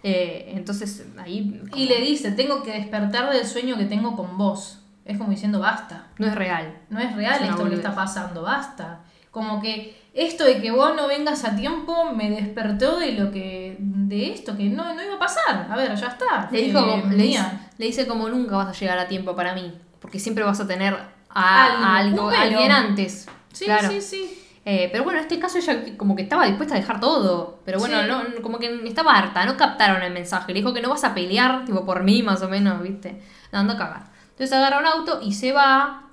Eh, 0.03 0.53
entonces, 0.57 1.07
ahí... 1.19 1.61
como- 1.71 1.77
Y 1.83 1.87
le 1.89 2.01
dice, 2.01 2.33
tengo 2.33 2.63
que 2.63 2.73
despertar 2.73 3.33
del 3.33 3.47
sueño 3.47 3.77
que 3.77 3.85
tengo 3.85 4.17
con 4.17 4.37
vos. 4.39 4.79
Es 5.05 5.19
como 5.19 5.31
diciendo, 5.31 5.59
basta. 5.61 6.07
No 6.19 6.27
es 6.27 6.35
real. 6.35 6.77
No 6.91 6.99
es 7.01 7.15
real 7.17 7.43
Es 7.43 7.51
esto 7.51 7.69
que 7.69 7.75
está 7.75 7.95
pasando, 7.95 8.43
basta. 8.43 9.01
Como 9.31 9.61
que 9.63 9.97
esto 10.15 10.45
de 10.45 10.61
que 10.61 10.71
vos 10.71 10.95
no 10.95 11.09
vengas 11.09 11.45
a 11.45 11.57
tiempo 11.57 12.13
me 12.15 12.31
despertó 12.31 12.99
de 12.99 13.13
lo 13.13 13.31
que. 13.33 13.77
de 13.81 14.31
esto, 14.33 14.57
que 14.57 14.65
no, 14.65 14.93
no 14.95 15.03
iba 15.03 15.15
a 15.15 15.19
pasar. 15.19 15.67
A 15.71 15.77
ver, 15.77 15.95
ya 15.97 16.09
está. 16.09 16.49
Le, 16.53 16.63
dijo 16.63 16.79
Eh, 16.81 17.03
le, 17.11 17.17
dice, 17.25 17.29
mía. 17.41 17.71
le 17.79 17.87
dice 17.87 18.07
como 18.07 18.29
nunca 18.29 18.57
vas 18.57 18.69
a 18.69 18.79
llegar 18.79 18.99
a 18.99 19.09
tiempo 19.09 19.35
para 19.35 19.55
mí, 19.55 19.73
porque 20.01 20.19
siempre 20.21 20.45
vas 20.45 20.61
a 20.61 20.67
tener 20.69 20.95
a, 21.31 21.97
algo- 21.99 22.29
alguien 22.29 22.71
antes. 22.71 23.27
Sí, 23.53 23.65
claro. 23.65 23.89
sí, 23.89 24.01
sí. 24.03 24.39
Eh, 24.65 24.89
pero 24.93 25.03
bueno, 25.03 25.19
en 25.19 25.25
este 25.25 25.41
caso 25.41 25.59
ella 25.59 25.97
como 25.97 26.15
que 26.15 26.23
estaba 26.23 26.47
dispuesta 26.47 26.75
a 26.75 26.79
dejar 26.79 27.01
todo. 27.01 27.61
Pero 27.65 27.79
bueno, 27.81 28.01
Sí. 28.03 28.09
no, 28.37 28.43
como 28.43 28.59
que 28.59 28.87
estaba 28.87 29.17
harta, 29.19 29.45
no 29.45 29.57
captaron 29.57 30.03
el 30.03 30.13
mensaje. 30.13 30.53
Le 30.53 30.61
dijo 30.61 30.73
que 30.73 30.81
no 30.81 30.89
vas 30.91 31.03
a 31.05 31.15
pelear, 31.15 31.65
tipo 31.65 31.85
por 31.85 32.03
mí 32.05 32.23
más 32.23 32.43
o 32.43 32.49
menos, 32.49 32.81
¿viste? 32.83 33.21
Dando 33.51 33.73
a 33.73 33.77
cagar. 33.79 34.05
Entonces 34.31 34.53
agarra 34.53 34.79
un 34.79 34.87
auto 34.87 35.21
y 35.23 35.33
se 35.33 35.53
va. 35.53 36.11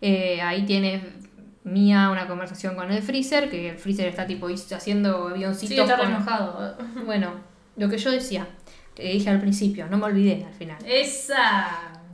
Eh, 0.00 0.40
ahí 0.42 0.64
tiene 0.66 1.20
Mía 1.64 2.10
una 2.10 2.26
conversación 2.26 2.74
con 2.74 2.90
el 2.90 3.02
freezer, 3.04 3.48
que 3.48 3.70
el 3.70 3.78
freezer 3.78 4.08
está 4.08 4.26
tipo 4.26 4.48
haciendo 4.48 5.28
avioncitos. 5.28 5.76
Sí, 5.76 5.80
está 5.80 5.96
con- 5.96 6.08
enojado. 6.10 6.76
Bueno, 7.06 7.34
lo 7.76 7.88
que 7.88 7.98
yo 7.98 8.10
decía, 8.10 8.48
que 8.96 9.04
dije 9.04 9.30
al 9.30 9.38
principio, 9.38 9.86
no 9.86 9.96
me 9.96 10.06
olvidé 10.06 10.44
al 10.44 10.52
final. 10.54 10.78
Esa. 10.84 11.68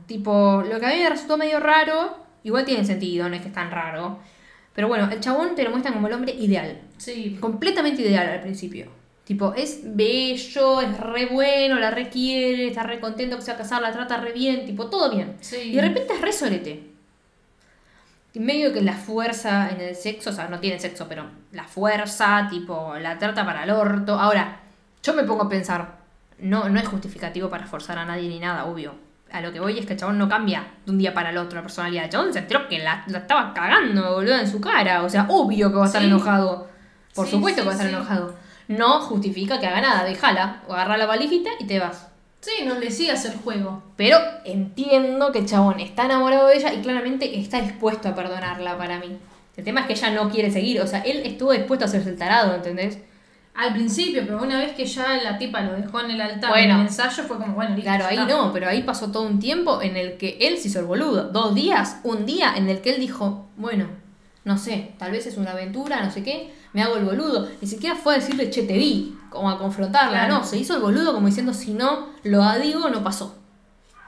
Tipo, 0.05 0.63
lo 0.71 0.79
que 0.79 0.85
a 0.85 0.89
mí 0.89 0.97
me 1.01 1.09
resultó 1.09 1.35
medio 1.37 1.59
raro, 1.59 2.15
igual 2.43 2.63
tiene 2.63 2.85
sentido, 2.85 3.27
no 3.27 3.35
es 3.35 3.41
que 3.41 3.47
es 3.47 3.53
tan 3.55 3.71
raro. 3.71 4.19
Pero 4.73 4.87
bueno, 4.87 5.09
el 5.11 5.19
chabón 5.19 5.55
te 5.55 5.63
lo 5.63 5.71
muestran 5.71 5.93
como 5.93 6.07
el 6.07 6.13
hombre 6.13 6.33
ideal. 6.33 6.79
Sí. 6.97 7.37
Completamente 7.39 8.01
ideal 8.01 8.27
al 8.29 8.41
principio. 8.41 8.87
Tipo, 9.23 9.53
es 9.53 9.81
bello, 9.83 10.81
es 10.81 10.97
re 10.97 11.27
bueno, 11.27 11.79
la 11.79 11.91
requiere, 11.91 12.67
está 12.67 12.83
re 12.83 12.99
contento 12.99 13.35
que 13.35 13.43
se 13.43 13.51
va 13.51 13.55
a 13.55 13.61
casar, 13.61 13.81
la 13.81 13.91
trata 13.91 14.17
re 14.17 14.31
bien, 14.31 14.65
tipo, 14.65 14.89
todo 14.89 15.13
bien. 15.15 15.35
Sí. 15.39 15.57
Y 15.57 15.75
de 15.75 15.81
repente 15.81 16.13
es 16.13 16.21
re 16.21 16.31
sorete. 16.31 16.83
Y 18.33 18.39
medio 18.39 18.73
que 18.73 18.81
la 18.81 18.93
fuerza 18.93 19.69
en 19.69 19.81
el 19.81 19.95
sexo, 19.95 20.31
o 20.31 20.33
sea, 20.33 20.47
no 20.47 20.59
tiene 20.59 20.79
sexo, 20.79 21.07
pero 21.07 21.25
la 21.51 21.65
fuerza, 21.65 22.47
tipo, 22.49 22.95
la 22.99 23.17
trata 23.17 23.45
para 23.45 23.63
el 23.63 23.71
orto. 23.71 24.19
Ahora, 24.19 24.61
yo 25.03 25.13
me 25.13 25.23
pongo 25.23 25.43
a 25.43 25.49
pensar, 25.49 25.99
no, 26.39 26.69
no 26.69 26.79
es 26.79 26.87
justificativo 26.87 27.49
para 27.49 27.67
forzar 27.67 27.97
a 27.97 28.05
nadie 28.05 28.29
ni 28.29 28.39
nada, 28.39 28.65
obvio. 28.65 29.08
A 29.31 29.41
lo 29.41 29.51
que 29.53 29.59
voy 29.59 29.77
es 29.77 29.85
que 29.85 29.93
el 29.93 29.99
chabón 29.99 30.17
no 30.17 30.27
cambia 30.27 30.65
de 30.85 30.91
un 30.91 30.97
día 30.97 31.13
para 31.13 31.29
el 31.29 31.37
otro 31.37 31.57
la 31.57 31.61
personalidad. 31.61 32.05
El 32.05 32.09
chabón 32.09 32.33
se 32.33 32.39
enteró 32.39 32.67
que 32.67 32.79
la, 32.79 33.03
la 33.07 33.19
estaba 33.19 33.53
cagando, 33.53 34.15
boludo, 34.15 34.35
en 34.37 34.49
su 34.49 34.59
cara. 34.59 35.03
O 35.03 35.09
sea, 35.09 35.25
obvio 35.29 35.69
que 35.71 35.77
va 35.77 35.83
a 35.83 35.87
estar 35.87 36.01
Sí. 36.01 36.07
enojado. 36.07 36.67
Por 37.13 37.25
Sí, 37.25 37.31
supuesto 37.33 37.61
sí, 37.61 37.63
que 37.63 37.67
va 37.67 37.71
a 37.73 37.75
estar 37.85 37.89
enojado. 37.93 38.35
No 38.67 39.01
justifica 39.01 39.59
que 39.59 39.67
haga 39.67 39.81
nada, 39.81 40.03
déjala, 40.03 40.61
o 40.67 40.73
agarra 40.73 40.97
la 40.97 41.05
valijita 41.05 41.49
y 41.59 41.65
te 41.65 41.79
vas. 41.79 42.07
Sí, 42.41 42.63
no 42.65 42.75
le 42.79 42.89
sigas 42.91 43.25
el 43.25 43.35
juego. 43.37 43.83
Pero 43.97 44.17
entiendo 44.45 45.31
que 45.31 45.39
el 45.39 45.45
chabón 45.45 45.79
está 45.79 46.05
enamorado 46.05 46.47
de 46.47 46.55
ella 46.57 46.73
y 46.73 46.81
claramente 46.81 47.39
está 47.39 47.59
dispuesto 47.61 48.09
a 48.09 48.15
perdonarla 48.15 48.77
para 48.77 48.99
mí. 48.99 49.17
El 49.57 49.63
tema 49.63 49.81
es 49.81 49.87
que 49.87 49.93
ella 49.93 50.11
no 50.11 50.29
quiere 50.29 50.49
seguir, 50.51 50.79
o 50.81 50.87
sea, 50.87 50.99
él 51.01 51.21
estuvo 51.25 51.51
dispuesto 51.51 51.85
a 51.85 51.87
hacerse 51.87 52.09
el 52.11 52.17
tarado, 52.17 52.55
¿entendés? 52.55 52.99
Al 53.55 53.73
principio, 53.73 54.21
pero 54.25 54.41
una 54.41 54.57
vez 54.59 54.73
que 54.73 54.85
ya 54.85 55.17
la 55.21 55.37
tipa 55.37 55.59
lo 55.61 55.73
dejó 55.73 55.99
en 55.99 56.11
el 56.11 56.21
altar 56.21 56.49
Bueno. 56.51 56.73
en 56.75 56.79
el 56.81 56.85
ensayo, 56.87 57.23
fue 57.23 57.37
como, 57.37 57.55
bueno, 57.55 57.71
listo. 57.75 57.83
Claro, 57.89 58.05
ahí 58.05 58.17
está. 58.17 58.27
no, 58.33 58.53
pero 58.53 58.69
ahí 58.69 58.83
pasó 58.83 59.11
todo 59.11 59.23
un 59.23 59.39
tiempo 59.39 59.81
en 59.81 59.97
el 59.97 60.17
que 60.17 60.37
él 60.39 60.57
se 60.57 60.69
hizo 60.69 60.79
el 60.79 60.85
boludo. 60.85 61.25
Dos 61.29 61.53
días, 61.55 61.97
un 62.03 62.25
día 62.25 62.53
en 62.55 62.69
el 62.69 62.79
que 62.79 62.91
él 62.95 63.01
dijo, 63.01 63.47
bueno, 63.57 63.87
no 64.45 64.57
sé, 64.57 64.93
tal 64.97 65.11
vez 65.11 65.25
es 65.27 65.35
una 65.37 65.51
aventura, 65.51 66.01
no 66.03 66.09
sé 66.11 66.23
qué, 66.23 66.53
me 66.71 66.81
hago 66.83 66.95
el 66.95 67.03
boludo. 67.03 67.49
Ni 67.61 67.67
siquiera 67.67 67.95
fue 67.95 68.13
a 68.15 68.19
decirle, 68.19 68.49
che, 68.49 68.63
te 68.63 68.77
vi, 68.77 69.17
como 69.29 69.49
a 69.49 69.57
confrontarla, 69.59 70.11
Claro. 70.25 70.35
no, 70.39 70.43
se 70.45 70.57
hizo 70.57 70.75
el 70.75 70.81
boludo 70.81 71.13
como 71.13 71.27
diciendo, 71.27 71.53
si 71.53 71.73
no 71.73 72.07
lo 72.23 72.49
digo, 72.59 72.87
no 72.89 73.03
pasó. 73.03 73.35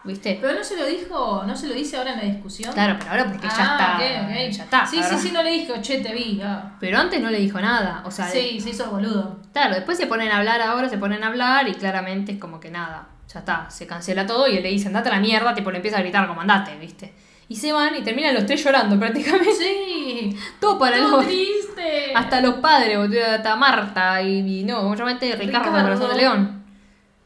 ¿Viste? 0.03 0.39
Pero 0.41 0.53
no 0.57 0.63
se 0.63 0.75
lo 0.77 0.85
dijo, 0.87 1.43
no 1.45 1.55
se 1.55 1.67
lo 1.67 1.75
dice 1.75 1.95
ahora 1.97 2.13
en 2.13 2.17
la 2.19 2.25
discusión. 2.25 2.73
Claro, 2.73 2.95
pero 2.97 3.11
ahora 3.11 3.25
porque 3.25 3.47
ya 3.47 3.53
Ah, 3.57 3.97
está. 3.99 4.23
ok, 4.23 4.23
ok. 4.25 4.51
Ya 4.51 4.63
está. 4.63 4.85
Sí, 4.87 4.99
sí, 5.03 5.15
sí, 5.19 5.31
no 5.31 5.43
le 5.43 5.51
dijo, 5.51 5.73
che, 5.81 5.99
te 5.99 6.11
vi. 6.13 6.41
ah. 6.43 6.71
Pero 6.79 6.97
antes 6.97 7.21
no 7.21 7.29
le 7.29 7.37
dijo 7.39 7.61
nada. 7.61 8.01
O 8.05 8.09
sea, 8.09 8.25
Sí, 8.27 8.59
se 8.59 8.71
hizo 8.71 8.89
boludo. 8.89 9.39
claro, 9.53 9.75
después 9.75 9.97
se 9.99 10.07
ponen 10.07 10.31
a 10.31 10.37
hablar 10.37 10.59
ahora, 10.61 10.89
se 10.89 10.97
ponen 10.97 11.23
a 11.23 11.27
hablar 11.27 11.67
y 11.67 11.73
claramente 11.75 12.31
es 12.31 12.39
como 12.39 12.59
que 12.59 12.71
nada. 12.71 13.09
Ya 13.31 13.39
está, 13.39 13.69
se 13.69 13.85
cancela 13.87 14.25
todo 14.25 14.47
y 14.47 14.57
él 14.57 14.63
le 14.63 14.69
dice, 14.69 14.87
andate 14.87 15.09
a 15.09 15.13
la 15.13 15.19
mierda, 15.19 15.53
tipo 15.53 15.69
le 15.71 15.77
empieza 15.77 15.97
a 15.97 16.01
gritar 16.01 16.27
como 16.27 16.41
andate, 16.41 16.75
¿viste? 16.77 17.13
Y 17.47 17.55
se 17.57 17.71
van 17.71 17.95
y 17.95 18.01
terminan 18.01 18.33
los 18.33 18.45
tres 18.45 18.63
llorando 18.63 18.97
prácticamente. 18.97 19.53
Sí. 19.53 20.35
Todo 20.59 20.79
para 20.79 20.97
Todo 20.97 21.17
los. 21.17 21.27
triste. 21.27 22.11
Hasta 22.15 22.41
los 22.41 22.55
padres, 22.55 22.97
boludo, 22.97 23.19
hasta 23.35 23.55
Marta 23.55 24.21
y, 24.21 24.61
y 24.61 24.63
no, 24.63 24.79
obviamente 24.79 25.27
Ricardo, 25.35 25.69
Ricardo. 25.69 25.83
Corazón 25.83 26.09
de 26.09 26.17
León. 26.17 26.60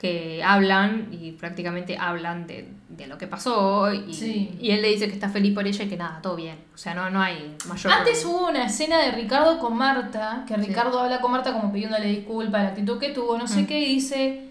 Que 0.06 0.44
hablan 0.44 1.08
y 1.12 1.32
prácticamente 1.34 1.98
hablan 1.98 2.48
de, 2.48 2.70
de 2.90 3.08
lo 3.08 3.18
que 3.18 3.28
pasó 3.28 3.92
y, 3.94 4.14
Sí. 4.14 4.58
y 4.62 4.72
él 4.72 4.82
le 4.82 4.90
dice 4.90 5.08
que 5.08 5.14
está 5.14 5.30
feliz 5.30 5.54
por 5.54 5.66
ella 5.68 5.84
y 5.84 5.88
que 5.90 5.98
nada, 5.98 6.22
todo 6.22 6.36
bien. 6.36 6.58
O 6.74 6.78
sea, 6.78 6.94
no, 6.94 7.10
no 7.10 7.22
hay 7.22 7.56
mayor 7.68 7.92
Antes 7.94 8.20
problema. 8.22 8.42
hubo 8.42 8.50
una 8.50 8.66
escena 8.66 9.00
de 9.02 9.12
Ricardo 9.12 9.60
con 9.60 9.76
Marta, 9.78 10.44
que 10.48 10.56
Ricardo 10.58 11.00
habla 11.00 11.20
con 11.22 11.32
Marta 11.32 11.54
como 11.54 11.72
pidiéndole 11.74 12.08
disculpas, 12.08 12.64
la 12.64 12.70
actitud 12.70 13.00
que 13.00 13.10
tuvo, 13.10 13.38
no 13.38 13.48
sé 13.48 13.64
Mm. 13.64 13.66
qué, 13.68 13.80
y 13.82 13.96
dice, 13.96 14.50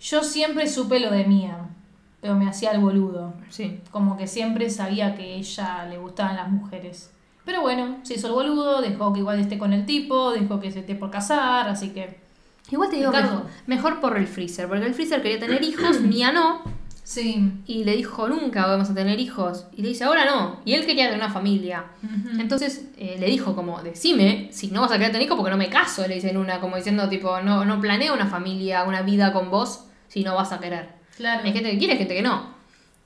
yo 0.00 0.22
siempre 0.22 0.68
supe 0.68 1.00
lo 1.00 1.10
de 1.10 1.24
Mía, 1.24 1.56
pero 2.20 2.34
me 2.34 2.48
hacía 2.48 2.72
el 2.72 2.80
boludo. 2.80 3.32
Sí. 3.48 3.80
Como 3.90 4.16
que 4.16 4.26
siempre 4.26 4.68
sabía 4.70 5.14
que 5.14 5.34
ella 5.36 5.86
le 5.88 5.98
gustaban 5.98 6.36
las 6.36 6.48
mujeres. 6.50 7.10
Pero 7.44 7.62
bueno, 7.62 7.96
se 8.02 8.14
hizo 8.14 8.26
el 8.28 8.34
boludo, 8.34 8.82
dejó 8.82 9.12
que 9.12 9.20
igual 9.20 9.40
esté 9.40 9.56
con 9.58 9.72
el 9.72 9.86
tipo, 9.86 10.30
dejó 10.32 10.60
que 10.60 10.70
se 10.70 10.80
esté 10.80 10.94
por 10.94 11.10
casar, 11.10 11.68
así 11.68 11.88
que... 11.90 12.19
Igual 12.70 12.90
te 12.90 12.96
digo 12.96 13.10
Ricardo. 13.10 13.34
mejor, 13.36 13.50
mejor 13.66 14.00
por 14.00 14.16
el 14.16 14.26
freezer, 14.26 14.68
porque 14.68 14.86
el 14.86 14.94
freezer 14.94 15.22
quería 15.22 15.38
tener 15.40 15.62
hijos, 15.62 16.00
Mía 16.00 16.32
no, 16.32 16.62
Sí. 17.02 17.52
y 17.66 17.82
le 17.82 17.96
dijo 17.96 18.28
nunca 18.28 18.66
vamos 18.66 18.88
a 18.90 18.94
tener 18.94 19.18
hijos, 19.18 19.66
y 19.76 19.82
le 19.82 19.88
dice 19.88 20.04
ahora 20.04 20.24
no, 20.26 20.60
y 20.64 20.74
él 20.74 20.86
quería 20.86 21.06
tener 21.06 21.18
una 21.18 21.32
familia. 21.32 21.84
Entonces 22.38 22.86
eh, 22.96 23.16
le 23.18 23.26
dijo 23.26 23.56
como, 23.56 23.82
decime 23.82 24.48
si 24.52 24.68
no 24.68 24.82
vas 24.82 24.92
a 24.92 24.94
querer 24.94 25.10
tener 25.10 25.26
hijos 25.26 25.36
porque 25.36 25.50
no 25.50 25.56
me 25.56 25.68
caso, 25.68 26.06
le 26.06 26.14
dicen 26.14 26.36
una, 26.36 26.60
como 26.60 26.76
diciendo 26.76 27.08
tipo, 27.08 27.40
no, 27.40 27.64
no 27.64 27.80
planeo 27.80 28.14
una 28.14 28.26
familia, 28.26 28.84
una 28.84 29.02
vida 29.02 29.32
con 29.32 29.50
vos 29.50 29.86
si 30.08 30.22
no 30.22 30.36
vas 30.36 30.52
a 30.52 30.60
querer. 30.60 30.88
Claro. 31.16 31.42
Hay 31.44 31.52
gente 31.52 31.70
que 31.72 31.78
quiere, 31.78 31.92
hay 31.94 31.98
gente 31.98 32.14
que 32.14 32.22
no. 32.22 32.54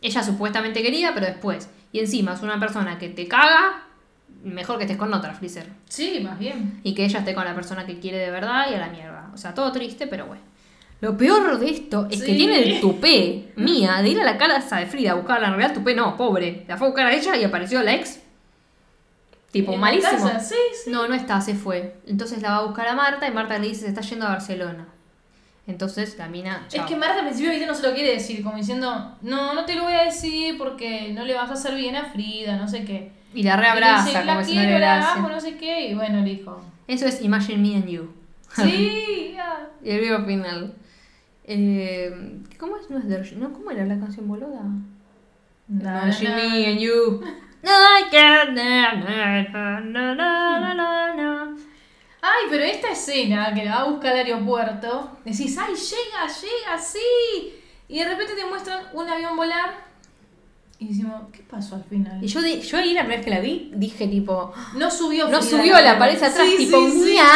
Ella 0.03 0.23
supuestamente 0.23 0.83
quería, 0.83 1.15
pero 1.15 1.25
después. 1.27 1.71
Y 1.91 2.01
encima 2.01 2.35
es 2.35 2.43
una 2.43 2.61
persona 2.61 2.99
que 2.99 3.09
te 3.09 3.27
caga, 3.27 3.87
mejor 4.43 4.79
que 4.79 4.85
estés 4.85 4.97
con 4.97 5.13
otra, 5.13 5.35
Freezer. 5.35 5.69
Sí, 5.89 6.21
más 6.23 6.39
bien. 6.39 6.81
Y 6.83 6.95
que 6.95 7.05
ella 7.05 7.21
esté 7.21 7.35
con 7.35 7.45
la 7.45 7.55
persona 7.55 7.87
que 7.87 7.99
quiere 7.99 8.19
de 8.19 8.31
verdad 8.31 8.67
y 8.71 8.75
a 8.75 8.79
la 8.79 8.89
mierda. 8.89 9.31
O 9.33 9.37
sea, 9.37 9.55
todo 9.55 9.73
triste, 9.73 10.07
pero 10.07 10.27
bueno. 10.27 10.43
Lo 11.01 11.17
peor 11.17 11.59
de 11.59 11.71
esto 11.71 12.09
es 12.11 12.23
que 12.23 12.35
tiene 12.35 12.63
el 12.63 12.81
tupé 12.81 13.53
mía 13.57 14.01
de 14.01 14.09
ir 14.09 14.21
a 14.21 14.25
la 14.25 14.39
casa 14.39 14.79
de 14.79 14.87
Frida 14.87 15.13
a 15.13 15.15
buscarla. 15.15 15.49
En 15.49 15.55
realidad, 15.55 15.75
tupé 15.75 15.95
no, 15.95 16.17
pobre. 16.17 16.65
La 16.69 16.77
fue 16.77 16.87
a 16.87 16.91
buscar 16.91 17.07
a 17.07 17.13
ella 17.13 17.37
y 17.37 17.45
apareció 17.45 17.83
la 17.83 17.95
ex. 17.95 18.21
Tipo, 19.51 19.77
malísimo. 19.77 20.11
casa, 20.11 20.41
Sí, 20.41 20.55
sí. 20.85 20.91
No, 20.91 21.07
no 21.07 21.15
está, 21.15 21.41
se 21.41 21.55
fue. 21.55 21.97
Entonces 22.07 22.43
la 22.43 22.51
va 22.51 22.57
a 22.57 22.65
buscar 22.65 22.89
a 22.89 22.95
Marta 22.95 23.29
y 23.29 23.31
Marta 23.31 23.59
le 23.59 23.69
dice 23.69 23.83
se 23.83 23.89
está 23.89 24.01
yendo 24.01 24.27
a 24.27 24.31
Barcelona. 24.31 24.89
Entonces 25.67 26.19
la 26.19 26.29
mina. 26.29 26.67
Es 26.73 26.83
que 26.83 26.97
Marta 26.97 27.21
al 27.21 27.27
principio 27.27 27.51
¿viste? 27.51 27.67
no 27.67 27.75
se 27.75 27.87
lo 27.87 27.95
quiere 27.95 28.15
decir, 28.15 28.43
como 28.43 28.57
diciendo, 28.57 29.17
no, 29.23 29.55
no 29.55 29.65
te 29.65 29.77
lo 29.77 29.85
voy 29.85 29.95
a 29.95 30.05
decir 30.05 30.59
porque 30.59 31.13
no 31.13 31.25
le 31.25 31.35
vas 31.35 31.51
a 31.51 31.55
hacer 31.55 31.75
bien 31.75 31.97
a 31.97 32.07
Frida, 32.07 32.57
no 32.57 32.67
sé 32.67 32.85
qué. 32.85 33.13
Y 33.35 33.43
la 33.43 33.55
Y 33.55 33.57
reabraza, 33.57 34.05
dice, 34.07 34.21
como 34.21 34.35
la 34.35 34.45
si 34.45 34.55
no 34.55 34.61
le 34.61 34.67
quiero, 34.67 34.79
la 34.79 34.97
gracia. 34.97 35.13
amo, 35.15 35.29
no 35.29 35.41
sé 35.41 35.57
qué, 35.57 35.89
y 35.89 35.95
bueno, 35.95 36.23
le 36.23 36.31
dijo. 36.31 36.63
Eso 36.87 37.07
es 37.07 37.21
Imagine 37.23 37.59
Me 37.59 37.77
and 37.77 37.89
You. 37.89 38.13
Sí. 38.55 39.37
Y 39.85 39.91
el 39.91 40.01
video 40.01 40.25
final. 40.25 40.75
Eh, 41.45 42.41
¿Cómo 42.59 42.79
es? 42.79 42.89
No 42.89 42.99
es 42.99 43.33
¿no? 43.37 43.53
¿Cómo 43.53 43.71
era 43.71 43.85
la 43.85 43.99
canción 43.99 44.27
boluda? 44.27 44.63
Imagine 45.69 46.35
Me 46.35 46.67
and 46.69 46.79
You. 46.79 47.21
Na. 47.63 47.99
Ay, 52.27 52.47
pero 52.49 52.65
esta 52.65 52.91
escena 52.93 53.53
que 53.53 53.65
la 53.65 53.77
va 53.77 53.81
a 53.83 53.91
buscar 53.91 54.13
al 54.13 54.19
aeropuerto, 54.25 55.19
decís, 55.25 55.59
ay, 55.59 55.75
llega, 55.75 56.27
llega, 56.27 56.79
sí. 56.79 57.55
Y 57.89 57.99
de 57.99 58.09
repente 58.09 58.35
te 58.35 58.47
muestran 58.47 58.85
un 58.95 59.09
avión 59.09 59.37
volar. 59.37 59.85
Y 60.79 60.89
decimos, 60.89 61.23
¿qué 61.33 61.43
pasó 61.49 61.77
al 61.77 61.85
final? 61.85 62.23
Y 62.23 62.27
yo, 62.27 62.41
yo 62.41 62.79
ahí 62.79 62.93
la 62.95 63.01
primera 63.03 63.19
vez 63.19 63.25
que 63.25 63.31
la 63.31 63.41
vi 63.41 63.71
dije 63.75 64.09
tipo. 64.09 64.53
No 64.77 64.91
subió 64.91 65.29
No 65.29 65.41
Frida 65.41 65.59
subió 65.59 65.81
la 65.81 65.99
pared 65.99 66.17
atrás, 66.17 66.49
Sí, 66.49 66.57
tipo 66.57 66.79
sí, 66.87 66.91
sí. 66.91 66.99
mía. 67.13 67.27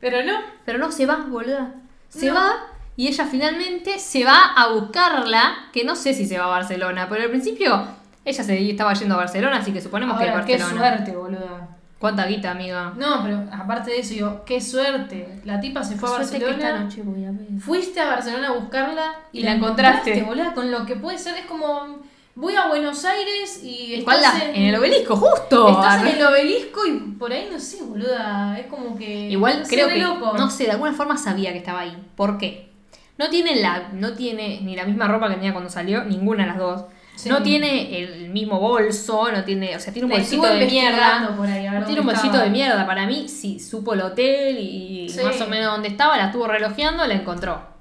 Pero 0.00 0.22
no. 0.24 0.32
Pero 0.64 0.78
no 0.78 0.90
se 0.90 1.06
va, 1.06 1.16
boluda. 1.28 1.74
Se 2.08 2.26
No. 2.26 2.34
va 2.34 2.52
y 2.96 3.08
ella 3.08 3.26
finalmente 3.26 3.98
se 3.98 4.24
va 4.24 4.52
a 4.56 4.68
buscarla, 4.72 5.68
que 5.72 5.84
no 5.84 5.96
sé 5.96 6.14
si 6.14 6.26
se 6.26 6.38
va 6.38 6.44
a 6.44 6.48
Barcelona, 6.48 7.08
pero 7.08 7.22
al 7.24 7.30
principio 7.30 7.86
ella 8.24 8.42
se 8.44 8.70
estaba 8.70 8.94
yendo 8.94 9.14
a 9.16 9.18
Barcelona, 9.18 9.56
así 9.58 9.72
que 9.72 9.80
suponemos 9.80 10.16
que 10.18 10.24
es 10.26 10.30
Ahora, 10.30 10.44
qué 10.44 10.56
Barcelona. 10.58 10.88
suerte, 10.96 11.16
boluda. 11.16 11.68
¿Cuánta 11.98 12.26
guita, 12.26 12.50
amiga? 12.52 12.92
No, 12.96 13.22
pero 13.24 13.44
aparte 13.52 13.90
de 13.90 13.98
eso, 14.00 14.14
digo, 14.14 14.42
qué 14.44 14.60
suerte. 14.60 15.40
La 15.44 15.58
tipa 15.60 15.82
se 15.82 15.96
fue 15.96 16.08
a 16.08 16.12
Suerte 16.24 16.38
que 16.38 16.44
esta 16.50 16.52
Barcelona. 16.56 16.84
noche 16.84 17.02
voy 17.02 17.24
a 17.24 17.30
ver. 17.30 17.60
Fuiste 17.60 18.00
a 18.00 18.08
Barcelona 18.10 18.48
a 18.48 18.52
buscarla 18.52 19.14
Y 19.32 19.42
la 19.42 19.52
encontraste. 19.54 20.22
boluda, 20.22 20.52
con 20.54 20.70
lo 20.70 20.84
que 20.86 20.96
puede 20.96 21.18
ser, 21.18 21.36
es 21.36 21.46
como. 21.46 22.02
Voy 22.36 22.56
a 22.56 22.66
Buenos 22.66 23.04
Aires 23.04 23.60
y. 23.62 24.02
¿Cuál 24.02 24.16
estás 24.16 24.38
la? 24.38 24.44
En 24.50 24.62
el 24.64 24.74
obelisco, 24.74 25.14
justo. 25.16 25.68
Estás 25.68 26.02
en 26.02 26.08
el 26.16 26.26
obelisco 26.26 26.84
y 26.86 26.92
por 27.16 27.32
ahí 27.32 27.48
no 27.50 27.60
sé, 27.60 27.82
boluda. 27.84 28.58
Es 28.58 28.66
como 28.66 28.96
que. 28.96 29.28
Igual 29.30 29.64
se 29.64 29.74
creo 29.74 29.88
que, 29.88 29.98
loco. 29.98 30.32
no 30.36 30.50
sé, 30.50 30.64
de 30.64 30.72
alguna 30.72 30.92
forma 30.92 31.16
sabía 31.16 31.52
que 31.52 31.58
estaba 31.58 31.80
ahí. 31.80 31.96
¿Por 32.16 32.38
qué? 32.38 32.70
No 33.18 33.30
tiene, 33.30 33.54
la, 33.56 33.90
no 33.92 34.14
tiene 34.14 34.60
ni 34.62 34.74
la 34.74 34.84
misma 34.84 35.06
ropa 35.06 35.28
que 35.28 35.36
tenía 35.36 35.52
cuando 35.52 35.70
salió, 35.70 36.02
ninguna 36.04 36.42
de 36.42 36.48
las 36.48 36.58
dos. 36.58 36.84
Sí. 37.14 37.28
No 37.28 37.44
tiene 37.44 38.00
el 38.00 38.30
mismo 38.30 38.58
bolso, 38.58 39.30
no 39.30 39.44
tiene, 39.44 39.76
o 39.76 39.78
sea, 39.78 39.92
tiene 39.92 40.06
un 40.06 40.10
bolsito 40.10 40.48
de 40.48 40.66
mierda. 40.66 41.18
ahí, 41.18 41.68
No 41.78 41.84
tiene 41.86 42.00
un 42.00 42.06
bolsito 42.06 42.26
estaba. 42.26 42.42
de 42.44 42.50
mierda. 42.50 42.84
Para 42.84 43.06
mí, 43.06 43.28
sí, 43.28 43.60
supo 43.60 43.94
el 43.94 44.00
hotel 44.00 44.58
y 44.58 45.08
Sí. 45.08 45.20
más 45.22 45.40
o 45.40 45.46
menos 45.46 45.70
dónde 45.72 45.86
estaba, 45.86 46.16
la 46.16 46.26
estuvo 46.26 46.48
relojeando, 46.48 47.06
la 47.06 47.14
encontró. 47.14 47.73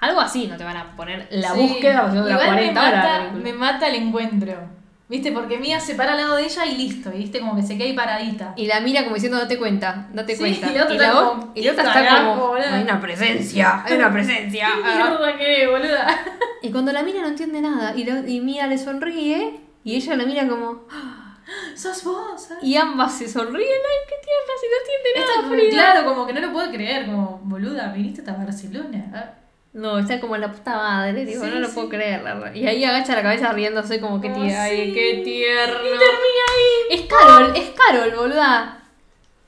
Algo 0.00 0.20
así, 0.20 0.46
no 0.46 0.56
te 0.56 0.64
van 0.64 0.76
a 0.76 0.96
poner 0.96 1.28
la 1.30 1.52
Sí. 1.52 1.60
búsqueda 1.60 2.00
haciendo 2.06 2.28
las 2.28 2.40
Igual 2.42 2.48
40 2.56 2.80
me 2.80 2.86
mata, 2.90 3.02
la 3.08 3.18
película. 3.30 3.42
me 3.44 3.52
mata 3.52 3.88
el 3.88 3.94
encuentro. 3.96 4.80
¿Viste? 5.08 5.32
Porque 5.32 5.58
Mía 5.58 5.80
se 5.80 5.96
para 5.96 6.12
al 6.12 6.18
lado 6.18 6.36
de 6.36 6.44
ella 6.44 6.64
y 6.66 6.76
listo. 6.76 7.10
¿Viste? 7.10 7.40
Como 7.40 7.56
que 7.56 7.62
se 7.62 7.76
queda 7.76 7.86
ahí 7.88 7.94
paradita. 7.96 8.52
Y 8.56 8.66
la 8.68 8.80
mira 8.80 9.02
como 9.02 9.16
diciendo, 9.16 9.38
date 9.38 9.58
cuenta, 9.58 10.06
date 10.12 10.34
Sí, 10.34 10.38
cuenta. 10.38 10.70
y 10.70 10.74
la 10.76 10.82
otra 10.84 10.94
está 10.94 11.20
o- 11.20 11.28
como, 11.30 11.52
y 11.54 11.62
la 11.64 11.72
otra 11.72 11.82
"¿Qué 11.92 11.98
está 11.98 12.18
como, 12.24 12.46
boludo?" 12.46 12.64
hay 12.72 12.82
una 12.84 13.00
presencia, 13.00 13.82
hay 13.84 13.94
una 13.96 14.12
presencia. 14.12 14.68
¿Qué 15.38 15.44
que 15.44 15.66
boluda? 15.66 16.06
Y 16.62 16.70
cuando 16.70 16.92
la 16.92 17.02
mira 17.02 17.22
no 17.22 17.26
entiende 17.28 17.60
nada. 17.60 17.92
Y, 17.96 18.04
la- 18.04 18.20
y 18.28 18.40
Mía 18.40 18.68
le 18.68 18.78
sonríe 18.78 19.58
y 19.82 19.96
ella 19.96 20.14
la 20.16 20.24
mira 20.26 20.46
como... 20.46 20.86
Sos 21.74 22.04
vos. 22.04 22.48
Y 22.62 22.76
ambas 22.76 23.12
se 23.18 23.28
sonríen. 23.28 23.68
Ay, 23.68 23.98
qué 24.08 24.14
tierna, 24.24 24.52
si 24.60 24.66
no 24.68 24.76
entiende 24.80 25.20
nada, 25.26 25.42
como- 25.42 25.70
claro, 25.70 26.04
como 26.14 26.26
que 26.28 26.32
no 26.34 26.40
lo 26.40 26.52
puede 26.52 26.70
creer. 26.70 27.06
Como, 27.06 27.40
boluda, 27.42 27.88
viniste 27.92 28.20
hasta 28.20 28.34
Barcelona. 28.34 29.34
No, 29.72 29.98
está 29.98 30.18
como 30.18 30.36
la 30.36 30.50
puta 30.50 30.74
madre, 30.76 31.24
digo, 31.24 31.44
Sí, 31.44 31.50
no 31.50 31.60
lo 31.60 31.68
sí. 31.68 31.74
puedo 31.74 31.88
creer. 31.90 32.22
la 32.22 32.34
verdad. 32.34 32.54
Y 32.54 32.66
ahí 32.66 32.84
agacha 32.84 33.14
la 33.14 33.22
cabeza 33.22 33.52
riéndose 33.52 34.00
como 34.00 34.20
que 34.20 34.28
Oh. 34.30 34.42
Ay, 34.42 34.92
qué 34.92 35.20
tierno. 35.24 35.78
Y 35.78 35.90
termina 35.90 36.44
ahí. 36.50 36.98
Es 36.98 37.02
Carol, 37.02 37.52
es 37.56 37.70
Carol, 37.70 38.10
boluda. 38.16 38.78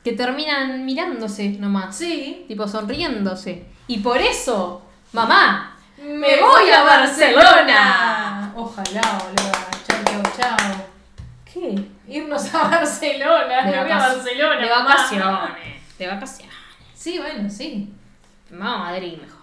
Que 0.04 0.12
terminan 0.12 0.84
mirándose 0.84 1.48
nomás. 1.58 1.96
Sí. 1.96 2.44
Tipo 2.48 2.68
sonriéndose. 2.68 3.64
Y 3.88 3.98
por 3.98 4.18
eso, 4.18 4.82
mamá, 5.12 5.76
Me 5.98 6.40
voy 6.40 6.70
a 6.70 6.82
Barcelona. 6.84 8.52
Ojalá, 8.56 9.00
boluda. 9.24 9.70
Chau, 9.86 10.04
chau, 10.04 10.22
chau. 10.36 10.76
¿Qué? 11.52 11.84
Irnos 12.08 12.54
a 12.54 12.68
Barcelona. 12.68 13.62
Me 13.64 13.80
voy 13.82 13.90
a 13.90 13.98
Barcelona. 13.98 14.56
De 14.60 14.68
mamá. 14.68 14.84
vacaciones. 14.84 15.98
De 15.98 16.06
vacaciones. 16.06 16.54
Sí, 16.94 17.18
bueno, 17.18 17.48
sí. 17.50 17.92
Vamos 18.50 18.74
a 18.74 18.78
Madrid 18.90 19.18
mejor. 19.20 19.41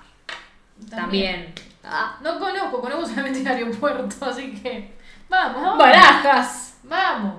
También. 0.89 1.53
Ah, 1.83 2.17
No 2.21 2.37
conozco, 2.39 2.81
conozco 2.81 3.07
solamente 3.07 3.39
el 3.41 3.47
aeropuerto, 3.47 4.25
así 4.25 4.53
que. 4.53 4.93
Vamos, 5.29 5.61
vamos. 5.61 5.77
Barajas. 5.79 6.77
Vamos. 6.83 7.35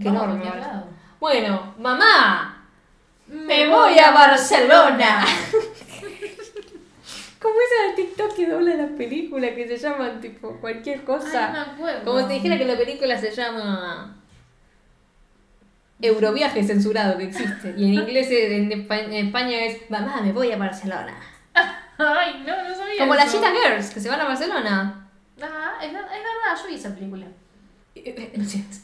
Qué 0.00 0.10
Vamos 0.10 0.38
lado. 0.44 0.88
Bueno, 1.18 1.74
mamá. 1.78 2.52
Me 3.26 3.68
voy 3.68 3.98
a 3.98 4.10
Barcelona. 4.12 5.24
Como 7.40 7.54
esa 7.60 7.88
de 7.88 7.94
TikTok 8.02 8.34
que 8.34 8.46
dobla 8.48 8.74
las 8.74 8.90
películas 8.92 9.50
que 9.52 9.68
se 9.68 9.76
llaman 9.76 10.20
tipo 10.20 10.58
cualquier 10.60 11.04
cosa. 11.04 11.46
Ay, 11.46 11.52
no 11.52 11.52
me 11.52 11.72
acuerdo. 11.72 12.04
Como 12.04 12.20
si 12.20 12.26
te 12.26 12.34
dijera 12.34 12.58
que 12.58 12.64
la 12.64 12.76
película 12.76 13.18
se 13.18 13.30
llama 13.30 14.16
Euroviaje 16.00 16.62
censurado 16.64 17.18
que 17.18 17.24
existe. 17.24 17.74
Y 17.76 17.84
en 17.84 17.94
inglés, 17.94 18.28
en 18.30 18.72
España 18.72 19.64
es 19.64 19.90
Mamá, 19.90 20.20
me 20.22 20.32
voy 20.32 20.52
a 20.52 20.56
Barcelona. 20.56 21.14
Ay, 21.98 22.44
no, 22.46 22.68
no 22.68 22.74
sabía. 22.74 22.98
Como 22.98 23.14
las. 23.14 23.32
Cheetah 23.32 23.52
Girls, 23.52 23.90
que 23.90 24.00
se 24.00 24.08
van 24.08 24.20
a 24.20 24.24
Barcelona. 24.24 25.08
Ah, 25.42 25.74
es, 25.80 25.88
es 25.88 25.92
verdad, 25.92 26.62
yo 26.62 26.68
vi 26.68 26.74
esa 26.74 26.94
película. 26.94 27.26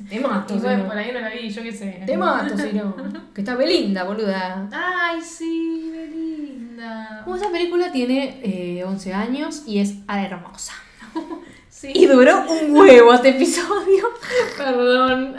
Te 0.09 0.21
mato, 0.21 0.55
Y 0.55 0.59
si 0.59 0.63
bueno, 0.65 0.83
no. 0.83 0.89
por 0.89 0.99
ahí 0.99 1.13
no 1.13 1.21
la 1.21 1.29
vi, 1.29 1.51
yo 1.51 1.63
qué 1.63 1.73
sé. 1.73 2.03
Te 2.07 2.17
mato, 2.17 2.57
si 2.57 2.73
no. 2.73 2.97
Que 3.35 3.43
está 3.43 3.55
Belinda, 3.55 4.05
boluda. 4.05 4.69
Ay, 4.73 5.21
sí, 5.21 5.91
Belinda. 5.95 7.21
Como 7.25 7.37
esa 7.37 7.51
película 7.51 7.93
tiene 7.93 8.41
eh, 8.43 8.85
11 8.85 9.15
años 9.15 9.63
y 9.67 9.81
es 9.81 9.95
hermosa. 10.09 10.73
Sí. 11.69 11.91
Y 11.97 12.07
duró 12.07 12.45
un 12.49 12.77
huevo 12.77 13.13
este 13.13 13.31
episodio. 13.31 14.05
Perdón. 14.57 15.35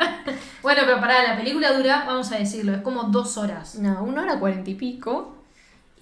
Bueno, 0.61 0.81
pero 0.85 0.99
pará, 0.99 1.23
la 1.23 1.37
película 1.37 1.71
dura, 1.71 2.03
vamos 2.05 2.29
a 2.33 2.37
decirlo, 2.37 2.73
es 2.73 2.81
como 2.81 3.03
dos 3.03 3.37
horas. 3.37 3.75
No, 3.75 4.03
una 4.03 4.23
hora 4.23 4.39
cuarenta 4.39 4.69
y 4.69 4.75
pico. 4.75 5.32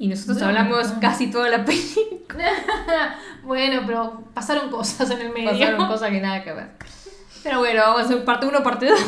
Y 0.02 0.07
nosotros 0.07 0.38
Bueno, 0.40 0.48
hablamos 0.48 0.88
bueno. 0.88 0.99
casi 0.99 1.30
toda 1.30 1.48
la 1.48 1.64
película. 1.64 2.49
bueno, 3.44 3.84
pero 3.86 4.23
pasaron 4.34 4.72
cosas 4.72 5.07
en 5.11 5.22
el 5.22 5.30
medio. 5.32 5.52
Pasaron 5.52 5.88
cosas 5.88 6.10
que 6.10 6.19
nada 6.19 6.44
que 6.44 6.53
ver. 6.53 6.69
Pero 7.44 7.60
bueno, 7.60 7.84
vamos 7.84 8.02
a 8.02 8.06
hacer 8.06 8.26
parte 8.26 8.48
1, 8.48 8.64
parte 8.64 8.88
2. 8.88 8.99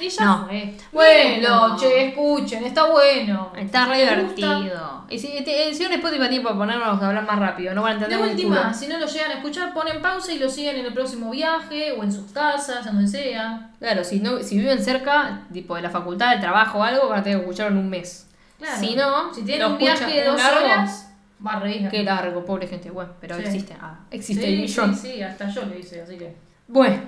Y 0.00 0.08
ya 0.08 0.24
No. 0.24 0.46
fue. 0.48 0.74
Bueno. 0.90 1.76
Che, 1.78 2.08
escuchen, 2.08 2.64
está 2.64 2.90
bueno. 2.90 3.52
Está 3.56 3.86
re 3.86 4.00
divertido. 4.00 5.04
Y 5.08 5.16
si, 5.16 5.28
te, 5.44 5.72
si 5.72 5.86
un 5.86 5.92
Spotify 5.92 6.28
tiempo 6.28 6.48
para 6.48 6.58
ponernos 6.58 7.00
a 7.00 7.06
hablar 7.06 7.24
más 7.24 7.38
rápido, 7.38 7.72
no 7.72 7.82
van 7.82 7.92
a 7.92 7.98
De 7.98 8.04
entender 8.06 8.24
un 8.26 8.30
última, 8.30 8.74
si 8.74 8.88
no 8.88 8.98
lo 8.98 9.06
llegan 9.06 9.30
a 9.30 9.34
escuchar, 9.34 9.72
ponen 9.72 10.02
pausa 10.02 10.32
y 10.32 10.40
lo 10.40 10.48
siguen 10.48 10.76
en 10.76 10.86
el 10.86 10.92
próximo 10.92 11.30
viaje 11.30 11.92
o 11.92 12.02
en 12.02 12.10
sus 12.12 12.32
casas, 12.32 12.84
en 12.84 12.94
donde 12.94 13.08
sea. 13.08 13.70
Claro, 13.78 14.02
si, 14.02 14.18
no, 14.18 14.42
si 14.42 14.58
viven 14.58 14.82
cerca, 14.82 15.42
tipo 15.52 15.76
de 15.76 15.82
la 15.82 15.90
facultad, 15.90 16.30
del 16.30 16.40
trabajo 16.40 16.78
o 16.78 16.82
algo, 16.82 17.08
van 17.08 17.20
a 17.20 17.22
tener 17.22 17.38
que 17.38 17.44
escucharlo 17.44 17.78
en 17.78 17.84
un 17.84 17.90
mes. 17.90 18.26
Claro. 18.62 18.80
Si 18.80 18.94
no, 18.96 19.34
si 19.34 19.42
tienen 19.42 19.62
lo 19.66 19.72
un 19.74 19.78
viaje 19.78 20.06
de 20.06 20.24
dos 20.24 20.36
largo, 20.36 20.64
horas, 20.64 21.12
va 21.44 21.52
a 21.54 21.60
reír. 21.60 21.88
Qué 21.90 22.02
largo, 22.04 22.44
pobre 22.44 22.66
gente. 22.68 22.90
Bueno, 22.90 23.12
pero 23.20 23.36
Sí. 23.36 23.42
existe. 23.42 23.76
Ah, 23.80 23.98
existe 24.10 24.46
el 24.48 24.60
millón. 24.60 24.94
sí, 24.96 25.12
sí, 25.16 25.22
hasta 25.22 25.48
yo 25.48 25.66
lo 25.66 25.76
hice, 25.78 26.00
así 26.02 26.16
que. 26.16 26.34
Bueno, 26.68 27.02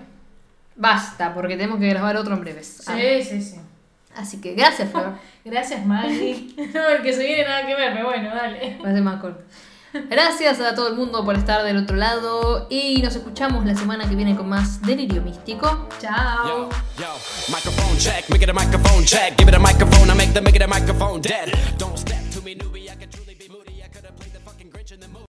basta, 0.76 1.32
porque 1.32 1.56
tenemos 1.56 1.78
que 1.78 1.88
grabar 1.88 2.16
otro 2.16 2.34
en 2.34 2.40
breves. 2.40 2.82
Ah, 2.88 2.96
Sí, 2.96 3.22
sí, 3.22 3.40
sí. 3.42 3.60
Así 4.16 4.40
que 4.40 4.54
gracias, 4.54 4.90
Flor. 4.92 5.14
Gracias, 5.44 5.84
Maggie. 5.86 6.54
no, 6.74 6.88
el 6.88 7.02
que 7.02 7.12
se 7.12 7.24
viene 7.24 7.44
nada 7.44 7.66
que 7.66 7.74
ver, 7.74 7.92
pero 7.94 8.06
bueno, 8.06 8.34
dale. 8.34 8.78
Va 8.84 8.88
a 8.90 8.92
ser 8.92 9.02
más 9.02 9.20
corto. 9.20 9.42
Gracias 10.10 10.60
a 10.60 10.74
todo 10.74 10.88
el 10.88 10.96
mundo 10.96 11.24
por 11.24 11.36
estar 11.36 11.62
del 11.62 11.76
otro 11.76 11.96
lado 11.96 12.66
y 12.68 13.00
nos 13.00 13.14
escuchamos 13.14 13.64
la 13.64 13.76
semana 13.76 14.08
que 14.08 14.16
viene 14.16 14.36
con 14.36 14.48
más 14.48 14.82
Delirio 14.82 15.22
Místico. 15.22 15.88
Chao. 16.00 16.68